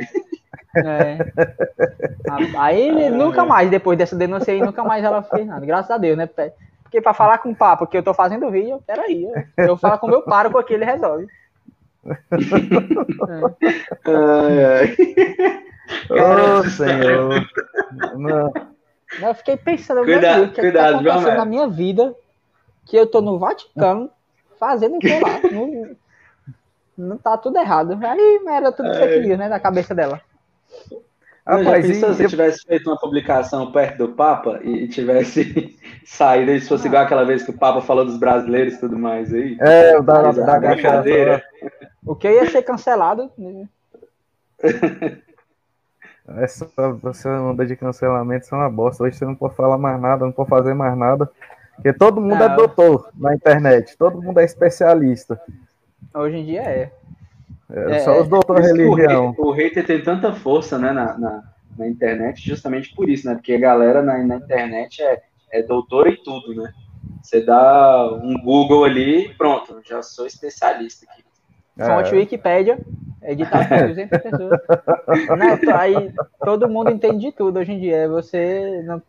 É. 0.76 1.18
Aí 2.58 3.10
nunca 3.10 3.44
mais, 3.44 3.70
depois 3.70 3.98
dessa 3.98 4.14
denúncia 4.14 4.52
aí, 4.52 4.60
nunca 4.60 4.84
mais 4.84 5.02
ela 5.04 5.22
fez 5.22 5.46
nada. 5.46 5.64
Graças 5.66 5.90
a 5.90 5.98
Deus, 5.98 6.16
né? 6.16 6.28
Porque 6.90 7.00
pra 7.00 7.14
falar 7.14 7.38
com 7.38 7.50
o 7.50 7.54
papo 7.56 7.86
que 7.86 7.96
eu 7.96 8.02
tô 8.02 8.12
fazendo 8.12 8.50
vídeo, 8.50 8.82
peraí. 8.84 9.22
Eu, 9.56 9.64
eu 9.64 9.76
falo 9.76 9.96
com 9.96 10.08
o 10.08 10.10
meu 10.10 10.22
pároco 10.22 10.58
aqui, 10.58 10.74
ele 10.74 10.84
resolve. 10.84 11.28
Ai, 14.04 14.64
ai. 14.64 14.96
Ô, 16.10 16.64
Senhor. 16.68 17.46
Não, 18.16 18.52
Eu 19.20 19.34
fiquei 19.34 19.56
pensando, 19.56 20.02
Cuidado, 20.02 20.38
meu 20.38 20.46
Deus, 20.46 20.48
o 20.48 20.52
que, 20.52 20.60
é 20.60 20.64
que 20.64 20.72
tá 20.72 20.92
cuidado, 20.92 21.10
acontecendo 21.10 21.36
na 21.36 21.44
minha 21.44 21.68
vida 21.68 22.14
que 22.86 22.96
eu 22.96 23.06
tô 23.06 23.20
no 23.20 23.38
Vaticano 23.38 24.10
fazendo 24.58 24.96
o 24.96 24.98
que 24.98 25.08
lá. 25.08 25.40
Não, 25.52 25.96
não 26.96 27.18
tá 27.18 27.36
tudo 27.36 27.58
errado. 27.58 27.98
Aí 28.02 28.40
era 28.48 28.72
tudo 28.72 28.92
fake 28.94 29.20
news, 29.20 29.38
né? 29.38 29.48
Na 29.48 29.60
cabeça 29.60 29.94
dela. 29.94 30.20
Não, 31.50 31.64
já 31.64 31.70
Rapaz, 31.70 31.86
pensou 31.86 32.10
e 32.10 32.14
se 32.14 32.28
tivesse 32.28 32.64
feito 32.64 32.88
uma 32.88 32.98
publicação 32.98 33.72
perto 33.72 33.98
do 33.98 34.08
Papa 34.12 34.60
e, 34.62 34.86
tivesse 34.88 35.76
saído, 36.06 36.52
e 36.52 36.60
se 36.60 36.68
fosse 36.68 36.86
igual 36.86 37.02
aquela 37.02 37.24
vez 37.24 37.42
que 37.42 37.50
o 37.50 37.58
Papa 37.58 37.80
falou 37.80 38.04
dos 38.04 38.18
brasileiros 38.18 38.74
e 38.74 38.80
tudo 38.80 38.98
mais 38.98 39.32
aí? 39.34 39.56
É, 39.60 39.98
o 39.98 40.02
da, 40.02 40.30
da, 40.30 40.58
da 40.58 40.60
brincadeira. 40.60 41.42
O 42.06 42.14
que 42.14 42.30
ia 42.30 42.48
ser 42.48 42.62
cancelado. 42.62 43.30
né? 43.36 43.66
Essa, 46.38 46.70
essa 47.08 47.28
onda 47.40 47.66
de 47.66 47.74
cancelamento 47.74 48.46
é 48.52 48.56
uma 48.56 48.70
bosta. 48.70 49.02
Hoje 49.02 49.16
você 49.16 49.24
não 49.24 49.34
pode 49.34 49.56
falar 49.56 49.76
mais 49.76 50.00
nada, 50.00 50.24
não 50.24 50.32
pode 50.32 50.48
fazer 50.48 50.74
mais 50.74 50.96
nada. 50.96 51.28
Porque 51.74 51.92
todo 51.92 52.20
mundo 52.20 52.44
é 52.44 52.48
Não. 52.48 52.56
doutor 52.56 53.08
na 53.16 53.34
internet, 53.34 53.96
todo 53.96 54.22
mundo 54.22 54.38
é 54.38 54.44
especialista. 54.44 55.40
Hoje 56.14 56.36
em 56.36 56.44
dia 56.44 56.62
é. 56.62 56.92
É, 57.72 57.96
É, 57.96 57.98
só 58.00 58.20
os 58.20 58.28
doutores 58.28 58.66
religião. 58.66 59.30
hater, 59.30 59.44
o 59.44 59.50
hater 59.52 59.86
tem 59.86 60.02
tanta 60.02 60.32
força 60.32 60.78
né, 60.78 60.92
na, 60.92 61.18
na, 61.18 61.42
na 61.78 61.88
internet, 61.88 62.46
justamente 62.46 62.94
por 62.94 63.08
isso, 63.08 63.26
né? 63.26 63.34
Porque 63.34 63.54
a 63.54 63.58
galera 63.58 64.02
na, 64.02 64.18
na 64.18 64.36
internet 64.36 65.02
é, 65.02 65.22
é 65.52 65.62
doutora 65.62 66.10
em 66.10 66.16
tudo, 66.22 66.54
né? 66.54 66.72
Você 67.22 67.40
dá 67.42 68.10
um 68.22 68.34
Google 68.42 68.84
ali, 68.84 69.34
pronto, 69.36 69.80
já 69.86 70.02
sou 70.02 70.26
especialista 70.26 71.06
aqui. 71.10 71.22
Fonte 71.78 72.14
É. 72.14 72.18
Wikipédia, 72.18 72.78
editado 73.22 73.68
por 73.68 73.88
200 73.88 74.18
pessoas. 74.22 74.60
Né? 75.38 75.58
Aí 75.74 76.12
todo 76.44 76.68
mundo 76.68 76.90
entende 76.90 77.26
de 77.26 77.32
tudo 77.32 77.58
hoje 77.58 77.72
em 77.72 77.80
dia. 77.80 78.08
Você 78.08 78.82
não... 78.84 79.02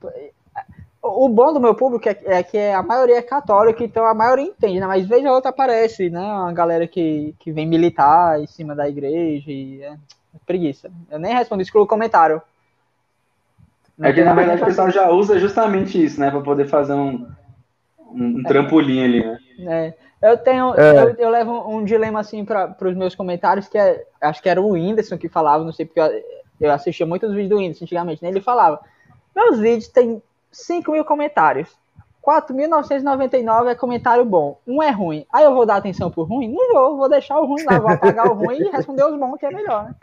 O 1.16 1.30
bom 1.30 1.54
do 1.54 1.60
meu 1.60 1.76
público 1.76 2.08
é, 2.08 2.18
é 2.26 2.44
que 2.44 2.58
a 2.58 2.82
maioria 2.82 3.18
é 3.18 3.22
católica, 3.22 3.84
então 3.84 4.06
a 4.06 4.14
maioria 4.14 4.46
entende, 4.46 4.80
né? 4.80 4.88
Mas 4.88 5.06
vez 5.06 5.24
ou 5.26 5.32
outra 5.32 5.50
aparece, 5.50 6.10
né? 6.10 6.22
Uma 6.22 6.54
galera 6.54 6.88
que, 6.88 7.36
que 7.40 7.52
vem 7.52 7.68
militar 7.68 8.40
em 8.42 8.48
cima 8.48 8.76
da 8.76 8.88
igreja 8.88 9.52
e 9.52 9.84
é 9.84 9.96
preguiça. 10.46 10.90
Eu 11.10 11.20
nem 11.20 11.34
respondo, 11.34 11.62
excluo 11.62 11.84
o 11.84 11.88
comentário. 11.88 12.42
Não 13.98 14.08
É 14.08 14.12
que 14.12 14.16
tem 14.16 14.26
na 14.26 14.34
verdade 14.34 14.62
o 14.62 14.66
pessoal 14.66 14.90
já 14.90 15.10
usa 15.10 15.38
justamente 15.38 16.04
isso, 16.04 16.20
né? 16.20 16.32
Pra 16.32 16.42
poder 16.42 16.68
fazer 16.68 16.94
um, 16.94 17.28
um, 18.00 18.40
um 18.40 18.44
trampolim 18.44 19.04
ali, 19.04 19.26
né? 19.26 19.38
É, 20.22 20.30
eu 20.30 20.38
tenho, 20.38 20.74
É. 20.76 21.04
eu, 21.04 21.16
eu 21.16 21.30
levo 21.30 21.68
um, 21.70 21.84
dilema 21.84 22.20
assim 22.20 22.46
para 22.46 22.76
os 22.82 22.96
meus 22.96 23.16
comentários, 23.16 23.68
que 23.68 23.78
é, 23.78 24.04
acho 24.22 24.42
que 24.42 24.50
era 24.50 24.62
o 24.62 24.72
Whindersson 24.72 25.18
que 25.18 25.30
falava, 25.30 25.64
não 25.64 25.72
sei 25.72 25.86
porque 25.86 26.00
eu, 26.00 26.24
eu 26.60 26.72
assistia 26.72 27.06
muitos 27.06 27.32
vídeos 27.32 27.50
do 27.50 27.58
Whindersson 27.58 27.86
antigamente, 27.86 28.24
né? 28.24 28.30
Ele 28.30 28.42
falava, 28.42 28.80
meus 29.36 29.60
vídeos 29.60 29.88
têm 29.88 30.22
5 30.52 30.92
mil 30.92 31.06
comentários. 31.06 31.70
4.999 32.24 33.68
é 33.68 33.76
comentário 33.76 34.24
bom, 34.24 34.60
um 34.68 34.82
é 34.82 34.92
ruim. 34.92 35.26
Aí 35.34 35.44
eu 35.44 35.56
vou 35.56 35.66
dar 35.66 35.78
atenção 35.78 36.12
pro 36.12 36.22
ruim? 36.22 36.54
Não 36.54 36.74
vou, 36.74 36.98
vou 36.98 37.10
deixar 37.10 37.40
o 37.40 37.48
ruim 37.48 37.64
lá, 37.64 37.80
vou 37.80 37.90
apagar 37.90 38.28
o 38.28 38.36
ruim 38.36 38.58
e 38.58 38.70
responder 38.70 39.04
os 39.06 39.20
bons, 39.20 39.38
que 39.38 39.46
é 39.46 39.52
melhor, 39.52 39.86
né? 39.86 39.96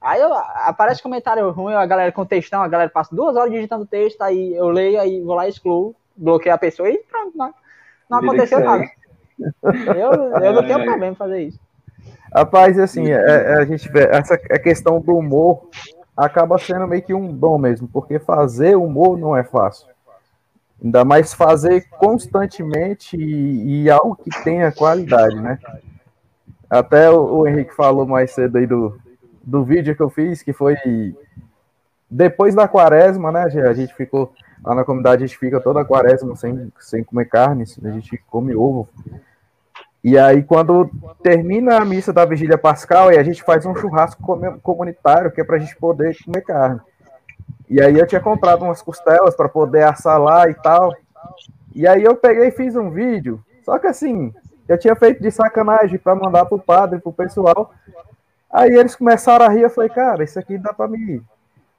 Aí 0.00 0.20
eu, 0.20 0.32
aparece 0.32 1.02
comentário 1.02 1.50
ruim, 1.50 1.74
a 1.74 1.86
galera 1.86 2.12
com 2.12 2.24
textão, 2.24 2.62
a 2.62 2.68
galera 2.68 2.90
passa 2.90 3.16
duas 3.16 3.34
horas 3.34 3.50
digitando 3.50 3.86
texto, 3.86 4.20
aí 4.22 4.54
eu 4.54 4.68
leio, 4.68 5.00
aí 5.00 5.20
vou 5.20 5.34
lá 5.34 5.46
e 5.46 5.50
excluo, 5.50 5.96
bloqueio 6.14 6.54
a 6.54 6.58
pessoa 6.58 6.88
e 6.88 6.98
pronto, 7.10 7.36
não, 7.36 7.54
não 8.08 8.18
aconteceu 8.18 8.60
nada. 8.60 8.84
Eu, 9.96 10.12
eu 10.12 10.52
não 10.52 10.64
tenho 10.64 10.84
problema 10.84 11.12
em 11.12 11.16
fazer 11.16 11.42
isso. 11.42 11.58
Rapaz, 12.32 12.78
assim, 12.78 13.10
é, 13.10 13.16
é, 13.16 13.54
a 13.54 13.64
gente 13.64 13.88
vê, 13.88 14.04
essa 14.04 14.34
a 14.34 14.58
questão 14.58 15.00
do 15.00 15.16
humor 15.16 15.68
acaba 16.16 16.58
sendo 16.58 16.86
meio 16.86 17.02
que 17.02 17.14
um 17.14 17.32
dom 17.32 17.58
mesmo, 17.58 17.88
porque 17.88 18.18
fazer 18.18 18.76
humor 18.76 19.18
não 19.18 19.36
é 19.36 19.42
fácil. 19.42 19.93
Ainda 20.84 21.02
mais 21.02 21.32
fazer 21.32 21.88
constantemente 21.88 23.16
e, 23.16 23.84
e 23.84 23.90
algo 23.90 24.16
que 24.16 24.30
tenha 24.44 24.70
qualidade, 24.70 25.40
né? 25.40 25.58
Até 26.68 27.10
o, 27.10 27.38
o, 27.38 27.48
Henrique 27.48 27.74
falou 27.74 28.06
mais 28.06 28.32
cedo 28.32 28.58
aí 28.58 28.66
do, 28.66 29.00
do 29.42 29.64
vídeo 29.64 29.96
que 29.96 30.02
eu 30.02 30.10
fiz, 30.10 30.42
que 30.42 30.52
foi 30.52 30.76
depois 32.10 32.54
da 32.54 32.68
quaresma, 32.68 33.32
né? 33.32 33.44
A 33.44 33.72
gente 33.72 33.94
ficou 33.94 34.30
lá 34.62 34.74
na 34.74 34.84
comunidade, 34.84 35.24
a 35.24 35.26
gente 35.26 35.38
fica 35.38 35.58
toda 35.58 35.80
a 35.80 35.84
quaresma 35.86 36.36
sem, 36.36 36.70
sem 36.78 37.02
comer 37.02 37.26
carne, 37.26 37.64
a 37.82 37.90
gente 37.90 38.18
come 38.28 38.54
ovo. 38.54 38.86
E 40.02 40.18
aí, 40.18 40.42
quando 40.42 40.90
termina 41.22 41.78
a 41.78 41.84
missa 41.84 42.12
da 42.12 42.26
vigília 42.26 42.58
pascal, 42.58 43.08
a 43.08 43.22
gente 43.22 43.42
faz 43.42 43.64
um 43.64 43.74
churrasco 43.74 44.22
comunitário, 44.62 45.30
que 45.32 45.40
é 45.40 45.44
para 45.44 45.56
a 45.56 45.58
gente 45.58 45.74
poder 45.76 46.14
comer 46.22 46.42
carne. 46.42 46.80
E 47.68 47.80
aí 47.80 47.98
eu 47.98 48.06
tinha 48.06 48.20
comprado 48.20 48.64
umas 48.64 48.82
costelas 48.82 49.34
para 49.34 49.48
poder 49.48 49.84
assar 49.84 50.20
lá 50.20 50.48
e 50.48 50.54
tal. 50.54 50.94
E 51.74 51.86
aí 51.86 52.04
eu 52.04 52.14
peguei 52.16 52.48
e 52.48 52.52
fiz 52.52 52.76
um 52.76 52.90
vídeo. 52.90 53.42
Só 53.62 53.78
que 53.78 53.86
assim, 53.86 54.32
eu 54.68 54.78
tinha 54.78 54.94
feito 54.94 55.22
de 55.22 55.30
sacanagem 55.30 55.98
para 55.98 56.14
mandar 56.14 56.44
pro 56.44 56.58
padre, 56.58 57.00
pro 57.00 57.12
pessoal. 57.12 57.72
Aí 58.52 58.72
eles 58.72 58.94
começaram 58.94 59.46
a 59.46 59.48
rir, 59.48 59.62
eu 59.62 59.70
falei, 59.70 59.90
cara, 59.90 60.22
isso 60.22 60.38
aqui 60.38 60.56
dá 60.56 60.72
para 60.72 60.88
me 60.88 61.20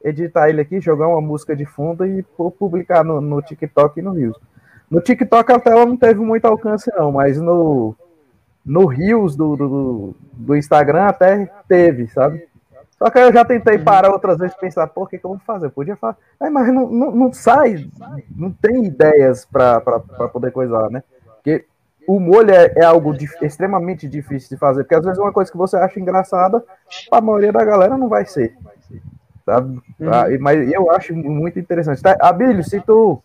editar 0.04 0.50
ele 0.50 0.62
aqui, 0.62 0.80
jogar 0.80 1.08
uma 1.08 1.22
música 1.22 1.56
de 1.56 1.66
fundo 1.66 2.06
e 2.06 2.22
publicar 2.60 3.04
no, 3.04 3.22
no 3.22 3.42
TikTok 3.42 4.00
e 4.00 4.04
no 4.04 4.12
Rios. 4.12 4.38
No 4.90 5.02
TikTok 5.02 5.52
a 5.52 5.60
tela 5.60 5.86
não 5.86 5.98
teve 5.98 6.20
muito 6.20 6.46
alcance 6.46 6.92
não, 6.96 7.12
mas 7.12 7.42
no, 7.42 7.96
no 8.64 8.86
Rios 8.86 9.36
do, 9.36 9.56
do, 9.56 10.16
do 10.34 10.56
Instagram 10.56 11.06
até 11.06 11.50
teve, 11.68 12.08
sabe? 12.08 12.48
Só 12.98 13.10
que 13.10 13.20
eu 13.20 13.34
já 13.34 13.44
tentei 13.44 13.78
parar 13.78 14.12
outras 14.12 14.38
vezes 14.38 14.56
pensar, 14.56 14.88
pô, 14.88 15.04
o 15.04 15.08
que, 15.08 15.18
que 15.18 15.26
eu 15.26 15.32
vou 15.32 15.40
fazer? 15.40 15.66
Eu 15.68 15.72
podia 15.72 15.98
falar, 15.98 16.18
é, 16.42 16.50
mas 16.50 16.74
não, 16.74 16.90
não, 16.90 17.12
não, 17.12 17.34
sai, 17.34 17.90
não 18.36 18.52
tem 18.52 18.86
ideias 18.86 19.46
para 19.46 19.82
poder 20.32 20.52
coisar, 20.52 20.90
né? 20.90 21.04
Porque 21.36 21.66
o 22.08 22.20
molho 22.20 22.52
é, 22.52 22.72
é 22.78 22.86
algo 22.86 23.14
de, 23.14 23.30
extremamente 23.42 24.08
difícil 24.08 24.50
de 24.50 24.58
fazer, 24.58 24.84
porque 24.84 24.96
às 24.96 25.04
vezes 25.04 25.20
uma 25.20 25.34
coisa 25.34 25.52
que 25.52 25.58
você 25.58 25.76
acha 25.76 26.00
engraçada, 26.00 26.64
a 27.12 27.20
maioria 27.20 27.52
da 27.52 27.66
galera 27.66 27.98
não 27.98 28.08
vai 28.08 28.26
ser. 28.26 28.56
Sabe? 29.46 29.80
Uhum. 30.00 30.10
Ah, 30.12 30.26
mas 30.40 30.72
eu 30.72 30.90
acho 30.92 31.14
muito 31.16 31.60
interessante. 31.60 32.02
Tá? 32.02 32.18
Abílio, 32.20 32.64
se 32.64 32.80
tu, 32.82 33.22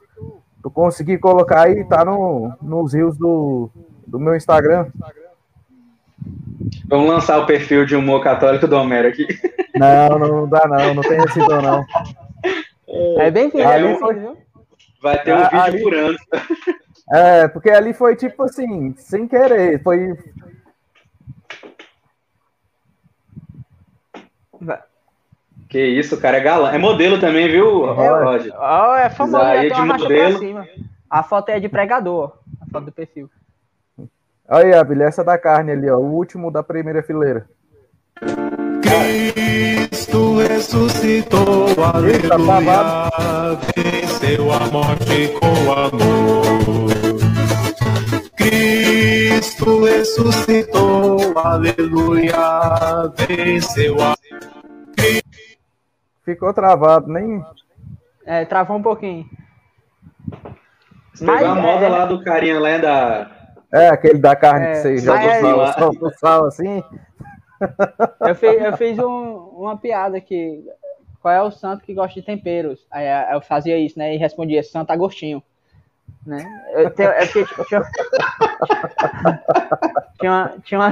tu 0.62 0.70
conseguir 0.70 1.18
colocar 1.18 1.62
aí, 1.62 1.84
tá 1.84 2.04
no, 2.04 2.52
nos 2.60 2.92
rios 2.92 3.16
do, 3.16 3.70
do 4.06 4.18
meu 4.18 4.34
Instagram. 4.34 4.86
Vamos 6.86 7.08
lançar 7.08 7.38
o 7.38 7.46
perfil 7.46 7.86
de 7.86 7.94
humor 7.94 8.22
católico 8.22 8.66
do 8.66 8.76
Homero 8.76 9.08
aqui. 9.08 9.26
Não, 9.74 10.18
não 10.18 10.48
dá 10.48 10.66
não, 10.66 10.94
não 10.94 11.02
tem 11.02 11.18
esse 11.18 11.38
dom 11.38 11.62
não. 11.62 11.84
É 13.18 13.30
bem 13.30 13.50
feio, 13.50 13.68
ali 13.68 13.96
foi... 13.98 14.36
Vai 15.00 15.22
ter 15.22 15.32
um 15.32 15.38
ah, 15.38 15.48
vídeo 15.48 15.62
ali... 15.62 15.82
por 15.82 15.94
ano. 15.94 16.18
É, 17.12 17.48
porque 17.48 17.70
ali 17.70 17.92
foi 17.92 18.16
tipo 18.16 18.42
assim, 18.42 18.94
sem 18.96 19.26
querer, 19.26 19.82
foi... 19.82 20.16
Que 25.68 25.86
isso, 25.86 26.16
o 26.16 26.20
cara 26.20 26.36
é 26.36 26.40
galã. 26.40 26.72
É 26.72 26.78
modelo 26.78 27.18
também, 27.20 27.48
viu, 27.48 27.88
é, 27.88 28.24
Roger? 28.24 28.52
Oh, 28.58 28.94
é 28.96 29.08
famoso, 29.08 29.44
é 29.44 29.68
de 29.68 29.80
modelo. 29.80 30.66
A 31.08 31.22
foto 31.22 31.48
é 31.48 31.60
de 31.60 31.68
pregador, 31.68 32.38
a 32.60 32.66
foto 32.66 32.86
do 32.86 32.92
perfil. 32.92 33.30
Aí, 34.50 34.74
Abel, 34.74 35.00
essa 35.02 35.22
da 35.22 35.38
carne 35.38 35.70
ali, 35.70 35.88
ó, 35.88 35.96
o 35.96 36.12
último 36.12 36.50
da 36.50 36.60
primeira 36.60 37.04
fileira. 37.04 37.48
Cristo 38.82 40.38
ressuscitou, 40.38 41.72
tá 41.76 41.96
aleluia, 41.96 43.10
venceu 43.76 44.52
a 44.52 44.66
morte 44.66 45.28
com 45.38 45.72
amor. 45.72 46.90
Cristo 48.36 49.84
ressuscitou, 49.84 51.38
aleluia, 51.38 52.34
venceu 53.16 54.02
a 54.02 54.16
Ficou 56.24 56.52
travado, 56.52 57.06
nem. 57.06 57.40
É, 58.26 58.44
travou 58.44 58.78
um 58.78 58.82
pouquinho. 58.82 59.26
Você 61.14 61.24
pegou 61.24 61.46
a 61.46 61.54
moda 61.54 61.86
é... 61.86 61.88
lá 61.88 62.04
do 62.04 62.24
carinha 62.24 62.58
lá 62.58 62.78
da 62.78 63.39
é, 63.72 63.88
aquele 63.88 64.18
da 64.18 64.34
carne 64.34 64.66
é, 64.66 64.72
que 64.72 64.78
você 64.78 64.98
joga 64.98 65.22
é, 65.22 65.42
o 65.42 65.72
sal, 65.72 65.90
o 66.00 66.10
sal 66.10 66.46
assim. 66.46 66.82
Eu 68.26 68.34
fiz, 68.34 68.62
eu 68.62 68.76
fiz 68.78 68.98
um, 68.98 69.34
uma 69.58 69.76
piada 69.76 70.16
aqui. 70.16 70.64
Qual 71.20 71.34
é 71.34 71.42
o 71.42 71.50
santo 71.50 71.84
que 71.84 71.92
gosta 71.92 72.18
de 72.18 72.24
temperos? 72.24 72.86
Aí 72.90 73.04
eu 73.34 73.42
fazia 73.42 73.78
isso, 73.78 73.98
né? 73.98 74.14
E 74.14 74.16
respondia 74.16 74.62
Santo 74.62 74.90
Agostinho. 74.90 75.42
Né? 76.24 76.42
Eu, 76.72 76.90
tenho, 76.90 77.10
eu 77.10 77.26
tinha, 77.26 77.46
tinha, 77.46 77.82
tinha, 80.18 80.30
uma, 80.30 80.54
tinha, 80.64 80.80
uma, 80.80 80.90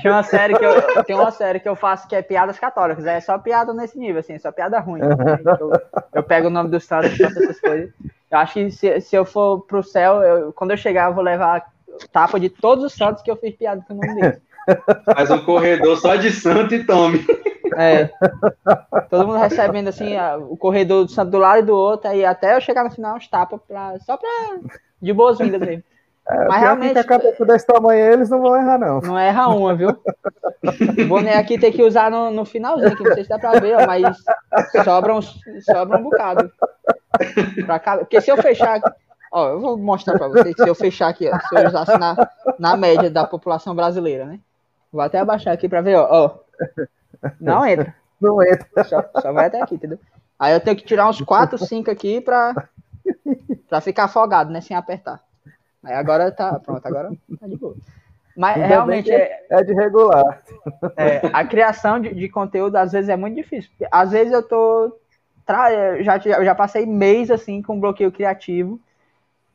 tinha 0.00 0.12
uma 0.12 0.22
série 0.22 0.58
que 0.58 0.64
eu 0.64 1.04
tem 1.04 1.16
uma 1.16 1.30
série 1.30 1.60
que 1.60 1.68
eu 1.68 1.76
faço 1.76 2.06
que 2.06 2.14
é 2.14 2.22
piadas 2.22 2.58
católicas. 2.58 3.06
É 3.06 3.20
só 3.20 3.38
piada 3.38 3.72
nesse 3.72 3.98
nível, 3.98 4.20
assim, 4.20 4.34
é 4.34 4.38
só 4.38 4.52
piada 4.52 4.78
ruim. 4.78 5.00
Né? 5.00 5.14
Eu, 5.58 5.72
eu, 6.14 6.22
pego 6.22 6.48
o 6.48 6.50
nome 6.50 6.70
do 6.70 6.80
santo 6.80 7.06
e 7.06 7.16
faço 7.16 7.42
essas 7.42 7.60
coisas. 7.60 7.90
Eu 8.30 8.38
acho 8.38 8.54
que 8.54 8.70
se, 8.70 9.00
se 9.00 9.16
eu 9.16 9.24
for 9.24 9.60
pro 9.62 9.82
céu, 9.82 10.22
eu, 10.22 10.52
quando 10.52 10.72
eu 10.72 10.76
chegar, 10.76 11.08
eu 11.08 11.14
vou 11.14 11.24
levar 11.24 11.66
tapa 12.12 12.38
de 12.38 12.48
todos 12.48 12.84
os 12.84 12.92
santos 12.92 13.22
que 13.22 13.30
eu 13.30 13.36
fiz 13.36 13.54
piada 13.54 13.84
com 13.86 13.94
o 13.94 13.96
nome 13.96 14.20
dele. 14.20 14.42
Faz 15.14 15.30
um 15.30 15.44
corredor 15.44 15.96
só 15.96 16.16
de 16.16 16.30
santo 16.30 16.74
e 16.74 16.84
tome. 16.84 17.24
É. 17.76 18.10
Todo 19.10 19.26
mundo 19.26 19.38
recebendo 19.38 19.88
assim, 19.88 20.16
o 20.48 20.56
corredor 20.56 21.04
do 21.04 21.10
santo 21.10 21.30
do 21.30 21.38
lado 21.38 21.60
e 21.60 21.62
do 21.62 21.74
outro, 21.74 22.10
aí 22.10 22.24
até 22.24 22.56
eu 22.56 22.60
chegar 22.60 22.84
no 22.84 22.90
final, 22.90 23.16
uns 23.16 23.28
tapas 23.28 23.60
pra, 23.66 23.98
só 24.00 24.16
pra. 24.16 24.28
de 25.00 25.12
boas-vindas 25.12 25.60
mesmo. 25.60 25.84
É, 26.28 26.44
mas 26.46 26.60
realmente. 26.60 26.92
Que 26.92 26.98
a 26.98 27.04
cabeça 27.04 27.44
desse 27.44 27.66
tamanho 27.66 28.12
eles 28.12 28.28
não 28.28 28.40
vão 28.40 28.56
errar, 28.56 28.78
não. 28.78 29.00
Não 29.00 29.18
erra 29.18 29.48
uma, 29.48 29.74
viu? 29.74 29.90
O 30.98 31.06
boné 31.06 31.36
aqui 31.36 31.58
tem 31.58 31.70
que 31.70 31.82
usar 31.82 32.10
no, 32.10 32.30
no 32.32 32.44
finalzinho, 32.44 32.96
que 32.96 33.04
não 33.04 33.14
sei 33.14 33.22
se 33.22 33.28
dá 33.28 33.38
pra 33.38 33.60
ver, 33.60 33.76
ó, 33.76 33.86
mas 33.86 34.16
sobra 34.82 35.14
um, 35.14 35.22
sobra 35.22 35.98
um 35.98 36.02
bocado. 36.02 36.50
Pra 37.64 37.78
cá. 37.78 37.98
Porque 37.98 38.20
se 38.20 38.30
eu 38.30 38.36
fechar. 38.38 38.80
Ó, 39.36 39.50
eu 39.50 39.60
vou 39.60 39.76
mostrar 39.76 40.16
para 40.16 40.28
vocês, 40.28 40.54
se 40.56 40.66
eu 40.66 40.74
fechar 40.74 41.08
aqui, 41.08 41.28
ó, 41.28 41.38
se 41.38 41.54
eu 41.54 41.66
usasse 41.68 41.98
na, 41.98 42.16
na 42.58 42.74
média 42.74 43.10
da 43.10 43.22
população 43.26 43.74
brasileira, 43.74 44.24
né? 44.24 44.40
Vou 44.90 45.02
até 45.02 45.18
abaixar 45.18 45.52
aqui 45.52 45.68
para 45.68 45.82
ver, 45.82 45.96
ó, 45.96 46.08
ó. 46.10 46.38
Não 47.38 47.66
entra. 47.66 47.94
Não 48.18 48.42
entra. 48.42 48.66
Só, 48.84 49.04
só 49.20 49.32
vai 49.34 49.48
até 49.48 49.60
aqui, 49.60 49.74
entendeu? 49.74 49.98
Aí 50.38 50.54
eu 50.54 50.60
tenho 50.60 50.74
que 50.74 50.86
tirar 50.86 51.06
uns 51.06 51.20
4, 51.20 51.58
5 51.58 51.90
aqui 51.90 52.18
para 52.18 52.66
pra 53.68 53.82
ficar 53.82 54.04
afogado, 54.04 54.50
né? 54.50 54.62
Sem 54.62 54.74
apertar. 54.74 55.22
Aí 55.84 55.92
agora 55.92 56.32
tá. 56.32 56.58
Pronto, 56.58 56.86
agora 56.86 57.10
tá 57.38 57.46
de 57.46 57.58
boa. 57.58 57.76
Mas 58.34 58.56
Ainda 58.56 58.68
realmente 58.68 59.12
é, 59.12 59.44
é 59.50 59.62
de 59.62 59.74
regular. 59.74 60.42
É, 60.96 61.20
a 61.30 61.44
criação 61.44 62.00
de, 62.00 62.14
de, 62.14 62.26
conteúdo 62.30 62.76
às 62.76 62.92
vezes 62.92 63.10
é 63.10 63.16
muito 63.16 63.34
difícil. 63.34 63.70
Às 63.90 64.12
vezes 64.12 64.32
eu 64.32 64.42
tô. 64.42 64.98
Tra... 65.44 66.00
Já, 66.02 66.18
já 66.18 66.54
passei 66.54 66.86
mês 66.86 67.30
assim 67.30 67.60
com 67.60 67.78
bloqueio 67.78 68.10
criativo 68.10 68.80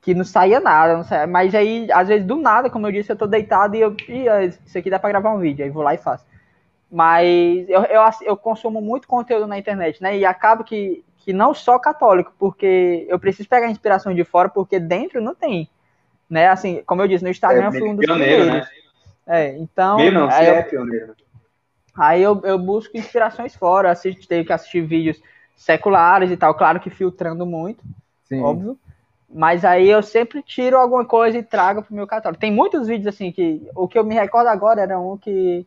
que 0.01 0.15
não 0.15 0.23
saía 0.23 0.59
nada, 0.59 0.97
não 0.97 1.03
saía, 1.03 1.27
mas 1.27 1.53
aí, 1.53 1.87
às 1.91 2.07
vezes, 2.07 2.25
do 2.25 2.35
nada, 2.35 2.69
como 2.69 2.87
eu 2.87 2.91
disse, 2.91 3.11
eu 3.11 3.15
tô 3.15 3.27
deitado 3.27 3.75
e 3.75 3.81
eu, 3.81 3.95
isso 4.65 4.77
aqui 4.77 4.89
dá 4.89 4.97
para 4.97 5.11
gravar 5.11 5.31
um 5.31 5.39
vídeo, 5.39 5.63
aí 5.63 5.69
vou 5.69 5.83
lá 5.83 5.93
e 5.93 5.97
faço. 5.97 6.25
Mas 6.91 7.69
eu, 7.69 7.83
eu, 7.83 8.01
eu, 8.23 8.35
consumo 8.35 8.81
muito 8.81 9.07
conteúdo 9.07 9.45
na 9.45 9.59
internet, 9.59 10.01
né, 10.01 10.17
e 10.17 10.25
acabo 10.25 10.63
que, 10.63 11.05
que 11.17 11.31
não 11.31 11.53
só 11.53 11.77
católico, 11.77 12.33
porque 12.39 13.05
eu 13.07 13.19
preciso 13.19 13.47
pegar 13.47 13.69
inspiração 13.69 14.13
de 14.13 14.23
fora, 14.23 14.49
porque 14.49 14.79
dentro 14.79 15.21
não 15.21 15.35
tem, 15.35 15.69
né, 16.27 16.47
assim, 16.47 16.81
como 16.85 17.03
eu 17.03 17.07
disse, 17.07 17.23
no 17.23 17.29
Instagram 17.29 17.65
é, 17.65 17.67
eu 17.67 17.71
fui 17.71 17.89
um 17.89 17.95
dos 17.95 18.05
pioneiro, 18.05 18.43
primeiros. 18.43 18.69
Né? 18.69 18.75
É, 19.27 19.57
então... 19.57 20.11
não, 20.11 20.31
você 20.31 20.43
é 20.43 20.63
pioneiro. 20.63 21.15
Aí 21.95 22.23
eu, 22.23 22.41
eu 22.43 22.57
busco 22.57 22.97
inspirações 22.97 23.55
fora, 23.55 23.91
assisto, 23.91 24.27
tenho 24.27 24.45
que 24.45 24.53
assistir 24.53 24.81
vídeos 24.81 25.21
seculares 25.55 26.31
e 26.31 26.37
tal, 26.37 26.55
claro 26.55 26.79
que 26.79 26.89
filtrando 26.89 27.45
muito, 27.45 27.83
Sim. 28.23 28.41
óbvio, 28.41 28.79
mas 29.33 29.63
aí 29.63 29.89
eu 29.89 30.01
sempre 30.01 30.41
tiro 30.43 30.77
alguma 30.77 31.05
coisa 31.05 31.37
e 31.37 31.43
trago 31.43 31.81
pro 31.81 31.95
meu 31.95 32.07
catálogo. 32.07 32.39
Tem 32.39 32.51
muitos 32.51 32.87
vídeos 32.87 33.13
assim 33.13 33.31
que. 33.31 33.67
O 33.75 33.87
que 33.87 33.97
eu 33.97 34.03
me 34.03 34.15
recordo 34.15 34.47
agora 34.47 34.81
era 34.81 34.99
um 34.99 35.17
que. 35.17 35.65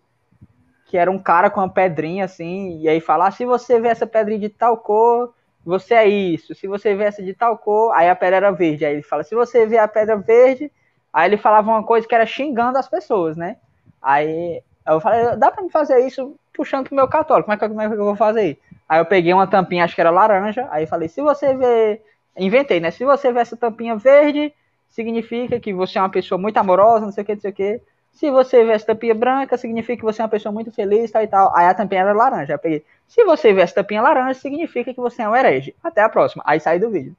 Que 0.87 0.99
era 0.99 1.11
um 1.11 1.19
cara 1.19 1.51
com 1.51 1.61
uma 1.61 1.69
pedrinha 1.69 2.25
assim. 2.25 2.79
E 2.81 2.89
aí 2.89 3.01
falar: 3.01 3.29
ah, 3.29 3.31
se 3.31 3.45
você 3.45 3.81
vê 3.81 3.89
essa 3.89 4.07
pedrinha 4.07 4.41
de 4.41 4.49
tal 4.49 4.77
cor, 4.77 5.33
você 5.65 5.95
é 5.95 6.07
isso. 6.07 6.55
Se 6.55 6.67
você 6.67 6.95
vê 6.95 7.05
essa 7.05 7.23
de 7.23 7.33
tal 7.33 7.57
cor, 7.57 7.93
aí 7.95 8.09
a 8.09 8.15
pedra 8.15 8.37
era 8.37 8.51
verde. 8.51 8.85
Aí 8.85 8.93
ele 8.95 9.03
fala, 9.03 9.25
se 9.25 9.35
você 9.35 9.67
vê 9.67 9.79
a 9.79 9.89
pedra 9.89 10.17
verde, 10.17 10.71
aí 11.13 11.29
ele 11.29 11.37
falava 11.37 11.71
uma 11.71 11.83
coisa 11.83 12.07
que 12.07 12.15
era 12.15 12.27
xingando 12.27 12.79
as 12.79 12.89
pessoas, 12.89 13.37
né? 13.37 13.57
Aí 14.01 14.63
eu 14.87 15.01
falei, 15.01 15.37
dá 15.37 15.51
pra 15.51 15.63
me 15.63 15.71
fazer 15.71 16.01
isso 16.01 16.37
puxando 16.53 16.87
pro 16.87 16.95
meu 16.95 17.09
católico, 17.09 17.47
como 17.47 17.55
é 17.55 17.59
que, 17.59 17.69
como 17.69 17.81
é 17.81 17.89
que 17.89 17.95
eu 17.95 18.05
vou 18.05 18.15
fazer? 18.15 18.61
Aí 18.89 19.01
eu 19.01 19.07
peguei 19.07 19.33
uma 19.33 19.47
tampinha, 19.47 19.85
acho 19.85 19.95
que 19.95 20.01
era 20.01 20.11
laranja, 20.11 20.69
aí 20.71 20.87
falei, 20.87 21.09
se 21.09 21.21
você 21.21 21.55
vê, 21.57 22.03
inventei, 22.37 22.81
né? 22.81 22.91
Se 22.91 23.05
você 23.05 23.33
vê 23.33 23.41
essa 23.41 23.57
tampinha 23.57 23.97
verde, 23.97 24.53
significa 24.89 25.59
que 25.59 25.73
você 25.73 25.99
é 25.99 26.03
uma 26.03 26.11
pessoa 26.11 26.39
muito 26.39 26.57
amorosa, 26.57 27.05
não 27.05 27.13
sei 27.13 27.23
o 27.23 27.27
que, 27.27 27.35
não 27.35 27.41
sei 27.41 27.51
o 27.51 27.55
que. 27.55 27.81
Se 28.13 28.31
você 28.31 28.65
vê 28.65 28.73
essa 28.73 28.87
tampinha 28.87 29.15
branca, 29.15 29.57
significa 29.57 29.97
que 29.97 30.05
você 30.05 30.23
é 30.23 30.25
uma 30.25 30.31
pessoa 30.31 30.53
muito 30.53 30.71
feliz, 30.71 31.11
tal 31.11 31.23
e 31.23 31.27
tal. 31.27 31.55
Aí 31.57 31.67
a 31.67 31.75
tampinha 31.75 32.03
era 32.03 32.13
laranja. 32.13 32.55
Eu 32.55 32.59
peguei. 32.59 32.85
Se 33.09 33.25
você 33.25 33.53
vê 33.53 33.63
essa 33.63 33.75
tampinha 33.75 34.01
laranja, 34.01 34.39
significa 34.39 34.95
que 34.95 35.01
você 35.01 35.23
é 35.23 35.29
um 35.29 35.35
herege. 35.35 35.75
Até 35.83 36.01
a 36.01 36.09
próxima. 36.09 36.43
Aí 36.47 36.61
saí 36.61 36.79
do 36.79 36.91
vídeo. 36.91 37.17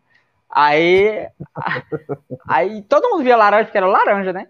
Aí. 0.49 1.27
Aí 2.47 2.81
todo 2.83 3.09
mundo 3.09 3.23
via 3.23 3.35
laranja, 3.35 3.65
porque 3.65 3.77
era 3.77 3.87
laranja, 3.87 4.31
né? 4.31 4.47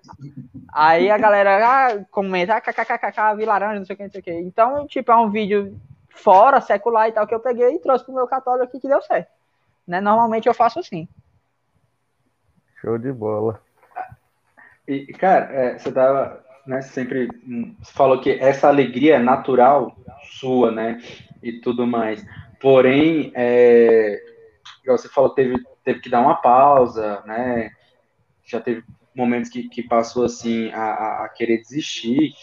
Aí 0.71 1.09
a 1.09 1.17
galera 1.17 1.57
ah, 1.65 2.05
comenta, 2.11 2.55
ah, 2.55 2.61
kkkk, 2.61 3.35
vi 3.37 3.45
laranja, 3.45 3.79
não 3.79 3.85
sei 3.85 3.95
o 3.95 3.97
que, 3.97 4.03
não 4.03 4.11
sei 4.11 4.21
o 4.21 4.23
que. 4.23 4.33
Então, 4.33 4.85
tipo, 4.85 5.11
é 5.11 5.15
um 5.15 5.31
vídeo 5.31 5.75
fora, 6.09 6.61
secular 6.61 7.09
e 7.09 7.11
tal, 7.11 7.25
que 7.25 7.33
eu 7.33 7.39
peguei 7.39 7.75
e 7.75 7.79
trouxe 7.79 8.05
pro 8.05 8.13
meu 8.13 8.27
católico 8.27 8.65
aqui 8.65 8.79
que 8.79 8.87
deu 8.87 9.01
certo. 9.01 9.29
Né? 9.87 10.01
Normalmente 10.01 10.47
eu 10.47 10.53
faço 10.53 10.79
assim. 10.79 11.07
Show 12.81 12.97
de 12.97 13.11
bola. 13.11 13.61
E, 14.87 15.07
cara, 15.13 15.45
é, 15.51 15.77
você 15.77 15.91
tava, 15.91 16.43
né, 16.65 16.81
sempre 16.81 17.27
falou 17.83 18.21
que 18.21 18.31
essa 18.31 18.67
alegria 18.67 19.15
é 19.15 19.19
natural 19.19 19.95
sua, 20.39 20.71
né, 20.71 21.01
e 21.41 21.53
tudo 21.53 21.87
mais. 21.87 22.23
Porém, 22.61 23.31
é, 23.33 24.21
você 24.85 25.09
falou, 25.09 25.31
teve, 25.31 25.55
teve 25.83 25.99
que 26.01 26.09
dar 26.09 26.21
uma 26.21 26.35
pausa, 26.35 27.23
né, 27.25 27.71
já 28.45 28.61
teve 28.61 28.83
momentos 29.15 29.49
que, 29.49 29.67
que 29.69 29.81
passou, 29.81 30.25
assim, 30.25 30.71
a, 30.71 31.25
a 31.25 31.29
querer 31.29 31.57
desistir, 31.57 32.33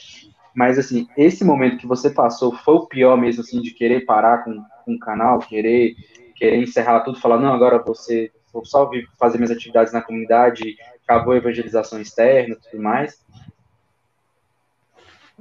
mas, 0.54 0.78
assim, 0.78 1.06
esse 1.16 1.44
momento 1.44 1.78
que 1.78 1.86
você 1.86 2.10
passou 2.10 2.52
foi 2.52 2.74
o 2.74 2.86
pior 2.86 3.16
mesmo, 3.16 3.42
assim, 3.42 3.60
de 3.62 3.70
querer 3.70 4.04
parar 4.04 4.44
com, 4.44 4.62
com 4.84 4.94
o 4.94 4.98
canal, 4.98 5.38
querer, 5.38 5.94
querer 6.42 6.60
encerrar 6.60 7.00
tudo, 7.00 7.20
falar, 7.20 7.38
não, 7.38 7.52
agora 7.52 7.78
você, 7.78 8.32
vou 8.52 8.64
só 8.64 8.90
fazer 9.16 9.38
minhas 9.38 9.52
atividades 9.52 9.92
na 9.92 10.02
comunidade 10.02 10.76
acabou 11.04 11.34
a 11.34 11.36
evangelização 11.36 12.00
externa 12.00 12.54
e 12.54 12.58
tudo 12.58 12.82
mais? 12.82 13.24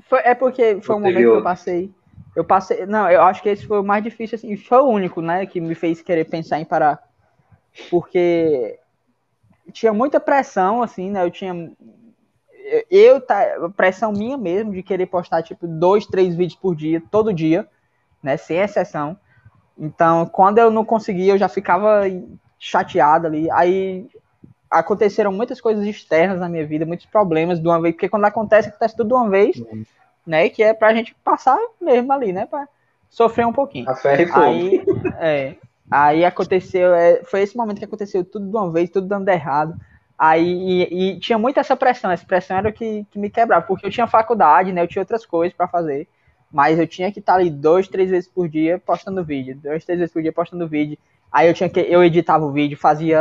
Foi, 0.07 0.19
é 0.19 0.35
porque 0.35 0.79
foi 0.81 0.95
um 0.95 0.99
momento 0.99 1.17
que 1.17 1.23
eu 1.23 1.43
passei. 1.43 1.91
Eu 2.35 2.45
passei. 2.45 2.85
Não, 2.85 3.09
eu 3.09 3.23
acho 3.23 3.41
que 3.41 3.49
esse 3.49 3.65
foi 3.65 3.79
o 3.79 3.83
mais 3.83 4.03
difícil, 4.03 4.35
assim, 4.35 4.55
foi 4.55 4.79
o 4.79 4.87
único, 4.87 5.21
né, 5.21 5.45
que 5.45 5.59
me 5.59 5.73
fez 5.73 6.01
querer 6.01 6.25
pensar 6.25 6.59
em 6.59 6.65
parar. 6.65 7.01
Porque 7.89 8.79
tinha 9.71 9.93
muita 9.93 10.19
pressão, 10.19 10.83
assim, 10.83 11.09
né? 11.09 11.23
Eu 11.23 11.31
tinha. 11.31 11.71
Eu, 12.89 13.19
tá, 13.19 13.43
pressão 13.75 14.11
minha 14.11 14.37
mesmo 14.37 14.71
de 14.71 14.83
querer 14.83 15.07
postar, 15.07 15.41
tipo, 15.41 15.67
dois, 15.67 16.05
três 16.05 16.35
vídeos 16.35 16.59
por 16.59 16.75
dia, 16.75 17.01
todo 17.11 17.33
dia, 17.33 17.67
né? 18.21 18.37
Sem 18.37 18.57
exceção. 18.57 19.17
Então, 19.81 20.27
quando 20.27 20.59
eu 20.59 20.69
não 20.69 20.85
conseguia, 20.85 21.33
eu 21.33 21.39
já 21.39 21.49
ficava 21.49 22.03
chateado 22.59 23.25
ali. 23.25 23.49
Aí 23.49 24.07
aconteceram 24.69 25.33
muitas 25.33 25.59
coisas 25.59 25.83
externas 25.83 26.39
na 26.39 26.47
minha 26.47 26.65
vida, 26.67 26.85
muitos 26.85 27.07
problemas 27.07 27.59
de 27.59 27.67
uma 27.67 27.81
vez, 27.81 27.95
porque 27.95 28.07
quando 28.07 28.25
acontece, 28.25 28.69
acontece 28.69 28.95
tudo 28.95 29.07
de 29.07 29.13
uma 29.15 29.27
vez, 29.27 29.57
uhum. 29.57 29.83
né? 30.25 30.47
Que 30.49 30.61
é 30.61 30.71
pra 30.71 30.93
gente 30.93 31.15
passar 31.23 31.57
mesmo 31.81 32.13
ali, 32.13 32.31
né? 32.31 32.45
Pra 32.45 32.67
sofrer 33.09 33.47
um 33.47 33.51
pouquinho. 33.51 33.89
A 33.89 33.95
ferro 33.95 34.21
e. 34.21 34.31
Aí, 34.31 34.85
é, 35.19 35.55
aí 35.89 36.23
aconteceu, 36.23 36.93
é, 36.93 37.23
foi 37.23 37.41
esse 37.41 37.57
momento 37.57 37.79
que 37.79 37.85
aconteceu 37.85 38.23
tudo 38.23 38.47
de 38.47 38.55
uma 38.55 38.71
vez, 38.71 38.87
tudo 38.87 39.07
dando 39.07 39.27
errado. 39.29 39.75
Aí 40.15 40.87
e, 40.91 41.09
e 41.15 41.19
tinha 41.19 41.39
muita 41.39 41.59
essa 41.59 41.75
pressão, 41.75 42.11
essa 42.11 42.25
pressão 42.25 42.55
era 42.55 42.69
o 42.69 42.73
que, 42.73 43.03
que 43.09 43.17
me 43.17 43.31
quebrava, 43.31 43.65
porque 43.65 43.87
eu 43.87 43.91
tinha 43.91 44.05
faculdade, 44.05 44.71
né? 44.71 44.83
Eu 44.83 44.87
tinha 44.87 45.01
outras 45.01 45.25
coisas 45.25 45.57
para 45.57 45.67
fazer. 45.67 46.07
Mas 46.51 46.77
eu 46.77 46.87
tinha 46.87 47.11
que 47.11 47.19
estar 47.19 47.35
ali 47.35 47.49
dois, 47.49 47.87
três 47.87 48.09
vezes 48.09 48.29
por 48.29 48.49
dia 48.49 48.77
postando 48.79 49.23
vídeo. 49.23 49.55
Dois, 49.55 49.85
três 49.85 49.99
vezes 49.99 50.13
por 50.13 50.21
dia 50.21 50.33
postando 50.33 50.67
vídeo. 50.67 50.97
Aí 51.31 51.47
eu 51.47 51.53
tinha 51.53 51.69
que. 51.69 51.79
Eu 51.79 52.03
editava 52.03 52.45
o 52.45 52.51
vídeo, 52.51 52.77
fazia 52.77 53.19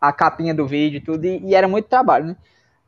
a 0.00 0.12
capinha 0.12 0.54
do 0.54 0.66
vídeo 0.66 1.02
tudo, 1.04 1.24
e, 1.24 1.38
e, 1.38 1.54
era 1.54 1.68
muito 1.68 1.88
trabalho, 1.88 2.26
né? 2.26 2.36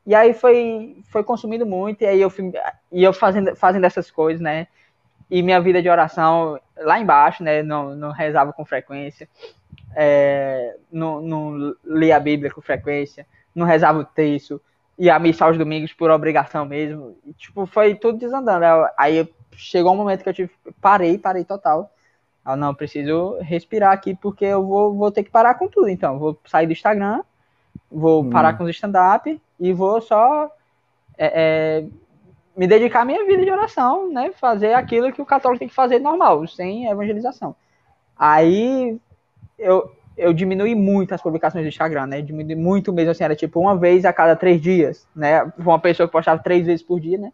E 0.07 0.15
aí 0.15 0.33
foi, 0.33 0.97
foi 1.11 1.23
consumindo 1.23 1.67
muito, 1.67 2.03
e 2.03 2.07
aí 2.07 2.21
eu, 2.21 2.31
fui, 2.31 2.51
e 2.91 3.05
eu 3.05 3.13
fazendo, 3.13 3.55
fazendo 3.57 3.85
essas 3.85 4.11
coisas, 4.11 4.41
né? 4.41 4.67
E 5.31 5.43
minha 5.43 5.61
vida 5.61 5.83
de 5.83 5.89
oração 5.91 6.59
lá 6.77 6.99
embaixo, 6.99 7.43
né? 7.43 7.63
Não, 7.63 7.95
não 7.95 8.11
rezava 8.11 8.53
com 8.53 8.65
frequência, 8.65 9.29
é, 9.95 10.77
não, 10.91 11.21
não 11.21 11.75
lia 11.85 12.17
a 12.17 12.21
Bíblia 12.21 12.51
com 12.51 12.63
frequência, 12.63 13.27
não 13.55 13.67
rezava 13.67 13.99
o 13.99 14.05
texto, 14.05 14.61
e 14.99 15.09
a 15.09 15.19
missa 15.19 15.45
aos 15.45 15.57
domingos 15.57 15.93
por 15.93 16.11
obrigação 16.11 16.65
mesmo. 16.65 17.16
E, 17.25 17.33
tipo, 17.33 17.65
foi 17.66 17.95
tudo 17.95 18.19
desandando. 18.19 18.65
Aí 18.99 19.29
chegou 19.53 19.93
um 19.93 19.97
momento 19.97 20.23
que 20.23 20.29
eu 20.29 20.35
tive, 20.35 20.51
parei, 20.81 21.16
parei 21.16 21.45
total. 21.45 21.91
Ah, 22.45 22.57
não, 22.57 22.75
preciso 22.75 23.39
respirar 23.41 23.93
aqui 23.93 24.15
porque 24.15 24.45
eu 24.45 24.66
vou, 24.66 24.95
vou 24.95 25.12
ter 25.12 25.23
que 25.23 25.31
parar 25.31 25.55
com 25.55 25.69
tudo. 25.69 25.89
Então, 25.89 26.19
vou 26.19 26.39
sair 26.47 26.66
do 26.66 26.73
Instagram, 26.73 27.23
vou 27.91 28.25
hum. 28.25 28.31
parar 28.31 28.57
com 28.57 28.65
os 28.65 28.70
stand-up 28.70 29.41
e 29.61 29.73
vou 29.73 30.01
só 30.01 30.51
é, 31.16 31.83
é, 31.83 31.85
me 32.57 32.66
dedicar 32.66 33.03
à 33.03 33.05
minha 33.05 33.25
vida 33.25 33.45
de 33.45 33.51
oração, 33.51 34.11
né? 34.11 34.33
Fazer 34.33 34.75
aquilo 34.75 35.12
que 35.12 35.23
o 35.23 35.27
católico 35.27 35.61
tem 35.61 35.69
que 35.69 35.75
fazer 35.75 35.99
normal, 35.99 36.47
sem 36.49 36.87
evangelização. 36.87 37.55
Aí 38.19 38.99
eu, 39.59 39.93
eu 40.19 40.32
diminui 40.32 40.74
muito 40.74 41.15
as 41.15 41.23
publicações 41.23 41.65
do 41.65 41.69
Instagram, 41.69 42.07
né? 42.07 42.20
Diminui 42.20 42.57
muito 42.57 42.93
mesmo, 42.93 43.12
assim, 43.12 43.24
era 43.24 43.36
tipo 43.36 43.61
uma 43.61 43.77
vez 43.77 44.05
a 44.05 44.12
cada 44.12 44.35
três 44.35 44.61
dias, 44.61 45.07
né? 45.15 45.51
Uma 45.57 45.78
pessoa 45.78 46.07
que 46.07 46.12
postava 46.12 46.43
três 46.43 46.66
vezes 46.66 46.82
por 46.82 47.01
dia, 47.01 47.16
né? 47.16 47.32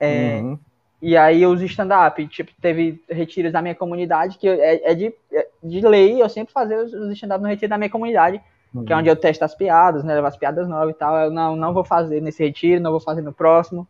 É, 0.00 0.40
uhum. 0.40 0.58
E 1.00 1.16
aí 1.16 1.44
os 1.46 1.60
stand-up, 1.62 2.26
tipo, 2.28 2.50
teve 2.60 3.02
retiros 3.08 3.52
da 3.52 3.60
minha 3.60 3.74
comunidade, 3.74 4.38
que 4.38 4.48
é, 4.48 4.90
é 4.90 4.94
de, 4.94 5.14
é 5.32 5.46
de 5.62 5.80
lei 5.80 6.22
eu 6.22 6.28
sempre 6.28 6.52
fazer 6.52 6.76
os, 6.76 6.92
os 6.92 7.12
stand-up 7.12 7.42
no 7.42 7.48
retiro 7.48 7.70
da 7.70 7.78
minha 7.78 7.90
comunidade, 7.90 8.40
uhum. 8.74 8.84
que 8.84 8.92
é 8.92 8.96
onde 8.96 9.08
eu 9.08 9.16
testo 9.16 9.44
as 9.44 9.54
piadas, 9.54 10.02
né, 10.02 10.14
levo 10.14 10.26
as 10.26 10.36
piadas 10.36 10.66
novas 10.66 10.94
e 10.94 10.98
tal. 10.98 11.16
Eu 11.16 11.30
não, 11.30 11.54
não 11.54 11.74
vou 11.74 11.84
fazer 11.84 12.22
nesse 12.22 12.42
retiro, 12.42 12.80
não 12.80 12.90
vou 12.90 13.00
fazer 13.00 13.20
no 13.20 13.32
próximo. 13.32 13.86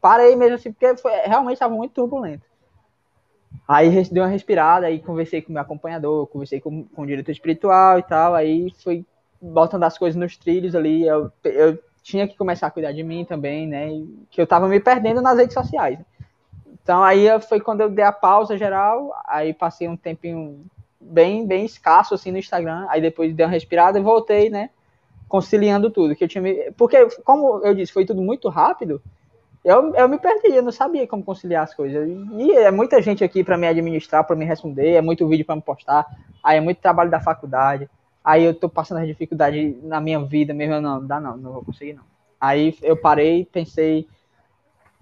Parei 0.00 0.34
mesmo 0.34 0.56
assim, 0.56 0.72
porque 0.72 0.96
foi, 0.96 1.12
realmente 1.24 1.54
estava 1.54 1.74
muito 1.74 1.92
turbulento. 1.92 2.44
Aí 3.66 3.90
dei 4.10 4.22
uma 4.22 4.28
respirada, 4.28 4.86
aí 4.86 4.98
conversei 4.98 5.40
com 5.40 5.50
o 5.50 5.52
meu 5.52 5.62
acompanhador, 5.62 6.26
conversei 6.26 6.60
com, 6.60 6.84
com 6.84 7.02
o 7.02 7.06
diretor 7.06 7.30
espiritual 7.30 7.98
e 7.98 8.02
tal, 8.02 8.34
aí 8.34 8.72
foi 8.82 9.04
botando 9.40 9.84
as 9.84 9.96
coisas 9.96 10.18
nos 10.18 10.36
trilhos 10.36 10.74
ali, 10.74 11.06
eu, 11.06 11.30
eu 11.44 11.78
tinha 12.02 12.28
que 12.28 12.36
começar 12.36 12.66
a 12.66 12.70
cuidar 12.70 12.92
de 12.92 13.02
mim 13.02 13.24
também, 13.24 13.66
né, 13.66 13.88
que 14.30 14.40
eu 14.40 14.46
tava 14.46 14.68
me 14.68 14.80
perdendo 14.80 15.22
nas 15.22 15.38
redes 15.38 15.54
sociais. 15.54 15.98
Então 16.82 17.02
aí 17.02 17.26
foi 17.40 17.60
quando 17.60 17.80
eu 17.80 17.90
dei 17.90 18.04
a 18.04 18.12
pausa 18.12 18.58
geral, 18.58 19.12
aí 19.26 19.54
passei 19.54 19.88
um 19.88 19.96
tempinho 19.96 20.64
bem 21.00 21.46
bem 21.46 21.64
escasso 21.64 22.14
assim 22.14 22.30
no 22.30 22.38
Instagram, 22.38 22.86
aí 22.88 23.00
depois 23.00 23.34
dei 23.34 23.46
uma 23.46 23.52
respirada 23.52 23.98
e 23.98 24.02
voltei, 24.02 24.50
né, 24.50 24.68
conciliando 25.26 25.90
tudo, 25.90 26.14
que 26.14 26.24
eu 26.24 26.28
tinha 26.28 26.42
me... 26.42 26.70
porque 26.72 27.08
como 27.24 27.64
eu 27.64 27.74
disse, 27.74 27.92
foi 27.92 28.04
tudo 28.04 28.20
muito 28.20 28.48
rápido. 28.50 29.02
Eu, 29.64 29.94
eu 29.94 30.08
me 30.08 30.18
perdi, 30.18 30.54
eu 30.54 30.62
não 30.62 30.70
sabia 30.70 31.06
como 31.06 31.24
conciliar 31.24 31.64
as 31.64 31.72
coisas. 31.72 32.06
E 32.06 32.52
é 32.52 32.70
muita 32.70 33.00
gente 33.00 33.24
aqui 33.24 33.42
para 33.42 33.56
me 33.56 33.66
administrar, 33.66 34.22
para 34.22 34.36
me 34.36 34.44
responder, 34.44 34.92
é 34.92 35.00
muito 35.00 35.26
vídeo 35.26 35.46
para 35.46 35.56
me 35.56 35.62
postar, 35.62 36.06
aí 36.42 36.58
é 36.58 36.60
muito 36.60 36.82
trabalho 36.82 37.10
da 37.10 37.18
faculdade. 37.18 37.88
Aí 38.22 38.44
eu 38.44 38.54
tô 38.54 38.68
passando 38.68 39.00
as 39.00 39.06
dificuldades 39.06 39.82
na 39.82 40.00
minha 40.00 40.22
vida 40.22 40.52
mesmo, 40.52 40.80
não, 40.80 41.04
dá 41.04 41.18
não, 41.18 41.36
não 41.36 41.52
vou 41.52 41.64
conseguir 41.64 41.94
não. 41.94 42.04
Aí 42.38 42.76
eu 42.82 42.94
parei, 42.94 43.46
pensei, 43.50 44.06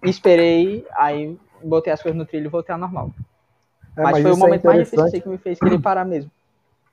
esperei, 0.05 0.87
aí 0.95 1.37
botei 1.63 1.93
as 1.93 2.01
coisas 2.01 2.17
no 2.17 2.25
trilho 2.25 2.47
e 2.47 2.49
voltei 2.49 2.73
ao 2.73 2.79
normal. 2.79 3.11
É, 3.97 4.03
mas, 4.03 4.13
mas, 4.13 4.23
foi 4.23 4.31
o 4.31 4.35
é 4.35 4.39
momento 4.39 4.65
é 4.65 4.69
mais 4.69 4.91
difícil 4.91 5.23
que 5.23 5.29
me 5.29 5.39
fez 5.39 5.59
querer 5.59 5.81
parar 5.81 6.05
mesmo. 6.05 6.31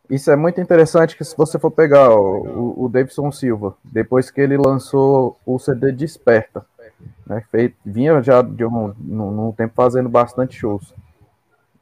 Isso 0.09 0.31
é 0.31 0.35
muito 0.35 0.59
interessante 0.59 1.15
que 1.15 1.23
se 1.23 1.37
você 1.37 1.59
for 1.59 1.69
pegar 1.69 2.09
o, 2.15 2.85
o 2.85 2.89
Davidson 2.89 3.31
Silva, 3.31 3.75
depois 3.83 4.31
que 4.31 4.41
ele 4.41 4.57
lançou 4.57 5.37
o 5.45 5.59
CD 5.59 5.91
Desperta, 5.91 6.65
né, 7.25 7.43
feito, 7.51 7.75
vinha 7.85 8.21
já 8.21 8.41
de 8.41 8.65
um, 8.65 8.93
num, 8.97 9.31
num 9.31 9.51
tempo 9.51 9.73
fazendo 9.75 10.09
bastante 10.09 10.55
shows. 10.55 10.93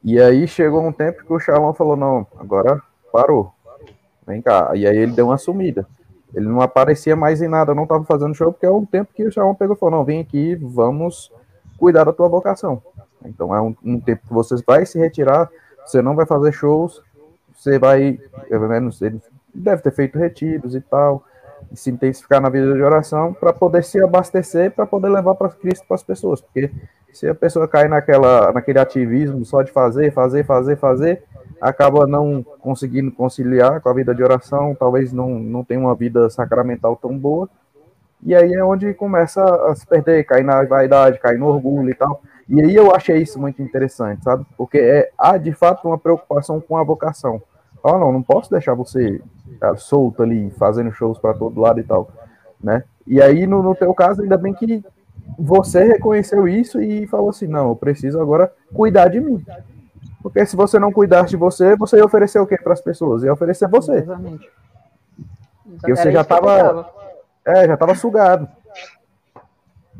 E 0.04 0.20
aí 0.20 0.46
chegou 0.46 0.86
um 0.86 0.92
tempo 0.92 1.24
que 1.24 1.32
o 1.32 1.40
Charlão 1.40 1.74
falou, 1.74 1.96
não, 1.96 2.26
agora 2.38 2.80
parou, 3.12 3.52
vem 4.26 4.40
cá. 4.40 4.70
E 4.74 4.86
aí 4.86 4.96
ele 4.96 5.12
deu 5.12 5.26
uma 5.26 5.38
sumida. 5.38 5.86
Ele 6.34 6.46
não 6.46 6.60
aparecia 6.60 7.16
mais 7.16 7.40
em 7.40 7.48
nada, 7.48 7.74
não 7.74 7.84
estava 7.84 8.04
fazendo 8.04 8.34
show, 8.34 8.52
porque 8.52 8.66
é 8.66 8.70
um 8.70 8.84
tempo 8.84 9.12
que 9.14 9.24
o 9.24 9.32
Charlão 9.32 9.54
pegou 9.54 9.74
e 9.74 9.78
falou, 9.78 9.98
não, 9.98 10.04
vem 10.04 10.20
aqui, 10.20 10.54
vamos 10.56 11.32
cuidar 11.78 12.04
da 12.04 12.12
tua 12.12 12.28
vocação. 12.28 12.82
Então 13.24 13.54
é 13.54 13.60
um, 13.60 13.74
um, 13.82 14.00
tempo 14.00 14.26
que 14.26 14.32
você 14.32 14.56
vai 14.66 14.84
se 14.84 14.98
retirar, 14.98 15.50
você 15.84 16.02
não 16.02 16.14
vai 16.14 16.26
fazer 16.26 16.52
shows, 16.52 17.02
você 17.54 17.78
vai, 17.78 18.18
pelo 18.48 18.68
menos 18.68 19.00
ele 19.00 19.20
deve 19.54 19.82
ter 19.82 19.90
feito 19.90 20.18
retiros 20.18 20.74
e 20.74 20.80
tal, 20.80 21.24
e 21.70 21.76
se 21.76 21.90
intensificar 21.90 22.40
na 22.40 22.48
vida 22.48 22.72
de 22.74 22.82
oração 22.82 23.32
para 23.32 23.52
poder 23.52 23.84
se 23.84 24.02
abastecer, 24.02 24.70
para 24.70 24.86
poder 24.86 25.08
levar 25.08 25.34
para 25.34 25.48
Cristo 25.50 25.86
para 25.86 25.96
as 25.96 26.02
pessoas, 26.02 26.40
porque 26.40 26.70
se 27.12 27.26
a 27.28 27.34
pessoa 27.34 27.66
cai 27.66 27.88
naquela, 27.88 28.52
naquele 28.52 28.78
ativismo 28.78 29.44
só 29.44 29.62
de 29.62 29.72
fazer, 29.72 30.12
fazer, 30.12 30.44
fazer, 30.44 30.76
fazer, 30.76 31.22
acaba 31.60 32.06
não 32.06 32.44
conseguindo 32.60 33.10
conciliar 33.10 33.80
com 33.80 33.88
a 33.88 33.94
vida 33.94 34.14
de 34.14 34.22
oração, 34.22 34.76
talvez 34.78 35.12
não, 35.12 35.38
não 35.38 35.64
tenha 35.64 35.80
uma 35.80 35.94
vida 35.94 36.30
sacramental 36.30 36.96
tão 36.96 37.16
boa. 37.18 37.48
E 38.22 38.34
aí 38.34 38.52
é 38.52 38.64
onde 38.64 38.94
começa 38.94 39.42
a 39.66 39.74
se 39.74 39.86
perder, 39.86 40.24
cair 40.24 40.44
na 40.44 40.64
vaidade, 40.64 41.20
cair 41.20 41.38
no 41.38 41.46
orgulho 41.46 41.90
e 41.90 41.94
tal. 41.94 42.20
E 42.48 42.60
aí 42.60 42.74
eu 42.74 42.94
achei 42.94 43.18
isso 43.18 43.38
muito 43.38 43.62
interessante, 43.62 44.24
sabe? 44.24 44.44
Porque 44.56 44.78
é, 44.78 45.10
há 45.16 45.36
de 45.36 45.52
fato 45.52 45.86
uma 45.86 45.98
preocupação 45.98 46.60
com 46.60 46.76
a 46.76 46.82
vocação. 46.82 47.40
Ah, 47.84 47.98
não, 47.98 48.12
não 48.12 48.22
posso 48.22 48.50
deixar 48.50 48.74
você 48.74 49.20
cara, 49.60 49.76
solto 49.76 50.22
ali, 50.22 50.50
fazendo 50.50 50.92
shows 50.92 51.18
para 51.18 51.34
todo 51.34 51.60
lado 51.60 51.80
e 51.80 51.84
tal, 51.84 52.10
né? 52.62 52.84
E 53.06 53.22
aí, 53.22 53.46
no, 53.46 53.62
no 53.62 53.74
teu 53.74 53.94
caso, 53.94 54.22
ainda 54.22 54.36
bem 54.36 54.52
que 54.52 54.84
você 55.38 55.84
reconheceu 55.84 56.48
isso 56.48 56.80
e 56.80 57.06
falou 57.06 57.30
assim, 57.30 57.46
não, 57.46 57.68
eu 57.68 57.76
preciso 57.76 58.20
agora 58.20 58.52
cuidar 58.72 59.08
de 59.08 59.20
mim. 59.20 59.44
Porque 60.22 60.44
se 60.44 60.56
você 60.56 60.78
não 60.78 60.92
cuidasse 60.92 61.30
de 61.30 61.36
você, 61.36 61.76
você 61.76 61.96
ia 61.96 62.04
oferecer 62.04 62.38
o 62.38 62.46
quê 62.46 62.58
para 62.58 62.72
as 62.72 62.80
pessoas? 62.80 63.22
Ia 63.22 63.32
oferecer 63.32 63.68
você. 63.68 63.94
Exatamente. 63.94 64.50
Porque 65.64 65.94
você 65.94 66.10
já 66.10 66.22
estava 66.22 66.90
é, 67.48 67.66
já 67.66 67.74
estava 67.74 67.94
sugado. 67.94 68.48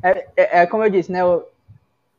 É, 0.02 0.26
é, 0.36 0.58
é, 0.60 0.66
como 0.66 0.84
eu 0.84 0.90
disse, 0.90 1.10
né? 1.10 1.22
Eu, 1.22 1.48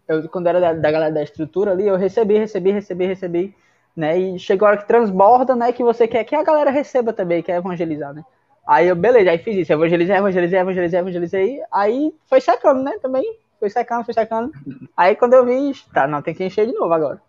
eu 0.08 0.28
quando 0.30 0.48
era 0.48 0.60
da, 0.60 0.74
da, 0.74 0.92
galera 0.92 1.14
da 1.14 1.22
estrutura 1.22 1.72
ali, 1.72 1.88
eu 1.88 1.96
recebi, 1.98 2.38
recebi, 2.38 2.72
recebi, 2.72 3.06
recebi, 3.06 3.56
né? 4.00 4.18
E 4.18 4.40
chegou 4.40 4.66
a 4.66 4.72
hora 4.72 4.80
que 4.80 4.88
transborda, 4.88 5.56
né? 5.56 5.74
Que 5.74 5.84
você 5.84 6.08
quer 6.08 6.24
que 6.24 6.34
a 6.34 6.42
galera 6.42 6.72
receba 6.72 7.12
também, 7.12 7.44
quer 7.44 7.58
evangelizar, 7.58 8.14
né? 8.14 8.24
Aí 8.66 8.88
eu, 8.88 8.96
beleza, 8.96 9.32
aí 9.32 9.38
fiz 9.40 9.58
isso, 9.58 9.74
evangelizei, 9.74 10.16
evangelizei, 10.16 10.60
evangelizei, 10.60 11.00
evangelizei, 11.00 11.62
aí 11.72 12.14
foi 12.28 12.40
secando, 12.40 12.82
né? 12.82 12.98
Também 13.02 13.36
foi 13.60 13.70
secando, 13.70 14.06
foi 14.06 14.14
secando. 14.14 14.52
Aí 14.96 15.16
quando 15.16 15.34
eu 15.34 15.46
vi, 15.46 15.74
tá, 15.94 16.08
não, 16.08 16.22
tem 16.22 16.34
que 16.34 16.46
encher 16.46 16.66
de 16.66 16.74
novo 16.74 16.94
agora. 16.94 17.22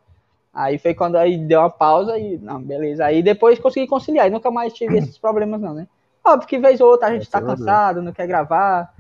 Aí 0.55 0.79
foi 0.79 0.95
quando 0.95 1.17
aí 1.17 1.37
deu 1.39 1.61
uma 1.61 1.71
pausa 1.71 2.17
e, 2.19 2.39
não, 2.39 2.61
beleza. 2.61 3.05
Aí 3.05 3.23
depois 3.23 3.59
consegui 3.59 3.87
conciliar, 3.87 4.29
e 4.29 4.31
nunca 4.31 4.51
mais 4.51 4.73
tive 4.73 4.99
esses 4.99 5.19
problemas, 5.19 5.61
não, 5.61 5.75
né? 5.75 5.89
Óbvio 6.25 6.49
que 6.49 6.59
vez 6.59 6.81
ou 6.81 6.89
outra 6.91 7.09
a 7.09 7.13
gente 7.13 7.29
tá 7.29 7.41
cansado, 7.41 8.03
não 8.03 8.13
quer 8.13 8.27
gravar, 8.27 8.93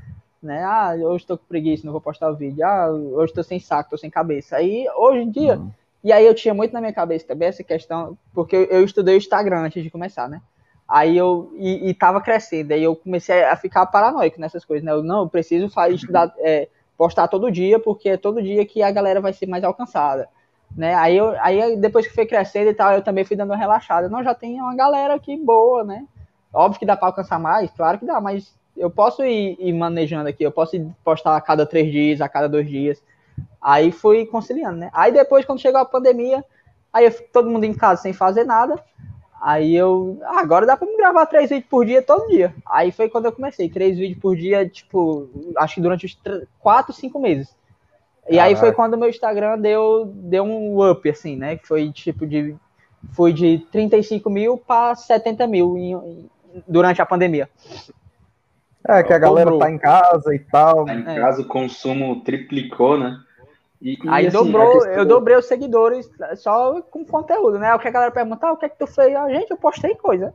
né? 0.42 0.64
Ah, 0.64 0.94
hoje 0.98 1.26
tô 1.26 1.36
com 1.36 1.44
preguiça, 1.44 1.84
não 1.84 1.92
vou 1.92 2.00
postar 2.00 2.30
o 2.30 2.36
vídeo. 2.36 2.64
Ah, 2.66 2.88
hoje 2.90 3.32
tô 3.32 3.42
sem 3.42 3.60
saco, 3.60 3.90
tô 3.90 3.98
sem 3.98 4.10
cabeça. 4.10 4.56
Aí, 4.56 4.86
hoje 4.96 5.20
em 5.20 5.30
dia, 5.30 5.56
uhum. 5.56 5.70
E 6.02 6.12
aí 6.12 6.26
eu 6.26 6.34
tinha 6.34 6.54
muito 6.54 6.72
na 6.72 6.80
minha 6.80 6.92
cabeça 6.92 7.26
também 7.26 7.48
essa 7.48 7.62
questão, 7.62 8.16
porque 8.34 8.68
eu, 8.70 8.84
estudei 8.84 9.14
o 9.14 9.18
Instagram 9.18 9.60
antes 9.60 9.82
de 9.82 9.90
começar, 9.90 10.28
né? 10.28 10.40
Aí 10.88 11.16
eu, 11.16 11.52
e, 11.56 11.90
e 11.90 11.94
tava 11.94 12.20
crescendo, 12.20 12.72
aí 12.72 12.82
eu 12.82 12.96
comecei 12.96 13.44
a 13.44 13.54
ficar 13.54 13.86
paranoico 13.86 14.40
nessas 14.40 14.64
coisas, 14.64 14.84
né? 14.84 14.92
Eu, 14.92 15.02
não, 15.02 15.22
eu 15.22 15.28
preciso 15.28 15.68
fazer, 15.68 15.94
estudar, 15.94 16.34
é, 16.38 16.68
postar 16.96 17.28
todo 17.28 17.50
dia, 17.50 17.78
porque 17.78 18.10
é 18.10 18.16
todo 18.16 18.42
dia 18.42 18.64
que 18.66 18.82
a 18.82 18.90
galera 18.90 19.20
vai 19.20 19.32
ser 19.32 19.46
mais 19.46 19.62
alcançada. 19.62 20.28
Né? 20.76 20.94
Aí, 20.94 21.16
eu, 21.16 21.34
aí 21.40 21.76
depois 21.76 22.06
que 22.06 22.14
foi 22.14 22.26
crescendo 22.26 22.70
e 22.70 22.74
tal, 22.74 22.92
eu 22.92 23.02
também 23.02 23.24
fui 23.24 23.36
dando 23.36 23.50
uma 23.50 23.56
relaxada. 23.56 24.08
Não, 24.08 24.22
já 24.22 24.34
tem 24.34 24.60
uma 24.60 24.74
galera 24.74 25.14
aqui 25.14 25.36
boa, 25.36 25.84
né? 25.84 26.06
Óbvio 26.52 26.78
que 26.78 26.86
dá 26.86 26.96
para 26.96 27.08
alcançar 27.08 27.38
mais, 27.38 27.70
claro 27.70 27.98
que 27.98 28.06
dá, 28.06 28.20
mas 28.20 28.52
eu 28.76 28.90
posso 28.90 29.24
ir, 29.24 29.56
ir, 29.60 29.72
manejando 29.72 30.28
aqui, 30.28 30.42
eu 30.42 30.50
posso 30.50 30.76
postar 31.04 31.36
a 31.36 31.40
cada 31.40 31.64
três 31.66 31.90
dias, 31.92 32.20
a 32.20 32.28
cada 32.28 32.48
dois 32.48 32.68
dias. 32.68 33.02
Aí 33.60 33.92
fui 33.92 34.26
conciliando, 34.26 34.78
né? 34.78 34.90
Aí 34.92 35.12
depois, 35.12 35.44
quando 35.44 35.60
chegou 35.60 35.80
a 35.80 35.84
pandemia, 35.84 36.44
aí 36.92 37.04
eu, 37.04 37.12
todo 37.32 37.50
mundo 37.50 37.64
em 37.64 37.74
casa 37.74 38.02
sem 38.02 38.12
fazer 38.12 38.44
nada. 38.44 38.82
Aí 39.40 39.74
eu, 39.74 40.18
ah, 40.22 40.40
agora 40.40 40.66
dá 40.66 40.76
pra 40.76 40.86
me 40.86 40.96
gravar 40.96 41.26
três 41.26 41.48
vídeos 41.48 41.68
por 41.68 41.84
dia 41.84 42.02
todo 42.02 42.28
dia. 42.28 42.54
Aí 42.66 42.92
foi 42.92 43.08
quando 43.08 43.26
eu 43.26 43.32
comecei, 43.32 43.68
três 43.68 43.98
vídeos 43.98 44.20
por 44.20 44.36
dia, 44.36 44.68
tipo, 44.68 45.28
acho 45.56 45.76
que 45.76 45.80
durante 45.80 46.06
os 46.06 46.18
quatro, 46.58 46.92
cinco 46.92 47.18
meses. 47.18 47.54
E 48.28 48.38
aí 48.38 48.54
foi 48.54 48.72
quando 48.72 48.94
o 48.94 48.98
meu 48.98 49.08
Instagram 49.08 49.58
deu, 49.58 50.06
deu 50.06 50.44
um 50.44 50.88
up, 50.88 51.08
assim, 51.08 51.36
né? 51.36 51.56
Que 51.56 51.66
foi 51.66 51.90
tipo 51.90 52.26
de. 52.26 52.54
Foi 53.12 53.32
de 53.32 53.66
35 53.72 54.28
mil 54.28 54.58
para 54.58 54.94
70 54.94 55.46
mil 55.46 55.76
em, 55.76 56.28
durante 56.68 57.00
a 57.00 57.06
pandemia. 57.06 57.48
É, 58.86 59.02
que 59.02 59.12
a 59.12 59.18
galera 59.18 59.58
tá 59.58 59.70
em 59.70 59.78
casa 59.78 60.34
e 60.34 60.38
tal. 60.38 60.84
Tá 60.84 60.94
em 60.94 61.00
é. 61.00 61.14
casa, 61.18 61.42
o 61.42 61.46
consumo 61.46 62.22
triplicou, 62.22 62.98
né? 62.98 63.18
E, 63.80 63.94
e 63.94 64.08
Aí 64.08 64.26
assim, 64.26 64.36
dobrou, 64.36 64.72
questão... 64.72 64.92
eu 64.92 65.06
dobrei 65.06 65.36
os 65.36 65.46
seguidores 65.46 66.10
só 66.36 66.82
com 66.82 67.04
conteúdo, 67.04 67.58
né? 67.58 67.74
O 67.74 67.78
que 67.78 67.88
a 67.88 67.90
galera 67.90 68.10
pergunta, 68.10 68.46
ah, 68.46 68.52
o 68.52 68.56
que 68.56 68.66
é 68.66 68.68
que 68.68 68.78
tu 68.78 68.86
fez? 68.86 69.16
Ah, 69.16 69.28
gente, 69.30 69.50
eu 69.50 69.56
postei 69.56 69.94
coisa. 69.94 70.34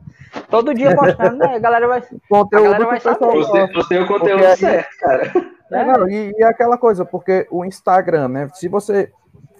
Todo 0.50 0.74
dia 0.74 0.96
postando, 0.96 1.36
né? 1.36 1.54
A 1.54 1.58
galera 1.58 1.86
vai, 1.86 2.02
conteúdo 2.28 2.66
a 2.66 2.72
galera 2.72 2.86
vai 2.86 3.00
saber. 3.00 3.18
Postei, 3.18 3.68
postei 3.68 3.98
o 4.00 4.06
conteúdo 4.08 4.42
porque, 4.42 4.56
certo, 4.56 4.98
cara. 4.98 5.32
É, 5.72 5.84
não, 5.84 6.08
e, 6.08 6.32
e 6.36 6.42
aquela 6.42 6.76
coisa, 6.76 7.04
porque 7.04 7.46
o 7.50 7.64
Instagram, 7.64 8.28
né? 8.28 8.48
Se 8.52 8.68
você 8.68 9.12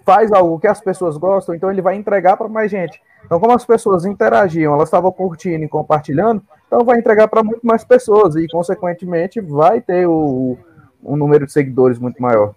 faz 0.04 0.32
algo 0.32 0.58
que 0.58 0.66
as 0.66 0.80
pessoas 0.80 1.16
gostam, 1.16 1.54
então 1.54 1.70
ele 1.70 1.82
vai 1.82 1.94
entregar 1.96 2.36
para 2.36 2.48
mais 2.48 2.70
gente. 2.70 3.00
Então, 3.24 3.40
como 3.40 3.52
as 3.52 3.64
pessoas 3.64 4.04
interagiam, 4.04 4.72
elas 4.72 4.88
estavam 4.88 5.10
curtindo 5.10 5.64
e 5.64 5.68
compartilhando, 5.68 6.42
então 6.66 6.84
vai 6.84 6.98
entregar 6.98 7.26
para 7.26 7.42
muito 7.42 7.66
mais 7.66 7.84
pessoas 7.84 8.36
e, 8.36 8.46
consequentemente, 8.46 9.40
vai 9.40 9.80
ter 9.80 10.06
o, 10.06 10.56
um 11.02 11.16
número 11.16 11.44
de 11.44 11.52
seguidores 11.52 11.98
muito 11.98 12.22
maior. 12.22 12.54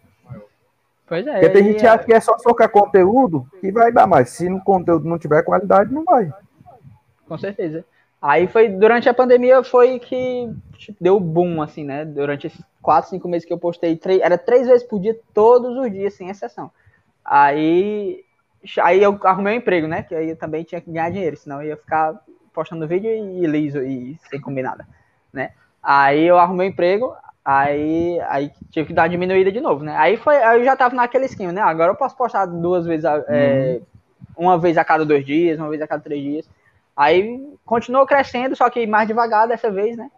Pois 1.09 1.25
é. 1.25 1.33
Porque 1.33 1.49
tem 1.49 1.63
gente 1.63 1.79
que 1.79 1.87
acha 1.87 2.03
que 2.03 2.13
é 2.13 2.19
só 2.19 2.37
socar 2.37 2.69
conteúdo 2.69 3.47
que 3.59 3.71
vai 3.71 3.91
dar 3.91 4.05
mais. 4.05 4.29
Se 4.29 4.47
o 4.47 4.61
conteúdo 4.61 5.09
não 5.09 5.17
tiver 5.17 5.41
qualidade, 5.43 5.91
não 5.91 6.05
vai. 6.05 6.31
Com 7.27 7.37
certeza. 7.37 7.83
Aí 8.21 8.47
foi, 8.47 8.69
durante 8.69 9.09
a 9.09 9.13
pandemia, 9.13 9.63
foi 9.63 9.97
que 9.97 10.53
tipo, 10.77 10.97
deu 11.01 11.19
boom, 11.19 11.61
assim, 11.61 11.83
né? 11.83 12.05
Durante 12.05 12.47
esses 12.47 12.63
quatro, 12.81 13.09
cinco 13.09 13.27
meses 13.27 13.45
que 13.45 13.51
eu 13.51 13.57
postei, 13.57 13.95
três, 13.95 14.21
era 14.21 14.37
três 14.37 14.67
vezes 14.67 14.85
por 14.85 14.99
dia, 14.99 15.17
todos 15.33 15.75
os 15.75 15.91
dias, 15.91 16.13
sem 16.13 16.29
exceção. 16.29 16.69
Aí, 17.25 18.23
aí 18.81 19.01
eu 19.01 19.17
arrumei 19.23 19.55
um 19.55 19.57
emprego, 19.57 19.87
né? 19.87 20.03
Que 20.03 20.13
aí 20.13 20.29
eu 20.29 20.35
também 20.35 20.63
tinha 20.63 20.79
que 20.79 20.91
ganhar 20.91 21.09
dinheiro, 21.09 21.37
senão 21.37 21.61
eu 21.61 21.69
ia 21.69 21.77
ficar 21.77 22.19
postando 22.53 22.87
vídeo 22.87 23.09
e 23.09 23.47
liso 23.47 23.81
e 23.81 24.19
sem 24.29 24.39
comer 24.39 24.63
nada, 24.63 24.87
né? 25.33 25.53
Aí 25.81 26.23
eu 26.23 26.37
arrumei 26.37 26.67
um 26.67 26.71
emprego, 26.71 27.15
aí, 27.49 28.21
aí 28.27 28.51
tive 28.69 28.87
que 28.87 28.93
dar 28.93 29.03
uma 29.03 29.09
diminuída 29.09 29.51
de 29.51 29.59
novo, 29.59 29.83
né? 29.83 29.95
Aí 29.97 30.17
foi, 30.17 30.37
aí 30.37 30.59
eu 30.59 30.65
já 30.65 30.75
tava 30.75 30.93
naquele 30.95 31.25
esquema, 31.25 31.51
né? 31.51 31.61
Agora 31.61 31.91
eu 31.91 31.95
posso 31.95 32.15
postar 32.15 32.45
duas 32.45 32.85
vezes, 32.85 33.05
a, 33.05 33.23
é, 33.27 33.79
uhum. 34.37 34.45
uma 34.45 34.59
vez 34.59 34.77
a 34.77 34.85
cada 34.85 35.03
dois 35.03 35.25
dias, 35.25 35.57
uma 35.57 35.67
vez 35.69 35.81
a 35.81 35.87
cada 35.87 36.03
três 36.03 36.21
dias. 36.21 36.49
Aí 36.95 37.41
continuou 37.65 38.05
crescendo, 38.05 38.55
só 38.55 38.69
que 38.69 38.85
mais 38.85 39.07
devagar 39.07 39.47
dessa 39.47 39.71
vez, 39.71 39.97
né? 39.97 40.11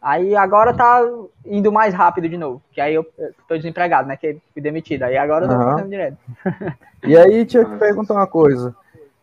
Aí 0.00 0.36
agora 0.36 0.72
tá 0.72 1.02
indo 1.44 1.72
mais 1.72 1.92
rápido 1.92 2.28
de 2.28 2.38
novo, 2.38 2.62
que 2.70 2.80
aí 2.80 2.94
eu 2.94 3.04
tô 3.48 3.56
desempregado, 3.56 4.06
né? 4.06 4.16
Que 4.16 4.38
fui 4.52 4.62
demitido. 4.62 5.02
Aí 5.02 5.16
agora 5.16 5.46
eu 5.46 5.48
tô 5.48 5.82
uhum. 5.82 5.88
direto. 5.88 6.16
E 7.02 7.16
aí, 7.16 7.38
eu 7.38 7.46
te 7.46 7.64
perguntar 7.78 8.12
uma 8.12 8.26
coisa. 8.26 8.76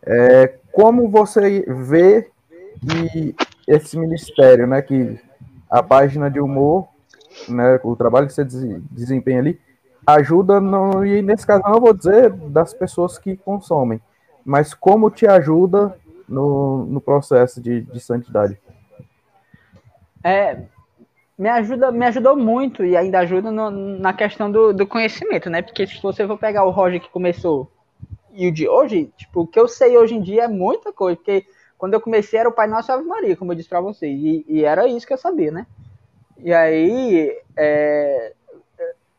É, 0.04 0.56
como 0.72 1.08
você 1.08 1.64
vê 1.68 2.28
que 2.82 3.36
esse 3.68 3.96
ministério, 4.00 4.66
né, 4.66 4.82
que 4.82 5.20
a 5.70 5.84
página 5.84 6.28
de 6.28 6.40
humor, 6.40 6.88
né, 7.50 7.80
o 7.84 7.96
trabalho 7.96 8.28
que 8.28 8.34
você 8.34 8.46
desempenha 8.46 9.40
ali, 9.40 9.60
ajuda, 10.06 10.60
no, 10.62 11.06
e 11.06 11.22
nesse 11.22 11.46
caso 11.46 11.64
não 11.64 11.80
vou 11.80 11.94
dizer 11.94 12.32
das 12.32 12.74
pessoas 12.74 13.18
que 13.18 13.36
consomem, 13.36 14.02
mas 14.46 14.74
como 14.74 15.10
te 15.10 15.28
ajuda 15.28 15.98
no, 16.28 16.86
no 16.86 17.02
processo 17.02 17.62
de, 17.62 17.82
de 17.82 18.00
santidade? 18.00 18.58
É, 20.24 20.64
me 21.38 21.50
ajuda, 21.50 21.92
me 21.92 22.06
ajudou 22.06 22.36
muito 22.36 22.84
e 22.84 22.98
ainda 22.98 23.20
ajuda 23.20 23.52
no, 23.52 23.70
na 23.70 24.12
questão 24.12 24.52
do, 24.52 24.74
do 24.74 24.88
conhecimento, 24.88 25.50
né? 25.50 25.62
Porque 25.62 25.86
se 25.86 26.02
você 26.02 26.26
for 26.26 26.38
pegar 26.38 26.66
o 26.66 26.72
Roger 26.72 27.00
que 27.00 27.10
começou 27.10 27.72
e 28.34 28.48
o 28.48 28.52
de 28.52 28.68
hoje, 28.68 29.12
tipo, 29.18 29.42
o 29.42 29.48
que 29.48 29.60
eu 29.60 29.68
sei 29.68 29.98
hoje 29.98 30.16
em 30.16 30.22
dia 30.22 30.44
é 30.44 30.48
muita 30.48 30.92
coisa, 30.94 31.16
porque 31.16 31.46
quando 31.78 31.94
eu 31.94 32.02
comecei 32.02 32.40
era 32.40 32.50
o 32.50 32.52
Pai 32.52 32.68
Nosso 32.68 32.92
Ave 32.92 33.04
Maria, 33.04 33.36
como 33.36 33.52
eu 33.52 33.56
disse 33.56 33.70
para 33.70 33.82
vocês, 33.82 34.20
e, 34.20 34.46
e, 34.48 34.64
era 34.64 34.88
isso 34.88 35.06
que 35.06 35.14
eu 35.14 35.18
sabia, 35.18 35.52
né? 35.52 35.66
E 36.44 36.54
aí, 36.54 37.36
é, 37.56 38.34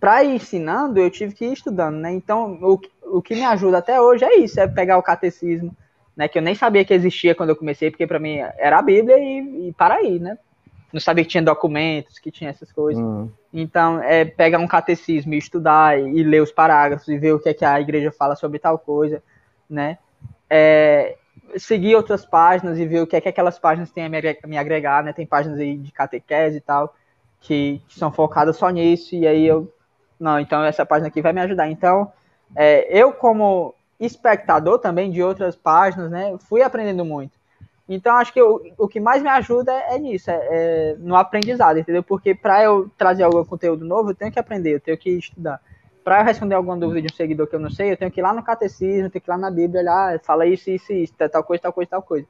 para 0.00 0.22
ir 0.22 0.36
ensinando, 0.36 1.00
eu 1.00 1.10
tive 1.10 1.34
que 1.34 1.44
ir 1.44 1.52
estudando, 1.52 1.96
né? 1.96 2.12
Então, 2.12 2.58
o, 2.62 2.80
o 3.18 3.22
que 3.22 3.34
me 3.34 3.44
ajuda 3.44 3.78
até 3.78 4.00
hoje 4.00 4.24
é 4.24 4.38
isso, 4.38 4.60
é 4.60 4.66
pegar 4.66 4.98
o 4.98 5.02
catecismo, 5.02 5.74
né? 6.16 6.28
Que 6.28 6.38
eu 6.38 6.42
nem 6.42 6.54
sabia 6.54 6.84
que 6.84 6.94
existia 6.94 7.34
quando 7.34 7.50
eu 7.50 7.56
comecei, 7.56 7.90
porque 7.90 8.06
para 8.06 8.18
mim 8.18 8.38
era 8.58 8.78
a 8.78 8.82
Bíblia 8.82 9.18
e, 9.18 9.68
e 9.68 9.72
para 9.72 9.96
aí, 9.96 10.18
né? 10.18 10.38
Não 10.92 11.00
sabia 11.00 11.24
que 11.24 11.30
tinha 11.30 11.42
documentos, 11.42 12.18
que 12.18 12.30
tinha 12.30 12.48
essas 12.48 12.72
coisas. 12.72 13.02
Uhum. 13.02 13.30
Então, 13.52 14.02
é 14.02 14.24
pegar 14.24 14.58
um 14.58 14.66
catecismo 14.66 15.34
e 15.34 15.38
estudar 15.38 15.98
e, 15.98 16.20
e 16.20 16.22
ler 16.22 16.42
os 16.42 16.52
parágrafos 16.52 17.08
e 17.08 17.18
ver 17.18 17.34
o 17.34 17.38
que 17.38 17.48
é 17.48 17.54
que 17.54 17.64
a 17.64 17.80
igreja 17.80 18.10
fala 18.10 18.36
sobre 18.36 18.58
tal 18.58 18.78
coisa, 18.78 19.22
né? 19.68 19.98
É, 20.48 21.16
seguir 21.56 21.94
outras 21.94 22.24
páginas 22.24 22.78
e 22.78 22.86
ver 22.86 23.00
o 23.00 23.06
que 23.06 23.16
é 23.16 23.20
que 23.20 23.28
aquelas 23.28 23.58
páginas 23.58 23.90
têm 23.90 24.04
a 24.04 24.08
me 24.08 24.56
agregar, 24.56 25.02
né? 25.02 25.12
Tem 25.12 25.26
páginas 25.26 25.58
aí 25.58 25.76
de 25.76 25.92
catequese 25.92 26.58
e 26.58 26.60
tal, 26.60 26.94
que, 27.40 27.80
que 27.88 27.98
são 27.98 28.10
focadas 28.10 28.56
só 28.56 28.68
nisso, 28.70 29.14
e 29.14 29.26
aí 29.26 29.46
eu, 29.46 29.72
não, 30.18 30.38
então 30.38 30.64
essa 30.64 30.84
página 30.84 31.08
aqui 31.08 31.22
vai 31.22 31.32
me 31.32 31.40
ajudar. 31.40 31.70
Então, 31.70 32.12
é, 32.54 32.86
eu 32.96 33.12
como 33.12 33.74
espectador 33.98 34.78
também 34.78 35.10
de 35.10 35.22
outras 35.22 35.56
páginas, 35.56 36.10
né, 36.10 36.36
fui 36.38 36.62
aprendendo 36.62 37.04
muito. 37.04 37.38
Então, 37.88 38.16
acho 38.16 38.32
que 38.32 38.42
o, 38.42 38.60
o 38.76 38.86
que 38.86 39.00
mais 39.00 39.22
me 39.22 39.30
ajuda 39.30 39.72
é, 39.72 39.94
é 39.94 39.98
nisso, 39.98 40.30
é, 40.30 40.34
é, 40.34 40.96
no 40.98 41.16
aprendizado, 41.16 41.78
entendeu? 41.78 42.02
Porque 42.02 42.34
para 42.34 42.62
eu 42.62 42.90
trazer 42.98 43.22
algum 43.22 43.42
conteúdo 43.44 43.84
novo, 43.84 44.10
eu 44.10 44.14
tenho 44.14 44.30
que 44.30 44.38
aprender, 44.38 44.74
eu 44.74 44.80
tenho 44.80 44.98
que 44.98 45.10
estudar 45.10 45.58
para 46.04 46.22
responder 46.22 46.54
alguma 46.54 46.76
dúvida 46.76 47.06
de 47.06 47.12
um 47.12 47.16
seguidor 47.16 47.46
que 47.46 47.54
eu 47.54 47.60
não 47.60 47.70
sei, 47.70 47.92
eu 47.92 47.96
tenho 47.96 48.10
que 48.10 48.18
ir 48.18 48.22
lá 48.22 48.32
no 48.32 48.42
catecismo, 48.42 49.10
tenho 49.10 49.22
que 49.22 49.28
ir 49.28 49.32
lá 49.32 49.36
na 49.36 49.50
Bíblia, 49.50 49.82
olhar, 49.82 50.18
fala 50.20 50.46
isso, 50.46 50.70
isso, 50.70 50.90
isso, 50.90 51.12
tal 51.14 51.44
coisa, 51.44 51.62
tal 51.62 51.72
coisa, 51.72 51.90
tal 51.90 52.02
coisa. 52.02 52.26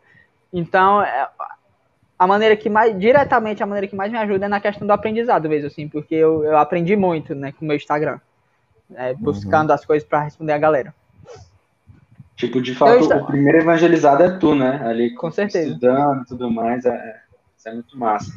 Então, 0.52 1.00
é, 1.00 1.28
a 2.18 2.26
maneira 2.26 2.56
que 2.56 2.68
mais, 2.68 2.98
diretamente, 2.98 3.62
a 3.62 3.66
maneira 3.66 3.86
que 3.86 3.94
mais 3.94 4.10
me 4.10 4.18
ajuda 4.18 4.46
é 4.46 4.48
na 4.48 4.60
questão 4.60 4.86
do 4.86 4.92
aprendizado 4.92 5.48
mesmo, 5.48 5.68
assim, 5.68 5.88
porque 5.88 6.14
eu, 6.14 6.42
eu 6.44 6.58
aprendi 6.58 6.96
muito, 6.96 7.34
né, 7.34 7.52
com 7.52 7.64
o 7.64 7.68
meu 7.68 7.76
Instagram, 7.76 8.18
é, 8.94 9.14
buscando 9.14 9.68
uhum. 9.68 9.74
as 9.74 9.84
coisas 9.84 10.08
para 10.08 10.22
responder 10.22 10.52
a 10.52 10.58
galera. 10.58 10.94
Tipo, 12.34 12.60
de 12.62 12.74
fato, 12.74 13.00
está... 13.00 13.16
o 13.16 13.26
primeiro 13.26 13.58
evangelizado 13.58 14.22
é 14.22 14.30
tu, 14.38 14.54
né? 14.54 14.80
Ali 14.84 15.12
com 15.14 15.28
certeza. 15.28 15.68
estudando 15.68 16.22
e 16.22 16.26
tudo 16.26 16.50
mais, 16.50 16.84
é, 16.86 17.20
isso 17.56 17.68
é 17.68 17.72
muito 17.72 17.98
massa. 17.98 18.32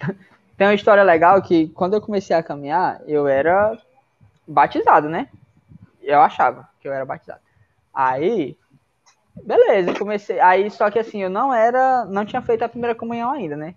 Tem 0.56 0.66
uma 0.66 0.74
história 0.74 1.02
legal 1.02 1.40
que 1.42 1.68
quando 1.68 1.94
eu 1.94 2.00
comecei 2.00 2.34
a 2.34 2.42
caminhar, 2.42 3.00
eu 3.06 3.28
era 3.28 3.78
batizado, 4.46 5.08
né? 5.08 5.28
Eu 6.02 6.20
achava 6.20 6.68
que 6.80 6.88
eu 6.88 6.92
era 6.92 7.04
batizado. 7.04 7.40
Aí, 7.94 8.56
beleza, 9.42 9.94
comecei. 9.94 10.40
Aí, 10.40 10.70
só 10.70 10.90
que 10.90 10.98
assim, 10.98 11.22
eu 11.22 11.30
não 11.30 11.52
era, 11.52 12.04
não 12.06 12.24
tinha 12.24 12.42
feito 12.42 12.62
a 12.62 12.68
primeira 12.68 12.94
comunhão 12.94 13.30
ainda, 13.30 13.56
né? 13.56 13.74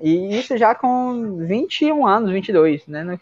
E 0.00 0.38
isso 0.38 0.56
já 0.56 0.74
com 0.74 1.38
21 1.38 2.06
anos, 2.06 2.30
22, 2.30 2.86
né? 2.86 3.18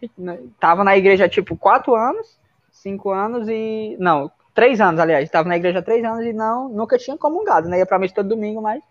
Tava 0.59 0.83
na 0.83 0.97
igreja, 0.97 1.29
tipo, 1.29 1.57
4 1.57 1.95
anos, 1.95 2.39
5 2.71 3.11
anos 3.11 3.49
e. 3.49 3.97
Não, 3.99 4.31
3 4.55 4.81
anos, 4.81 5.01
aliás. 5.01 5.31
Tava 5.31 5.49
na 5.49 5.57
igreja 5.57 5.83
3 5.83 6.05
anos 6.05 6.25
e 6.25 6.33
não, 6.33 6.69
nunca 6.69 6.99
tinha 6.99 7.17
comungado, 7.17 7.69
né? 7.69 7.79
Ia 7.79 7.87
pra 7.87 7.99
missa 7.99 8.15
todo 8.15 8.29
domingo, 8.29 8.61
mas. 8.61 8.83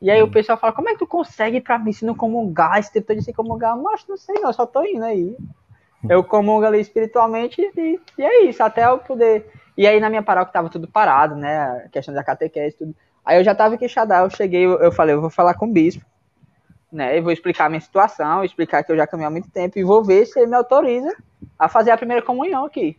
E 0.00 0.10
aí 0.10 0.20
o 0.20 0.30
pessoal 0.30 0.58
fala, 0.58 0.72
como 0.72 0.88
é 0.88 0.92
que 0.94 0.98
tu 0.98 1.06
consegue 1.06 1.58
ir 1.58 1.60
pra 1.60 1.78
missa 1.78 2.04
e 2.04 2.06
não 2.06 2.14
comungar? 2.14 2.78
Esse 2.78 2.92
tempo 2.92 3.14
de 3.14 3.22
se 3.22 3.32
comungar? 3.32 3.76
Mas 3.76 4.04
não 4.08 4.16
sei, 4.16 4.34
não, 4.40 4.52
só 4.52 4.66
tô 4.66 4.82
indo 4.82 5.04
aí. 5.04 5.36
Eu 6.08 6.24
comungo 6.24 6.64
ali 6.64 6.80
espiritualmente 6.80 7.62
e, 7.76 8.00
e 8.18 8.22
é 8.22 8.44
isso, 8.46 8.62
até 8.62 8.84
eu 8.84 8.98
poder. 8.98 9.48
E 9.76 9.86
aí 9.86 10.00
na 10.00 10.10
minha 10.10 10.22
paróquia 10.22 10.52
tava 10.52 10.68
tudo 10.68 10.86
parado, 10.86 11.34
né? 11.34 11.84
A 11.84 11.88
questão 11.88 12.14
da 12.14 12.22
catequese, 12.22 12.76
tudo. 12.76 12.94
Aí 13.24 13.38
eu 13.38 13.44
já 13.44 13.54
tava 13.54 13.76
queixada, 13.76 14.18
eu 14.18 14.30
cheguei, 14.30 14.64
eu, 14.64 14.90
falei, 14.90 15.14
eu 15.14 15.20
vou 15.20 15.30
falar 15.30 15.54
com 15.54 15.66
o 15.66 15.72
bispo, 15.72 16.04
né? 16.90 17.16
Eu 17.16 17.22
vou 17.22 17.32
explicar 17.32 17.66
a 17.66 17.68
minha 17.68 17.80
situação, 17.80 18.44
explicar 18.44 18.82
que 18.82 18.90
eu 18.90 18.96
já 18.96 19.06
caminho 19.06 19.28
há 19.28 19.30
muito 19.30 19.50
tempo 19.50 19.78
e 19.78 19.84
vou 19.84 20.04
ver 20.04 20.26
se 20.26 20.38
ele 20.38 20.48
me 20.48 20.56
autoriza 20.56 21.14
a 21.58 21.68
fazer 21.68 21.92
a 21.92 21.96
primeira 21.96 22.22
comunhão 22.22 22.64
aqui. 22.64 22.96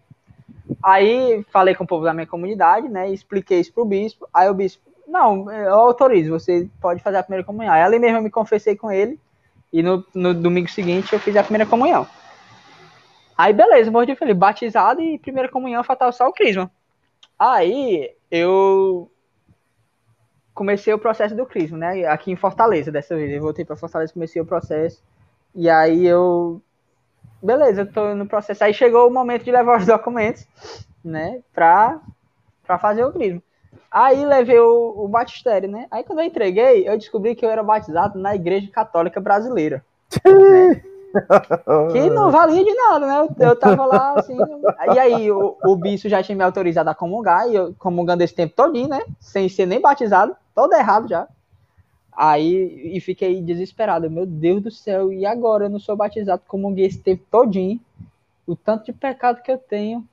Aí 0.82 1.46
falei 1.52 1.76
com 1.76 1.84
o 1.84 1.88
povo 1.88 2.06
da 2.06 2.14
minha 2.14 2.26
comunidade, 2.26 2.88
né? 2.88 3.10
Expliquei 3.10 3.60
isso 3.60 3.74
pro 3.74 3.86
bispo. 3.86 4.28
Aí 4.34 4.50
o 4.50 4.54
bispo, 4.54 4.82
não, 5.08 5.52
eu 5.52 5.74
autorizo, 5.74 6.32
você 6.32 6.68
pode 6.82 7.02
fazer 7.04 7.18
a 7.18 7.24
primeira 7.24 7.46
comunhão. 7.46 7.74
Aí 7.74 7.82
ali 7.82 8.00
mesmo 8.00 8.18
eu 8.18 8.24
me 8.24 8.32
confessei 8.32 8.76
com 8.76 8.92
ele 8.92 9.20
e 9.72 9.84
no, 9.84 10.06
no 10.14 10.34
domingo 10.34 10.70
seguinte 10.70 11.12
eu 11.12 11.20
fiz 11.20 11.36
a 11.36 11.44
primeira 11.44 11.66
comunhão. 11.66 12.08
Aí, 13.38 13.54
beleza, 13.54 13.92
morri 13.92 14.08
de 14.08 14.16
feliz, 14.16 14.36
batizado 14.36 15.02
e 15.02 15.18
primeira 15.20 15.50
comunhão, 15.50 15.84
fatal 15.84 16.12
só 16.12 16.28
o 16.28 16.34
crisma. 16.34 16.72
Aí, 17.38 18.14
eu 18.30 19.10
comecei 20.54 20.94
o 20.94 21.00
processo 21.00 21.36
do 21.36 21.46
crisma, 21.46 21.78
né? 21.78 22.06
Aqui 22.06 22.32
em 22.32 22.36
Fortaleza, 22.36 22.92
dessa 22.92 23.16
vez. 23.16 23.32
Eu 23.32 23.42
voltei 23.42 23.66
para 23.66 23.76
Fortaleza, 23.76 24.14
comecei 24.14 24.42
o 24.42 24.46
processo. 24.46 25.04
E 25.56 25.70
aí, 25.70 26.06
eu. 26.06 26.62
Beleza, 27.42 27.82
eu 27.82 27.92
tô 27.92 28.16
no 28.16 28.28
processo. 28.28 28.64
Aí 28.64 28.74
chegou 28.74 29.08
o 29.08 29.14
momento 29.14 29.44
de 29.44 29.52
levar 29.52 29.80
os 29.80 29.86
documentos, 29.88 30.48
né? 31.04 31.42
Pra, 31.54 32.00
pra 32.66 32.78
fazer 32.78 33.04
o 33.04 33.12
crisma. 33.12 33.42
Aí 33.92 34.26
levei 34.26 34.60
o, 34.60 34.94
o 35.04 35.08
batistério, 35.08 35.70
né? 35.70 35.88
Aí 35.92 36.04
quando 36.04 36.20
eu 36.20 36.26
entreguei, 36.26 36.88
eu 36.88 36.98
descobri 36.98 37.36
que 37.36 37.46
eu 37.46 37.50
era 37.50 37.62
batizado 37.62 38.18
na 38.18 38.36
Igreja 38.36 38.70
Católica 38.72 39.20
Brasileira. 39.20 39.84
né? 40.26 40.84
Que 41.92 42.10
não 42.10 42.32
valia 42.32 42.64
de 42.64 42.74
nada, 42.74 43.08
né? 43.08 43.20
Eu, 43.20 43.48
eu 43.48 43.56
tava 43.60 43.86
lá 43.86 44.20
assim. 44.20 44.38
E 44.94 45.00
aí 45.00 45.32
o, 45.32 45.56
o 45.64 45.76
bispo 45.76 46.10
já 46.10 46.24
tinha 46.24 46.36
me 46.36 46.44
autorizado 46.44 46.90
a 46.90 46.96
comungar, 46.96 47.48
e 47.48 47.56
eu 47.56 47.74
comungando 47.78 48.24
esse 48.24 48.34
tempo 48.34 48.56
todinho, 48.56 48.90
né? 48.90 49.02
Sem 49.20 49.48
ser 49.48 49.66
nem 49.66 49.80
batizado, 49.80 50.36
todo 50.56 50.74
errado 50.74 51.08
já. 51.08 51.28
Aí 52.12 52.96
e 52.96 53.00
fiquei 53.00 53.42
desesperado. 53.42 54.10
Meu 54.10 54.26
Deus 54.26 54.62
do 54.62 54.72
céu, 54.72 55.12
e 55.12 55.26
agora? 55.26 55.66
Eu 55.66 55.70
não 55.70 55.80
sou 55.80 55.96
batizado, 55.96 56.42
comunguei 56.48 56.86
esse 56.86 57.00
tempo 57.00 57.24
todinho. 57.30 57.80
O 58.46 58.56
tanto 58.56 58.86
de 58.86 58.94
pecado 58.94 59.42
que 59.42 59.52
eu 59.52 59.58
tenho. 59.58 60.06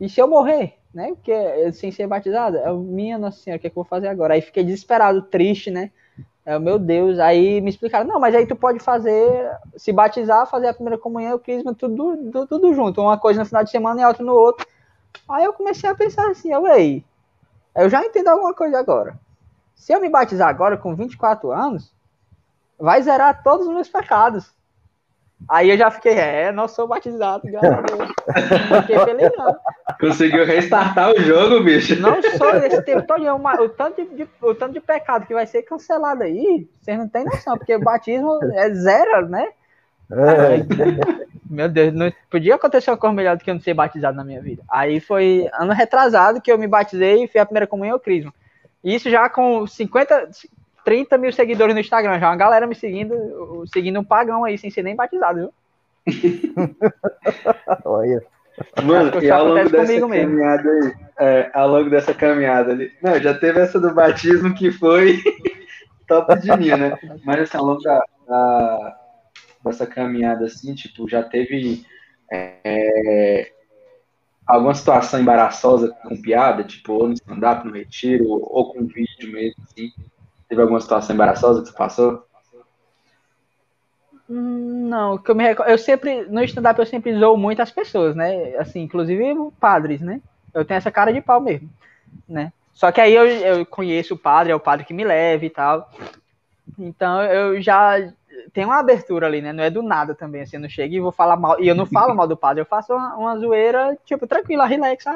E 0.00 0.08
se 0.08 0.20
eu 0.20 0.26
morrer, 0.26 0.74
né? 0.92 1.08
Porque 1.08 1.72
sem 1.72 1.90
ser 1.90 2.06
batizado, 2.06 2.56
é 2.56 2.72
minha 2.72 3.18
Nossa 3.18 3.38
Senhora, 3.38 3.58
o 3.58 3.60
que, 3.60 3.66
é 3.66 3.70
que 3.70 3.78
eu 3.78 3.82
vou 3.82 3.88
fazer 3.88 4.08
agora? 4.08 4.34
Aí 4.34 4.40
fiquei 4.40 4.64
desesperado, 4.64 5.22
triste, 5.22 5.70
né? 5.70 5.90
É, 6.46 6.58
meu 6.58 6.78
Deus, 6.78 7.18
aí 7.18 7.60
me 7.62 7.70
explicaram, 7.70 8.06
não, 8.06 8.20
mas 8.20 8.34
aí 8.34 8.46
tu 8.46 8.54
pode 8.54 8.78
fazer, 8.78 9.50
se 9.76 9.90
batizar, 9.92 10.46
fazer 10.46 10.68
a 10.68 10.74
primeira 10.74 10.98
comunhão, 10.98 11.36
o 11.36 11.38
crisma, 11.38 11.74
tudo, 11.74 12.16
tudo, 12.30 12.46
tudo 12.46 12.74
junto, 12.74 13.00
uma 13.00 13.18
coisa 13.18 13.40
no 13.40 13.46
final 13.46 13.64
de 13.64 13.70
semana 13.70 14.02
e 14.02 14.04
outra 14.04 14.22
no 14.22 14.34
outro. 14.34 14.66
Aí 15.26 15.44
eu 15.44 15.54
comecei 15.54 15.88
a 15.88 15.94
pensar 15.94 16.30
assim, 16.30 16.52
eu, 16.52 16.66
ei, 16.66 17.02
eu 17.74 17.88
já 17.88 18.04
entendo 18.04 18.28
alguma 18.28 18.52
coisa 18.52 18.78
agora. 18.78 19.18
Se 19.74 19.92
eu 19.94 20.00
me 20.00 20.10
batizar 20.10 20.48
agora 20.48 20.76
com 20.76 20.94
24 20.94 21.50
anos, 21.50 21.92
vai 22.78 23.00
zerar 23.02 23.42
todos 23.42 23.66
os 23.66 23.72
meus 23.72 23.88
pecados. 23.88 24.52
Aí 25.48 25.70
eu 25.70 25.76
já 25.76 25.90
fiquei, 25.90 26.12
é, 26.12 26.52
não 26.52 26.66
sou 26.66 26.86
batizado, 26.88 27.42
galera. 27.50 27.82
Fiquei 28.82 28.98
feliz, 28.98 29.30
não. 29.36 29.56
Conseguiu 30.00 30.44
restartar 30.44 31.10
o 31.10 31.20
jogo, 31.20 31.62
bicho. 31.62 32.00
Não 32.00 32.20
sou 32.36 32.50
esse 32.56 32.82
tempo 32.82 33.06
todo. 33.06 33.22
Uma, 33.34 33.60
o, 33.60 33.68
tanto 33.68 34.04
de, 34.04 34.26
o 34.40 34.54
tanto 34.54 34.72
de 34.72 34.80
pecado 34.80 35.26
que 35.26 35.34
vai 35.34 35.46
ser 35.46 35.62
cancelado 35.62 36.22
aí, 36.22 36.66
vocês 36.80 36.98
não 36.98 37.08
têm 37.08 37.24
noção, 37.24 37.56
porque 37.58 37.74
o 37.74 37.80
batismo 37.80 38.40
é 38.54 38.70
zero, 38.70 39.28
né? 39.28 39.48
É. 40.10 41.24
Meu 41.48 41.68
Deus, 41.68 41.92
não 41.92 42.12
podia 42.30 42.54
acontecer 42.54 42.90
uma 42.90 42.96
coisa 42.96 43.14
melhor 43.14 43.36
do 43.36 43.44
que 43.44 43.50
eu 43.50 43.54
não 43.54 43.60
ser 43.60 43.74
batizado 43.74 44.16
na 44.16 44.24
minha 44.24 44.40
vida. 44.40 44.62
Aí 44.68 45.00
foi 45.00 45.48
ano 45.52 45.72
retrasado 45.72 46.40
que 46.40 46.50
eu 46.50 46.58
me 46.58 46.66
batizei 46.66 47.24
e 47.24 47.28
fui 47.28 47.40
a 47.40 47.46
primeira 47.46 47.66
comunhão 47.66 47.94
ao 47.94 48.00
Crisma. 48.00 48.32
Isso 48.82 49.08
já 49.08 49.28
com 49.28 49.66
50, 49.66 50.30
30 50.84 51.18
mil 51.18 51.32
seguidores 51.32 51.74
no 51.74 51.80
Instagram, 51.80 52.18
já 52.18 52.28
uma 52.28 52.36
galera 52.36 52.66
me 52.66 52.74
seguindo, 52.74 53.64
seguindo 53.72 53.98
um 53.98 54.04
pagão 54.04 54.44
aí, 54.44 54.58
sem 54.58 54.70
ser 54.70 54.82
nem 54.82 54.94
batizado, 54.94 55.40
viu? 55.40 55.52
Olha. 57.84 58.22
Mano, 58.84 59.22
e 59.22 59.30
ao 59.30 59.48
longo 59.48 59.68
dessa 59.68 60.00
caminhada 60.00 60.70
aí, 60.70 60.92
é, 61.18 61.50
ao 61.52 61.68
longo 61.68 61.90
dessa 61.90 62.14
caminhada 62.14 62.70
ali, 62.70 62.92
não, 63.02 63.18
já 63.18 63.34
teve 63.34 63.60
essa 63.60 63.80
do 63.80 63.92
batismo 63.92 64.54
que 64.54 64.70
foi 64.70 65.18
top 66.06 66.38
de 66.38 66.54
linha, 66.54 66.76
né? 66.76 66.98
Mas 67.24 67.40
assim, 67.40 67.56
ao 67.56 67.64
longo 67.64 67.82
da, 67.82 68.04
da, 68.28 68.96
dessa 69.64 69.86
caminhada, 69.86 70.44
assim, 70.44 70.72
tipo, 70.74 71.08
já 71.08 71.22
teve 71.22 71.84
é, 72.30 73.50
alguma 74.46 74.74
situação 74.74 75.20
embaraçosa 75.20 75.90
com 76.02 76.20
piada, 76.20 76.62
tipo, 76.62 76.92
ou 76.92 77.08
no 77.08 77.14
stand-up, 77.14 77.66
no 77.66 77.74
retiro, 77.74 78.28
ou, 78.28 78.48
ou 78.52 78.72
com 78.72 78.86
vídeo 78.86 79.32
mesmo, 79.32 79.64
assim, 79.64 79.90
Teve 80.48 80.62
alguma 80.62 80.80
situação 80.80 81.14
embaraçosa 81.14 81.62
que 81.62 81.68
você 81.68 81.76
passou? 81.76 82.24
Hum, 84.28 84.88
não, 84.88 85.18
que 85.18 85.30
eu 85.30 85.34
me 85.34 85.44
eu 85.66 85.78
sempre, 85.78 86.24
no 86.24 86.42
stand-up 86.44 86.78
eu 86.78 86.86
sempre 86.86 87.18
zoo 87.18 87.36
muito 87.36 87.60
as 87.60 87.70
pessoas, 87.70 88.16
né? 88.16 88.56
Assim, 88.56 88.80
inclusive 88.80 89.22
padres, 89.60 90.00
né? 90.00 90.20
Eu 90.52 90.64
tenho 90.64 90.78
essa 90.78 90.90
cara 90.90 91.12
de 91.12 91.20
pau 91.20 91.40
mesmo, 91.40 91.68
né? 92.28 92.52
Só 92.72 92.90
que 92.90 93.00
aí 93.00 93.14
eu, 93.14 93.26
eu 93.26 93.66
conheço 93.66 94.14
o 94.14 94.18
padre, 94.18 94.52
é 94.52 94.54
o 94.56 94.60
padre 94.60 94.84
que 94.84 94.94
me 94.94 95.04
leva 95.04 95.44
e 95.44 95.50
tal. 95.50 95.90
Então 96.78 97.22
eu 97.22 97.60
já 97.60 97.96
tenho 98.52 98.68
uma 98.68 98.78
abertura 98.80 99.26
ali, 99.26 99.40
né? 99.40 99.52
Não 99.52 99.62
é 99.62 99.70
do 99.70 99.82
nada 99.82 100.14
também, 100.14 100.42
assim, 100.42 100.56
eu 100.56 100.62
não 100.62 100.68
chego 100.68 100.94
e 100.94 101.00
vou 101.00 101.12
falar 101.12 101.36
mal. 101.36 101.60
E 101.60 101.68
eu 101.68 101.74
não 101.74 101.86
falo 101.86 102.14
mal 102.14 102.26
do 102.26 102.36
padre, 102.36 102.62
eu 102.62 102.66
faço 102.66 102.92
uma, 102.92 103.16
uma 103.16 103.38
zoeira, 103.38 103.96
tipo, 104.04 104.26
tranquila, 104.26 104.66
relaxa. 104.66 105.10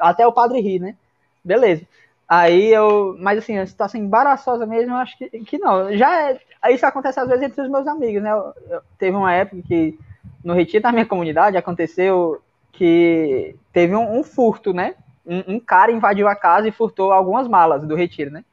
Até 0.00 0.26
o 0.26 0.32
padre 0.32 0.60
rir, 0.60 0.80
né? 0.80 0.96
Beleza. 1.44 1.86
Aí 2.28 2.66
eu. 2.72 3.16
Mas 3.18 3.38
assim, 3.38 3.56
a 3.56 3.66
situação 3.66 3.98
embaraçosa 3.98 4.66
mesmo, 4.66 4.92
eu 4.92 4.98
acho 4.98 5.16
que, 5.16 5.30
que 5.30 5.58
não. 5.58 5.96
Já 5.96 6.30
é, 6.30 6.38
isso 6.70 6.84
acontece 6.84 7.18
às 7.18 7.26
vezes 7.26 7.42
entre 7.42 7.62
os 7.62 7.70
meus 7.70 7.86
amigos, 7.86 8.22
né? 8.22 8.30
Eu, 8.30 8.52
eu, 8.68 8.82
teve 8.98 9.16
uma 9.16 9.32
época 9.32 9.62
que 9.66 9.98
no 10.44 10.52
retiro 10.52 10.82
da 10.82 10.92
minha 10.92 11.06
comunidade 11.06 11.56
aconteceu 11.56 12.42
que 12.70 13.56
teve 13.72 13.96
um, 13.96 14.18
um 14.18 14.22
furto, 14.22 14.74
né? 14.74 14.94
Um, 15.26 15.54
um, 15.54 15.60
cara 15.60 15.90
invadiu 15.90 16.28
a 16.28 16.36
casa 16.36 16.68
e 16.68 16.72
furtou 16.72 17.12
algumas 17.12 17.48
malas 17.48 17.82
do 17.86 17.94
retiro, 17.94 18.30
né? 18.30 18.44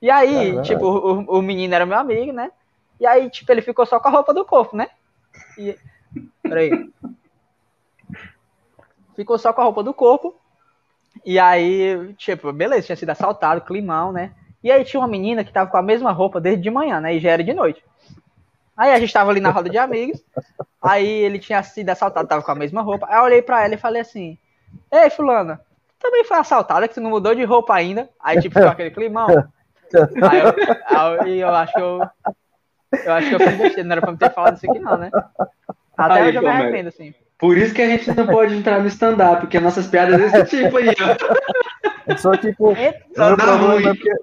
E 0.00 0.10
aí, 0.10 0.56
é 0.56 0.62
tipo, 0.62 0.84
o, 0.84 1.38
o, 1.38 1.42
menino 1.42 1.74
era 1.74 1.86
meu 1.86 1.98
amigo, 1.98 2.32
né? 2.32 2.50
E 2.98 3.06
aí, 3.06 3.28
tipo, 3.30 3.50
ele 3.52 3.62
ficou 3.62 3.84
só 3.84 4.00
com 4.00 4.08
a 4.08 4.12
roupa 4.12 4.32
do 4.32 4.44
corpo, 4.44 4.76
né? 4.76 4.88
E. 5.58 5.76
Peraí. 6.42 6.90
Ficou 9.14 9.38
só 9.38 9.52
com 9.52 9.60
a 9.60 9.64
roupa 9.64 9.82
do 9.82 9.92
corpo. 9.92 10.34
E 11.24 11.38
aí, 11.38 12.14
tipo, 12.14 12.52
beleza, 12.52 12.86
tinha 12.86 12.96
sido 12.96 13.10
assaltado, 13.10 13.60
climão, 13.60 14.12
né? 14.12 14.32
E 14.62 14.70
aí 14.70 14.84
tinha 14.84 15.00
uma 15.00 15.08
menina 15.08 15.44
que 15.44 15.52
tava 15.52 15.70
com 15.70 15.76
a 15.76 15.82
mesma 15.82 16.12
roupa 16.12 16.40
desde 16.40 16.62
de 16.62 16.70
manhã, 16.70 17.00
né? 17.00 17.14
E 17.14 17.20
já 17.20 17.30
era 17.30 17.44
de 17.44 17.52
noite. 17.52 17.82
Aí 18.76 18.92
a 18.92 18.98
gente 18.98 19.12
tava 19.12 19.30
ali 19.30 19.40
na 19.40 19.50
roda 19.50 19.68
de 19.68 19.78
amigos. 19.78 20.22
Aí 20.80 21.06
ele 21.06 21.38
tinha 21.38 21.62
sido 21.62 21.90
assaltado, 21.90 22.28
tava 22.28 22.42
com 22.42 22.50
a 22.52 22.54
mesma 22.54 22.82
roupa. 22.82 23.06
Aí 23.08 23.18
eu 23.18 23.22
olhei 23.22 23.42
pra 23.42 23.64
ela 23.64 23.74
e 23.74 23.78
falei 23.78 24.00
assim: 24.00 24.38
Ei, 24.90 25.10
Fulana, 25.10 25.60
também 26.00 26.24
foi 26.24 26.38
assaltada, 26.38 26.88
que 26.88 26.94
você 26.94 27.00
não 27.00 27.10
mudou 27.10 27.34
de 27.34 27.44
roupa 27.44 27.74
ainda. 27.74 28.08
Aí, 28.20 28.40
tipo, 28.40 28.54
ficou 28.54 28.70
aquele 28.70 28.90
climão. 28.90 29.28
Aí 30.30 30.38
eu, 30.40 31.18
aí 31.20 31.38
eu 31.40 31.54
acho 31.54 31.72
que 31.74 31.80
eu. 31.80 32.00
Eu 33.04 33.12
acho 33.14 33.28
que 33.28 33.34
eu 33.34 33.40
fiz 33.40 33.58
besteira, 33.58 33.84
não 33.84 33.92
era 33.92 34.00
pra 34.00 34.12
me 34.12 34.18
ter 34.18 34.30
falado 34.30 34.56
isso 34.56 34.70
aqui, 34.70 34.78
não, 34.78 34.98
né? 34.98 35.10
Até 35.96 36.20
aí, 36.20 36.28
hoje 36.28 36.36
eu 36.38 36.42
me 36.42 36.48
arrependo, 36.48 36.88
assim. 36.88 37.14
Por 37.42 37.58
isso 37.58 37.74
que 37.74 37.82
a 37.82 37.86
gente 37.88 38.08
não 38.16 38.24
pode 38.24 38.54
entrar 38.54 38.78
no 38.80 38.86
stand-up, 38.86 39.40
porque 39.40 39.58
nossas 39.58 39.88
piadas 39.88 40.16
desse 40.16 40.44
tipo 40.62 40.76
aí, 40.76 40.90
ó. 40.90 42.10
Eu 42.12 42.16
sou 42.16 42.36
tipo. 42.36 42.72
Só 43.16 43.26
meu, 43.30 43.36
dá 43.36 43.44
problema 43.44 43.80
é 43.80 43.94
porque- 43.94 44.14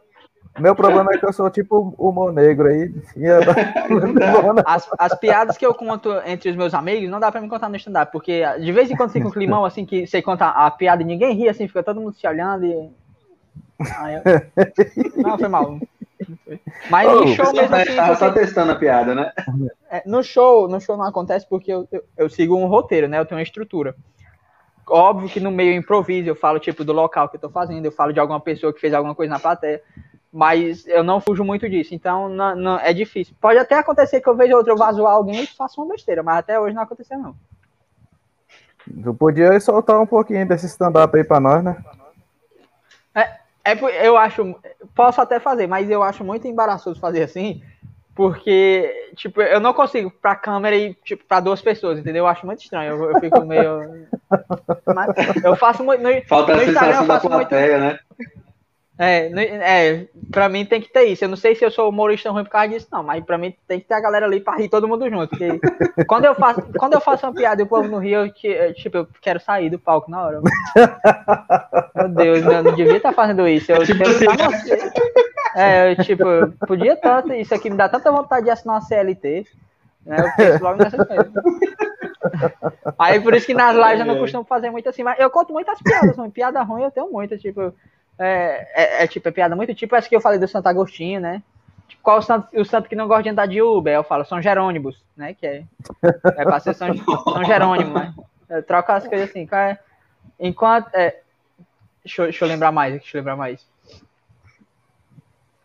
meu 0.57 0.73
problema 0.75 1.11
é 1.13 1.17
que 1.17 1.25
eu 1.25 1.33
sou 1.33 1.49
tipo 1.49 1.93
humor 1.97 2.31
negro 2.31 2.69
aí. 2.69 2.89
E 3.17 3.25
As, 4.65 4.89
as 4.97 5.19
piadas 5.19 5.57
que 5.57 5.65
eu 5.65 5.73
conto 5.73 6.13
entre 6.25 6.49
os 6.49 6.55
meus 6.55 6.73
amigos 6.73 7.09
não 7.09 7.19
dá 7.19 7.29
pra 7.29 7.41
me 7.41 7.49
contar 7.49 7.67
no 7.67 7.75
stand-up, 7.75 8.09
porque 8.09 8.41
de 8.57 8.71
vez 8.71 8.89
em 8.89 8.95
quando 8.95 9.11
fica 9.11 9.27
um 9.27 9.31
climão 9.31 9.65
assim 9.65 9.85
que 9.85 10.07
você 10.07 10.21
conta 10.21 10.47
a 10.47 10.71
piada 10.71 11.01
e 11.01 11.05
ninguém 11.05 11.33
ri, 11.35 11.49
assim, 11.49 11.67
fica 11.67 11.83
todo 11.83 11.99
mundo 11.99 12.13
se 12.15 12.25
olhando 12.25 12.65
e. 12.65 12.89
Aí 13.97 14.15
eu- 14.15 14.21
Não, 15.23 15.37
foi 15.37 15.47
mal. 15.49 15.77
Mas 16.89 17.09
Ô, 17.11 17.15
no 17.15 17.27
show 17.27 17.53
mesmo 17.53 17.75
assim. 17.75 17.95
Tava 17.95 18.15
só 18.15 18.31
testando 18.31 18.71
a 18.71 18.75
piada, 18.75 19.15
né? 19.15 19.31
é, 19.89 20.03
no 20.05 20.23
show, 20.23 20.67
no 20.67 20.79
show 20.79 20.97
não 20.97 21.05
acontece 21.05 21.47
porque 21.47 21.71
eu, 21.71 21.87
eu, 21.91 22.03
eu 22.17 22.29
sigo 22.29 22.55
um 22.55 22.67
roteiro, 22.67 23.07
né? 23.07 23.19
Eu 23.19 23.25
tenho 23.25 23.37
uma 23.37 23.43
estrutura. 23.43 23.95
Óbvio 24.87 25.29
que 25.29 25.39
no 25.39 25.51
meio 25.51 25.73
eu 25.73 25.77
improviso, 25.77 26.27
eu 26.29 26.35
falo 26.35 26.59
tipo 26.59 26.83
do 26.83 26.91
local 26.93 27.29
que 27.29 27.35
eu 27.35 27.41
tô 27.41 27.49
fazendo, 27.49 27.85
eu 27.85 27.91
falo 27.91 28.11
de 28.11 28.19
alguma 28.19 28.39
pessoa 28.39 28.73
que 28.73 28.79
fez 28.79 28.91
alguma 28.93 29.13
coisa 29.13 29.31
na 29.31 29.39
plateia, 29.39 29.81
mas 30.33 30.87
eu 30.87 31.03
não 31.03 31.21
fujo 31.21 31.43
muito 31.43 31.69
disso, 31.69 31.93
então 31.93 32.27
não, 32.27 32.55
não- 32.55 32.79
é 32.79 32.91
difícil. 32.91 33.35
Pode 33.39 33.59
até 33.59 33.75
acontecer 33.75 34.19
que 34.19 34.27
eu 34.27 34.35
veja 34.35 34.57
outro 34.57 34.73
eu 34.73 34.77
vá 34.77 34.91
zoar 34.91 35.13
alguém 35.13 35.43
e 35.43 35.47
faça 35.47 35.79
uma 35.79 35.89
besteira, 35.89 36.23
mas 36.23 36.39
até 36.39 36.59
hoje 36.59 36.73
não 36.73 36.81
aconteceu 36.81 37.19
não. 37.19 37.35
Tu 39.03 39.13
podia 39.13 39.59
soltar 39.59 39.99
um 40.01 40.07
pouquinho 40.07 40.47
desse 40.47 40.65
stand-up 40.65 41.15
aí 41.15 41.23
pra 41.23 41.39
nós, 41.39 41.63
né? 41.63 41.77
É, 43.63 44.07
eu 44.07 44.17
acho, 44.17 44.55
posso 44.95 45.21
até 45.21 45.39
fazer, 45.39 45.67
mas 45.67 45.89
eu 45.89 46.01
acho 46.01 46.23
muito 46.23 46.47
embaraçoso 46.47 46.99
fazer 46.99 47.23
assim, 47.23 47.61
porque, 48.15 49.11
tipo, 49.15 49.41
eu 49.41 49.59
não 49.59 49.73
consigo 49.73 50.11
pra 50.11 50.35
câmera 50.35 50.75
e, 50.75 50.93
tipo, 51.05 51.23
pra 51.25 51.39
duas 51.39 51.61
pessoas, 51.61 51.99
entendeu? 51.99 52.23
Eu 52.23 52.27
acho 52.27 52.45
muito 52.45 52.61
estranho, 52.63 52.91
eu, 52.91 53.11
eu 53.11 53.19
fico 53.19 53.45
meio... 53.45 54.07
Mas 54.85 55.13
eu 55.43 55.55
faço 55.55 55.83
muito... 55.83 56.01
No, 56.01 56.09
Falta 56.27 56.53
a 56.53 56.55
no 56.55 56.63
Instagram 56.63 56.81
sensação 56.81 57.03
eu 57.03 57.07
da 57.07 57.13
faço 57.13 57.29
muito... 57.29 57.47
plateia, 57.47 57.77
né? 57.77 57.99
É, 59.01 59.31
é, 59.95 60.07
pra 60.29 60.49
mim 60.49 60.65
tem 60.65 60.81
que 60.81 60.91
ter 60.91 61.05
isso. 61.05 61.23
Eu 61.23 61.29
não 61.29 61.37
sei 61.37 61.55
se 61.55 61.63
eu 61.63 61.71
sou 61.71 61.87
humorista 61.89 62.29
ruim 62.31 62.43
por 62.43 62.49
causa 62.49 62.67
disso, 62.67 62.87
não, 62.91 63.01
mas 63.01 63.23
pra 63.23 63.37
mim 63.37 63.55
tem 63.65 63.79
que 63.79 63.85
ter 63.87 63.93
a 63.93 64.01
galera 64.01 64.25
ali 64.25 64.41
pra 64.41 64.57
rir 64.57 64.67
todo 64.67 64.89
mundo 64.89 65.09
junto. 65.09 65.29
Porque 65.29 65.57
quando 66.05 66.25
eu 66.25 66.35
faço, 66.35 66.61
quando 66.77 66.93
eu 66.95 66.99
faço 66.99 67.25
uma 67.25 67.33
piada 67.33 67.61
e 67.61 67.63
o 67.63 67.67
povo 67.67 67.87
não 67.87 67.99
ri, 67.99 68.11
eu, 68.11 68.29
tipo, 68.73 68.97
eu 68.97 69.07
quero 69.21 69.39
sair 69.39 69.69
do 69.69 69.79
palco 69.79 70.11
na 70.11 70.21
hora. 70.21 70.41
Meu 71.95 72.09
Deus, 72.09 72.45
eu 72.45 72.61
não 72.63 72.75
devia 72.75 72.97
estar 72.97 73.13
fazendo 73.13 73.47
isso. 73.47 73.71
Eu, 73.71 73.85
Tipo 73.85 74.03
eu 74.03 74.09
assim. 74.09 74.25
tava- 74.25 74.53
é, 75.55 75.91
eu, 75.93 76.03
tipo, 76.03 76.25
podia 76.67 76.97
tanto, 76.97 77.33
isso 77.33 77.55
aqui 77.55 77.69
me 77.69 77.77
dá 77.77 77.87
tanta 77.87 78.11
vontade 78.11 78.43
de 78.45 78.51
assinar 78.51 78.75
uma 78.75 78.81
CLT. 78.81 79.45
Né, 80.05 80.17
eu 80.19 80.31
penso 80.35 80.63
logo 80.63 80.77
nessas 80.83 81.07
coisas. 81.07 81.31
Aí 82.97 83.19
por 83.21 83.33
isso 83.33 83.45
que 83.45 83.53
nas 83.53 83.75
lives 83.75 83.99
eu 84.01 84.05
não 84.05 84.17
costumo 84.19 84.43
fazer 84.43 84.69
muito 84.71 84.89
assim, 84.89 85.03
mas 85.03 85.17
eu 85.19 85.29
conto 85.29 85.53
muitas 85.53 85.81
piadas, 85.81 86.17
ruim. 86.17 86.29
piada 86.29 86.61
ruim 86.63 86.83
eu 86.83 86.91
tenho 86.91 87.09
muitas, 87.11 87.41
tipo, 87.41 87.73
é, 88.19 88.67
é, 88.73 89.03
é, 89.03 89.07
tipo, 89.07 89.27
é 89.27 89.31
piada 89.31 89.55
muito 89.55 89.73
tipo 89.73 89.95
essa 89.95 90.07
que 90.07 90.15
eu 90.15 90.21
falei 90.21 90.37
do 90.37 90.47
Santo 90.47 90.67
Agostinho, 90.67 91.21
né? 91.21 91.41
Tipo, 91.87 92.03
qual 92.03 92.19
o 92.19 92.21
santo, 92.21 92.47
o 92.53 92.65
santo 92.65 92.87
que 92.89 92.95
não 92.95 93.07
gosta 93.07 93.23
de 93.23 93.29
andar 93.29 93.47
de 93.47 93.61
Uber? 93.61 93.93
Eu 93.93 94.03
falo 94.03 94.25
São 94.25 94.41
Jerônimos, 94.41 95.01
né? 95.17 95.33
Que 95.33 95.47
é, 95.47 95.63
é 96.03 96.43
pra 96.43 96.59
ser 96.59 96.73
São, 96.75 96.93
São 96.95 97.43
Jerônimo, 97.43 97.93
né? 97.93 98.13
Eu 98.49 98.61
troco 98.63 98.91
as 98.91 99.07
coisas 99.07 99.29
assim, 99.29 99.45
qual 99.47 99.61
é- 99.61 99.79
enquanto, 100.39 100.93
é, 100.93 101.17
deixa, 102.03 102.23
deixa 102.23 102.45
eu 102.45 102.49
lembrar 102.49 102.71
mais, 102.71 102.93
deixa 102.93 103.17
eu 103.17 103.21
lembrar 103.21 103.35
mais. 103.35 103.65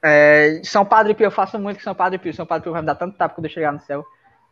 É, 0.02 0.60
São 0.64 0.84
Padre 0.84 1.14
Pio, 1.14 1.24
eu 1.24 1.30
faço 1.30 1.58
muito 1.58 1.78
com 1.78 1.82
São 1.82 1.94
Padre 1.94 2.18
Pio, 2.18 2.34
São 2.34 2.46
Padre 2.46 2.64
Pio 2.64 2.72
vai 2.72 2.82
me 2.82 2.86
dar 2.86 2.94
tanto 2.94 3.16
tapa 3.16 3.34
quando 3.34 3.46
eu 3.46 3.50
chegar 3.50 3.72
no 3.72 3.80
céu. 3.80 4.04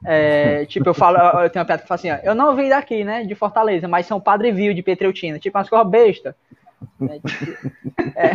É, 0.04 0.64
tipo, 0.66 0.88
eu 0.88 0.94
falo, 0.94 1.16
eu 1.16 1.50
tenho 1.50 1.60
uma 1.60 1.66
piada 1.66 1.82
que 1.82 1.88
fala 1.88 1.96
assim, 1.96 2.10
ó, 2.10 2.16
eu 2.24 2.34
não 2.34 2.56
vim 2.56 2.68
daqui, 2.68 3.04
né, 3.04 3.24
de 3.24 3.34
Fortaleza, 3.34 3.86
mas 3.86 4.06
São 4.06 4.20
Padre 4.20 4.50
viu 4.50 4.74
de 4.74 4.82
Petreutina, 4.82 5.38
tipo 5.38 5.56
umas 5.56 5.68
coisas 5.68 5.88
besta. 5.88 6.34
É, 8.16 8.26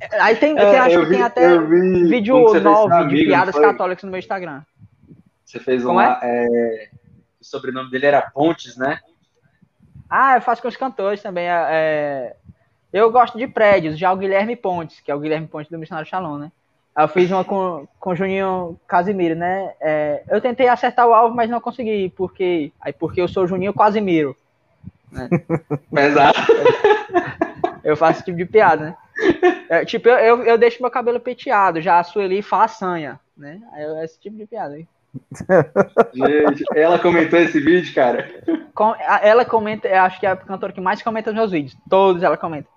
é, 0.00 0.20
aí 0.20 0.36
tem, 0.36 0.54
tem, 0.54 0.64
É, 0.64 0.78
acho 0.78 1.00
que 1.00 1.06
tem 1.06 1.22
até 1.22 1.58
vi 1.58 2.08
vídeo 2.08 2.36
novo 2.60 3.08
de 3.08 3.24
piadas 3.24 3.54
foi? 3.54 3.64
católicas 3.64 4.04
no 4.04 4.10
meu 4.10 4.18
Instagram. 4.18 4.62
Você 5.44 5.58
fez 5.60 5.84
um 5.84 5.88
Como 5.88 6.00
é? 6.00 6.06
lá, 6.08 6.20
é, 6.22 6.88
o 7.40 7.44
sobrenome 7.44 7.90
dele 7.90 8.06
era 8.06 8.22
Pontes, 8.22 8.76
né? 8.76 9.00
Ah, 10.08 10.36
eu 10.36 10.40
faço 10.40 10.62
com 10.62 10.68
os 10.68 10.76
cantores 10.76 11.22
também. 11.22 11.46
eu 12.92 13.10
gosto 13.10 13.38
de 13.38 13.46
prédios, 13.46 13.98
já 13.98 14.12
o 14.12 14.16
Guilherme 14.16 14.56
Pontes, 14.56 15.00
que 15.00 15.10
é 15.10 15.14
o 15.14 15.20
Guilherme 15.20 15.46
Pontes 15.46 15.70
do 15.70 15.78
Missionário 15.78 16.08
Shalom, 16.08 16.38
né? 16.38 16.52
Eu 16.98 17.08
fiz 17.08 17.30
uma 17.30 17.44
com, 17.44 17.86
com 18.00 18.10
o 18.10 18.16
Juninho 18.16 18.80
Casimiro, 18.88 19.34
né? 19.34 19.74
É, 19.80 20.22
eu 20.30 20.40
tentei 20.40 20.66
acertar 20.66 21.06
o 21.06 21.12
alvo, 21.12 21.34
mas 21.34 21.50
não 21.50 21.60
consegui, 21.60 22.08
porque, 22.16 22.72
aí 22.80 22.92
porque 22.92 23.20
eu 23.20 23.28
sou 23.28 23.44
o 23.44 23.46
Juninho 23.46 23.74
Casimiro. 23.74 24.34
Exato. 25.92 26.40
Eu 27.86 27.96
faço 27.96 28.18
esse 28.18 28.24
tipo 28.24 28.36
de 28.36 28.44
piada, 28.44 28.84
né? 28.84 28.96
É, 29.68 29.84
tipo, 29.84 30.08
eu, 30.08 30.18
eu, 30.18 30.44
eu 30.44 30.58
deixo 30.58 30.80
meu 30.80 30.90
cabelo 30.90 31.18
penteado, 31.18 31.80
já 31.80 31.98
a 31.98 32.04
Sueli 32.04 32.40
façanha, 32.40 33.18
né? 33.36 33.60
Aí 33.72 33.82
eu- 33.82 34.00
esse 34.04 34.20
tipo 34.20 34.36
de 34.36 34.46
piada 34.46 34.74
aí. 34.74 34.86
Gente, 36.14 36.64
ela 36.74 36.98
comentou 37.00 37.38
esse 37.38 37.58
vídeo, 37.58 37.92
cara. 37.94 38.28
Com- 38.74 38.94
ela 39.22 39.44
comenta, 39.44 39.88
acho 40.02 40.20
que 40.20 40.26
é 40.26 40.30
a 40.30 40.36
cantora 40.36 40.72
que 40.72 40.80
mais 40.80 41.02
comenta 41.02 41.30
os 41.30 41.36
meus 41.36 41.50
vídeos. 41.50 41.76
Todos 41.90 42.22
ela 42.22 42.36
comenta. 42.36 42.68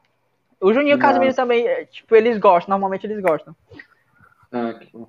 O 0.60 0.74
Juninho 0.74 0.94
e 0.94 0.96
o 0.96 0.98
Nossa. 0.98 1.10
Casimiro 1.14 1.36
também, 1.36 1.68
é, 1.68 1.86
tipo, 1.86 2.16
eles 2.16 2.38
gostam, 2.40 2.72
normalmente 2.72 3.06
eles 3.06 3.22
gostam. 3.22 3.56
Ah, 4.52 4.74
que 4.74 4.90
bom. 4.92 5.08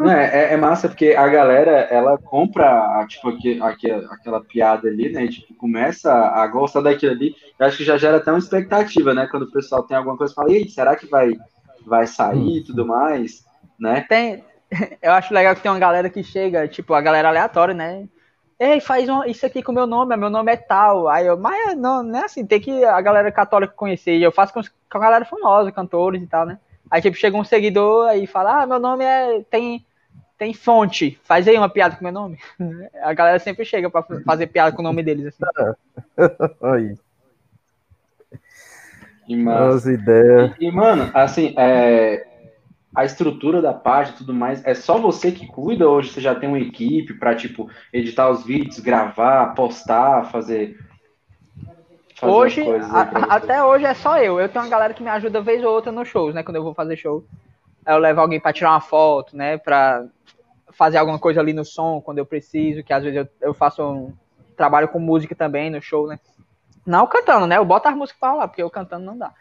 Não, 0.00 0.10
é, 0.10 0.50
é- 0.50 0.54
é 0.54 0.56
massa 0.56 0.88
porque 0.88 1.08
a 1.12 1.28
galera, 1.28 1.72
ela 1.90 2.16
compra, 2.16 3.06
tipo, 3.06 3.28
aque- 3.28 3.58
aque- 3.60 3.90
aquela 4.10 4.40
piada 4.42 4.88
ali, 4.88 5.12
né? 5.12 5.24
E, 5.24 5.28
tipo, 5.28 5.54
começa 5.54 6.10
a 6.12 6.46
gostar 6.46 6.80
daquilo 6.80 7.12
ali. 7.12 7.34
Eu 7.58 7.66
acho 7.66 7.76
que 7.76 7.84
já 7.84 7.98
gera 7.98 8.16
até 8.16 8.32
uma 8.32 8.38
expectativa, 8.38 9.12
né? 9.12 9.28
Quando 9.30 9.42
o 9.42 9.52
pessoal 9.52 9.82
tem 9.82 9.96
alguma 9.96 10.16
coisa, 10.16 10.32
fala, 10.34 10.50
e 10.52 10.56
aí, 10.56 10.68
será 10.70 10.96
que 10.96 11.06
vai, 11.06 11.32
vai 11.86 12.06
sair 12.06 12.58
e 12.58 12.64
tudo 12.64 12.86
mais, 12.86 13.44
né? 13.78 14.06
Tem, 14.08 14.42
eu 15.02 15.12
acho 15.12 15.34
legal 15.34 15.54
que 15.54 15.60
tem 15.60 15.70
uma 15.70 15.78
galera 15.78 16.08
que 16.08 16.22
chega, 16.22 16.66
tipo, 16.66 16.94
a 16.94 17.00
galera 17.02 17.28
aleatória, 17.28 17.74
né? 17.74 18.08
Ei, 18.58 18.78
faz 18.80 19.08
uma- 19.08 19.26
isso 19.26 19.44
aqui 19.46 19.62
com 19.62 19.72
meu 19.72 19.86
nome, 19.86 20.16
meu 20.16 20.28
nome 20.30 20.52
é 20.52 20.56
tal. 20.56 21.08
Aí 21.08 21.26
eu, 21.26 21.36
mas 21.38 21.76
não, 21.76 22.02
não 22.02 22.20
é 22.20 22.24
assim, 22.24 22.44
tem 22.46 22.60
que 22.60 22.84
a 22.84 23.00
galera 23.00 23.32
católica 23.32 23.72
conhecer. 23.74 24.16
E 24.18 24.22
eu 24.22 24.30
faço 24.32 24.52
com, 24.52 24.60
com 24.62 24.98
a 24.98 25.00
galera 25.00 25.24
famosa, 25.24 25.72
cantores 25.72 26.22
e 26.22 26.26
tal, 26.26 26.44
né? 26.44 26.58
Aí, 26.90 27.00
tipo, 27.00 27.16
chega 27.16 27.36
um 27.36 27.44
seguidor 27.44 28.08
aí 28.08 28.26
fala, 28.26 28.62
ah, 28.62 28.66
meu 28.66 28.78
nome 28.78 29.04
é. 29.04 29.42
Tem, 29.50 29.84
tem 30.40 30.54
fonte. 30.54 31.20
Faz 31.22 31.46
aí 31.46 31.54
uma 31.58 31.68
piada 31.68 31.94
com 31.96 32.02
meu 32.02 32.12
nome. 32.12 32.38
A 33.04 33.12
galera 33.12 33.38
sempre 33.38 33.62
chega 33.62 33.90
pra 33.90 34.02
fazer 34.24 34.46
piada 34.46 34.74
com 34.74 34.80
o 34.80 34.82
nome 34.82 35.02
deles, 35.02 35.26
assim. 35.26 35.44
Aí, 36.62 36.96
E, 39.28 39.36
massa. 39.36 39.76
as 39.76 39.84
ideias. 39.86 40.52
E, 40.58 40.70
mano, 40.72 41.10
assim, 41.12 41.54
é, 41.58 42.26
a 42.94 43.04
estrutura 43.04 43.60
da 43.60 43.74
página 43.74 44.14
e 44.16 44.18
tudo 44.18 44.32
mais, 44.32 44.64
é 44.64 44.72
só 44.74 44.96
você 44.98 45.30
que 45.30 45.46
cuida 45.46 45.86
hoje 45.86 46.08
você 46.10 46.22
já 46.22 46.34
tem 46.34 46.48
uma 46.48 46.58
equipe 46.58 47.12
pra, 47.18 47.34
tipo, 47.34 47.68
editar 47.92 48.30
os 48.30 48.42
vídeos, 48.42 48.80
gravar, 48.80 49.54
postar, 49.54 50.24
fazer. 50.32 50.74
fazer 52.16 52.32
Hoje, 52.32 52.62
a- 52.94 53.34
até 53.34 53.62
hoje 53.62 53.84
é 53.84 53.92
só 53.92 54.16
eu. 54.18 54.40
Eu 54.40 54.48
tenho 54.48 54.64
uma 54.64 54.70
galera 54.70 54.94
que 54.94 55.02
me 55.02 55.10
ajuda 55.10 55.42
vez 55.42 55.62
ou 55.62 55.70
outra 55.70 55.92
nos 55.92 56.08
shows, 56.08 56.34
né? 56.34 56.42
Quando 56.42 56.56
eu 56.56 56.64
vou 56.64 56.72
fazer 56.72 56.96
show. 56.96 57.22
Aí 57.84 57.94
eu 57.94 57.98
levo 57.98 58.20
alguém 58.20 58.40
pra 58.40 58.52
tirar 58.54 58.70
uma 58.72 58.80
foto, 58.80 59.36
né? 59.36 59.56
Pra 59.58 60.04
fazer 60.72 60.98
alguma 60.98 61.18
coisa 61.18 61.40
ali 61.40 61.52
no 61.52 61.64
som 61.64 62.00
quando 62.00 62.18
eu 62.18 62.26
preciso, 62.26 62.82
que 62.82 62.92
às 62.92 63.02
vezes 63.02 63.18
eu, 63.18 63.28
eu 63.40 63.54
faço 63.54 63.82
um 63.82 64.12
trabalho 64.56 64.88
com 64.88 64.98
música 64.98 65.34
também 65.34 65.70
no 65.70 65.80
show, 65.80 66.06
né? 66.06 66.18
Não 66.86 67.06
cantando, 67.06 67.46
né? 67.46 67.56
Eu 67.56 67.64
boto 67.64 67.88
as 67.88 67.94
músicas 67.94 68.20
pra 68.20 68.34
lá, 68.34 68.48
porque 68.48 68.62
eu 68.62 68.70
cantando 68.70 69.04
não 69.04 69.16
dá. 69.16 69.32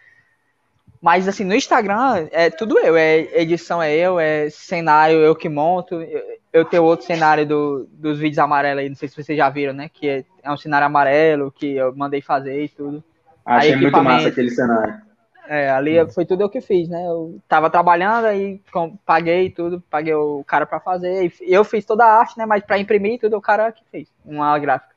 Mas 1.02 1.28
assim, 1.28 1.46
no 1.46 1.56
Instagram 1.56 2.28
é 2.32 2.50
tudo 2.50 2.78
eu, 2.78 2.96
é 2.98 3.20
edição 3.42 3.82
é 3.82 3.96
eu, 3.96 4.20
é 4.20 4.50
cenário 4.50 5.18
eu 5.20 5.36
que 5.36 5.48
monto. 5.48 6.02
Eu, 6.02 6.22
eu 6.52 6.66
tenho 6.66 6.84
outro 6.84 7.06
cenário 7.06 7.46
do, 7.46 7.88
dos 7.92 8.20
vídeos 8.20 8.40
amarelos 8.40 8.82
aí, 8.82 8.90
não 8.90 8.96
sei 8.96 9.08
se 9.08 9.16
vocês 9.16 9.38
já 9.38 9.50
viram, 9.50 9.74
né? 9.74 9.90
Que 9.92 10.10
é, 10.10 10.26
é 10.44 10.52
um 10.52 10.58
cenário 10.58 10.86
amarelo 10.86 11.52
que 11.52 11.76
eu 11.76 11.96
mandei 11.96 12.22
fazer 12.22 12.64
e 12.64 12.70
tudo. 12.70 13.04
Achei 13.46 13.74
aí, 13.74 13.82
muito 13.82 14.04
massa 14.04 14.28
aquele 14.28 14.50
cenário. 14.50 15.09
É, 15.52 15.68
ali 15.72 15.96
foi 16.12 16.28
tudo 16.28 16.44
eu 16.44 16.50
que 16.50 16.62
fiz, 16.62 16.88
né? 16.88 17.04
Eu 17.08 17.42
tava 17.48 17.72
trabalhando, 17.72 18.26
aí 18.26 18.62
paguei 19.04 19.50
tudo, 19.50 19.82
paguei 19.90 20.14
o 20.14 20.44
cara 20.44 20.64
pra 20.64 20.80
fazer. 20.80 21.34
eu 21.42 21.64
fiz 21.64 21.84
toda 21.84 22.06
a 22.06 22.20
arte, 22.20 22.38
né? 22.38 22.46
Mas 22.46 22.64
pra 22.64 22.78
imprimir 22.78 23.20
tudo, 23.20 23.36
o 23.36 23.42
cara 23.42 23.72
que 23.72 23.84
fez, 23.92 24.08
uma 24.24 24.58
gráfica. 24.60 24.94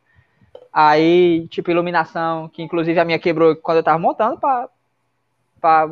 Aí, 0.70 1.48
tipo, 1.48 1.70
iluminação, 1.70 2.50
que 2.50 2.62
inclusive 2.62 3.00
a 3.00 3.04
minha 3.04 3.18
quebrou 3.18 3.56
quando 3.56 3.78
eu 3.78 3.82
tava 3.82 3.98
montando 3.98 4.38
pra, 4.38 4.68
pra 5.60 5.88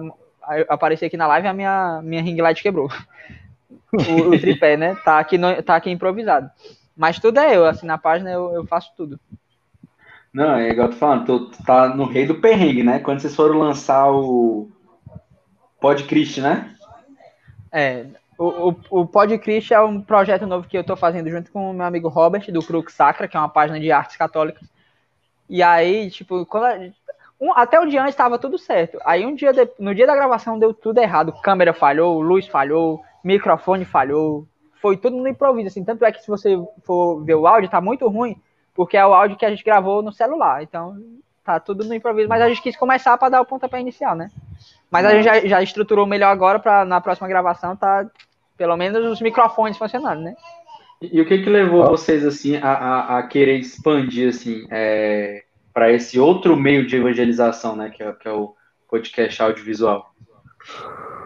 aparecer 0.68 1.06
aqui 1.06 1.16
na 1.16 1.26
live, 1.26 1.48
a 1.48 1.54
minha, 1.54 2.00
minha 2.02 2.22
ring 2.22 2.40
light 2.42 2.62
quebrou. 2.62 2.88
O, 3.92 4.30
o 4.32 4.38
tripé, 4.38 4.76
né? 4.76 4.94
Tá 5.04 5.18
aqui, 5.18 5.38
no- 5.38 5.62
tá 5.62 5.76
aqui 5.76 5.90
improvisado. 5.90 6.50
Mas 6.96 7.18
tudo 7.18 7.38
é 7.40 7.56
eu, 7.56 7.64
assim, 7.66 7.86
na 7.86 7.98
página 7.98 8.30
eu, 8.30 8.52
eu 8.52 8.66
faço 8.66 8.92
tudo. 8.96 9.18
Não, 10.32 10.54
é 10.54 10.70
igual 10.70 10.86
eu 10.86 10.92
tô 10.92 10.98
falando, 10.98 11.26
tu, 11.50 11.64
tá 11.64 11.88
no 11.88 12.04
rei 12.04 12.26
do 12.26 12.36
perrengue, 12.36 12.82
né? 12.84 13.00
Quando 13.00 13.20
vocês 13.20 13.34
foram 13.34 13.58
lançar 13.58 14.10
o 14.12 14.68
Podcast, 15.80 16.40
né? 16.40 16.74
É, 17.72 18.06
o, 18.38 18.70
o, 18.70 18.76
o 18.90 19.06
Podcast 19.06 19.74
é 19.74 19.80
um 19.80 20.00
projeto 20.00 20.46
novo 20.46 20.68
que 20.68 20.78
eu 20.78 20.84
tô 20.84 20.96
fazendo 20.96 21.28
junto 21.30 21.50
com 21.50 21.70
o 21.70 21.74
meu 21.74 21.84
amigo 21.86 22.08
Robert, 22.08 22.50
do 22.52 22.62
Crux 22.62 22.92
Sacra, 22.94 23.26
que 23.26 23.36
é 23.36 23.40
uma 23.40 23.48
página 23.48 23.80
de 23.80 23.90
artes 23.90 24.16
católicas. 24.16 24.68
E 25.48 25.62
aí, 25.62 26.10
tipo, 26.10 26.46
quando 26.46 26.92
um- 27.40 27.52
até 27.54 27.80
um 27.80 27.86
dia 27.88 28.00
antes 28.02 28.12
estava 28.14 28.38
tudo 28.38 28.56
certo. 28.56 28.98
Aí 29.04 29.26
um 29.26 29.34
dia 29.34 29.52
de- 29.52 29.68
no 29.78 29.94
dia 29.94 30.06
da 30.06 30.14
gravação 30.14 30.58
deu 30.58 30.72
tudo 30.72 30.98
errado. 30.98 31.32
Câmera 31.42 31.72
falhou, 31.72 32.20
luz 32.20 32.46
falhou, 32.46 33.02
microfone 33.24 33.84
falhou. 33.84 34.46
Foi 34.80 34.96
tudo 34.96 35.16
no 35.16 35.26
improviso, 35.26 35.68
assim. 35.68 35.84
Tanto 35.84 36.04
é 36.04 36.12
que 36.12 36.22
se 36.22 36.28
você 36.28 36.56
for 36.84 37.24
ver 37.24 37.34
o 37.34 37.46
áudio, 37.46 37.68
tá 37.70 37.80
muito 37.80 38.06
ruim, 38.08 38.36
porque 38.74 38.96
é 38.96 39.06
o 39.06 39.14
áudio 39.14 39.36
que 39.36 39.44
a 39.44 39.50
gente 39.50 39.64
gravou 39.64 40.02
no 40.02 40.12
celular. 40.12 40.62
Então, 40.62 40.96
tá 41.44 41.58
tudo 41.60 41.84
no 41.84 41.94
improviso. 41.94 42.28
Mas 42.28 42.42
a 42.42 42.48
gente 42.48 42.62
quis 42.62 42.76
começar 42.76 43.16
para 43.18 43.28
dar 43.28 43.40
o 43.40 43.46
pontapé 43.46 43.80
inicial, 43.80 44.14
né? 44.14 44.30
Mas 44.90 45.04
a 45.06 45.10
gente 45.10 45.24
já, 45.24 45.40
já 45.46 45.62
estruturou 45.62 46.06
melhor 46.06 46.30
agora 46.30 46.58
para 46.58 46.84
na 46.84 47.00
próxima 47.00 47.28
gravação 47.28 47.76
tá 47.76 48.06
pelo 48.56 48.76
menos 48.76 49.04
os 49.06 49.20
microfones 49.22 49.78
funcionando, 49.78 50.20
né? 50.20 50.34
E, 51.00 51.16
e 51.16 51.20
o 51.20 51.26
que 51.26 51.42
que 51.42 51.48
levou 51.48 51.86
vocês, 51.86 52.26
assim, 52.26 52.56
a, 52.56 52.72
a, 52.72 53.18
a 53.18 53.22
querer 53.22 53.58
expandir, 53.58 54.28
assim, 54.28 54.66
é, 54.70 55.44
para 55.72 55.90
esse 55.90 56.20
outro 56.20 56.56
meio 56.56 56.86
de 56.86 56.96
evangelização, 56.96 57.74
né, 57.74 57.88
que 57.88 58.02
é, 58.02 58.12
que 58.12 58.28
é 58.28 58.32
o 58.32 58.54
podcast 58.86 59.40
audiovisual? 59.40 60.12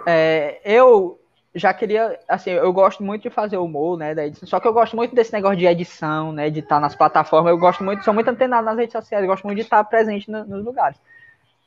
É, 0.07 0.61
eu 0.65 1.19
já 1.55 1.72
queria, 1.72 2.18
assim, 2.28 2.51
eu 2.51 2.72
gosto 2.72 3.02
muito 3.02 3.22
de 3.22 3.31
fazer 3.31 3.59
humor, 3.59 3.97
né, 3.97 4.14
da 4.14 4.26
edição, 4.26 4.48
só 4.48 4.59
que 4.59 4.66
eu 4.66 4.72
gosto 4.72 4.97
muito 4.97 5.14
desse 5.14 5.32
negócio 5.32 5.56
de 5.56 5.66
edição, 5.66 6.32
né, 6.32 6.51
de 6.51 6.60
estar 6.60 6.81
nas 6.81 6.97
plataformas, 6.97 7.51
eu 7.52 7.59
gosto 7.59 7.85
muito, 7.85 8.05
sou 8.05 8.12
muito 8.12 8.28
antenado 8.28 8.64
nas 8.64 8.76
redes 8.76 8.93
sociais, 8.93 9.24
gosto 9.24 9.44
muito 9.44 9.59
de 9.59 9.62
estar 9.62 9.82
presente 9.85 10.31
no- 10.31 10.44
nos 10.44 10.64
lugares. 10.64 10.98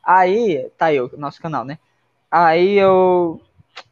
Aí, 0.03 0.69
tá 0.77 0.87
aí 0.87 0.99
o 0.99 1.09
nosso 1.17 1.41
canal, 1.41 1.63
né, 1.63 1.77
aí 2.29 2.77
eu 2.77 3.39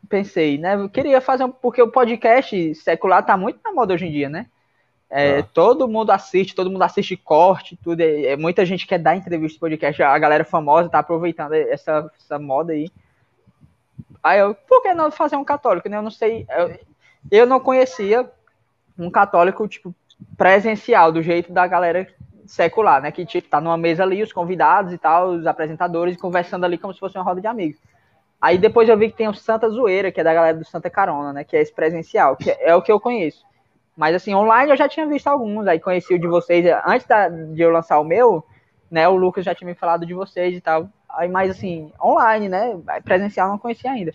pensei, 0.10 0.58
né, 0.58 0.76
eu 0.76 0.90
queria 0.90 1.22
fazer 1.22 1.46
um, 1.46 1.52
porque 1.52 1.82
o 1.82 1.92
podcast 1.92 2.76
secular 2.76 3.26
tá 3.26 3.38
muito 3.38 3.60
na 3.64 3.72
moda 3.72 3.94
hoje 3.94 4.06
em 4.06 4.12
dia, 4.12 4.28
né, 4.30 4.48
é, 5.10 5.44
todo 5.44 5.88
mundo 5.88 6.12
assiste, 6.12 6.56
todo 6.56 6.70
mundo 6.70 6.82
assiste 6.82 7.16
corte, 7.16 7.78
tudo, 7.82 8.02
é, 8.02 8.26
é, 8.26 8.36
muita 8.36 8.66
gente 8.66 8.86
quer 8.86 9.00
dar 9.00 9.16
entrevista 9.16 9.54
de 9.56 9.60
podcast, 9.62 10.04
a 10.04 10.18
galera 10.20 10.44
famosa 10.44 10.90
tá 10.90 11.00
aproveitando 11.00 11.54
essa, 11.54 12.12
essa 12.20 12.38
moda 12.38 12.74
aí, 12.74 12.90
Aí 14.26 14.40
eu, 14.40 14.56
por 14.56 14.82
que 14.82 14.92
não 14.96 15.12
fazer 15.12 15.36
um 15.36 15.44
católico? 15.44 15.88
Eu 15.88 16.02
não 16.02 16.10
sei, 16.10 16.48
eu, 16.50 16.80
eu 17.32 17.46
não 17.46 17.60
conhecia 17.60 18.28
um 18.98 19.12
católico, 19.12 19.68
tipo, 19.68 19.94
presencial, 20.36 21.12
do 21.12 21.22
jeito 21.22 21.54
da 21.54 21.68
galera 21.68 22.08
secular, 22.48 23.04
né? 23.04 23.12
Que, 23.12 23.24
tipo, 23.24 23.48
tá 23.48 23.62
numa 23.62 23.78
mesa 23.78 24.02
ali, 24.02 24.24
os 24.24 24.34
convidados 24.34 24.92
e 24.92 24.98
tal, 24.98 25.28
os 25.30 25.46
apresentadores, 25.46 26.18
conversando 26.18 26.66
ali 26.66 26.76
como 26.76 26.92
se 26.92 27.00
fosse 27.00 27.16
uma 27.16 27.24
roda 27.24 27.40
de 27.40 27.46
amigos. 27.46 27.80
Aí 28.42 28.58
depois 28.58 28.90
eu 28.90 28.98
vi 28.98 29.12
que 29.12 29.18
tem 29.18 29.28
o 29.28 29.34
Santa 29.36 29.70
Zoeira, 29.70 30.12
que 30.12 30.20
é 30.20 30.24
da 30.24 30.34
galera 30.34 30.58
do 30.58 30.66
Santa 30.66 30.90
Carona, 30.90 31.32
né? 31.32 31.44
Que 31.44 31.56
é 31.56 31.62
esse 31.62 31.72
presencial, 31.72 32.36
que 32.36 32.50
é 32.50 32.74
o 32.74 32.82
que 32.82 32.92
eu 32.92 33.00
conheço. 33.00 33.46
Mas, 33.96 34.16
assim, 34.16 34.34
online 34.34 34.72
eu 34.72 34.78
já 34.78 34.90
tinha 34.90 35.06
visto 35.06 35.28
alguns, 35.28 35.68
aí 35.68 35.80
conheci 35.80 36.16
o 36.16 36.20
de 36.20 36.28
vocês, 36.28 36.66
antes 36.84 37.06
da, 37.06 37.30
de 37.30 37.62
eu 37.62 37.70
lançar 37.70 38.00
o 38.00 38.04
meu, 38.04 38.44
né? 38.90 39.08
O 39.08 39.16
Lucas 39.16 39.46
já 39.46 39.54
tinha 39.54 39.68
me 39.68 39.76
falado 39.76 40.04
de 40.04 40.16
vocês 40.16 40.58
e 40.58 40.62
tal. 40.62 40.90
Aí, 41.10 41.30
mas 41.30 41.52
assim, 41.52 41.92
online, 42.02 42.50
né? 42.50 42.80
Presencial 43.04 43.50
não 43.50 43.58
conhecia 43.58 43.92
ainda. 43.92 44.14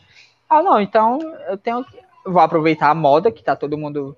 Ah, 0.48 0.62
não, 0.62 0.80
então 0.80 1.18
eu 1.48 1.56
tenho. 1.56 1.84
Vou 2.24 2.40
aproveitar 2.40 2.90
a 2.90 2.94
moda 2.94 3.30
que 3.30 3.42
tá 3.42 3.56
todo 3.56 3.78
mundo 3.78 4.16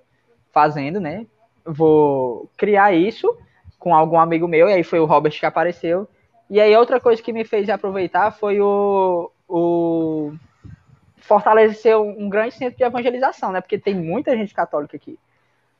fazendo, 0.52 1.00
né? 1.00 1.26
Vou 1.64 2.50
criar 2.56 2.92
isso 2.92 3.36
com 3.78 3.94
algum 3.94 4.18
amigo 4.18 4.46
meu, 4.48 4.68
e 4.68 4.72
aí 4.72 4.84
foi 4.84 5.00
o 5.00 5.04
Robert 5.04 5.32
que 5.32 5.46
apareceu. 5.46 6.08
E 6.48 6.60
aí 6.60 6.76
outra 6.76 7.00
coisa 7.00 7.22
que 7.22 7.32
me 7.32 7.44
fez 7.44 7.68
aproveitar 7.68 8.30
foi 8.30 8.60
o. 8.60 9.30
o 9.48 10.32
Fortaleza 11.16 11.74
ser 11.74 11.96
um 11.96 12.28
grande 12.28 12.54
centro 12.54 12.76
de 12.76 12.84
evangelização, 12.84 13.52
né? 13.52 13.60
Porque 13.60 13.78
tem 13.78 13.94
muita 13.94 14.36
gente 14.36 14.52
católica 14.52 14.96
aqui. 14.96 15.18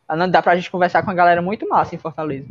Não 0.08 0.30
dá 0.30 0.40
pra 0.40 0.54
gente 0.54 0.70
conversar 0.70 1.02
com 1.02 1.10
a 1.10 1.14
galera 1.14 1.42
muito 1.42 1.68
massa 1.68 1.94
em 1.94 1.98
Fortaleza. 1.98 2.46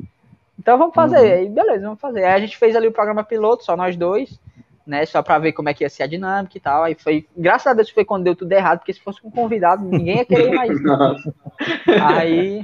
Então 0.62 0.78
vamos 0.78 0.94
fazer, 0.94 1.18
Uhum. 1.18 1.40
aí 1.40 1.50
beleza, 1.50 1.86
vamos 1.86 2.00
fazer. 2.00 2.24
Aí 2.24 2.34
a 2.34 2.40
gente 2.40 2.56
fez 2.56 2.76
ali 2.76 2.88
o 2.88 2.92
programa 2.92 3.24
piloto, 3.24 3.66
só 3.66 3.76
nós 3.76 3.98
dois, 3.98 4.40
né? 4.86 5.04
Só 5.08 5.24
pra 5.24 5.40
ver 5.40 5.54
como 5.54 5.70
é 5.70 5.74
que 5.74 5.84
ia 5.84 5.90
ser 5.90 6.04
a 6.04 6.08
dinâmica 6.08 6.56
e 6.56 6.62
tal. 6.62 6.84
Aí 6.84 6.94
foi, 6.94 7.26
graças 7.36 7.66
a 7.66 7.74
Deus 7.74 7.90
foi 7.90 8.06
quando 8.06 8.26
deu 8.26 8.36
tudo 8.36 8.52
errado, 8.52 8.78
porque 8.80 8.94
se 8.94 9.02
fosse 9.02 9.20
com 9.20 9.30
um 9.30 9.32
convidado, 9.32 9.84
ninguém 9.84 10.18
ia 10.18 10.26
querer 10.26 10.54
mais. 10.54 10.78
Aí. 12.16 12.64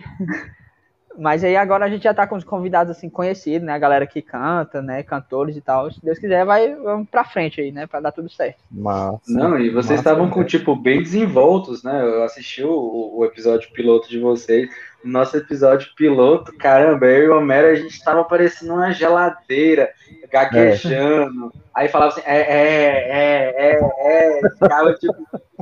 Mas 1.20 1.44
aí 1.44 1.56
agora 1.58 1.86
a 1.86 1.90
gente 1.90 2.04
já 2.04 2.14
tá 2.14 2.28
com 2.28 2.36
os 2.36 2.44
convidados 2.44 2.96
assim 2.96 3.10
conhecidos, 3.10 3.66
né? 3.66 3.74
A 3.74 3.80
galera 3.80 4.06
que 4.06 4.22
canta, 4.22 4.84
né? 4.84 5.02
Cantores 5.02 5.58
e 5.58 5.62
tal. 5.62 5.90
Se 5.92 6.00
Deus 6.04 6.20
quiser, 6.20 6.46
vai 6.46 6.76
vamos 6.76 7.10
pra 7.10 7.24
frente 7.24 7.60
aí, 7.60 7.72
né? 7.72 7.88
Pra 7.88 8.00
dar 8.00 8.12
tudo 8.12 8.30
certo. 8.30 8.60
Massa. 8.70 9.20
Não, 9.28 9.58
e 9.58 9.72
vocês 9.72 10.00
estavam 10.00 10.30
com, 10.30 10.44
tipo, 10.44 10.76
bem 10.76 11.02
desenvoltos, 11.02 11.82
né? 11.84 12.04
Eu 12.04 12.24
assisti 12.24 12.64
o, 12.64 13.16
o 13.18 13.26
episódio 13.26 13.72
piloto 13.74 14.08
de 14.08 14.20
vocês. 14.20 14.70
No 15.04 15.12
nosso 15.12 15.38
episódio 15.38 15.94
piloto, 15.96 16.52
caramba, 16.58 17.06
eu 17.06 17.24
e 17.24 17.30
o 17.30 17.38
Homero, 17.38 17.68
a 17.68 17.76
gente 17.76 18.04
tava 18.04 18.24
parecendo 18.24 18.74
uma 18.74 18.92
geladeira, 18.92 19.92
gaguejando. 20.32 21.52
Aí 21.74 21.88
falava 21.88 22.12
assim, 22.12 22.24
é, 22.26 22.40
é, 22.40 23.10
é, 23.10 23.70
é, 23.70 24.40
é. 24.40 24.50
Ficava, 24.50 24.94
tipo, 24.96 25.16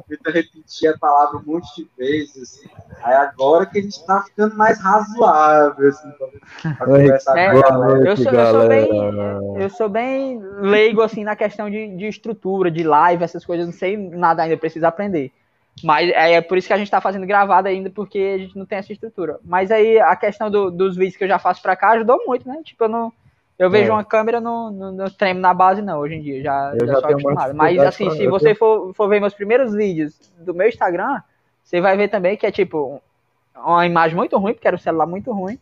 tentando 0.08 0.34
repetir 0.34 0.90
a 0.90 0.98
palavra 0.98 1.38
um 1.38 1.44
monte 1.46 1.68
de 1.76 1.90
vezes. 1.98 2.62
Aí 3.04 3.14
agora 3.14 3.66
que 3.66 3.80
a 3.80 3.82
gente 3.82 4.06
tá 4.06 4.24
ficando 4.24 4.56
mais 4.56 4.80
razoável, 4.80 5.90
assim, 5.90 6.12
pra, 6.62 6.86
conversar 6.86 7.38
É, 7.38 7.52
com 7.52 7.58
a 7.58 7.62
galera. 7.62 8.10
eu, 8.10 8.18
sou, 8.18 8.32
eu, 8.32 8.52
sou 8.52 8.68
bem, 8.68 8.90
eu 9.62 9.70
sou 9.70 9.90
bem 9.90 10.40
leigo 10.62 11.02
assim 11.02 11.24
na 11.24 11.36
questão 11.36 11.70
de, 11.70 11.96
de 11.96 12.08
estrutura, 12.08 12.72
de 12.72 12.84
live, 12.84 13.24
essas 13.24 13.46
coisas, 13.46 13.66
não 13.66 13.74
sei 13.74 13.98
nada 13.98 14.44
ainda, 14.44 14.58
preciso 14.58 14.86
aprender. 14.86 15.32
Mas 15.84 16.10
é, 16.10 16.34
é 16.34 16.42
por 16.42 16.58
isso 16.58 16.68
que 16.68 16.74
a 16.74 16.78
gente 16.78 16.90
tá 16.90 17.02
fazendo 17.02 17.26
gravado 17.26 17.68
ainda, 17.68 17.90
porque 17.90 18.34
a 18.36 18.38
gente 18.38 18.58
não 18.58 18.66
tem 18.66 18.78
essa 18.78 18.94
estrutura. 18.94 19.40
Mas 19.44 19.72
aí 19.72 20.00
a 20.00 20.16
questão 20.16 20.50
do- 20.50 20.72
dos 20.72 20.96
vídeos 20.96 21.18
que 21.18 21.24
eu 21.24 21.28
já 21.28 21.38
faço 21.38 21.62
pra 21.62 21.76
cá 21.76 21.92
ajudou 21.92 22.24
muito, 22.26 22.48
né? 22.48 22.62
Tipo, 22.64 22.86
eu 22.86 22.90
não. 22.90 23.14
Eu 23.58 23.70
vejo 23.70 23.90
É. 23.90 23.94
uma 23.94 24.04
câmera, 24.04 24.42
não, 24.42 24.70
não, 24.70 24.92
não 24.92 25.10
tremo 25.10 25.40
na 25.40 25.54
base, 25.54 25.82
não, 25.82 26.00
hoje 26.00 26.16
em 26.16 26.22
dia. 26.22 26.42
Já, 26.44 26.74
Eu 26.74 26.88
já 26.88 26.94
já 26.94 27.00
sou 27.02 27.10
acostumado. 27.10 27.54
Mas 27.56 27.78
assim, 27.80 28.10
se 28.12 28.28
você 28.28 28.54
for, 28.56 28.94
for 28.94 29.08
ver 29.08 29.20
meus 29.22 29.34
primeiros 29.34 29.74
vídeos 29.74 30.14
do 30.40 30.54
meu 30.54 30.68
Instagram, 30.68 31.22
você 31.64 31.80
vai 31.80 31.96
ver 31.96 32.10
também 32.10 32.36
que 32.36 32.46
é 32.46 32.52
tipo 32.52 33.02
uma 33.56 33.86
imagem 33.86 34.16
muito 34.16 34.38
ruim, 34.38 34.54
porque 34.54 34.68
era 34.68 34.76
um 34.76 34.80
celular 34.80 35.06
muito 35.06 35.32
ruim. 35.32 35.58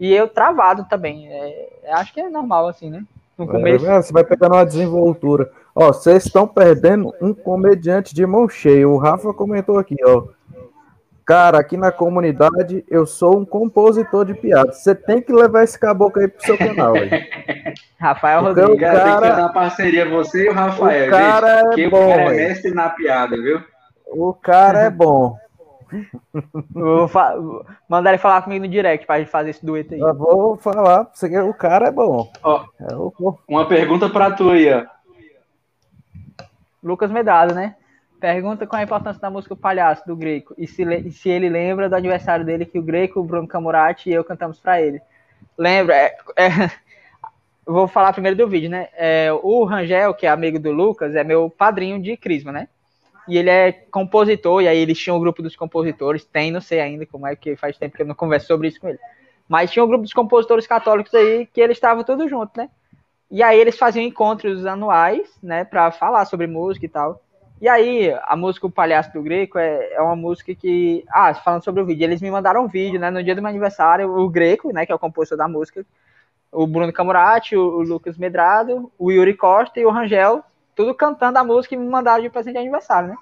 E 0.00 0.12
eu 0.14 0.26
travado 0.26 0.86
também. 0.88 1.28
É, 1.30 1.68
acho 1.92 2.12
que 2.14 2.20
é 2.20 2.28
normal, 2.30 2.66
assim, 2.68 2.88
né? 2.90 3.04
No 3.36 3.46
começo. 3.46 3.86
É, 3.86 4.00
você 4.00 4.12
vai 4.12 4.24
pegando 4.24 4.54
uma 4.54 4.64
desenvoltura. 4.64 5.50
Ó, 5.74 5.88
vocês 5.88 6.24
estão 6.26 6.46
perdendo 6.46 7.12
um 7.20 7.34
comediante 7.34 8.14
de 8.14 8.24
mão 8.26 8.48
cheia. 8.48 8.88
O 8.88 8.96
Rafa 8.96 9.32
comentou 9.34 9.78
aqui, 9.78 9.96
ó. 10.04 10.24
Cara, 11.26 11.58
aqui 11.58 11.76
na 11.76 11.90
comunidade 11.90 12.84
eu 12.88 13.06
sou 13.06 13.38
um 13.38 13.44
compositor 13.46 14.26
de 14.26 14.34
piadas. 14.34 14.78
Você 14.82 14.94
tem 14.94 15.22
que 15.22 15.32
levar 15.32 15.64
esse 15.64 15.78
caboclo 15.78 16.20
aí 16.20 16.28
pro 16.28 16.44
seu 16.44 16.56
canal, 16.58 16.92
velho. 16.92 17.10
Rafael 17.98 18.42
Porque 18.44 18.60
Rodrigues. 18.60 18.88
o 18.88 18.92
Cara, 18.92 19.20
tem 19.20 19.34
que 19.34 19.40
uma 19.40 19.52
parceria, 19.52 20.08
você 20.10 20.44
e 20.44 20.48
o 20.50 20.52
Rafael, 20.52 21.06
o 21.06 21.10
cara 21.10 21.70
gente, 21.70 21.82
é 21.84 21.88
bom, 21.88 22.04
o 22.06 22.08
cara 22.10 22.22
é 22.22 22.28
velho. 22.28 22.48
mestre 22.48 22.74
na 22.74 22.90
piada, 22.90 23.36
viu? 23.36 23.60
O 24.06 24.34
cara 24.34 24.80
é 24.82 24.90
bom. 24.90 25.36
Vou 26.70 27.08
fa- 27.08 27.34
mandar 27.88 28.10
ele 28.10 28.18
falar 28.18 28.42
comigo 28.42 28.64
no 28.66 28.70
direct 28.70 29.06
pra 29.06 29.18
gente 29.18 29.30
fazer 29.30 29.50
esse 29.50 29.64
dueto 29.64 29.94
aí. 29.94 30.00
Eu 30.00 30.14
vou 30.14 30.56
falar 30.56 31.08
o 31.48 31.54
cara 31.54 31.86
é 31.88 31.90
bom. 31.90 32.30
Ó, 32.42 32.64
É 32.80 32.94
o- 32.94 33.38
uma 33.48 33.66
pergunta 33.66 34.10
pra 34.10 34.30
tu 34.30 34.50
aí, 34.50 34.72
ó. 34.72 34.82
Lucas 36.84 37.10
Medrado, 37.10 37.54
né? 37.54 37.74
Pergunta 38.20 38.66
qual 38.66 38.80
a 38.80 38.84
importância 38.84 39.20
da 39.20 39.30
música 39.30 39.54
O 39.54 39.56
Palhaço, 39.56 40.06
do 40.06 40.16
Greco. 40.16 40.54
E 40.56 40.66
se, 40.66 40.82
e 40.82 41.10
se 41.10 41.28
ele 41.28 41.48
lembra 41.48 41.88
do 41.88 41.96
aniversário 41.96 42.44
dele 42.44 42.64
que 42.64 42.78
o 42.78 42.82
Greco, 42.82 43.20
o 43.20 43.24
Bruno 43.24 43.48
Camurati 43.48 44.08
e 44.08 44.12
eu 44.12 44.24
cantamos 44.24 44.60
pra 44.60 44.80
ele. 44.80 45.00
Lembra? 45.58 45.94
É, 45.96 46.16
é- 46.36 46.70
vou 47.66 47.88
falar 47.88 48.12
primeiro 48.12 48.36
do 48.36 48.48
vídeo, 48.48 48.70
né? 48.70 48.88
É, 48.94 49.32
o 49.32 49.64
Rangel, 49.64 50.14
que 50.14 50.26
é 50.26 50.30
amigo 50.30 50.58
do 50.58 50.70
Lucas, 50.70 51.14
é 51.14 51.24
meu 51.24 51.50
padrinho 51.50 52.00
de 52.00 52.16
Crisma, 52.16 52.52
né? 52.52 52.68
E 53.26 53.38
ele 53.38 53.48
é 53.50 53.72
compositor, 53.72 54.62
e 54.62 54.68
aí 54.68 54.78
eles 54.78 54.98
tinham 54.98 55.16
um 55.16 55.20
grupo 55.20 55.42
dos 55.42 55.56
compositores, 55.56 56.24
tem, 56.24 56.50
não 56.50 56.60
sei 56.60 56.80
ainda 56.80 57.06
como 57.06 57.26
é, 57.26 57.34
que 57.34 57.56
faz 57.56 57.76
tempo 57.78 57.96
que 57.96 58.02
eu 58.02 58.06
não 58.06 58.14
converso 58.14 58.46
sobre 58.46 58.68
isso 58.68 58.80
com 58.80 58.88
ele. 58.88 58.98
Mas 59.48 59.70
tinha 59.70 59.84
um 59.84 59.88
grupo 59.88 60.02
dos 60.02 60.12
compositores 60.12 60.66
católicos 60.66 61.14
aí 61.14 61.46
que 61.46 61.60
eles 61.60 61.76
estavam 61.76 62.04
todos 62.04 62.28
juntos, 62.28 62.54
né? 62.56 62.68
E 63.30 63.42
aí 63.42 63.58
eles 63.58 63.78
faziam 63.78 64.04
encontros 64.04 64.64
anuais, 64.66 65.28
né, 65.42 65.64
para 65.64 65.90
falar 65.90 66.24
sobre 66.26 66.46
música 66.46 66.86
e 66.86 66.88
tal. 66.88 67.20
E 67.60 67.68
aí, 67.68 68.12
a 68.24 68.36
música 68.36 68.66
O 68.66 68.70
Palhaço 68.70 69.12
do 69.12 69.22
Greco 69.22 69.58
é, 69.58 69.92
é 69.94 70.00
uma 70.02 70.16
música 70.16 70.54
que. 70.54 71.04
Ah, 71.08 71.32
falando 71.34 71.64
sobre 71.64 71.80
o 71.82 71.86
vídeo, 71.86 72.04
eles 72.04 72.20
me 72.20 72.30
mandaram 72.30 72.64
um 72.64 72.68
vídeo, 72.68 73.00
né? 73.00 73.10
No 73.10 73.22
dia 73.22 73.34
do 73.34 73.40
meu 73.40 73.48
aniversário, 73.48 74.10
o 74.10 74.28
Greco, 74.28 74.72
né, 74.72 74.84
que 74.84 74.92
é 74.92 74.94
o 74.94 74.98
compositor 74.98 75.38
da 75.38 75.48
música, 75.48 75.86
o 76.52 76.66
Bruno 76.66 76.92
Camurati, 76.92 77.56
o, 77.56 77.62
o 77.62 77.82
Lucas 77.82 78.18
Medrado, 78.18 78.92
o 78.98 79.10
Yuri 79.12 79.34
Costa 79.36 79.80
e 79.80 79.86
o 79.86 79.90
Rangel, 79.90 80.42
tudo 80.76 80.94
cantando 80.94 81.38
a 81.38 81.44
música 81.44 81.74
e 81.74 81.78
me 81.78 81.88
mandaram 81.88 82.22
de 82.22 82.30
presente 82.30 82.54
de 82.54 82.60
aniversário, 82.60 83.10
né? 83.10 83.16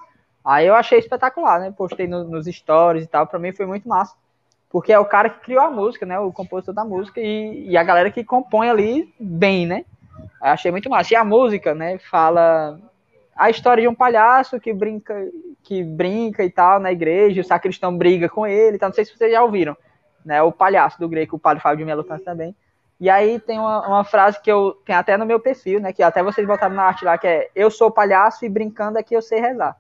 Aí 0.45 0.67
eu 0.67 0.75
achei 0.75 0.99
espetacular, 0.99 1.61
né? 1.61 1.73
Postei 1.77 2.07
no- 2.09 2.25
nos 2.25 2.47
stories 2.47 3.05
e 3.05 3.09
tal, 3.09 3.27
pra 3.27 3.39
mim 3.39 3.53
foi 3.53 3.67
muito 3.67 3.89
massa. 3.89 4.15
Porque 4.71 4.93
é 4.93 4.99
o 4.99 5.05
cara 5.05 5.31
que 5.31 5.41
criou 5.41 5.63
a 5.63 5.71
música, 5.71 6.07
né? 6.07 6.19
O 6.19 6.33
compositor 6.33 6.75
da 6.75 6.85
música 6.85 7.21
e, 7.21 7.69
e 7.71 7.77
a 7.77 7.85
galera 7.85 8.11
que 8.11 8.25
compõe 8.25 8.71
ali 8.71 9.13
bem, 9.21 9.67
né? 9.67 9.85
Achei 10.41 10.71
muito 10.71 10.91
massa. 10.91 11.15
E 11.15 11.17
a 11.17 11.25
música, 11.25 11.75
né, 11.75 11.99
fala 11.99 12.79
a 13.37 13.51
história 13.51 13.83
de 13.83 13.89
um 13.89 13.95
palhaço 13.95 14.61
que 14.61 14.73
brinca, 14.73 15.15
que 15.63 15.83
brinca 15.83 16.45
e 16.45 16.51
tal 16.51 16.79
na 16.79 16.93
igreja, 16.93 17.41
o 17.41 17.45
sacristão 17.45 17.97
briga 17.97 18.29
com 18.29 18.47
ele, 18.47 18.79
tá? 18.79 18.87
Não 18.87 18.95
sei 18.95 19.05
se 19.05 19.17
vocês 19.17 19.33
já 19.33 19.43
ouviram, 19.43 19.77
né? 20.25 20.43
O 20.43 20.53
palhaço 20.53 20.99
do 20.99 21.09
Greco, 21.09 21.37
o 21.37 21.39
padre 21.39 21.63
Fábio 21.63 21.79
de 21.79 21.85
Melo 21.85 22.05
canta 22.05 22.25
também. 22.25 22.55
E 23.01 23.11
aí 23.11 23.41
tem 23.41 23.59
uma, 23.59 23.87
uma 23.87 24.05
frase 24.05 24.41
que 24.41 24.51
eu 24.51 24.77
tenho 24.85 24.99
até 24.99 25.17
no 25.17 25.27
meu 25.27 25.41
perfil, 25.41 25.81
né? 25.81 25.93
Que 25.93 26.03
até 26.03 26.23
vocês 26.23 26.47
botaram 26.47 26.75
na 26.75 26.85
arte 26.85 27.05
lá, 27.05 27.19
que 27.19 27.27
é 27.27 27.51
Eu 27.55 27.71
sou 27.71 27.91
palhaço 27.91 28.45
e 28.45 28.49
brincando 28.49 29.03
que 29.03 29.17
eu 29.17 29.23
sei 29.23 29.41
rezar. 29.41 29.77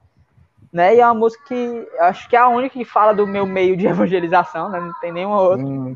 Né? 0.72 0.96
E 0.96 1.00
é 1.00 1.06
uma 1.06 1.14
música 1.14 1.44
que 1.46 1.88
acho 2.00 2.28
que 2.28 2.34
é 2.34 2.38
a 2.38 2.48
única 2.48 2.72
que 2.72 2.84
fala 2.84 3.12
do 3.12 3.26
meu 3.26 3.46
meio 3.46 3.76
de 3.76 3.86
evangelização, 3.88 4.70
né? 4.70 4.80
Não 4.80 4.92
tem 5.00 5.12
nenhuma 5.12 5.40
outra. 5.40 5.64
Hum, 5.64 5.94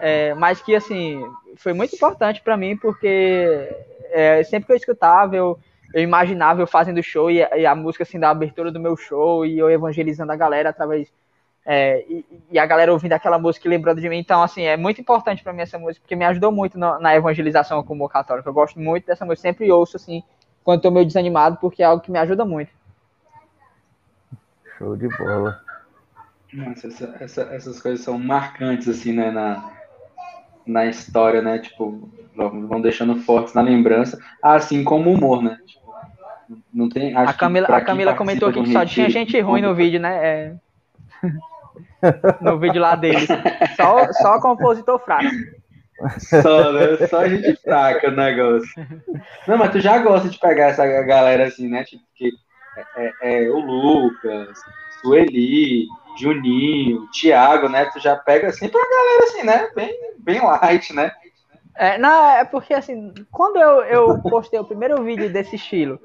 É, 0.00 0.34
mas 0.34 0.60
que, 0.62 0.74
assim, 0.74 1.22
foi 1.56 1.72
muito 1.72 1.94
importante 1.94 2.40
para 2.42 2.56
mim, 2.56 2.76
porque 2.76 3.68
é, 4.10 4.42
sempre 4.44 4.66
que 4.66 4.72
eu 4.72 4.76
escutava, 4.76 5.34
eu, 5.36 5.58
eu 5.92 6.02
imaginava 6.02 6.62
eu 6.62 6.66
fazendo 6.66 7.02
show 7.02 7.30
e, 7.30 7.42
a- 7.42 7.56
e 7.58 7.66
a 7.66 7.74
música, 7.74 8.04
assim, 8.04 8.18
da 8.18 8.30
abertura 8.30 8.70
do 8.70 8.78
meu 8.80 8.96
show 8.96 9.44
e 9.44 9.58
eu 9.58 9.70
evangelizando 9.70 10.32
a 10.32 10.36
galera 10.36 10.70
através. 10.70 11.12
é, 11.66 12.04
e, 12.08 12.24
e 12.52 12.58
a 12.58 12.66
galera 12.66 12.92
ouvindo 12.92 13.12
aquela 13.12 13.38
música 13.38 13.68
e 13.68 13.70
lembrando 13.70 14.00
de 14.00 14.08
mim. 14.08 14.18
Então, 14.18 14.42
assim, 14.42 14.62
é 14.64 14.76
muito 14.76 15.00
importante 15.00 15.42
para 15.42 15.52
mim 15.52 15.62
essa 15.62 15.78
música, 15.78 16.02
porque 16.02 16.16
me 16.16 16.24
ajudou 16.26 16.50
muito 16.52 16.78
na, 16.78 16.98
na 16.98 17.14
evangelização 17.16 17.82
como 17.84 18.08
católico. 18.08 18.48
Eu 18.48 18.54
gosto 18.54 18.80
muito 18.80 19.06
dessa 19.06 19.24
música, 19.26 19.48
sempre 19.48 19.70
ouço, 19.70 19.96
assim, 19.96 20.22
quando 20.64 20.82
tô 20.82 20.90
meio 20.90 21.06
desanimado, 21.06 21.58
porque 21.60 21.82
é 21.82 21.86
algo 21.86 22.02
que 22.02 22.10
me 22.10 22.18
ajuda 22.18 22.44
muito. 22.44 22.70
show 24.78 24.96
de 24.96 25.08
bola. 25.08 25.60
Nossa, 26.52 26.86
essa- 26.88 27.16
essa- 27.20 27.42
essas 27.54 27.80
coisas 27.82 28.02
são 28.04 28.18
marcantes, 28.18 28.88
assim, 28.88 29.12
né, 29.12 29.30
na, 29.30 29.77
na 30.68 30.86
história, 30.86 31.40
né? 31.42 31.58
Tipo, 31.58 32.08
vão 32.36 32.80
deixando 32.80 33.16
fortes 33.16 33.54
na 33.54 33.62
lembrança, 33.62 34.18
assim 34.42 34.84
como 34.84 35.10
o 35.10 35.14
humor, 35.14 35.42
né? 35.42 35.58
Tipo, 35.66 35.92
não 36.72 36.88
tem, 36.88 37.16
A 37.16 37.32
Camila, 37.32 37.66
a 37.68 37.80
Camila 37.80 38.14
comentou 38.14 38.48
aqui 38.48 38.62
que 38.62 38.72
só 38.72 38.84
tinha 38.84 39.10
gente 39.10 39.38
ruim 39.40 39.62
no 39.62 39.74
vídeo, 39.76 39.98
né? 40.00 40.18
É. 40.24 40.54
no 42.40 42.58
vídeo 42.58 42.80
lá 42.80 42.94
deles. 42.94 43.26
Só, 43.76 44.12
só 44.12 44.40
compositor 44.40 44.98
fraco. 45.00 45.28
Só, 46.42 46.72
né? 46.72 47.06
Só 47.08 47.26
gente 47.28 47.56
fraca 47.60 48.08
o 48.08 48.12
negócio. 48.12 48.68
Não, 49.46 49.58
mas 49.58 49.72
tu 49.72 49.80
já 49.80 49.98
gosta 49.98 50.28
de 50.28 50.38
pegar 50.38 50.66
essa 50.68 50.86
galera 51.02 51.46
assim, 51.46 51.68
né? 51.68 51.82
Tipo, 51.84 52.04
que 52.14 52.30
é, 52.96 53.12
é- 53.20 53.44
é 53.46 53.50
o 53.50 53.58
Lucas, 53.58 54.58
Sueli, 55.00 55.86
Juninho, 56.18 57.08
Thiago, 57.10 57.68
né? 57.68 57.86
Tu 57.86 58.00
já 58.00 58.16
pega 58.16 58.52
sempre 58.52 58.76
uma 58.76 58.88
galera 58.88 59.24
assim, 59.24 59.42
né? 59.44 59.70
Bem, 59.74 59.94
bem 60.18 60.40
light, 60.40 60.92
né? 60.94 61.12
É, 61.74 61.96
não, 61.96 62.30
é 62.30 62.44
porque 62.44 62.74
assim, 62.74 63.14
quando 63.30 63.56
eu, 63.56 63.82
eu 63.84 64.18
postei 64.22 64.58
o 64.58 64.64
primeiro 64.64 65.02
vídeo 65.02 65.32
desse 65.32 65.54
estilo 65.56 66.00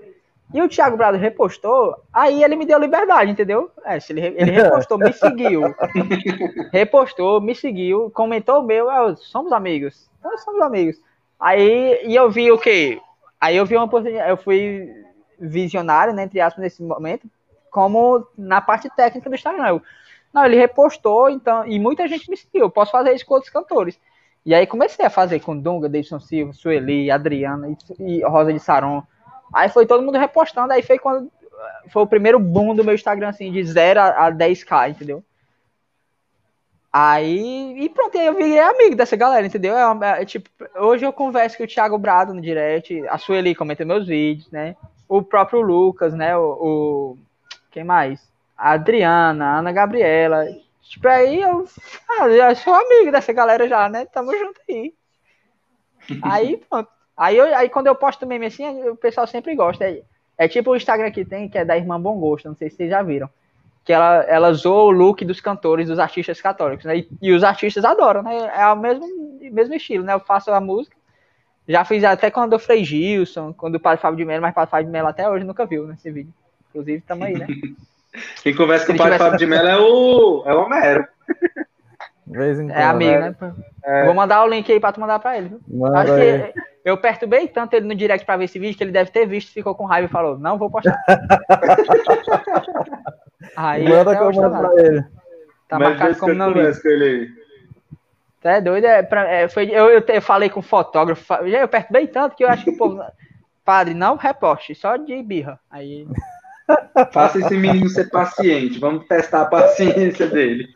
e 0.53 0.61
o 0.61 0.69
Thiago 0.69 0.95
Brado 0.95 1.17
repostou, 1.17 1.95
aí 2.13 2.43
ele 2.43 2.55
me 2.55 2.65
deu 2.65 2.77
liberdade, 2.77 3.31
entendeu? 3.31 3.71
É, 3.83 3.97
ele, 4.07 4.21
ele 4.21 4.51
repostou, 4.51 4.99
me 4.99 5.11
seguiu. 5.11 5.73
Repostou, 6.71 7.41
me 7.41 7.55
seguiu, 7.55 8.11
comentou 8.11 8.59
o 8.59 8.63
meu, 8.63 8.87
ah, 8.87 9.15
somos 9.15 9.51
amigos. 9.51 10.07
Então 10.19 10.37
somos 10.37 10.61
amigos. 10.61 10.95
Aí, 11.39 12.01
e 12.05 12.15
eu 12.15 12.29
vi 12.29 12.51
o 12.51 12.57
quê? 12.59 13.01
Aí 13.41 13.57
eu 13.57 13.65
vi 13.65 13.75
uma 13.75 13.85
oportunidade, 13.85 14.29
eu 14.29 14.37
fui 14.37 14.87
visionário, 15.39 16.13
né, 16.13 16.23
entre 16.23 16.39
aspas, 16.39 16.63
nesse 16.63 16.83
momento, 16.83 17.27
como 17.71 18.25
na 18.37 18.61
parte 18.61 18.89
técnica 18.95 19.27
do 19.27 19.35
Instagram. 19.35 19.67
Eu, 19.67 19.81
não, 20.33 20.45
ele 20.45 20.55
repostou, 20.57 21.29
então, 21.29 21.65
e 21.67 21.79
muita 21.79 22.07
gente 22.07 22.29
me 22.29 22.37
seguiu. 22.37 22.61
Eu 22.63 22.69
posso 22.71 22.91
fazer 22.91 23.13
isso 23.13 23.25
com 23.25 23.35
outros 23.35 23.51
cantores. 23.51 23.99
E 24.45 24.53
aí 24.53 24.67
comecei 24.67 25.05
a 25.05 25.09
fazer 25.09 25.39
com 25.39 25.57
Dunga, 25.57 25.87
Davidson 25.87 26.19
Silva, 26.19 26.53
Sueli, 26.53 27.09
Adriana 27.11 27.69
e, 27.99 28.17
e 28.19 28.23
Rosa 28.25 28.51
de 28.51 28.59
Saron. 28.59 29.03
Aí 29.53 29.69
foi 29.69 29.85
todo 29.85 30.03
mundo 30.03 30.17
repostando, 30.17 30.73
aí 30.73 30.81
foi 30.81 30.97
quando 30.99 31.31
foi 31.89 32.01
o 32.03 32.07
primeiro 32.07 32.39
boom 32.39 32.75
do 32.75 32.83
meu 32.83 32.93
Instagram, 32.95 33.29
assim, 33.29 33.51
de 33.51 33.63
0 33.63 33.99
a, 34.01 34.27
a 34.27 34.31
10k, 34.31 34.89
entendeu? 34.89 35.23
Aí, 36.91 37.75
e 37.85 37.89
pronto, 37.89 38.15
aí 38.17 38.27
eu 38.27 38.35
virei 38.35 38.59
amigo 38.59 38.95
dessa 38.95 39.15
galera, 39.15 39.45
entendeu? 39.47 39.75
É, 39.75 40.21
é 40.21 40.25
tipo, 40.25 40.47
hoje 40.75 41.03
eu 41.03 41.11
converso 41.11 41.57
com 41.57 41.63
o 41.63 41.67
Thiago 41.67 41.97
Brado 41.97 42.33
no 42.33 42.41
direct, 42.41 43.07
a 43.07 43.17
Sueli 43.17 43.55
comenta 43.55 43.83
meus 43.83 44.05
vídeos, 44.07 44.49
né? 44.51 44.75
O 45.09 45.23
próprio 45.23 45.61
Lucas, 45.61 46.13
né? 46.13 46.37
O, 46.37 47.15
o- 47.15 47.17
quem 47.71 47.83
mais? 47.83 48.32
A 48.63 48.71
Adriana, 48.71 49.45
a 49.45 49.57
Ana 49.57 49.73
Gabriela. 49.73 50.45
Tipo, 50.83 51.09
aí 51.09 51.41
eu, 51.41 51.65
ah, 52.09 52.29
eu 52.29 52.55
sou 52.55 52.73
amigo 52.73 53.11
dessa 53.11 53.33
galera 53.33 53.67
já, 53.67 53.89
né? 53.89 54.05
Tamo 54.05 54.31
junto 54.31 54.61
aí. 54.69 54.93
Aí, 56.21 56.55
pronto. 56.69 56.89
Aí, 57.17 57.35
eu, 57.35 57.53
aí 57.57 57.67
quando 57.67 57.87
eu 57.87 57.95
posto 57.95 58.25
meme 58.25 58.45
assim, 58.45 58.87
o 58.87 58.95
pessoal 58.95 59.27
sempre 59.27 59.53
gosta. 59.53 59.83
É, 59.83 60.01
é 60.37 60.47
tipo 60.47 60.71
o 60.71 60.77
Instagram 60.77 61.11
que 61.11 61.25
tem, 61.25 61.49
que 61.49 61.57
é 61.57 61.65
da 61.65 61.75
Irmã 61.75 61.99
Bom 61.99 62.17
Gosto, 62.17 62.47
não 62.47 62.55
sei 62.55 62.69
se 62.69 62.77
vocês 62.77 62.89
já 62.89 63.03
viram. 63.03 63.29
Que 63.83 63.91
ela, 63.91 64.23
ela 64.29 64.53
zoa 64.53 64.83
o 64.83 64.91
look 64.91 65.25
dos 65.25 65.41
cantores, 65.41 65.89
dos 65.89 65.99
artistas 65.99 66.39
católicos, 66.39 66.85
né? 66.85 66.99
E, 66.99 67.09
e 67.21 67.33
os 67.33 67.43
artistas 67.43 67.83
adoram, 67.83 68.23
né? 68.23 68.49
É 68.55 68.65
o 68.67 68.77
mesmo, 68.77 69.05
mesmo 69.41 69.75
estilo, 69.75 70.05
né? 70.05 70.13
Eu 70.13 70.21
faço 70.21 70.51
a 70.51 70.61
música. 70.61 70.95
Já 71.67 71.83
fiz 71.83 72.01
até 72.05 72.31
quando 72.31 72.53
eu 72.53 72.59
Frei 72.59 72.85
Gilson, 72.85 73.51
quando 73.51 73.75
o 73.75 73.79
Padre 73.79 74.01
Fábio 74.01 74.17
de 74.17 74.23
Mello, 74.23 74.41
mas 74.41 74.53
o 74.53 74.55
Padre 74.55 74.71
Fábio 74.71 74.85
de 74.85 74.91
Mello 74.93 75.09
até 75.09 75.29
hoje 75.29 75.43
nunca 75.43 75.65
viu 75.65 75.85
nesse 75.85 76.09
vídeo. 76.09 76.33
Inclusive, 76.69 77.01
tamo 77.01 77.25
aí, 77.25 77.37
né? 77.37 77.47
Quem 78.43 78.55
conversa 78.55 78.85
com 78.85 78.93
o 78.93 78.97
Padre 78.97 79.13
tivesse- 79.13 79.23
Fábio 79.31 79.39
de 79.39 79.45
Mello 79.47 79.67
é 79.67 79.77
o, 79.77 80.43
é 80.45 80.53
o 80.53 80.61
Homero. 80.65 81.07
Em 82.27 82.67
quando. 82.67 82.71
É 82.71 82.83
amigo, 82.83 83.19
né? 83.19 83.35
né? 83.85 84.05
Vou 84.05 84.13
mandar 84.13 84.43
o 84.43 84.47
link 84.47 84.71
aí 84.71 84.79
pra 84.79 84.91
tu 84.91 84.99
mandar 85.01 85.19
pra 85.19 85.37
ele, 85.37 85.49
viu? 85.49 85.59
Manda 85.67 86.01
Acho 86.01 86.13
aí. 86.13 86.53
que 86.53 86.59
eu 86.85 86.97
perturbei 86.97 87.47
tanto 87.47 87.73
ele 87.73 87.87
no 87.87 87.95
direct 87.95 88.25
pra 88.25 88.37
ver 88.37 88.45
esse 88.45 88.57
vídeo 88.57 88.77
que 88.77 88.83
ele 88.83 88.91
deve 88.91 89.11
ter 89.11 89.25
visto, 89.25 89.51
ficou 89.51 89.75
com 89.75 89.85
raiva 89.85 90.07
e 90.07 90.11
falou: 90.11 90.37
Não 90.37 90.57
vou 90.57 90.69
postar. 90.71 90.97
aí, 93.55 93.83
Manda 93.83 94.01
até 94.11 94.15
que 94.17 94.23
eu 94.23 94.31
tá 94.31 94.41
mando 94.41 94.49
nada. 94.49 94.69
pra 94.69 94.83
ele. 94.83 95.01
Tá 95.67 95.79
Mas 95.79 95.89
marcado 95.89 96.19
como 96.19 96.31
eu 96.31 96.35
não 96.37 96.47
aí. 96.47 97.29
Tu 98.41 98.47
é 98.47 98.61
doido? 98.61 98.85
É, 98.85 99.03
pra- 99.03 99.29
é, 99.31 99.47
foi, 99.47 99.69
eu, 99.69 99.89
eu, 99.89 100.03
eu 100.07 100.21
falei 100.21 100.49
com 100.49 100.59
o 100.59 100.63
fotógrafo, 100.63 101.33
eu 101.45 101.67
perturbei 101.67 102.07
tanto 102.07 102.35
que 102.35 102.43
eu 102.43 102.49
acho 102.49 102.63
que 102.63 102.71
o 102.71 102.77
povo. 102.77 103.01
Padre, 103.65 103.93
não 103.93 104.17
reposte, 104.17 104.75
só 104.75 104.97
de 104.97 105.23
birra. 105.23 105.57
Aí. 105.71 106.05
Faça 107.11 107.39
esse 107.39 107.57
menino 107.57 107.89
ser 107.89 108.09
paciente. 108.09 108.79
Vamos 108.79 109.05
testar 109.07 109.41
a 109.41 109.45
paciência 109.45 110.27
dele. 110.27 110.67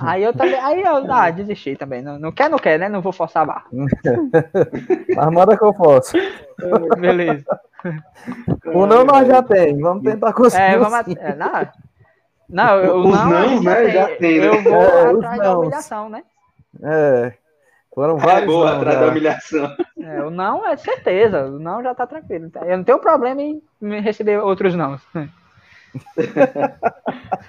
Aí 0.00 0.22
eu 0.22 0.32
também. 0.32 0.54
Aí 0.54 0.82
eu 0.82 1.12
ah, 1.12 1.30
desisti 1.30 1.74
também. 1.76 2.02
Não, 2.02 2.18
não 2.18 2.32
quer, 2.32 2.48
não 2.48 2.58
quer, 2.58 2.78
né? 2.78 2.88
Não 2.88 3.00
vou 3.00 3.12
forçar 3.12 3.42
a 3.42 3.46
barra. 3.46 3.64
Mas 5.16 5.32
manda 5.32 5.56
que 5.56 5.64
eu 5.64 5.74
posso. 5.74 6.16
Beleza. 6.98 7.58
O 8.66 8.86
não 8.86 9.04
nós 9.04 9.26
já 9.26 9.42
tem. 9.42 9.78
Vamos 9.78 10.04
tentar 10.04 10.32
conseguir. 10.32 10.62
É, 10.62 10.76
o 10.76 10.80
vamos. 10.84 11.04
sim. 11.04 11.12
at- 11.12 11.18
é, 11.20 11.34
não, 11.34 11.68
não, 12.48 12.78
eu, 12.78 12.98
Os 12.98 13.10
não, 13.10 13.48
gente 13.48 13.64
né, 13.64 13.90
já 13.90 14.16
tem, 14.16 14.40
né? 14.40 14.48
Eu 14.48 14.62
vou 14.62 14.74
É, 14.74 15.12
os 15.12 15.16
atrás 15.18 15.38
da 15.40 15.58
humilhação, 15.58 16.08
né? 16.08 16.22
É. 16.82 17.32
Foram 17.94 18.16
É 18.16 18.20
vários. 18.20 18.52
boa, 18.52 18.70
não, 18.70 18.76
atrás 18.78 18.98
já. 18.98 19.04
da 19.04 19.10
humilhação. 19.10 19.76
É, 20.00 20.22
o 20.22 20.30
não 20.30 20.66
é 20.66 20.76
certeza, 20.76 21.46
o 21.46 21.58
não 21.58 21.82
já 21.82 21.94
tá 21.94 22.06
tranquilo. 22.06 22.50
Eu 22.66 22.76
não 22.76 22.84
tenho 22.84 22.98
problema 22.98 23.40
em 23.40 23.62
receber 24.00 24.38
outros 24.38 24.74
não. 24.74 24.98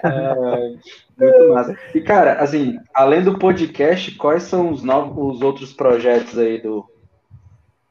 É, 0.04 0.76
muito 1.18 1.50
massa. 1.54 1.78
E, 1.96 2.02
cara, 2.02 2.34
assim, 2.34 2.80
além 2.94 3.24
do 3.24 3.40
podcast, 3.40 4.12
quais 4.16 4.44
são 4.44 4.70
os 4.72 4.84
novos, 4.84 5.36
os 5.38 5.42
outros 5.42 5.74
projetos 5.74 6.38
aí 6.38 6.62
do 6.62 6.88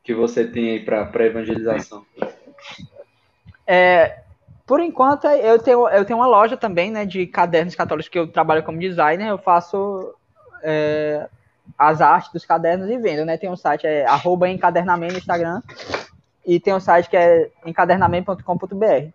que 0.05 0.14
você 0.14 0.47
tem 0.47 0.70
aí 0.70 0.81
para 0.85 1.26
evangelização? 1.26 2.05
É, 3.66 4.20
por 4.66 4.78
enquanto, 4.81 5.26
eu 5.26 5.59
tenho, 5.59 5.89
eu 5.89 6.05
tenho 6.05 6.18
uma 6.18 6.26
loja 6.28 6.56
também, 6.56 6.90
né, 6.90 7.05
de 7.05 7.26
cadernos 7.26 7.74
católicos 7.74 8.09
que 8.09 8.18
eu 8.18 8.28
trabalho 8.28 8.62
como 8.62 8.78
designer. 8.78 9.28
Eu 9.28 9.39
faço 9.39 10.14
é, 10.62 11.28
as 11.78 12.01
artes 12.01 12.32
dos 12.32 12.45
cadernos 12.45 12.91
e 12.91 12.97
vendo, 12.99 13.24
né? 13.24 13.36
Tem 13.36 13.51
um 13.51 13.57
site, 13.57 13.86
é 13.86 14.07
arroba 14.07 14.49
encadernamento 14.49 15.12
no 15.12 15.19
Instagram. 15.19 15.62
E 16.47 16.61
tem 16.61 16.74
um 16.74 16.81
site 16.81 17.09
que 17.09 17.16
é 17.16 17.51
encadernamento.com.br. 17.65 19.09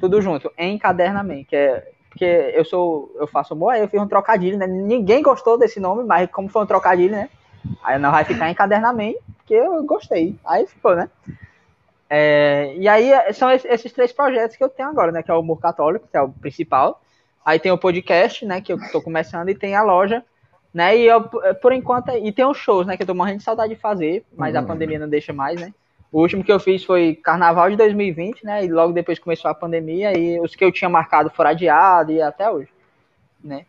Tudo 0.00 0.20
junto, 0.20 0.52
encadernamento, 0.58 1.48
que 1.48 1.56
é 1.56 1.92
porque 2.10 2.24
eu 2.54 2.64
sou, 2.64 3.14
eu 3.18 3.26
faço 3.26 3.54
boa, 3.54 3.76
eu 3.78 3.86
fiz 3.88 4.00
um 4.00 4.08
trocadilho, 4.08 4.56
né? 4.56 4.66
Ninguém 4.66 5.22
gostou 5.22 5.58
desse 5.58 5.78
nome, 5.78 6.02
mas 6.02 6.30
como 6.30 6.48
foi 6.48 6.62
um 6.62 6.66
trocadilho, 6.66 7.12
né? 7.12 7.28
Aí 7.82 7.98
não 7.98 8.10
vai 8.10 8.24
ficar 8.24 8.48
encadernamento, 8.50 9.18
porque 9.36 9.52
eu 9.52 9.84
gostei. 9.84 10.34
Aí 10.44 10.66
ficou, 10.66 10.96
né? 10.96 11.10
É, 12.08 12.74
e 12.78 12.88
aí 12.88 13.10
são 13.34 13.50
es- 13.50 13.64
esses 13.66 13.92
três 13.92 14.12
projetos 14.12 14.56
que 14.56 14.64
eu 14.64 14.68
tenho 14.68 14.88
agora, 14.88 15.12
né? 15.12 15.22
Que 15.22 15.30
é 15.30 15.34
o 15.34 15.40
Humor 15.40 15.60
Católico, 15.60 16.08
que 16.10 16.16
é 16.16 16.22
o 16.22 16.30
principal. 16.30 17.02
Aí 17.44 17.58
tem 17.58 17.70
o 17.70 17.78
podcast, 17.78 18.46
né? 18.46 18.60
Que 18.62 18.72
eu 18.72 18.78
tô 18.90 19.02
começando, 19.02 19.48
e 19.50 19.54
tem 19.54 19.74
a 19.74 19.82
loja, 19.82 20.24
né? 20.76 20.94
E 20.94 21.06
eu, 21.06 21.22
por 21.62 21.72
enquanto, 21.72 22.10
e 22.10 22.30
tem 22.30 22.44
os 22.44 22.58
shows, 22.58 22.86
né? 22.86 22.98
Que 22.98 23.02
eu 23.02 23.06
tô 23.06 23.14
morrendo 23.14 23.38
de 23.38 23.44
saudade 23.44 23.74
de 23.74 23.80
fazer, 23.80 24.22
mas 24.36 24.54
a 24.54 24.60
Uhum. 24.60 24.66
pandemia 24.66 24.98
não 24.98 25.08
deixa 25.08 25.32
mais, 25.32 25.58
né? 25.58 25.72
O 26.12 26.20
último 26.20 26.44
que 26.44 26.52
eu 26.52 26.60
fiz 26.60 26.84
foi 26.84 27.14
Carnaval 27.14 27.70
de 27.70 27.76
2020, 27.76 28.44
né? 28.44 28.62
E 28.62 28.68
logo 28.68 28.92
depois 28.92 29.18
começou 29.18 29.50
a 29.50 29.54
pandemia, 29.54 30.12
e 30.12 30.38
os 30.38 30.54
que 30.54 30.62
eu 30.62 30.70
tinha 30.70 30.90
marcado 30.90 31.30
foram 31.30 31.48
adiados 31.48 32.14
e 32.14 32.20
até 32.20 32.50
hoje, 32.50 32.68
né? 33.42 33.64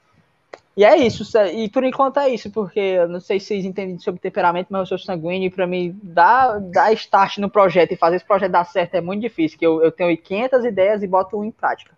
E 0.75 0.83
é 0.83 0.97
isso, 0.97 1.23
e 1.55 1.69
por 1.69 1.83
enquanto 1.85 2.19
é 2.19 2.27
isso, 2.29 2.51
porque 2.51 2.79
eu 2.79 3.07
não 3.07 3.21
sei 3.21 3.39
se 3.39 3.47
vocês 3.47 3.63
entendem 3.65 3.97
sobre 3.99 4.19
temperamento, 4.19 4.67
mas 4.69 4.81
eu 4.81 4.85
sou 4.85 4.99
sanguíneo 4.99 5.47
e 5.47 5.49
pra 5.49 5.65
mim 5.65 5.97
dar, 6.03 6.59
dar 6.59 6.91
start 6.93 7.37
no 7.37 7.49
projeto 7.49 7.93
e 7.93 7.95
fazer 7.95 8.17
esse 8.17 8.25
projeto 8.25 8.51
dar 8.51 8.65
certo 8.65 8.95
é 8.95 9.01
muito 9.01 9.21
difícil, 9.21 9.57
que 9.57 9.65
eu, 9.65 9.81
eu 9.81 9.91
tenho 9.93 10.15
500 10.17 10.65
ideias 10.65 11.01
e 11.01 11.07
boto 11.07 11.39
um 11.39 11.43
em 11.45 11.51
prática. 11.51 11.93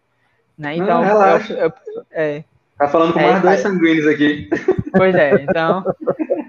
Né? 0.57 0.75
Não, 0.77 0.83
Então, 0.83 1.01
relaxa. 1.03 1.53
eu- 1.53 1.73
eu- 1.95 2.05
é, 2.11 2.43
Tá 2.79 2.87
falando 2.87 3.13
com 3.13 3.19
É, 3.19 3.23
mais 3.23 3.41
dois 3.41 3.61
vai. 3.61 3.71
sanguíneos 3.71 4.07
aqui. 4.07 4.49
pois 4.95 5.13
é, 5.13 5.33
então 5.43 5.83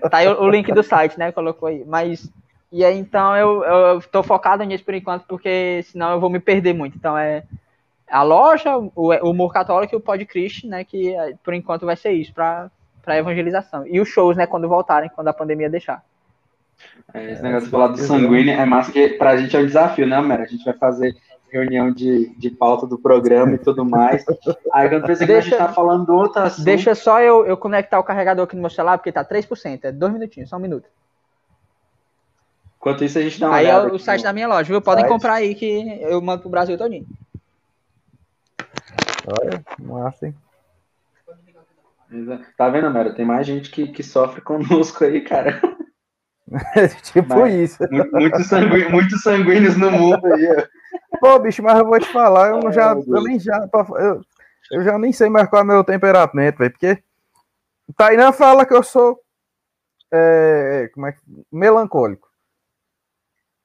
Tá 0.09 0.19
aí 0.19 0.29
o, 0.29 0.41
o 0.43 0.49
link 0.49 0.73
do 0.73 0.83
site, 0.83 1.19
né? 1.19 1.33
Colocou 1.33 1.69
aí. 1.69 1.85
Mas. 1.87 2.31
E 2.73 2.85
aí, 2.85 2.97
então, 2.97 3.37
eu, 3.37 3.65
eu 3.65 4.01
tô 4.01 4.23
focado 4.23 4.63
nisso 4.63 4.85
por 4.85 4.95
enquanto, 4.95 5.25
porque 5.27 5.83
senão 5.85 6.13
eu 6.13 6.21
vou 6.21 6.31
me 6.31 6.39
perder 6.39 6.73
muito. 6.73 6.97
Então, 6.97 7.19
é 7.19 7.43
a 8.09 8.23
loja, 8.23 8.77
o, 8.79 8.91
o 8.95 9.31
Humor 9.31 9.53
Católico 9.53 9.95
e 9.95 9.97
o 9.97 10.01
Podchrist, 10.01 10.65
né? 10.65 10.85
Que 10.85 11.15
é, 11.15 11.35
por 11.43 11.53
enquanto 11.53 11.85
vai 11.85 11.97
ser 11.97 12.13
isso, 12.13 12.33
pra, 12.33 12.71
pra 13.03 13.19
evangelização. 13.19 13.85
E 13.87 14.01
os 14.01 14.09
shows, 14.09 14.37
né? 14.37 14.47
Quando 14.47 14.69
voltarem, 14.69 15.11
quando 15.15 15.29
a 15.29 15.33
pandemia 15.33 15.69
deixar. 15.69 16.03
É, 17.13 17.33
esse 17.33 17.43
negócio 17.43 17.67
de 17.67 17.71
falar 17.73 17.89
do 17.89 17.99
sanguíneo 17.99 18.55
é 18.55 18.65
massa, 18.65 18.93
que 18.93 19.09
pra 19.11 19.37
gente 19.37 19.55
é 19.55 19.61
um 19.61 19.67
desafio, 19.67 20.07
né, 20.07 20.21
Mera? 20.21 20.45
A 20.45 20.47
gente 20.47 20.65
vai 20.65 20.75
fazer 20.75 21.15
reunião 21.51 21.91
de, 21.93 22.29
de 22.37 22.51
pauta 22.51 22.87
do 22.87 22.99
programa 22.99 23.55
e 23.55 23.59
tudo 23.59 23.85
mais. 23.85 24.25
Aí 24.73 24.89
quando 24.89 25.07
pensa 25.07 25.27
que 25.27 25.33
a 25.33 25.41
gente 25.41 25.51
Deixa- 25.51 25.67
tá 25.67 25.73
falando 25.73 26.07
do 26.07 26.15
outro 26.15 26.41
assunto. 26.43 26.65
Deixa 26.65 26.95
só 26.95 27.21
eu, 27.21 27.45
eu 27.47 27.57
conectar 27.57 27.99
o 27.99 28.05
carregador 28.05 28.45
aqui 28.45 28.55
no 28.57 28.61
meu 28.63 28.71
celular, 28.71 28.99
porque 28.99 29.13
tá 29.13 29.25
3%. 29.25 29.85
É 29.85 29.93
dois 29.93 30.13
minutinhos, 30.13 30.49
só 30.49 30.57
um 30.57 30.61
minuto. 30.61 30.89
Enquanto 32.79 33.05
isso, 33.05 33.19
a 33.19 33.23
gente 33.23 33.39
dá 33.39 33.49
uma 33.49 33.57
Aí 33.57 33.67
é 33.67 33.69
olhada 33.69 33.85
o 33.93 33.95
aqui 33.97 34.05
site 34.05 34.21
no- 34.21 34.25
da 34.25 34.33
minha 34.33 34.49
loja, 34.49 34.65
viu? 34.69 34.81
Podem 34.81 35.03
site. 35.05 35.13
comprar 35.13 35.35
aí 35.35 35.55
que 35.55 35.99
eu 36.03 36.21
mando 36.23 36.41
pro 36.43 36.51
Brasil 36.51 36.79
todinho. 36.79 37.07
Olha, 39.27 39.63
massa, 39.79 40.27
hein? 40.29 40.35
Tá 42.57 42.69
vendo, 42.69 42.91
Mera? 42.91 43.13
Tem 43.15 43.25
mais 43.25 43.47
gente 43.47 43.71
que, 43.71 43.87
que 43.89 44.03
sofre 44.03 44.41
conosco 44.41 45.05
aí, 45.05 45.21
cara. 45.21 45.61
tipo 47.03 47.29
Mas- 47.29 47.55
isso. 47.55 47.79
Muito, 47.91 48.13
muito 48.13 48.43
sanguí- 48.45 48.89
muitos 48.89 49.23
sanguíneos 49.23 49.77
no 49.77 49.91
mundo 49.91 50.27
aí. 50.27 50.67
Pô, 51.21 51.39
bicho, 51.39 51.63
mas 51.63 51.79
eu 51.79 51.85
vou 51.87 51.99
te 52.01 52.07
falar, 52.13 52.49
eu 52.51 52.61
não 52.61 52.73
já, 52.73 52.93
eu 52.93 53.23
nem 53.23 53.39
já, 53.39 53.69
eu, 53.99 54.21
eu 54.73 54.83
já 54.83 54.99
nem 54.99 55.13
sei 55.13 55.29
mais 55.29 55.49
qual 55.49 55.61
é 55.61 55.65
o 55.65 55.67
meu 55.67 55.85
temperamento, 55.85 56.59
velho, 56.59 56.71
porque 56.73 57.03
Tainan 57.97 58.33
fala 58.33 58.65
que 58.67 58.75
eu 58.75 58.83
sou 58.83 59.21
é, 60.13 60.91
como 60.95 61.07
é, 61.07 61.13
que- 61.13 61.21
melancólico. 61.53 62.29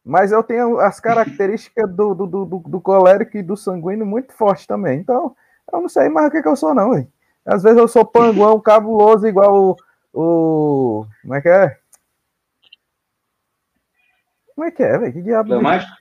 Mas 0.03 0.31
eu 0.31 0.43
tenho 0.43 0.79
as 0.79 0.99
características 0.99 1.89
do, 1.89 2.13
do, 2.13 2.27
do, 2.27 2.45
do- 2.45 2.59
do 2.67 2.81
colérico 2.81 3.37
e 3.37 3.41
do 3.43 3.57
sanguíneo 3.57 4.05
muito 4.05 4.33
forte 4.33 4.67
também. 4.67 4.99
Então, 4.99 5.35
eu 5.73 5.81
não 5.81 5.89
sei 5.89 6.09
mais 6.09 6.27
o 6.27 6.31
que, 6.31 6.43
que 6.43 6.47
eu 6.47 6.55
sou, 6.55 6.75
não, 6.75 6.91
velho. 6.91 7.07
Às 7.43 7.63
vezes 7.63 7.77
eu 7.79 7.87
sou 7.87 8.05
panguão, 8.05 8.59
cabuloso, 8.59 9.27
igual 9.27 9.55
o, 9.55 9.75
o. 10.13 11.05
Como 11.23 11.33
é 11.33 11.41
que 11.41 11.49
é? 11.49 11.77
Como 14.55 14.67
é 14.67 14.71
que 14.71 14.81
é, 14.83 14.97
velho? 14.97 15.13
Que 15.13 15.21
diabo? 15.21 15.49
Fleumático? 15.49 15.91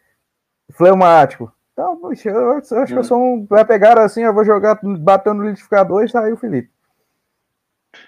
Fleumático. 0.72 1.52
Então, 1.72 1.96
puxa, 2.00 2.28
eu, 2.30 2.36
eu 2.40 2.58
acho 2.58 2.92
que 2.92 2.98
eu 2.98 3.04
sou 3.04 3.18
um. 3.18 3.46
Vai 3.46 3.64
pegar 3.64 3.98
assim, 3.98 4.22
eu 4.22 4.32
vou 4.32 4.44
jogar, 4.44 4.78
bater 5.00 5.34
no 5.34 5.42
liquidificador 5.42 6.04
e 6.04 6.08
sair 6.08 6.32
o 6.32 6.36
Felipe. 6.36 6.70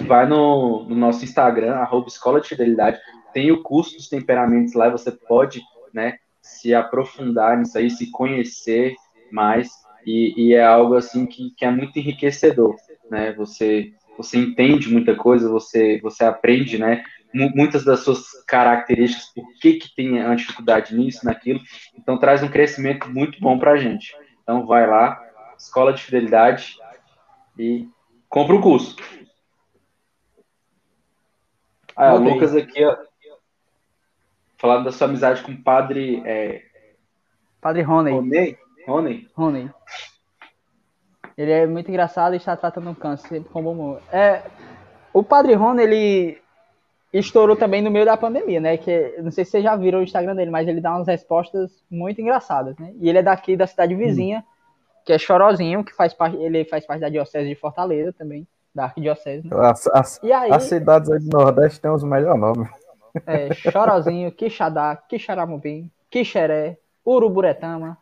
vai 0.06 0.26
no, 0.28 0.84
no 0.86 0.95
nosso 0.95 1.24
Instagram, 1.24 1.76
arroba 1.76 2.07
Escola 2.07 2.41
de 2.41 2.49
Fidelidade, 2.49 2.99
tem 3.34 3.52
o 3.52 3.61
curso 3.61 3.95
dos 3.95 4.10
temperamentos 4.10 4.74
lá, 4.74 4.90
você 4.90 5.11
pode, 5.11 5.61
né, 5.94 6.18
se 6.41 6.74
aprofundar 6.74 7.57
nisso 7.57 7.78
aí, 7.78 7.90
se 7.90 8.11
conhecer 8.11 8.95
mais, 9.32 9.70
e, 10.06 10.49
e 10.49 10.53
é 10.53 10.64
algo 10.64 10.95
assim 10.95 11.26
que, 11.26 11.52
que 11.57 11.65
é 11.65 11.72
muito 11.72 11.98
enriquecedor, 11.98 12.76
né? 13.10 13.32
Você 13.34 13.94
você 14.18 14.38
entende 14.38 14.91
muita 14.91 15.15
coisa, 15.15 15.49
você 15.49 15.99
você 16.02 16.24
aprende, 16.26 16.78
né? 16.78 17.03
mu- 17.34 17.52
Muitas 17.56 17.84
das 17.84 18.02
suas 18.02 18.22
características, 18.45 19.32
por 19.34 19.45
que 19.60 19.74
que 19.76 19.95
tem 19.95 20.22
a 20.22 20.36
dificuldade 20.36 20.95
nisso, 20.95 21.26
naquilo, 21.26 21.60
então 21.98 22.20
traz 22.20 22.44
um 22.44 22.49
crescimento 22.49 23.10
muito 23.10 23.40
bom 23.40 23.57
pra 23.57 23.78
gente. 23.78 24.14
Então 24.44 24.65
vai 24.65 24.86
lá, 24.86 25.20
Escola 25.57 25.94
de 25.94 26.03
Fidelidade 26.03 26.78
e 27.57 27.90
compra 28.30 28.56
o 28.56 28.61
curso. 28.61 28.95
Ah, 31.95 32.14
o. 32.14 32.18
Lucas 32.20 32.56
aqui, 32.56 32.84
ó, 32.84 32.98
falando 34.57 34.86
da 34.86 34.91
sua 34.91 35.07
amizade 35.07 35.41
com 35.44 35.52
o 35.52 35.64
padre 35.64 36.22
é, 36.26 36.64
Padre 37.64 37.82
Rony. 37.82 38.11
Rony. 38.11 38.57
Rony? 38.86 39.30
Rony. 39.34 39.72
Ele 41.38 41.52
é 41.52 41.65
muito 41.65 41.90
engraçado 41.90 42.34
e 42.34 42.38
está 42.38 42.57
tratando 42.57 42.90
um 42.90 42.94
câncer 42.94 43.30
sempre 43.30 43.49
com 43.49 43.64
bom 43.64 43.72
humor. 43.72 44.02
É, 44.11 44.44
o 45.14 45.24
Padre 45.24 45.53
Rony, 45.53 45.82
ele 45.82 46.43
estourou 47.14 47.56
também 47.56 47.81
no 47.81 47.91
meio 47.91 48.06
da 48.06 48.18
pandemia, 48.18 48.60
né? 48.60 48.76
Que 48.77 49.15
não 49.22 49.31
sei 49.31 49.45
se 49.45 49.52
vocês 49.52 49.64
já 49.64 49.76
viram 49.76 49.99
o 49.99 50.03
Instagram 50.03 50.35
dele, 50.35 50.49
mas 50.49 50.68
ele 50.68 50.81
dá 50.81 50.95
umas 50.95 51.07
respostas 51.07 51.72
muito 51.90 52.19
engraçadas, 52.19 52.76
né? 52.77 52.91
E 52.99 53.07
ele 53.07 53.19
é 53.19 53.23
daqui 53.23 53.56
da 53.56 53.68
cidade 53.68 53.94
vizinha, 53.94 54.44
que 55.06 55.14
é 55.14 55.18
Chorozinho, 55.18 55.84
que 55.84 55.94
faz 55.94 56.14
parte, 56.14 56.38
ele 56.38 56.65
faz 56.65 56.85
parte 56.85 57.02
da 57.02 57.10
diocese 57.10 57.48
de 57.48 57.56
Fortaleza 57.56 58.11
também, 58.14 58.48
da 58.73 58.85
arquidiocese, 58.85 59.48
né? 59.48 59.56
As, 59.60 59.88
as, 59.88 60.19
E 60.23 60.31
aí, 60.34 60.52
as 60.52 60.64
cidades 60.64 61.11
aí 61.11 61.19
do 61.19 61.38
Nordeste 61.38 61.80
têm 61.80 61.91
os 61.91 62.03
melhores 62.03 62.40
nomes. 62.40 62.68
é, 63.27 63.53
Chorozinho, 63.53 64.31
Quixadá, 64.31 64.95
Quixaramubim, 64.95 65.91
Quixeré, 66.10 66.77
Uruburetama. 67.06 67.98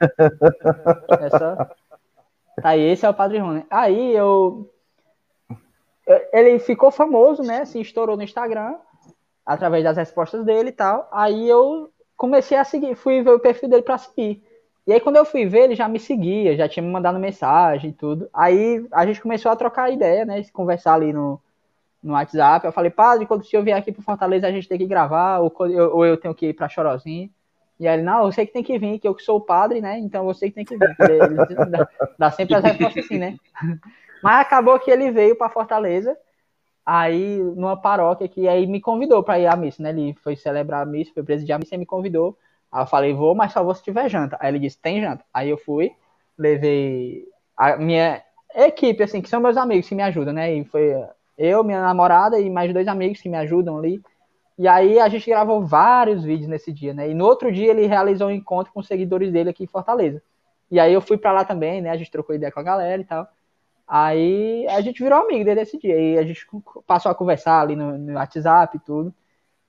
Essa. 1.20 1.72
Tá 2.62 2.70
aí, 2.70 2.82
esse 2.82 3.06
é 3.06 3.10
o 3.10 3.14
Padre 3.14 3.40
Rony. 3.40 3.66
Aí 3.70 4.16
eu. 4.16 4.70
Ele 6.32 6.60
ficou 6.60 6.92
famoso, 6.92 7.42
né? 7.42 7.62
Assim, 7.62 7.82
estourou 7.82 8.18
no 8.18 8.24
Instagram, 8.24 8.76
através 9.54 9.84
das 9.84 9.98
respostas 9.98 10.46
dele 10.46 10.70
e 10.70 10.74
tal. 10.74 11.08
Aí 11.12 11.48
eu 11.48 11.92
comecei 12.18 12.58
a 12.58 12.64
seguir, 12.64 12.96
fui 12.96 13.22
ver 13.22 13.32
o 13.32 13.40
perfil 13.40 13.70
dele 13.70 13.82
pra 13.82 13.98
seguir. 13.98 14.44
E 14.86 14.94
aí, 14.94 15.00
quando 15.00 15.16
eu 15.16 15.26
fui 15.26 15.46
ver, 15.46 15.66
ele 15.66 15.76
já 15.76 15.88
me 15.88 16.00
seguia, 16.00 16.56
já 16.56 16.68
tinha 16.68 16.84
me 16.84 16.92
mandado 16.92 17.20
mensagem 17.20 17.92
e 17.92 17.94
tudo. 17.94 18.28
Aí 18.34 18.86
a 18.92 19.06
gente 19.06 19.22
começou 19.22 19.52
a 19.52 19.56
trocar 19.56 19.92
ideia, 19.92 20.26
né? 20.26 20.44
Conversar 20.52 20.96
ali 20.96 21.14
no, 21.14 21.40
no 22.02 22.14
WhatsApp. 22.14 22.66
Eu 22.66 22.72
falei, 22.72 22.90
padre, 22.90 23.26
quando 23.26 23.46
se 23.46 23.56
eu 23.56 23.64
vier 23.64 23.78
aqui 23.78 23.92
pro 23.92 24.02
Fortaleza, 24.02 24.48
a 24.48 24.52
gente 24.52 24.68
tem 24.68 24.78
que 24.78 24.88
gravar, 24.88 25.40
ou, 25.40 25.54
eu, 25.68 25.96
ou 25.96 26.06
eu 26.06 26.18
tenho 26.18 26.34
que 26.34 26.48
ir 26.48 26.54
pra 26.54 26.68
Chorozinho. 26.68 27.30
E 27.80 27.88
aí 27.88 27.96
ele, 27.96 28.04
não, 28.04 28.32
você 28.32 28.46
que 28.46 28.54
tem 28.54 28.64
que 28.64 28.78
vir, 28.78 29.00
que 29.00 29.08
eu 29.08 29.16
que 29.16 29.24
sou 29.24 29.38
o 29.38 29.42
padre, 29.42 29.82
né? 29.82 29.98
Então 30.00 30.26
você 30.26 30.50
que 30.50 30.56
tem 30.56 30.66
que 30.66 30.78
vir. 30.78 30.96
Ele, 31.00 31.42
ele 31.42 31.66
dá, 31.70 31.88
dá 32.18 32.32
sempre 32.32 32.56
as 32.56 32.64
respostas 32.64 33.06
assim, 33.06 33.18
né? 33.18 33.38
Mas 34.22 34.42
acabou 34.42 34.80
que 34.80 34.92
ele 34.92 35.12
veio 35.12 35.36
pra 35.36 35.50
Fortaleza, 35.50 36.16
aí 36.86 37.38
numa 37.56 37.78
paróquia 37.78 38.28
que 38.28 38.48
aí 38.48 38.66
me 38.68 38.82
convidou 38.82 39.24
pra 39.24 39.40
ir 39.40 39.48
à 39.48 39.56
missa, 39.56 39.82
né? 39.82 39.90
Ele 39.90 40.14
foi 40.24 40.36
celebrar 40.36 40.84
a 40.84 40.86
missa, 40.86 41.14
foi 41.14 41.24
presidir 41.24 41.54
a 41.54 41.60
missa 41.60 41.76
e 41.76 41.78
me 41.78 41.86
convidou. 41.86 42.38
Aí 42.72 42.84
eu 42.84 42.88
falei, 42.88 43.14
vou, 43.14 43.36
mas 43.36 43.52
só 43.52 43.64
vou 43.64 43.76
se 43.76 43.84
tiver 43.84 44.10
janta. 44.10 44.38
Aí 44.40 44.50
ele 44.50 44.60
disse, 44.60 44.80
tem 44.80 45.02
janta. 45.02 45.24
Aí 45.34 45.50
eu 45.50 45.58
fui, 45.58 45.92
levei 46.38 47.28
a 47.58 47.78
minha 47.78 48.22
equipe, 48.56 49.04
assim, 49.04 49.22
que 49.22 49.30
são 49.30 49.42
meus 49.42 49.58
amigos 49.58 49.88
que 49.88 49.96
me 49.96 50.04
ajudam, 50.04 50.34
né? 50.34 50.54
E 50.54 50.64
foi 50.66 50.96
eu, 51.38 51.64
minha 51.64 51.82
namorada 51.82 52.40
e 52.40 52.50
mais 52.50 52.74
dois 52.74 52.88
amigos 52.88 53.22
que 53.22 53.30
me 53.30 53.38
ajudam 53.38 53.78
ali. 53.78 54.02
E 54.58 54.68
aí 54.68 55.00
a 55.00 55.10
gente 55.10 55.30
gravou 55.30 55.66
vários 55.66 56.24
vídeos 56.24 56.48
nesse 56.48 56.72
dia, 56.72 56.94
né? 56.94 57.10
E 57.10 57.14
no 57.14 57.26
outro 57.26 57.52
dia 57.52 57.72
ele 57.72 57.86
realizou 57.88 58.28
um 58.28 58.32
encontro 58.32 58.72
com 58.72 58.80
os 58.80 58.88
seguidores 58.88 59.32
dele 59.32 59.50
aqui 59.50 59.64
em 59.64 59.68
Fortaleza. 59.68 60.22
E 60.70 60.80
aí 60.80 60.94
eu 60.94 61.02
fui 61.02 61.18
pra 61.18 61.32
lá 61.32 61.44
também, 61.44 61.82
né? 61.82 61.90
A 61.90 61.98
gente 61.98 62.12
trocou 62.12 62.36
ideia 62.36 62.52
com 62.52 62.60
a 62.60 62.64
galera 62.64 63.02
e 63.02 63.06
tal. 63.06 63.28
Aí 63.94 64.66
a 64.70 64.80
gente 64.80 65.04
virou 65.04 65.20
amigo 65.20 65.44
desde 65.44 65.64
esse 65.64 65.78
dia. 65.78 66.00
E 66.00 66.18
a 66.18 66.24
gente 66.24 66.48
passou 66.88 67.12
a 67.12 67.16
conversar 67.16 67.60
ali 67.60 67.76
no, 67.76 67.98
no 67.98 68.14
WhatsApp 68.14 68.78
e 68.78 68.80
tudo. 68.80 69.14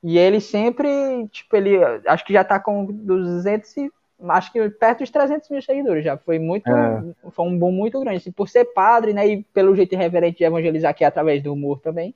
E 0.00 0.16
ele 0.16 0.40
sempre, 0.40 1.26
tipo, 1.26 1.56
ele 1.56 1.76
acho 2.06 2.24
que 2.24 2.32
já 2.32 2.44
tá 2.44 2.60
com 2.60 2.84
200 2.86 3.76
e, 3.78 3.90
acho 4.28 4.52
que 4.52 4.70
perto 4.70 5.00
dos 5.00 5.10
300 5.10 5.50
mil 5.50 5.60
seguidores 5.60 6.04
já. 6.04 6.16
Foi 6.16 6.38
muito, 6.38 6.68
É. 6.70 7.02
foi 7.32 7.44
um 7.46 7.58
boom 7.58 7.72
muito 7.72 7.98
grande. 7.98 8.30
Por 8.30 8.48
ser 8.48 8.66
padre, 8.66 9.12
né? 9.12 9.26
E 9.26 9.42
pelo 9.42 9.74
jeito 9.74 9.92
irreverente 9.92 10.38
de 10.38 10.44
evangelizar 10.44 10.92
aqui 10.92 11.04
através 11.04 11.42
do 11.42 11.52
humor 11.52 11.80
também. 11.80 12.14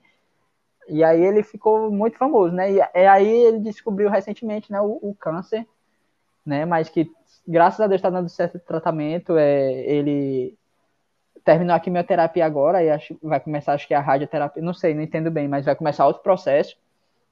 E 0.87 1.03
aí 1.03 1.21
ele 1.21 1.43
ficou 1.43 1.91
muito 1.91 2.17
famoso, 2.17 2.55
né? 2.55 2.71
E, 2.71 2.77
e 2.77 3.05
aí 3.05 3.27
ele 3.27 3.59
descobriu 3.59 4.09
recentemente, 4.09 4.71
né, 4.71 4.79
o, 4.79 4.97
o 5.01 5.13
câncer, 5.13 5.67
né? 6.45 6.63
Mas 6.63 6.87
que 6.87 7.11
graças 7.45 7.81
a 7.81 7.87
Deus 7.87 7.99
está 7.99 8.09
dando 8.09 8.29
certo 8.29 8.59
tratamento. 8.59 9.35
É, 9.37 9.73
ele 9.85 10.57
terminou 11.47 11.75
a 11.75 11.79
quimioterapia 11.79 12.45
agora 12.45 12.83
e 12.83 12.89
acho, 12.91 13.17
vai 13.23 13.39
começar, 13.39 13.73
acho 13.73 13.87
que 13.87 13.93
a 13.93 14.01
radioterapia, 14.01 14.61
não 14.61 14.73
sei, 14.73 14.93
não 14.93 15.01
entendo 15.01 15.31
bem, 15.31 15.47
mas 15.47 15.65
vai 15.65 15.75
começar 15.75 16.05
outro 16.05 16.21
processo, 16.21 16.77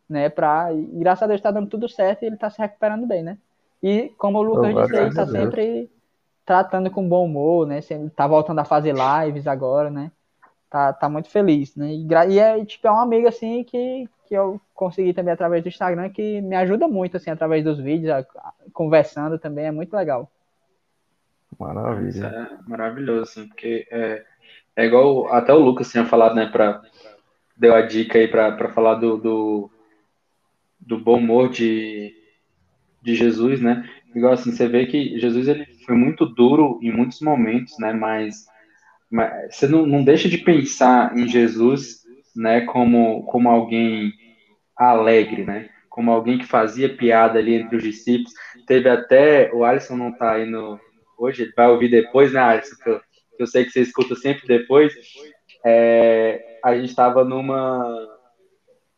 né? 0.10 0.30
Pra, 0.30 0.74
e 0.74 0.84
graças 1.00 1.24
a 1.24 1.28
Deus 1.28 1.40
está 1.40 1.52
dando 1.52 1.70
tudo 1.70 1.90
certo 1.90 2.24
e 2.24 2.28
ele 2.28 2.36
está 2.36 2.50
se 2.50 2.60
recuperando 2.62 3.08
bem, 3.08 3.24
né? 3.24 3.38
E 3.84 4.10
como 4.18 4.40
o 4.40 4.44
Lucas 4.44 4.74
Louvado 4.74 4.88
disse, 4.88 4.96
ele 4.96 5.10
está 5.10 5.28
sempre 5.28 5.90
tratando 6.46 6.92
com 6.92 7.08
bom 7.08 7.26
humor, 7.26 7.68
né? 7.68 7.82
Sempre 7.82 8.10
tá 8.12 8.28
voltando 8.28 8.60
a 8.60 8.66
fazer 8.66 8.96
lives 8.96 9.48
agora, 9.48 9.90
né? 9.92 10.12
Tá, 10.70 10.94
tá 10.94 11.10
muito 11.10 11.30
feliz, 11.30 11.76
né? 11.76 11.94
E, 11.94 12.08
e 12.34 12.40
é, 12.40 12.66
tipo, 12.66 12.88
é 12.88 12.92
um 12.92 13.00
amigo, 13.00 13.28
assim, 13.28 13.64
que, 13.64 14.10
que 14.28 14.36
eu 14.36 14.60
consegui 14.74 15.14
também 15.14 15.34
através 15.34 15.64
do 15.64 15.70
Instagram, 15.70 16.10
que 16.10 16.42
me 16.42 16.56
ajuda 16.56 16.88
muito, 16.88 17.18
assim, 17.18 17.32
através 17.32 17.64
dos 17.64 17.80
vídeos, 17.80 18.12
a- 18.12 18.20
a- 18.20 18.54
conversando 18.74 19.40
também, 19.40 19.66
é 19.68 19.72
muito 19.72 19.94
legal. 19.96 20.32
Isso 21.56 21.64
Maravilha. 21.64 22.26
é 22.28 22.70
maravilhoso, 22.70 23.24
assim, 23.24 23.48
porque 23.48 23.88
é, 23.90 24.24
é 24.76 24.86
igual 24.86 25.32
até 25.34 25.54
o 25.54 25.60
Lucas 25.60 25.92
tinha 25.92 26.06
falado, 26.06 26.36
né, 26.36 26.48
pra, 26.48 26.82
deu 27.56 27.74
a 27.74 27.82
dica 27.82 28.20
aí 28.20 28.28
pra 28.28 28.70
falar 28.70 28.96
do, 28.96 29.18
do, 29.18 29.72
do 30.80 31.00
bom 31.00 31.18
humor 31.18 31.50
de, 31.50 32.14
de 33.02 33.16
Jesus, 33.16 33.62
né? 33.62 33.90
Igual 34.14 34.34
assim, 34.34 34.52
você 34.52 34.68
vê 34.68 34.86
que 34.86 35.18
Jesus 35.20 35.48
ele 35.48 35.66
foi 35.86 35.96
muito 35.96 36.26
duro 36.26 36.80
em 36.82 36.92
muitos 36.92 37.22
momentos, 37.22 37.78
né? 37.80 37.94
Mas, 37.94 38.46
mas 39.10 39.56
você 39.56 39.68
não, 39.68 39.86
não 39.86 40.04
deixa 40.04 40.28
de 40.28 40.38
pensar 40.38 41.18
em 41.18 41.28
Jesus, 41.28 42.04
né, 42.36 42.62
como, 42.62 43.24
como 43.24 43.50
alguém 43.50 44.14
alegre, 44.76 45.46
né? 45.46 45.70
Como 45.90 46.12
alguém 46.12 46.38
que 46.38 46.46
fazia 46.46 46.94
piada 46.94 47.40
ali 47.40 47.56
entre 47.56 47.78
os 47.78 47.84
discípulos. 47.84 48.34
Teve 48.68 48.90
até, 48.90 49.50
o 49.54 49.64
Alisson 49.64 49.96
não 49.96 50.12
tá 50.12 50.34
aí 50.34 50.46
no, 50.46 50.80
hoje, 51.18 51.44
ele 51.44 51.54
vai 51.56 51.68
ouvir 51.70 51.90
depois, 51.90 52.32
né, 52.34 52.40
Alisson? 52.40 52.76
Que 52.84 52.90
eu, 52.90 53.00
que 53.00 53.44
eu 53.44 53.48
sei 53.48 53.66
que 53.66 53.72
você 53.72 53.82
escuta 53.82 54.16
sempre 54.16 54.48
depois. 54.48 54.94
É, 55.66 56.60
a 56.64 56.76
gente 56.76 56.90
estava 56.90 57.24
numa. 57.24 58.08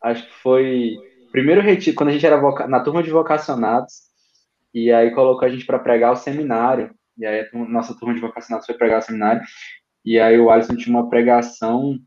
Acho 0.02 0.26
que 0.26 0.34
foi. 0.42 0.98
Primeiro 1.32 1.62
retiro, 1.62 1.96
quando 1.96 2.10
a 2.10 2.12
gente 2.14 2.26
era 2.26 2.38
voca- 2.40 2.68
na 2.68 2.80
turma 2.80 3.04
de 3.04 3.10
vocacionados, 3.12 3.94
e 4.74 4.92
aí 4.92 5.12
colocou 5.12 5.46
a 5.46 5.50
gente 5.50 5.66
para 5.66 5.80
pregar 5.80 6.12
o 6.14 6.16
seminário. 6.16 6.94
E 7.18 7.26
aí 7.26 7.42
a 7.42 7.58
nossa 7.68 7.98
turma 7.98 8.14
de 8.14 8.22
vocacionados 8.22 8.66
foi 8.66 8.76
pregar 8.76 9.00
o 9.00 9.02
seminário. 9.02 9.42
E 10.06 10.20
aí 10.20 10.40
o 10.40 10.50
Alisson 10.50 10.76
tinha 10.76 10.96
uma 10.96 11.10
pregação. 11.10 11.98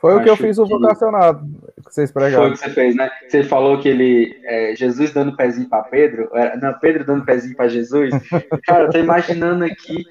Foi 0.00 0.14
o 0.16 0.22
que 0.22 0.28
eu 0.28 0.36
fiz 0.36 0.58
o 0.58 0.64
que- 0.64 0.70
vocacionado 0.74 1.46
vocês 1.94 2.10
Foi 2.10 2.22
o 2.22 2.24
pregaram. 2.24 2.52
que 2.52 2.58
você 2.58 2.70
fez, 2.70 2.96
né? 2.96 3.10
Você 3.28 3.44
falou 3.44 3.80
que 3.80 3.88
ele. 3.88 4.40
é, 4.44 4.74
Jesus 4.74 5.12
dando 5.12 5.36
pezinho 5.36 5.68
para 5.68 5.84
Pedro. 5.84 6.28
Não, 6.60 6.78
Pedro 6.78 7.04
dando 7.04 7.24
pezinho 7.24 7.56
para 7.56 7.68
Jesus. 7.68 8.10
Cara, 8.66 8.84
eu 8.84 8.90
tô 8.90 8.98
imaginando 8.98 9.64
aqui. 9.64 10.04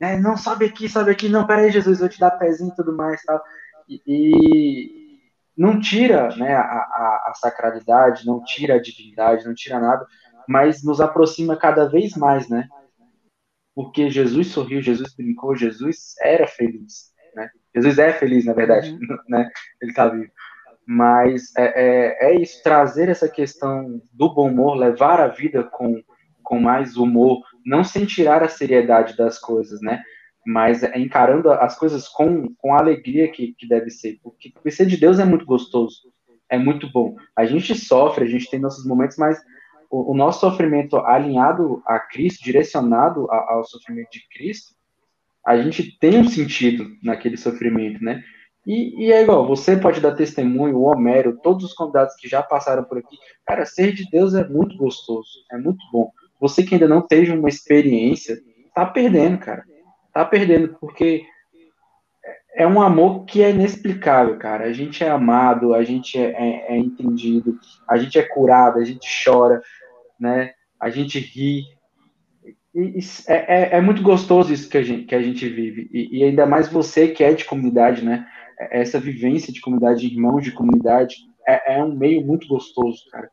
né, 0.00 0.18
não, 0.18 0.36
sobe 0.36 0.64
aqui, 0.64 0.88
sobe 0.88 1.10
aqui. 1.10 1.28
Não, 1.28 1.46
peraí, 1.46 1.70
Jesus, 1.70 2.00
vou 2.00 2.08
te 2.08 2.18
dar 2.18 2.30
pezinho 2.32 2.72
e 2.72 2.76
tudo 2.76 2.96
mais. 2.96 3.22
Tal. 3.22 3.42
E, 3.88 4.00
e 4.06 5.06
não 5.56 5.78
tira 5.78 6.34
né, 6.36 6.54
a, 6.54 6.60
a, 6.60 7.24
a 7.28 7.32
sacralidade, 7.34 8.26
não 8.26 8.42
tira 8.42 8.74
a 8.74 8.80
divindade, 8.80 9.46
não 9.46 9.54
tira 9.54 9.78
nada, 9.78 10.06
mas 10.48 10.82
nos 10.84 11.00
aproxima 11.00 11.56
cada 11.56 11.88
vez 11.88 12.14
mais, 12.16 12.48
né? 12.48 12.68
Porque 13.74 14.08
Jesus 14.10 14.48
sorriu, 14.48 14.80
Jesus 14.80 15.14
brincou, 15.14 15.54
Jesus 15.54 16.14
era 16.22 16.46
feliz, 16.46 17.12
né? 17.34 17.50
Jesus 17.74 17.98
é 17.98 18.12
feliz, 18.12 18.44
na 18.44 18.54
verdade, 18.54 18.96
né? 19.28 19.50
Ele 19.80 19.92
tá 19.92 20.08
vivo. 20.08 20.30
Mas 20.86 21.52
é, 21.56 22.26
é, 22.26 22.30
é 22.30 22.40
isso, 22.40 22.62
trazer 22.62 23.08
essa 23.08 23.28
questão 23.28 24.00
do 24.12 24.32
bom 24.32 24.48
humor, 24.50 24.76
levar 24.76 25.20
a 25.20 25.28
vida 25.28 25.64
com, 25.64 26.00
com 26.42 26.60
mais 26.60 26.96
humor, 26.96 27.42
não 27.64 27.82
sem 27.82 28.06
tirar 28.06 28.42
a 28.42 28.48
seriedade 28.48 29.16
das 29.16 29.38
coisas, 29.38 29.80
né? 29.80 30.02
Mas 30.46 30.84
é 30.84 30.96
encarando 30.98 31.50
as 31.50 31.76
coisas 31.76 32.06
com, 32.08 32.54
com 32.58 32.72
a 32.72 32.78
alegria 32.78 33.28
que, 33.30 33.52
que 33.58 33.66
deve 33.66 33.90
ser. 33.90 34.20
Porque 34.22 34.52
conhecer 34.52 34.86
de 34.86 34.96
Deus 34.96 35.18
é 35.18 35.24
muito 35.24 35.44
gostoso, 35.44 36.02
é 36.48 36.56
muito 36.56 36.90
bom. 36.92 37.16
A 37.34 37.44
gente 37.44 37.74
sofre, 37.74 38.24
a 38.24 38.28
gente 38.28 38.48
tem 38.48 38.60
nossos 38.60 38.86
momentos, 38.86 39.16
mas 39.16 39.42
o, 39.90 40.12
o 40.12 40.16
nosso 40.16 40.40
sofrimento 40.40 40.98
alinhado 40.98 41.82
a 41.84 41.98
Cristo, 41.98 42.44
direcionado 42.44 43.28
a- 43.30 43.54
ao 43.54 43.64
sofrimento 43.64 44.10
de 44.12 44.20
Cristo, 44.28 44.74
a 45.44 45.56
gente 45.60 45.96
tem 45.98 46.18
um 46.18 46.28
sentido 46.28 46.86
naquele 47.02 47.36
sofrimento, 47.36 48.02
né? 48.02 48.22
E, 48.66 49.06
e 49.06 49.12
é 49.12 49.22
igual, 49.22 49.46
você 49.46 49.76
pode 49.76 50.00
dar 50.00 50.16
testemunho, 50.16 50.76
o 50.76 50.82
Homero, 50.82 51.38
todos 51.42 51.64
os 51.64 51.72
convidados 51.72 52.16
que 52.16 52.28
já 52.28 52.42
passaram 52.42 52.82
por 52.82 52.98
aqui. 52.98 53.16
Cara, 53.46 53.64
ser 53.64 53.92
de 53.92 54.10
Deus 54.10 54.34
é 54.34 54.46
muito 54.48 54.76
gostoso, 54.76 55.28
é 55.52 55.56
muito 55.56 55.78
bom. 55.92 56.10
Você 56.40 56.64
que 56.64 56.74
ainda 56.74 56.88
não 56.88 57.00
teve 57.00 57.30
uma 57.30 57.48
experiência, 57.48 58.36
tá 58.74 58.84
perdendo, 58.84 59.38
cara. 59.38 59.62
Tá 60.12 60.24
perdendo, 60.24 60.76
porque 60.80 61.24
é 62.56 62.66
um 62.66 62.80
amor 62.80 63.24
que 63.24 63.42
é 63.42 63.50
inexplicável, 63.50 64.36
cara. 64.38 64.64
A 64.64 64.72
gente 64.72 65.04
é 65.04 65.10
amado, 65.10 65.74
a 65.74 65.84
gente 65.84 66.18
é, 66.18 66.30
é- 66.32 66.74
é 66.74 66.78
entendido, 66.78 67.58
a 67.88 67.96
gente 67.98 68.18
é 68.18 68.22
curado, 68.22 68.78
a 68.78 68.84
gente 68.84 69.06
chora, 69.24 69.62
né? 70.18 70.52
A 70.80 70.90
gente 70.90 71.18
ri. 71.18 71.62
É, 73.28 73.74
é- 73.74 73.76
é 73.76 73.80
muito 73.80 74.02
gostoso 74.02 74.52
isso 74.52 74.68
que 74.68 74.76
a 74.78 74.82
gente, 74.82 75.04
que 75.04 75.14
a 75.14 75.22
gente 75.22 75.48
vive. 75.48 75.88
E, 75.92 76.18
e 76.18 76.24
ainda 76.24 76.46
mais 76.46 76.68
você 76.68 77.08
que 77.08 77.22
é 77.22 77.32
de 77.32 77.44
comunidade, 77.44 78.04
né? 78.04 78.26
Essa 78.58 78.98
vivência 78.98 79.52
de 79.52 79.60
comunidade, 79.60 80.00
de 80.00 80.14
irmãos 80.14 80.42
de 80.42 80.52
comunidade, 80.52 81.16
é, 81.46 81.76
é 81.76 81.84
um 81.84 81.94
meio 81.94 82.24
muito 82.24 82.48
gostoso, 82.48 83.04
cara, 83.10 83.28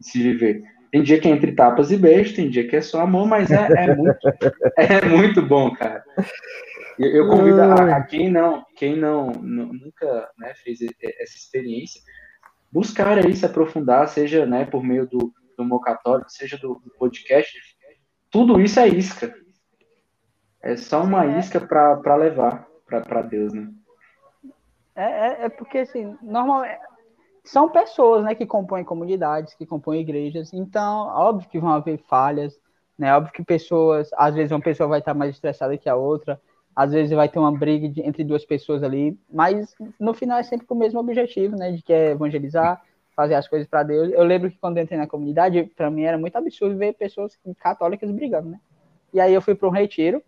de 0.00 0.08
se 0.08 0.22
viver. 0.22 0.62
Tem 0.90 1.02
dia 1.02 1.20
que 1.20 1.28
é 1.28 1.30
entre 1.30 1.52
tapas 1.52 1.90
e 1.90 1.96
beijos, 1.96 2.34
tem 2.34 2.48
dia 2.48 2.66
que 2.66 2.76
é 2.76 2.80
só 2.80 3.00
amor, 3.00 3.26
mas 3.26 3.50
é, 3.50 3.68
é 3.76 3.94
muito, 3.94 4.18
é 4.76 5.08
muito 5.08 5.42
bom, 5.42 5.70
cara. 5.74 6.04
Eu, 6.98 7.10
eu 7.10 7.28
convido 7.28 7.60
a, 7.60 7.96
a 7.96 8.02
quem 8.02 8.30
não, 8.30 8.64
quem 8.76 8.96
não, 8.96 9.30
nu- 9.32 9.72
nunca 9.72 10.30
né, 10.38 10.54
fez 10.62 10.78
essa 11.20 11.36
experiência, 11.36 12.00
buscar 12.72 13.18
aí 13.18 13.34
se 13.34 13.44
aprofundar, 13.44 14.08
seja 14.08 14.46
né, 14.46 14.64
por 14.64 14.82
meio 14.82 15.06
do, 15.06 15.32
do 15.56 15.64
Mo 15.64 15.80
Católico, 15.80 16.30
seja 16.30 16.56
do, 16.56 16.80
do 16.82 16.90
podcast. 16.98 17.52
Tudo 18.30 18.60
isso 18.60 18.80
é 18.80 18.88
isca. 18.88 19.34
É 20.62 20.76
só 20.76 21.02
uma 21.04 21.38
isca 21.38 21.60
para 21.60 22.16
levar 22.16 22.66
para 22.86 23.22
Deus, 23.22 23.52
né? 23.52 23.68
É, 24.96 25.02
é, 25.04 25.44
é 25.46 25.48
porque, 25.48 25.78
assim, 25.78 26.16
normalmente 26.22 26.78
são 27.44 27.70
pessoas, 27.70 28.24
né, 28.24 28.34
que 28.34 28.46
compõem 28.46 28.84
comunidades, 28.84 29.54
que 29.54 29.66
compõem 29.66 30.00
igrejas, 30.02 30.52
então, 30.52 31.08
óbvio 31.08 31.48
que 31.50 31.58
vão 31.60 31.70
haver 31.70 31.98
falhas, 32.08 32.58
né, 32.98 33.14
óbvio 33.16 33.32
que 33.32 33.44
pessoas, 33.44 34.10
às 34.16 34.34
vezes 34.34 34.52
uma 34.52 34.60
pessoa 34.62 34.88
vai 34.88 35.00
estar 35.00 35.14
mais 35.14 35.34
estressada 35.34 35.78
que 35.78 35.88
a 35.88 35.96
outra, 35.96 36.40
às 36.76 36.92
vezes 36.92 37.12
vai 37.16 37.28
ter 37.28 37.38
uma 37.38 37.52
briga 37.56 37.88
de- 37.88 38.02
entre 38.02 38.24
duas 38.24 38.44
pessoas 38.44 38.82
ali, 38.82 39.18
mas 39.32 39.74
no 40.00 40.14
final 40.14 40.38
é 40.38 40.44
sempre 40.44 40.66
com 40.66 40.74
o 40.74 40.78
mesmo 40.78 41.00
objetivo, 41.00 41.56
né, 41.56 41.72
de 41.72 41.82
que 41.82 41.92
é 41.92 42.12
evangelizar, 42.12 42.82
fazer 43.16 43.34
as 43.34 43.48
coisas 43.48 43.68
para 43.68 43.82
Deus. 43.84 44.12
Eu 44.12 44.24
lembro 44.24 44.50
que 44.50 44.58
quando 44.58 44.78
eu 44.78 44.84
entrei 44.84 44.98
na 44.98 45.06
comunidade, 45.08 45.64
para 45.76 45.90
mim 45.90 46.04
era 46.04 46.18
muito 46.18 46.36
absurdo 46.36 46.76
ver 46.78 46.94
pessoas 46.94 47.38
católicas 47.60 48.10
brigando, 48.10 48.50
né, 48.50 48.60
e 49.12 49.20
aí 49.20 49.34
eu 49.34 49.42
fui 49.42 49.54
para 49.54 49.68
um 49.68 49.72
retiro, 49.72 50.22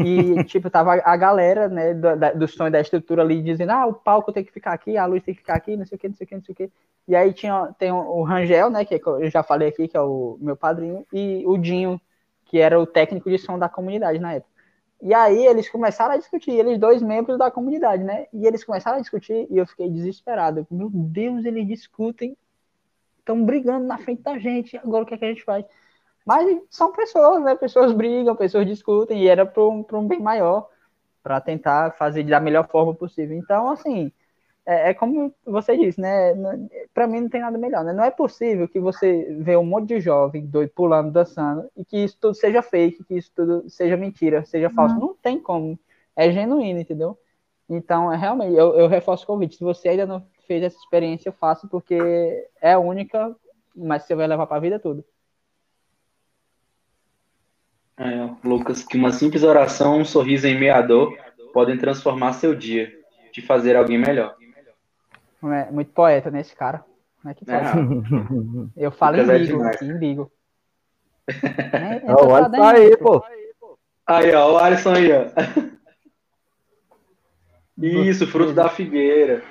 e, 0.00 0.44
tipo, 0.44 0.70
tava 0.70 0.94
a 1.04 1.16
galera, 1.16 1.68
né, 1.68 1.94
do, 1.94 2.16
da- 2.16 2.32
do 2.32 2.48
som 2.48 2.66
e 2.68 2.70
da 2.70 2.80
estrutura 2.80 3.22
ali 3.22 3.42
dizendo, 3.42 3.70
ah, 3.72 3.86
o 3.86 3.94
palco 3.94 4.32
tem 4.32 4.44
que 4.44 4.52
ficar 4.52 4.72
aqui, 4.72 4.96
a 4.96 5.06
luz 5.06 5.22
tem 5.22 5.34
que 5.34 5.40
ficar 5.40 5.54
aqui, 5.56 5.76
não 5.76 5.86
sei 5.86 5.96
o 5.96 5.98
que, 5.98 6.08
não 6.08 6.14
sei 6.14 6.24
o 6.24 6.28
que, 6.28 6.34
não 6.36 6.42
sei 6.42 6.52
o 6.52 6.56
que. 6.56 6.72
E 7.08 7.16
aí 7.16 7.32
tinha, 7.32 7.74
tem 7.78 7.92
o 7.92 8.22
Rangel, 8.22 8.70
né, 8.70 8.84
que 8.84 9.00
eu 9.04 9.30
já 9.30 9.42
falei 9.42 9.68
aqui, 9.68 9.88
que 9.88 9.96
é 9.96 10.00
o 10.00 10.38
meu 10.40 10.56
padrinho, 10.56 11.06
e 11.12 11.44
o 11.46 11.58
Dinho, 11.58 12.00
que 12.46 12.58
era 12.58 12.80
o 12.80 12.86
técnico 12.86 13.30
de 13.30 13.38
som 13.38 13.58
da 13.58 13.68
comunidade 13.68 14.18
na 14.18 14.34
época. 14.34 14.50
E 15.02 15.14
aí 15.14 15.46
eles 15.46 15.68
começaram 15.70 16.14
a 16.14 16.18
discutir, 16.18 16.52
eles 16.52 16.78
dois 16.78 17.02
membros 17.02 17.38
da 17.38 17.50
comunidade, 17.50 18.02
né, 18.04 18.26
e 18.32 18.46
eles 18.46 18.64
começaram 18.64 18.98
a 18.98 19.00
discutir 19.00 19.46
e 19.50 19.56
eu 19.58 19.66
fiquei 19.66 19.88
desesperado. 19.90 20.66
Meu 20.70 20.90
Deus, 20.92 21.44
eles 21.44 21.66
discutem, 21.66 22.36
estão 23.18 23.44
brigando 23.44 23.86
na 23.86 23.98
frente 23.98 24.22
da 24.22 24.38
gente, 24.38 24.76
agora 24.78 25.04
o 25.04 25.06
que 25.06 25.14
é 25.14 25.18
que 25.18 25.24
a 25.24 25.28
gente 25.28 25.44
faz? 25.44 25.64
Mas 26.24 26.60
são 26.70 26.92
pessoas, 26.92 27.42
né? 27.42 27.54
Pessoas 27.54 27.92
brigam, 27.92 28.36
pessoas 28.36 28.66
discutem, 28.66 29.22
e 29.22 29.28
era 29.28 29.44
para 29.46 29.62
um, 29.62 29.84
um 29.92 30.06
bem 30.06 30.20
maior, 30.20 30.68
para 31.22 31.40
tentar 31.40 31.92
fazer 31.92 32.24
da 32.24 32.40
melhor 32.40 32.68
forma 32.68 32.94
possível. 32.94 33.36
Então, 33.36 33.70
assim, 33.70 34.12
é, 34.66 34.90
é 34.90 34.94
como 34.94 35.34
você 35.44 35.76
disse, 35.76 36.00
né? 36.00 36.34
Para 36.94 37.06
mim 37.06 37.20
não 37.22 37.28
tem 37.28 37.40
nada 37.40 37.58
melhor, 37.58 37.84
né? 37.84 37.92
Não 37.92 38.04
é 38.04 38.10
possível 38.10 38.68
que 38.68 38.78
você 38.78 39.36
vê 39.40 39.56
um 39.56 39.64
monte 39.64 39.88
de 39.88 40.00
jovem 40.00 40.46
doido 40.46 40.70
pulando, 40.74 41.10
dançando, 41.10 41.68
e 41.76 41.84
que 41.84 41.98
isso 41.98 42.16
tudo 42.20 42.34
seja 42.34 42.62
fake, 42.62 43.04
que 43.04 43.14
isso 43.14 43.32
tudo 43.34 43.68
seja 43.68 43.96
mentira, 43.96 44.44
seja 44.44 44.70
falso. 44.70 44.94
Não 44.98 45.14
tem 45.14 45.40
como. 45.40 45.78
É 46.14 46.30
genuíno, 46.30 46.80
entendeu? 46.80 47.18
Então, 47.68 48.12
é 48.12 48.16
realmente, 48.16 48.54
eu, 48.54 48.74
eu 48.76 48.88
reforço 48.88 49.24
o 49.24 49.26
convite. 49.26 49.56
Se 49.56 49.64
você 49.64 49.90
ainda 49.90 50.06
não 50.06 50.22
fez 50.46 50.62
essa 50.62 50.76
experiência, 50.76 51.32
faça, 51.32 51.68
porque 51.68 51.96
é 52.60 52.72
a 52.72 52.78
única, 52.78 53.34
mas 53.74 54.02
você 54.02 54.14
vai 54.14 54.26
levar 54.26 54.46
para 54.46 54.56
a 54.56 54.60
vida 54.60 54.78
toda. 54.78 55.04
É, 58.00 58.48
Lucas, 58.48 58.82
que 58.82 58.96
uma 58.96 59.12
simples 59.12 59.42
oração, 59.42 59.98
um 59.98 60.04
sorriso 60.06 60.46
em 60.46 60.58
meia 60.58 60.80
dor 60.80 61.14
podem 61.52 61.76
transformar 61.76 62.32
seu 62.32 62.54
dia, 62.54 62.90
te 63.30 63.42
fazer 63.42 63.76
alguém 63.76 63.98
melhor. 63.98 64.34
É, 65.44 65.70
muito 65.70 65.92
poeta, 65.92 66.30
né, 66.30 66.40
esse 66.40 66.56
cara? 66.56 66.82
Como 67.20 67.30
é 67.30 67.34
que 67.34 67.44
pode? 67.44 67.58
É, 67.58 67.72
Eu 68.84 68.90
falo 68.90 69.16
Lucas 69.16 69.28
é 69.28 69.36
em 69.36 69.46
bigo, 69.46 69.62
aqui, 69.64 69.84
em 69.84 69.98
bigo. 69.98 70.32
É, 71.28 72.02
Alisson 72.34 72.50
tá 72.50 72.70
aí, 72.70 72.96
pô. 72.96 73.24
Aí, 74.06 74.34
ó, 74.34 74.52
o 74.54 74.58
Alisson 74.58 74.94
aí, 74.94 75.12
ó. 75.12 75.26
Isso, 77.78 78.26
fruto 78.26 78.52
da 78.54 78.68
figueira. 78.70 79.42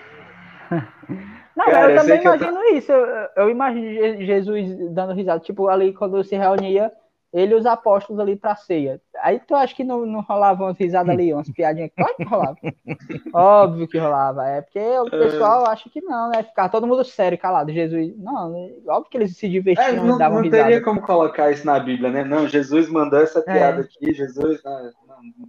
Não, 1.55 1.65
Cara, 1.65 1.91
eu 1.91 1.97
eu 1.97 1.99
sei 1.99 2.19
também 2.19 2.21
que 2.21 2.27
eu 2.27 2.35
imagino 2.35 2.77
isso. 2.77 2.91
Eu, 2.91 3.27
eu 3.35 3.49
imagino 3.49 3.85
Je- 3.91 4.25
Jesus 4.25 4.93
dando 4.93 5.13
risada. 5.13 5.39
Tipo, 5.41 5.67
ali 5.67 5.93
quando 5.93 6.23
se 6.23 6.35
reunia 6.37 6.89
ele 7.31 7.53
e 7.53 7.55
os 7.55 7.65
apóstolos 7.65 8.19
ali 8.19 8.35
pra 8.35 8.55
ceia. 8.55 8.99
Aí 9.21 9.39
tu 9.39 9.53
acha 9.53 9.75
que 9.75 9.83
não, 9.83 10.05
não 10.05 10.21
rolava 10.21 10.63
umas 10.63 10.77
risadas 10.77 11.09
ali, 11.09 11.31
umas 11.31 11.49
piadinhas? 11.51 11.91
Claro 11.95 12.15
que 12.15 12.23
rolava. 12.23 12.57
Óbvio 13.33 13.87
que 13.87 13.97
rolava. 13.99 14.47
É 14.47 14.61
porque 14.61 14.79
o 14.79 15.09
pessoal 15.09 15.67
acha 15.67 15.89
que 15.89 16.01
não, 16.01 16.29
né? 16.29 16.41
Ficar 16.43 16.69
todo 16.69 16.87
mundo 16.87 17.03
sério, 17.03 17.37
calado. 17.37 17.71
Jesus. 17.71 18.17
Não, 18.17 18.49
né? 18.49 18.69
óbvio 18.87 19.11
que 19.11 19.17
eles 19.17 19.37
se 19.37 19.45
É, 19.45 19.49
divertiam 19.49 20.05
não, 20.05 20.15
e 20.15 20.19
davam 20.19 20.37
não 20.37 20.43
risada. 20.43 20.63
teria 20.63 20.81
como 20.81 21.01
colocar 21.01 21.51
isso 21.51 21.65
na 21.65 21.79
Bíblia, 21.79 22.09
né? 22.09 22.23
Não, 22.23 22.47
Jesus 22.47 22.89
mandou 22.89 23.19
essa 23.19 23.41
piada 23.41 23.81
aqui, 23.81 24.11
Jesus. 24.13 24.63
Não, 24.63 24.91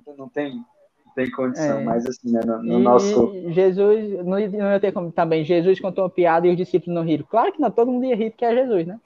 não, 0.07 0.17
não 0.19 0.29
tem, 0.29 0.57
não 0.57 1.15
tem 1.15 1.31
condição, 1.31 1.79
É. 1.79 1.83
mas 1.85 2.05
assim, 2.07 2.31
né? 2.31 2.41
No, 2.45 2.63
no 2.63 2.79
E 2.79 2.83
nosso. 2.83 3.33
Jesus, 3.53 4.19
não, 4.19 4.39
não 4.39 4.39
ia 4.73 4.81
ter 4.81 4.93
como 4.93 5.11
também. 5.13 5.45
Jesus 5.45 5.81
contou 5.81 6.05
uma 6.05 6.11
piada 6.11 6.47
e 6.47 6.51
os 6.51 6.57
discípulos 6.59 6.95
não 6.95 7.05
riram. 7.05 7.25
Claro 7.31 7.53
que 7.53 7.61
não, 7.61 7.71
todo 7.71 7.91
mundo 7.91 8.05
ia 8.05 8.17
rir 8.17 8.31
porque 8.31 8.45
é 8.45 8.55
Jesus, 8.55 8.87
né? 8.87 8.99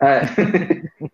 É. 0.00 0.20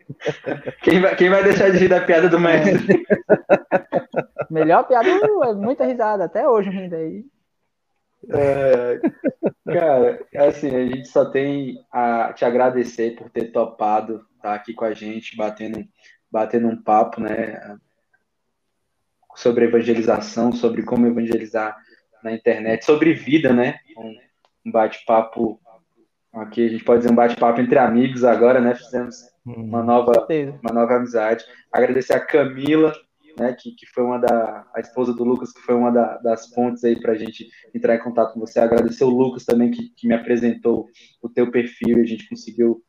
quem, 0.82 1.00
vai, 1.00 1.16
quem 1.16 1.30
vai 1.30 1.42
deixar 1.42 1.70
de 1.70 1.78
rir 1.78 1.88
da 1.88 2.00
piada 2.00 2.28
do 2.28 2.38
mestre? 2.38 3.04
Melhor 4.50 4.84
piada 4.84 5.08
é 5.08 5.54
muita 5.54 5.84
risada, 5.84 6.24
até 6.24 6.48
hoje 6.48 6.70
rindo 6.70 6.96
aí. 6.96 7.24
É, 8.28 9.00
cara, 9.64 10.26
assim, 10.36 10.74
a 10.74 10.86
gente 10.86 11.08
só 11.08 11.24
tem 11.30 11.78
a 11.90 12.32
te 12.32 12.44
agradecer 12.44 13.16
por 13.16 13.30
ter 13.30 13.50
topado 13.52 14.26
estar 14.36 14.54
aqui 14.54 14.74
com 14.74 14.84
a 14.84 14.92
gente, 14.92 15.36
batendo, 15.36 15.84
batendo 16.30 16.68
um 16.68 16.82
papo, 16.82 17.20
né? 17.20 17.78
Sobre 19.36 19.66
evangelização, 19.66 20.52
sobre 20.52 20.82
como 20.82 21.06
evangelizar 21.06 21.76
na 22.22 22.32
internet, 22.32 22.84
sobre 22.84 23.14
vida, 23.14 23.52
né? 23.52 23.78
Um, 23.96 24.18
um 24.66 24.72
bate-papo 24.72 25.60
aqui, 26.32 26.66
a 26.66 26.68
gente 26.68 26.84
pode 26.84 27.00
dizer 27.00 27.12
um 27.12 27.16
bate-papo 27.16 27.60
entre 27.60 27.78
amigos 27.78 28.24
agora, 28.24 28.60
né? 28.60 28.74
Fizemos 28.74 29.29
uma 29.44 29.82
nova, 29.82 30.26
uma 30.62 30.72
nova 30.72 30.96
amizade. 30.96 31.44
Agradecer 31.72 32.14
a 32.14 32.20
Camila, 32.20 32.92
né, 33.38 33.54
que, 33.58 33.72
que 33.72 33.86
foi 33.86 34.04
uma 34.04 34.18
da 34.18 34.66
a 34.74 34.80
esposa 34.80 35.14
do 35.14 35.24
Lucas, 35.24 35.52
que 35.52 35.60
foi 35.60 35.74
uma 35.74 35.90
da- 35.90 36.18
das 36.18 36.48
pontes 36.50 36.84
aí 36.84 37.00
para 37.00 37.12
a 37.12 37.16
gente 37.16 37.48
entrar 37.74 37.94
em 37.94 38.00
contato 38.02 38.34
com 38.34 38.40
você. 38.40 38.60
Agradecer 38.60 39.04
o 39.04 39.10
Lucas 39.10 39.44
também 39.44 39.70
que, 39.70 39.90
que 39.96 40.06
me 40.06 40.14
apresentou 40.14 40.88
o 41.22 41.28
teu 41.28 41.50
perfil 41.50 41.98
e 41.98 42.02
a 42.02 42.06
gente 42.06 42.28
conseguiu 42.28 42.82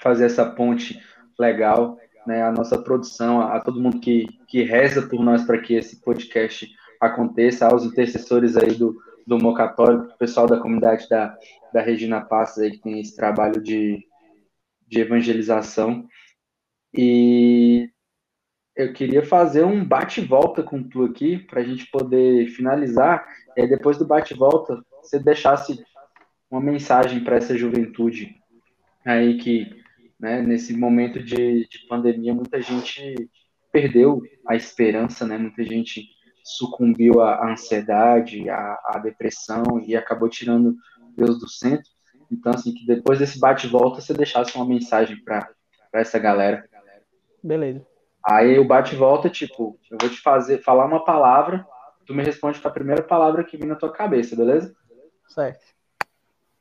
fazer 0.00 0.26
essa 0.26 0.44
ponte 0.44 1.00
legal, 1.38 1.96
né? 2.26 2.42
A 2.42 2.52
nossa 2.52 2.80
produção, 2.80 3.40
a, 3.40 3.56
a 3.56 3.60
todo 3.60 3.80
mundo 3.80 4.00
que, 4.00 4.26
que 4.48 4.62
reza 4.62 5.02
por 5.02 5.22
nós 5.22 5.44
para 5.44 5.58
que 5.58 5.74
esse 5.74 6.00
podcast 6.00 6.68
aconteça, 7.00 7.66
aos 7.66 7.84
intercessores 7.84 8.56
aí 8.56 8.74
do 8.74 8.94
do 9.26 9.38
Mocatório, 9.38 10.00
o 10.00 10.18
pessoal 10.18 10.46
da 10.48 10.58
comunidade 10.58 11.08
da, 11.08 11.36
da 11.72 11.80
Regina 11.80 12.20
Passos 12.20 12.58
aí 12.58 12.72
que 12.72 12.78
tem 12.80 12.98
esse 12.98 13.14
trabalho 13.14 13.62
de, 13.62 14.04
de 14.90 15.00
evangelização. 15.00 16.06
E 16.92 17.88
eu 18.76 18.92
queria 18.92 19.24
fazer 19.24 19.64
um 19.64 19.84
bate-volta 19.84 20.62
com 20.62 20.82
tu 20.82 21.04
aqui, 21.04 21.38
para 21.38 21.60
a 21.60 21.64
gente 21.64 21.86
poder 21.90 22.48
finalizar. 22.48 23.24
E 23.56 23.62
aí, 23.62 23.68
depois 23.68 23.96
do 23.96 24.06
bate-volta, 24.06 24.84
você 25.02 25.18
deixasse 25.18 25.82
uma 26.50 26.60
mensagem 26.60 27.22
para 27.22 27.36
essa 27.36 27.56
juventude 27.56 28.34
aí 29.06 29.38
que, 29.38 29.70
né, 30.18 30.42
nesse 30.42 30.76
momento 30.76 31.22
de, 31.22 31.68
de 31.68 31.86
pandemia, 31.88 32.34
muita 32.34 32.60
gente 32.60 33.30
perdeu 33.72 34.20
a 34.46 34.56
esperança, 34.56 35.24
né? 35.26 35.38
Muita 35.38 35.62
gente 35.62 36.04
sucumbiu 36.42 37.20
à 37.20 37.52
ansiedade, 37.52 38.50
à, 38.50 38.78
à 38.86 38.98
depressão 38.98 39.62
e 39.86 39.94
acabou 39.94 40.28
tirando 40.28 40.76
Deus 41.16 41.38
do 41.38 41.48
centro. 41.48 41.88
Então, 42.30 42.52
assim, 42.52 42.72
que 42.72 42.86
depois 42.86 43.18
desse 43.18 43.38
bate-volta, 43.40 44.00
você 44.00 44.14
deixasse 44.14 44.54
uma 44.56 44.64
mensagem 44.64 45.22
para 45.24 45.48
essa 45.92 46.18
galera. 46.18 46.68
Beleza. 47.42 47.84
Aí 48.24 48.58
o 48.58 48.64
bate-volta, 48.66 49.28
tipo, 49.30 49.78
eu 49.90 49.96
vou 50.00 50.10
te 50.10 50.20
fazer 50.20 50.62
falar 50.62 50.84
uma 50.84 51.04
palavra, 51.04 51.66
tu 52.06 52.14
me 52.14 52.22
responde 52.22 52.60
com 52.60 52.68
a 52.68 52.70
primeira 52.70 53.02
palavra 53.02 53.42
que 53.42 53.56
vir 53.56 53.66
na 53.66 53.74
tua 53.76 53.90
cabeça, 53.92 54.36
beleza? 54.36 54.74
Certo. 55.26 55.64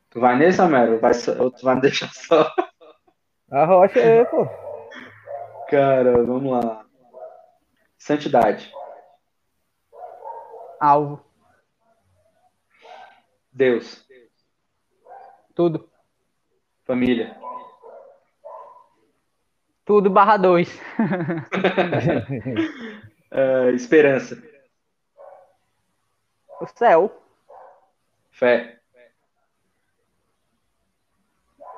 Tu 0.10 0.20
vai 0.20 0.38
nesse, 0.38 0.60
Homero? 0.62 1.00
Vai 1.00 1.14
só- 1.14 1.34
ou 1.40 1.52
tu 1.52 1.64
vai 1.64 1.76
me 1.76 1.82
deixar 1.82 2.12
só? 2.14 2.52
A 3.52 3.66
rocha 3.66 4.00
é, 4.00 4.26
pô. 4.26 4.48
Cara, 5.70 6.24
vamos 6.24 6.52
lá. 6.52 6.86
Santidade. 7.98 8.72
Alvo. 10.80 11.24
Deus. 13.52 14.08
Tudo. 15.60 15.90
Família. 16.86 17.36
Tudo 19.84 20.10
barra 20.10 20.38
dois. 20.38 20.70
É, 23.32 23.70
esperança. 23.72 24.42
O 26.62 26.66
céu. 26.66 27.22
Fé. 28.32 28.80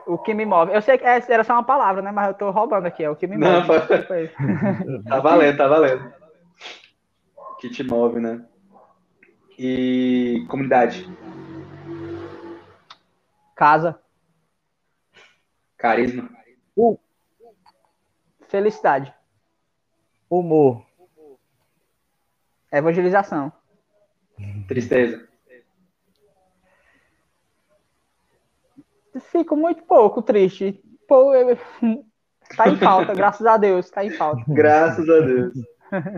O 0.06 0.18
que 0.20 0.34
me 0.36 0.45
move. 0.45 0.72
Eu 0.74 0.82
sei 0.82 0.98
que 0.99 1.03
era 1.06 1.44
só 1.44 1.53
uma 1.53 1.64
palavra, 1.64 2.02
né? 2.03 2.12
Mas 2.12 2.28
eu 2.30 2.34
tô 2.36 2.52
roubando 2.52 2.86
aqui. 2.86 3.03
É 3.03 3.10
o 3.10 3.16
que 3.18 3.26
me 3.28 3.36
Não, 3.36 3.66
move. 3.66 3.82
foi- 4.08 4.30
Tá 5.10 5.20
valendo, 5.20 5.58
tá 5.58 5.68
valendo. 5.68 6.14
Que 7.60 7.70
te 7.70 7.84
move, 7.84 8.20
né? 8.22 8.45
E 9.58 10.45
comunidade. 10.48 11.06
Casa. 13.62 14.02
Carisma. 15.78 16.28
Felicidade. 18.48 19.14
Humor. 20.28 20.84
Evangelização. 22.72 23.54
Tristeza. 24.68 25.30
Fico 29.30 29.56
muito 29.56 29.84
pouco 29.84 30.24
triste. 30.24 30.84
Pô, 31.08 31.36
eu- 31.36 31.56
tá 32.58 32.68
em 32.68 32.78
falta, 32.78 33.14
graças 33.14 33.46
a 33.46 33.58
Deus, 33.58 33.92
tá 33.92 34.04
em 34.04 34.10
falta. 34.10 34.44
Graças 34.48 35.08
a 35.08 35.20
Deus. 35.20 35.54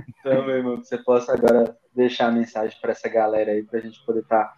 Então, 0.07 0.45
meu 0.45 0.56
irmão, 0.56 0.80
que 0.80 0.88
você 0.88 0.98
possa 0.98 1.34
agora 1.34 1.78
deixar 1.94 2.28
a 2.30 2.32
mensagem 2.32 2.80
para 2.80 2.91
essa 2.94 3.10
galera 3.10 3.52
aí, 3.52 3.64
para 3.64 3.80
a 3.80 3.82
gente 3.82 4.02
poder 4.06 4.22
estar 4.22 4.53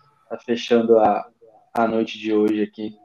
fechando 0.45 0.99
a, 0.99 1.27
a 1.75 1.87
noite 1.87 2.17
de 2.17 2.33
hoje 2.33 2.63
aqui. 2.63 2.97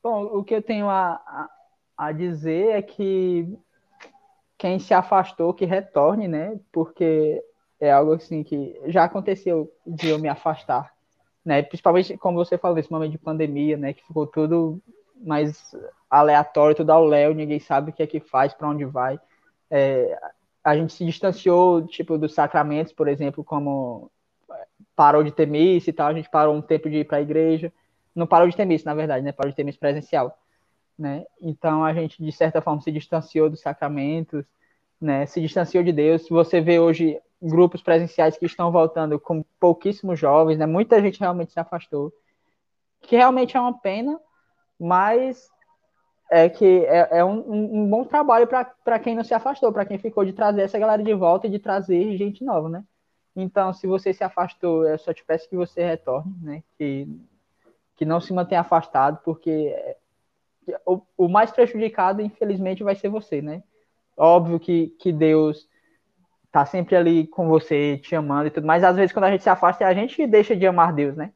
Bom, 0.00 0.24
o 0.24 0.44
que 0.44 0.54
eu 0.54 0.62
tenho 0.62 0.88
a, 0.88 1.14
a, 1.14 1.50
a 1.96 2.12
dizer 2.12 2.76
é 2.76 2.82
que 2.82 3.58
quem 4.56 4.78
se 4.78 4.94
afastou, 4.94 5.52
que 5.52 5.64
retorne, 5.64 6.28
né? 6.28 6.60
Porque 6.70 7.42
é 7.80 7.90
algo 7.90 8.12
assim 8.12 8.44
que 8.44 8.80
já 8.86 9.02
aconteceu 9.02 9.72
de 9.84 10.10
eu 10.10 10.18
me 10.18 10.28
afastar, 10.28 10.92
né? 11.44 11.60
Principalmente, 11.62 12.16
como 12.16 12.38
você 12.38 12.56
falou, 12.56 12.76
nesse 12.76 12.90
momento 12.90 13.10
de 13.10 13.18
pandemia, 13.18 13.76
né? 13.76 13.92
Que 13.92 14.06
ficou 14.06 14.24
tudo 14.24 14.80
mais 15.16 15.74
aleatório, 16.08 16.76
tudo 16.76 16.90
ao 16.90 17.04
léu, 17.04 17.34
ninguém 17.34 17.58
sabe 17.58 17.90
o 17.90 17.92
que 17.92 18.02
é 18.02 18.06
que 18.06 18.20
faz, 18.20 18.54
para 18.54 18.68
onde 18.68 18.84
vai. 18.84 19.18
É, 19.68 20.16
a 20.62 20.76
gente 20.76 20.92
se 20.92 21.04
distanciou, 21.04 21.84
tipo, 21.84 22.16
dos 22.16 22.32
sacramentos, 22.32 22.92
por 22.92 23.08
exemplo, 23.08 23.42
como 23.42 24.08
parou 24.96 25.22
de 25.24 25.32
ter 25.32 25.46
missa 25.46 25.90
e 25.90 25.92
tal, 25.92 26.08
a 26.08 26.14
gente 26.14 26.30
parou 26.30 26.54
um 26.54 26.62
tempo 26.62 26.88
de 26.90 26.98
ir 26.98 27.04
para 27.06 27.18
a 27.18 27.22
igreja. 27.22 27.72
Não 28.14 28.26
parou 28.26 28.48
de 28.48 28.56
ter 28.56 28.64
missa, 28.64 28.84
na 28.88 28.94
verdade, 28.94 29.24
né? 29.24 29.32
Parou 29.32 29.50
de 29.50 29.56
ter 29.56 29.64
missa 29.64 29.78
presencial, 29.78 30.38
né? 30.98 31.24
Então 31.40 31.84
a 31.84 31.94
gente, 31.94 32.22
de 32.22 32.32
certa 32.32 32.62
forma, 32.62 32.80
se 32.82 32.92
distanciou 32.92 33.50
dos 33.50 33.60
sacramentos, 33.60 34.44
né? 35.00 35.26
Se 35.26 35.40
distanciou 35.40 35.84
de 35.84 35.92
Deus. 35.92 36.28
Você 36.28 36.60
vê 36.60 36.78
hoje 36.80 37.20
grupos 37.42 37.82
presenciais 37.82 38.38
que 38.38 38.46
estão 38.46 38.72
voltando 38.72 39.18
com 39.20 39.44
pouquíssimos 39.60 40.18
jovens, 40.18 40.58
né? 40.58 40.66
Muita 40.66 41.00
gente 41.02 41.20
realmente 41.20 41.52
se 41.52 41.60
afastou, 41.60 42.12
que 43.02 43.16
realmente 43.16 43.56
é 43.56 43.60
uma 43.60 43.78
pena, 43.78 44.18
mas 44.78 45.50
é 46.30 46.48
que 46.48 46.64
é, 46.86 47.18
é 47.18 47.24
um, 47.24 47.40
um- 47.84 47.90
bom 47.90 48.04
trabalho 48.04 48.46
para 48.46 48.98
quem 49.00 49.14
não 49.14 49.24
se 49.24 49.34
afastou, 49.34 49.72
para 49.72 49.84
quem 49.84 49.98
ficou 49.98 50.24
de 50.24 50.32
trazer 50.32 50.62
essa 50.62 50.78
galera 50.78 51.02
de 51.02 51.14
volta 51.14 51.46
e 51.46 51.50
de 51.50 51.58
trazer 51.58 52.16
gente 52.16 52.44
nova, 52.44 52.68
né? 52.68 52.84
Então, 53.34 53.72
se 53.72 53.86
você 53.86 54.12
se 54.12 54.22
afastou, 54.22 54.86
eu 54.86 54.98
só 54.98 55.12
te 55.12 55.24
peço 55.24 55.48
que 55.48 55.56
você 55.56 55.82
retorne, 55.84 56.34
né? 56.42 56.62
Que, 56.76 57.08
que 57.96 58.04
não 58.04 58.20
se 58.20 58.32
mantenha 58.32 58.60
afastado, 58.60 59.20
porque 59.24 59.50
é, 59.74 59.96
o, 60.86 61.00
o 61.16 61.28
mais 61.28 61.50
prejudicado, 61.50 62.20
infelizmente, 62.20 62.84
vai 62.84 62.94
ser 62.94 63.08
você, 63.08 63.40
né? 63.40 63.62
Óbvio 64.16 64.60
que, 64.60 64.88
que 64.98 65.12
Deus 65.12 65.68
tá 66.50 66.66
sempre 66.66 66.94
ali 66.94 67.26
com 67.26 67.48
você, 67.48 67.96
te 67.96 68.14
amando 68.14 68.48
e 68.48 68.50
tudo, 68.50 68.66
mas 68.66 68.84
às 68.84 68.94
vezes 68.94 69.10
quando 69.10 69.24
a 69.24 69.30
gente 69.30 69.42
se 69.42 69.48
afasta, 69.48 69.86
a 69.86 69.94
gente 69.94 70.26
deixa 70.26 70.54
de 70.54 70.66
amar 70.66 70.92
Deus, 70.92 71.16
né? 71.16 71.32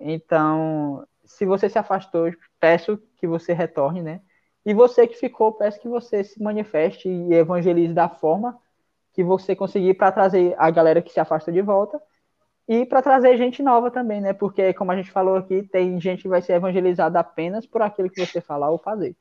Então, 0.00 1.06
se 1.24 1.44
você 1.44 1.68
se 1.68 1.78
afastou, 1.78 2.32
peço 2.58 2.98
que 3.18 3.26
você 3.26 3.52
retorne, 3.52 4.00
né? 4.00 4.22
E 4.64 4.72
você 4.72 5.06
que 5.06 5.14
ficou, 5.14 5.52
peço 5.52 5.78
que 5.80 5.88
você 5.88 6.24
se 6.24 6.42
manifeste 6.42 7.08
e 7.08 7.34
evangelize 7.34 7.92
da 7.92 8.08
forma 8.08 8.58
que 9.16 9.24
você 9.24 9.56
conseguir 9.56 9.94
para 9.94 10.12
trazer 10.12 10.54
a 10.58 10.70
galera 10.70 11.00
que 11.00 11.10
se 11.10 11.18
afasta 11.18 11.50
de 11.50 11.62
volta 11.62 11.98
e 12.68 12.84
para 12.84 13.00
trazer 13.00 13.34
gente 13.38 13.62
nova 13.62 13.90
também, 13.90 14.20
né? 14.20 14.34
Porque, 14.34 14.74
como 14.74 14.92
a 14.92 14.96
gente 14.96 15.10
falou 15.10 15.36
aqui, 15.36 15.62
tem 15.62 15.98
gente 15.98 16.22
que 16.22 16.28
vai 16.28 16.42
ser 16.42 16.52
evangelizada 16.52 17.18
apenas 17.18 17.64
por 17.64 17.80
aquilo 17.80 18.10
que 18.10 18.24
você 18.24 18.42
falar 18.42 18.68
ou 18.68 18.76
fazer. 18.76 19.16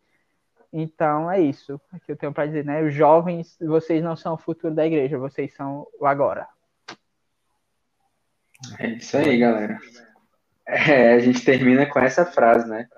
Então 0.73 1.31
é 1.31 1.39
isso 1.39 1.79
que 2.05 2.11
eu 2.11 2.17
tenho 2.17 2.33
para 2.33 2.45
dizer, 2.45 2.65
né? 2.65 2.83
Os 2.83 2.93
jovens, 2.93 3.57
vocês 3.61 4.03
não 4.03 4.17
são 4.17 4.33
o 4.33 4.37
futuro 4.37 4.75
da 4.75 4.85
igreja, 4.85 5.17
vocês 5.17 5.53
são 5.53 5.87
o 5.97 6.05
agora. 6.05 6.45
É 8.77 8.87
isso 8.89 9.15
aí, 9.15 9.37
galera. 9.37 9.79
É, 10.67 11.13
a 11.13 11.19
gente 11.19 11.45
termina 11.45 11.85
com 11.85 11.99
essa 11.99 12.25
frase, 12.25 12.67
né? 12.67 12.89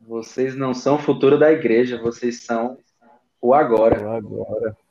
Vocês 0.00 0.56
não 0.56 0.72
são 0.72 0.94
o 0.94 0.98
futuro 0.98 1.38
da 1.38 1.52
igreja, 1.52 2.00
vocês 2.00 2.42
são 2.42 2.78
o 3.38 3.52
agora. 3.52 4.02
O 4.02 4.10
agora. 4.12 4.85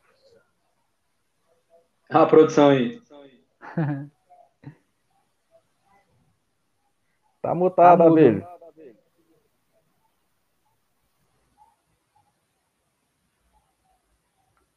Olha 2.11 2.23
a 2.23 2.25
produção 2.25 2.69
aí. 2.69 3.01
Tá 7.41 7.53
mutado, 7.53 7.99
Tá. 7.99 8.07
Abelho. 8.07 8.43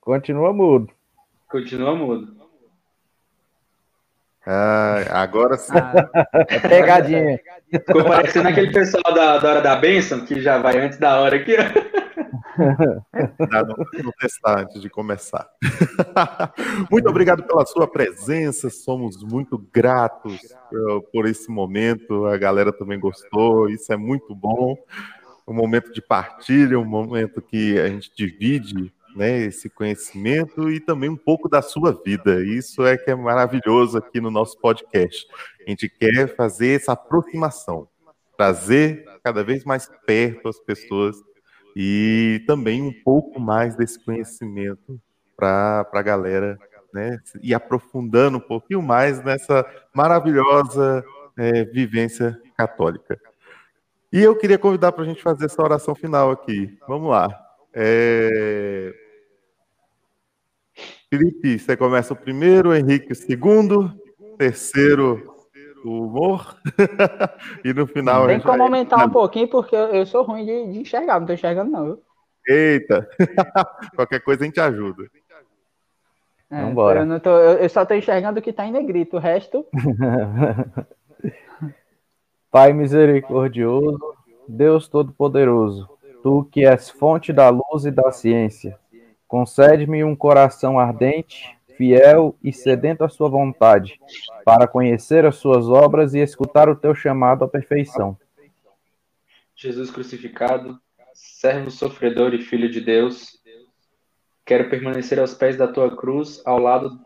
Continua 0.01 0.53
mudo. 0.53 0.93
Continua 1.49 1.95
mudo. 1.95 2.37
Ah, 4.47 5.23
agora 5.23 5.57
sim. 5.59 5.73
Ah, 5.75 6.09
É 6.49 6.59
pegadinha. 6.61 7.41
Ficou 7.71 8.05
parecendo 8.05 8.49
aquele 8.49 8.73
pessoal 8.73 9.15
da, 9.15 9.39
da 9.39 9.49
hora 9.51 9.61
da 9.61 9.77
bênção, 9.77 10.25
que 10.25 10.41
já 10.41 10.59
vai 10.59 10.79
antes 10.79 10.99
da 10.99 11.21
hora 11.21 11.37
aqui, 11.37 11.55
no 14.03 14.13
testar 14.13 14.61
antes 14.61 14.81
de 14.81 14.89
começar. 14.89 15.49
muito 16.91 17.09
obrigado 17.09 17.43
pela 17.45 17.65
sua 17.65 17.87
presença, 17.87 18.71
somos 18.71 19.23
muito 19.23 19.59
gratos 19.73 20.41
eh, 20.45 21.01
por 21.13 21.27
esse 21.27 21.51
momento. 21.51 22.27
A 22.27 22.37
galera 22.37 22.73
também 22.73 22.99
gostou, 22.99 23.69
isso 23.69 23.93
é 23.93 23.97
muito 23.97 24.35
bom. 24.35 24.77
Um 25.47 25.55
momento 25.55 25.93
de 25.93 26.03
partilha, 26.03 26.79
um 26.79 26.85
momento 26.85 27.41
que 27.41 27.79
a 27.79 27.89
gente 27.89 28.11
divide 28.15 28.93
né, 29.17 29.39
esse 29.41 29.69
conhecimento 29.71 30.71
e 30.71 30.79
também 30.79 31.09
um 31.11 31.17
pouco 31.17 31.49
da 31.49 31.63
sua 31.63 31.93
vida. 32.05 32.45
Isso 32.45 32.87
é 32.87 32.97
que 32.97 33.11
é 33.11 33.15
maravilhoso 33.15 33.99
aqui 33.99 34.21
no 34.21 34.31
nosso 34.31 34.59
podcast. 34.59 35.27
A 35.67 35.71
gente 35.71 35.89
quer 35.89 36.35
fazer 36.37 36.77
essa 36.77 36.93
aproximação, 36.93 37.89
trazer 38.37 39.05
cada 39.23 39.43
vez 39.43 39.65
mais 39.65 39.91
perto 40.07 40.49
as 40.49 40.59
pessoas 40.61 41.17
e 41.75 42.43
também 42.47 42.83
um 42.83 42.93
pouco 43.03 43.41
mais 43.41 43.77
desse 43.77 44.03
conhecimento 44.05 45.01
para 45.37 45.89
a 45.93 46.03
galera, 46.03 46.59
né? 46.93 47.19
E 47.43 47.55
aprofundando 47.55 48.39
um 48.39 48.41
pouquinho 48.41 48.83
mais 48.83 49.23
nessa 49.23 49.65
maravilhosa 49.95 51.05
eh, 51.37 51.65
vivência 51.65 52.41
católica. 52.57 53.19
E 54.13 54.23
eu 54.23 54.35
queria 54.37 54.59
convidar 54.59 54.93
para 54.93 55.05
a 55.05 55.07
gente 55.07 55.23
fazer 55.23 55.45
essa 55.45 55.63
oração 55.63 55.95
final 55.95 56.31
aqui. 56.31 56.77
Vamos 56.89 57.11
lá. 57.11 57.29
É... 57.73 58.95
Felipe, 61.11 61.59
você 61.59 61.77
começa 61.77 62.13
o 62.13 62.17
primeiro, 62.17 62.75
Henrique 62.75 63.13
o 63.13 63.17
segundo, 63.17 63.93
terceiro 64.37 65.38
o 65.85 66.07
humor 66.07 66.57
e 67.65 67.73
no 67.73 67.87
final 67.87 68.27
tem 68.27 68.41
como 68.41 68.63
aumentar 68.63 69.05
um 69.05 69.11
pouquinho, 69.11 69.49
porque 69.49 69.75
eu, 69.75 70.05
sou 70.07 70.23
ruim 70.23 70.45
de, 70.45 70.73
de 70.73 70.79
enxergar, 70.81 71.21
não 71.21 71.27
tô 71.27 71.33
enxergando, 71.33 71.71
não. 71.71 71.99
Eita! 72.47 73.09
Qualquer 73.95 74.21
coisa 74.21 74.43
a 74.43 74.47
gente 74.47 74.61
ajuda. 74.61 75.05
É, 76.51 76.63
Vambora. 76.63 77.01
Eu, 77.01 77.07
não 77.07 77.21
tô, 77.21 77.31
eu, 77.31 77.59
eu 77.59 77.69
só 77.69 77.85
tô 77.85 77.95
enxergando 77.95 78.39
o 78.41 78.43
que 78.43 78.53
tá 78.53 78.67
em 78.67 78.73
negrito, 78.73 79.17
o 79.17 79.21
resto. 79.21 79.67
Pai 82.51 82.73
misericordioso, 82.73 84.15
Deus 84.49 84.89
Todo-Poderoso, 84.89 85.87
tu 86.23 86.49
que 86.51 86.65
és 86.65 86.89
fonte 86.89 87.31
da 87.33 87.51
luz 87.51 87.85
e 87.85 87.91
da 87.91 88.11
ciência, 88.11 88.79
concede-me 89.27 90.03
um 90.03 90.17
coração 90.17 90.79
ardente, 90.79 91.58
fiel 91.79 92.37
e 92.43 92.53
sedento 92.53 93.05
à 93.05 93.09
sua 93.09 93.29
vontade, 93.29 94.01
para 94.45 94.67
conhecer 94.67 95.25
as 95.25 95.37
suas 95.37 95.69
obras 95.69 96.13
e 96.13 96.19
escutar 96.19 96.69
o 96.69 96.75
teu 96.75 96.93
chamado 96.93 97.45
à 97.45 97.49
perfeição. 97.49 98.19
Jesus 99.55 99.89
crucificado, 99.89 100.79
servo 101.15 101.71
sofredor 101.71 102.35
e 102.35 102.43
filho 102.43 102.69
de 102.69 102.81
Deus, 102.81 103.41
quero 104.45 104.69
permanecer 104.69 105.21
aos 105.21 105.35
pés 105.35 105.57
da 105.57 105.69
tua 105.69 105.97
cruz, 105.97 106.43
ao 106.45 106.59
lado 106.59 106.99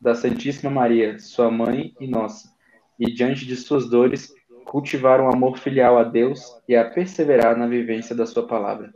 da 0.00 0.16
Santíssima 0.16 0.70
Maria, 0.70 1.18
sua 1.20 1.48
mãe 1.48 1.94
e 2.00 2.08
nossa, 2.08 2.52
e 2.98 3.06
diante 3.12 3.46
de 3.46 3.54
suas 3.54 3.88
dores, 3.88 4.34
cultivar 4.64 5.20
um 5.20 5.28
amor 5.28 5.58
filial 5.58 5.96
a 5.96 6.02
Deus 6.02 6.40
e 6.68 6.74
a 6.74 6.90
perseverar 6.90 7.56
na 7.56 7.68
vivência 7.68 8.16
da 8.16 8.26
sua 8.26 8.46
palavra. 8.46 8.92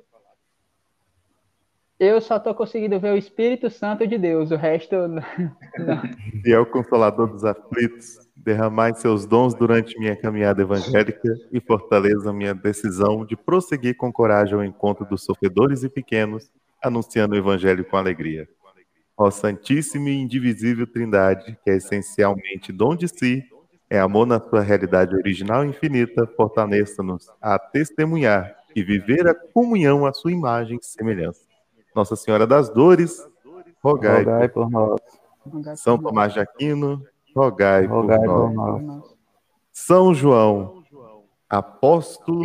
Eu 2.05 2.21
só 2.21 2.37
tô 2.37 2.53
conseguindo 2.53 2.99
ver 2.99 3.13
o 3.13 3.17
Espírito 3.17 3.71
Santo 3.71 4.05
de 4.09 4.19
Deus, 4.19 4.51
o 4.51 4.57
resto. 4.57 4.97
E 6.45 6.53
é 6.53 6.59
o 6.59 6.67
consolador 6.67 7.29
dos 7.31 7.45
aflitos, 7.45 8.19
derramai 8.35 8.93
seus 8.93 9.25
dons 9.25 9.55
durante 9.55 9.97
minha 10.01 10.17
caminhada 10.17 10.63
evangélica 10.63 11.33
e 11.53 11.61
fortaleça 11.61 12.33
minha 12.33 12.53
decisão 12.53 13.25
de 13.25 13.37
prosseguir 13.37 13.97
com 13.97 14.13
coragem 14.13 14.55
ao 14.55 14.65
encontro 14.65 15.05
dos 15.05 15.23
sofredores 15.23 15.85
e 15.85 15.89
pequenos, 15.89 16.51
anunciando 16.83 17.37
o 17.37 17.39
evangelho 17.39 17.85
com 17.85 17.97
alegria. 17.97 18.49
Ó 19.17 19.31
Santíssima 19.31 20.11
e 20.11 20.19
Indivisível 20.19 20.89
Trindade, 20.89 21.57
que 21.63 21.71
é 21.71 21.77
essencialmente 21.77 22.73
dom 22.73 22.97
de 22.97 23.07
si, 23.07 23.45
é 23.89 24.01
amor 24.01 24.27
na 24.27 24.41
sua 24.41 24.61
realidade 24.61 25.15
original 25.15 25.65
e 25.65 25.69
infinita, 25.69 26.27
fortaleça-nos 26.37 27.31
a 27.41 27.61
testemunhar 27.61 28.57
e 28.75 28.83
viver 28.83 29.29
a 29.29 29.35
comunhão 29.35 30.05
à 30.05 30.13
sua 30.13 30.33
imagem 30.33 30.81
e 30.83 30.85
semelhança. 30.85 31.52
Nossa 31.95 32.17
Senhora 32.17 32.47
das 32.47 32.69
Dores, 32.71 33.27
rogai, 33.83 34.25
Rogai 34.25 34.49
por 34.49 34.71
nós, 34.71 35.01
São 35.77 35.99
Tomás 35.99 36.33
de 36.33 36.41
Aquino, 36.41 37.05
rogai, 37.35 37.85
rogai 37.87 38.19
por 38.19 38.27
por 38.27 38.53
nós. 38.53 38.83
nós. 38.83 39.17
São 39.73 40.15
João, 40.15 40.83
apóstolo, 41.49 42.45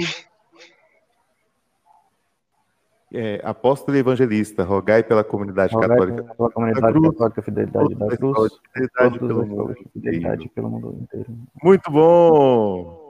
é, 3.13 3.39
apóstolo 3.43 3.95
e 3.95 3.99
evangelista, 4.01 4.63
rogai 4.63 5.01
pela 5.03 5.23
comunidade 5.23 5.73
Rogai 5.73 5.89
católica. 5.89 6.23
pela 6.35 6.51
comunidade 6.51 6.93
cruz, 6.93 7.09
católica, 7.11 7.41
fidelidade 7.41 7.95
da 7.95 8.17
cruz, 8.17 8.59
fidelidade 8.73 9.19
todos 9.19 9.27
pelo 9.27 9.45
mundo 9.45 9.75
fidelidade 9.93 10.49
pelo 10.49 10.69
mundo 10.69 10.97
inteiro. 11.01 11.37
Muito 11.63 11.89
bom! 11.91 13.06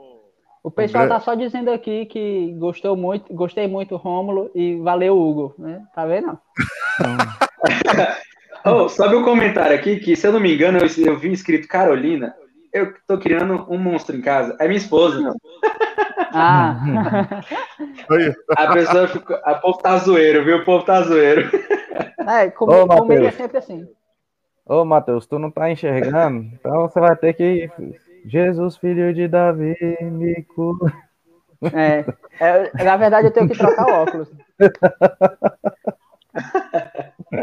O 0.68 0.70
pessoal 0.70 1.04
André- 1.04 1.16
tá 1.16 1.20
só 1.20 1.34
dizendo 1.34 1.70
aqui 1.70 2.06
que 2.06 2.52
gostou 2.58 2.94
muito, 2.96 3.32
gostei 3.32 3.66
muito, 3.66 3.96
Rômulo, 3.96 4.50
e 4.54 4.76
valeu, 4.76 5.18
Hugo, 5.18 5.54
né? 5.58 5.82
Tá 5.94 6.06
vendo? 6.06 6.38
Oh, 8.64 8.88
sobe 8.88 9.14
um 9.14 9.24
comentário 9.24 9.74
aqui 9.74 9.98
que, 10.00 10.16
se 10.16 10.26
eu 10.26 10.32
não 10.32 10.40
me 10.40 10.52
engano, 10.52 10.78
eu, 10.78 11.06
eu 11.06 11.16
vi 11.16 11.32
escrito 11.32 11.68
Carolina. 11.68 12.34
Eu 12.72 12.92
tô 13.06 13.16
criando 13.16 13.64
um 13.70 13.78
monstro 13.78 14.16
em 14.16 14.20
casa. 14.20 14.56
É 14.60 14.66
minha 14.66 14.76
esposa. 14.76 15.34
Ah, 16.32 16.76
A 18.58 18.72
pessoa 18.72 19.08
ficou. 19.08 19.36
A 19.44 19.54
povo 19.54 19.78
tá 19.78 19.96
zoeiro, 19.98 20.44
viu? 20.44 20.58
O 20.58 20.64
povo 20.64 20.84
tá 20.84 21.00
zoeiro. 21.02 21.48
é, 22.26 22.50
com, 22.52 22.64
Ô, 22.66 22.86
comigo 22.88 23.24
é 23.24 23.30
sempre 23.30 23.58
assim. 23.58 23.86
Ô, 24.66 24.84
Matheus, 24.84 25.26
tu 25.26 25.38
não 25.38 25.50
tá 25.50 25.70
enxergando? 25.70 26.50
Então 26.52 26.88
você 26.88 27.00
vai 27.00 27.16
ter 27.16 27.32
que. 27.34 27.70
Jesus, 28.26 28.76
filho 28.76 29.12
de 29.14 29.28
Davi, 29.28 29.76
me 30.02 30.42
cura. 30.44 30.92
É, 31.72 32.04
é, 32.38 32.84
na 32.84 32.96
verdade, 32.96 33.26
eu 33.28 33.32
tenho 33.32 33.48
que 33.48 33.58
trocar 33.58 33.86
o 33.86 34.02
óculos. 34.02 34.30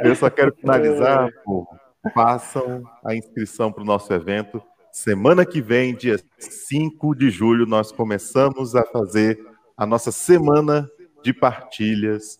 eu 0.03 0.15
só 0.15 0.29
quero 0.29 0.55
finalizar, 0.55 1.29
povo. 1.43 1.67
Façam 2.13 2.83
a 3.03 3.15
inscrição 3.15 3.71
para 3.71 3.83
o 3.83 3.85
nosso 3.85 4.13
evento. 4.13 4.61
Semana 4.91 5.45
que 5.45 5.61
vem, 5.61 5.95
dia 5.95 6.17
5 6.39 7.15
de 7.15 7.29
julho, 7.29 7.65
nós 7.65 7.91
começamos 7.91 8.75
a 8.75 8.83
fazer 8.83 9.37
a 9.75 9.85
nossa 9.85 10.11
semana 10.11 10.89
de 11.23 11.33
partilhas 11.33 12.37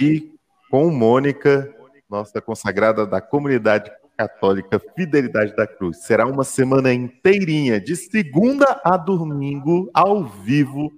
e 0.00 0.30
com 0.70 0.90
Mônica, 0.90 1.74
nossa 2.08 2.40
consagrada 2.40 3.06
da 3.06 3.20
comunidade 3.20 3.90
católica 4.22 4.80
Fidelidade 4.94 5.54
da 5.56 5.66
Cruz. 5.66 6.04
Será 6.04 6.26
uma 6.26 6.44
semana 6.44 6.92
inteirinha, 6.92 7.80
de 7.80 7.96
segunda 7.96 8.80
a 8.84 8.96
domingo, 8.96 9.90
ao 9.92 10.24
vivo, 10.24 10.92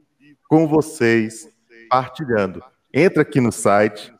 com 0.46 0.68
vocês, 0.68 1.48
partilhando. 1.88 2.62
Entra 2.92 3.22
aqui 3.22 3.40
no 3.40 3.50
site, 3.50 4.12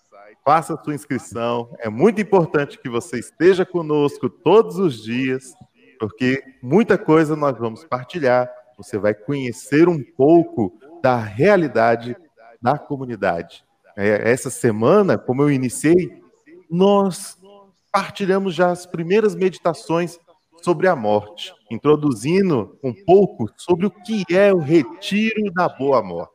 faça 0.43 0.77
sua 0.83 0.95
inscrição. 0.95 1.69
É 1.79 1.91
muito 1.91 2.21
importante 2.21 2.79
que 2.79 2.89
você 2.89 3.19
esteja 3.19 3.67
conosco 3.67 4.31
todos 4.31 4.79
os 4.79 5.03
dias, 5.03 5.53
porque 6.01 6.43
muita 6.63 6.97
coisa 6.97 7.37
nós 7.37 7.59
vamos 7.59 7.85
partilhar. 7.85 8.51
Você 8.79 8.97
vai 8.97 9.13
conhecer 9.13 9.87
um 9.87 10.03
pouco 10.03 10.73
da 11.03 11.19
realidade 11.19 12.17
da 12.61 12.79
comunidade. 12.79 13.63
É, 13.97 14.31
essa 14.31 14.49
semana, 14.49 15.19
como 15.19 15.43
eu 15.43 15.51
iniciei, 15.51 16.23
nós 16.71 17.39
partilhamos 17.95 18.57
já 18.57 18.73
as 18.73 18.85
primeiras 18.85 19.37
meditações 19.37 20.19
sobre 20.65 20.89
a 20.89 20.97
morte, 20.97 21.55
introduzindo 21.71 22.77
um 22.83 22.93
pouco 22.93 23.49
sobre 23.57 23.87
o 23.87 23.91
que 23.91 24.25
é 24.35 24.53
o 24.53 24.59
retiro 24.59 25.53
da 25.55 25.69
boa 25.69 26.03
morte. 26.03 26.35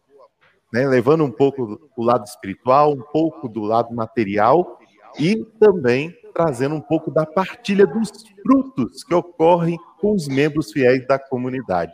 né, 0.71 0.87
levando 0.87 1.25
um 1.25 1.31
pouco 1.31 1.77
o 1.97 2.03
lado 2.03 2.23
espiritual, 2.23 2.93
um 2.93 3.01
pouco 3.11 3.49
do 3.49 3.61
lado 3.61 3.93
material 3.93 4.79
e 5.17 5.43
também 5.59 6.15
trazendo 6.33 6.75
um 6.75 6.81
pouco 6.81 7.11
da 7.11 7.25
partilha 7.25 7.85
dos 7.85 8.09
frutos 8.41 9.03
que 9.03 9.13
ocorrem 9.13 9.77
com 9.99 10.13
os 10.13 10.27
membros 10.27 10.71
fiéis 10.71 11.05
da 11.07 11.19
comunidade. 11.19 11.91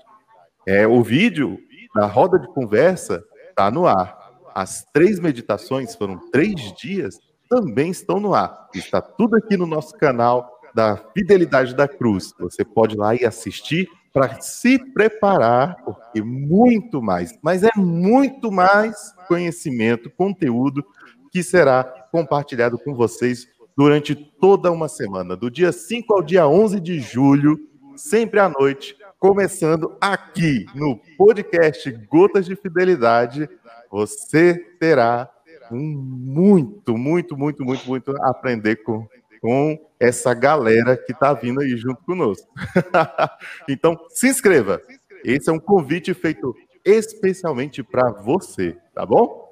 É, 0.67 0.85
o 0.85 1.01
vídeo 1.01 1.57
da 1.95 2.05
roda 2.05 2.37
de 2.37 2.47
conversa 2.49 3.23
está 3.49 3.71
no 3.71 3.87
ar. 3.87 4.15
As 4.53 4.85
três 4.93 5.19
meditações 5.19 5.95
foram 5.95 6.19
três 6.29 6.53
dias, 6.73 7.17
também 7.49 7.89
estão 7.89 8.19
no 8.19 8.33
ar. 8.33 8.69
Está 8.73 9.01
tudo 9.01 9.35
aqui 9.35 9.57
no 9.57 9.65
nosso 9.65 9.93
canal 9.95 10.59
da 10.73 10.97
Fidelidade 11.13 11.75
da 11.75 11.87
Cruz. 11.87 12.33
Você 12.39 12.65
pode 12.65 12.95
ir 12.95 12.97
lá 12.97 13.15
e 13.15 13.25
assistir 13.25 13.87
para 14.11 14.39
se 14.39 14.79
preparar, 14.93 15.75
porque 15.83 16.21
muito 16.21 17.01
mais, 17.01 17.37
mas 17.41 17.63
é 17.63 17.71
muito 17.75 18.49
mais 18.49 19.13
conhecimento, 19.27 20.09
conteúdo 20.09 20.85
que 21.31 21.43
será 21.43 21.83
compartilhado 21.83 22.79
com 22.79 22.95
vocês 22.95 23.45
durante 23.75 24.15
toda 24.15 24.71
uma 24.71 24.87
semana, 24.87 25.35
do 25.35 25.51
dia 25.51 25.73
5 25.73 26.13
ao 26.13 26.21
dia 26.21 26.47
11 26.47 26.79
de 26.79 26.97
julho, 26.99 27.59
sempre 27.97 28.39
à 28.39 28.47
noite, 28.47 28.95
começando 29.19 29.97
aqui 29.99 30.65
no 30.73 30.97
podcast 31.17 31.91
Gotas 32.09 32.45
de 32.45 32.55
Fidelidade. 32.55 33.49
Você 33.91 34.55
terá 34.79 35.29
muito, 35.71 36.97
muito, 36.97 37.37
muito, 37.37 37.63
muito, 37.63 37.87
muito 37.87 38.15
aprender 38.23 38.77
com, 38.77 39.07
com 39.41 39.79
essa 39.99 40.33
galera 40.33 40.97
que 40.97 41.11
está 41.11 41.33
vindo 41.33 41.61
aí 41.61 41.75
junto 41.77 42.03
conosco. 42.03 42.47
então, 43.69 43.97
se 44.09 44.27
inscreva. 44.27 44.81
Esse 45.23 45.49
é 45.49 45.53
um 45.53 45.59
convite 45.59 46.13
feito 46.13 46.55
especialmente 46.85 47.81
para 47.81 48.11
você, 48.11 48.77
tá 48.93 49.05
bom? 49.05 49.45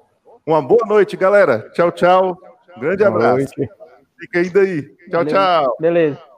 Uma 0.46 0.62
boa 0.62 0.86
noite, 0.86 1.16
galera. 1.16 1.70
Tchau, 1.70 1.90
tchau. 1.90 2.38
Um 2.76 2.80
grande 2.80 3.02
abraço. 3.02 3.54
Fica 4.20 4.38
aí 4.38 4.50
daí. 4.50 4.82
Tchau, 5.10 5.24
tchau. 5.24 5.76
Beleza. 5.80 6.33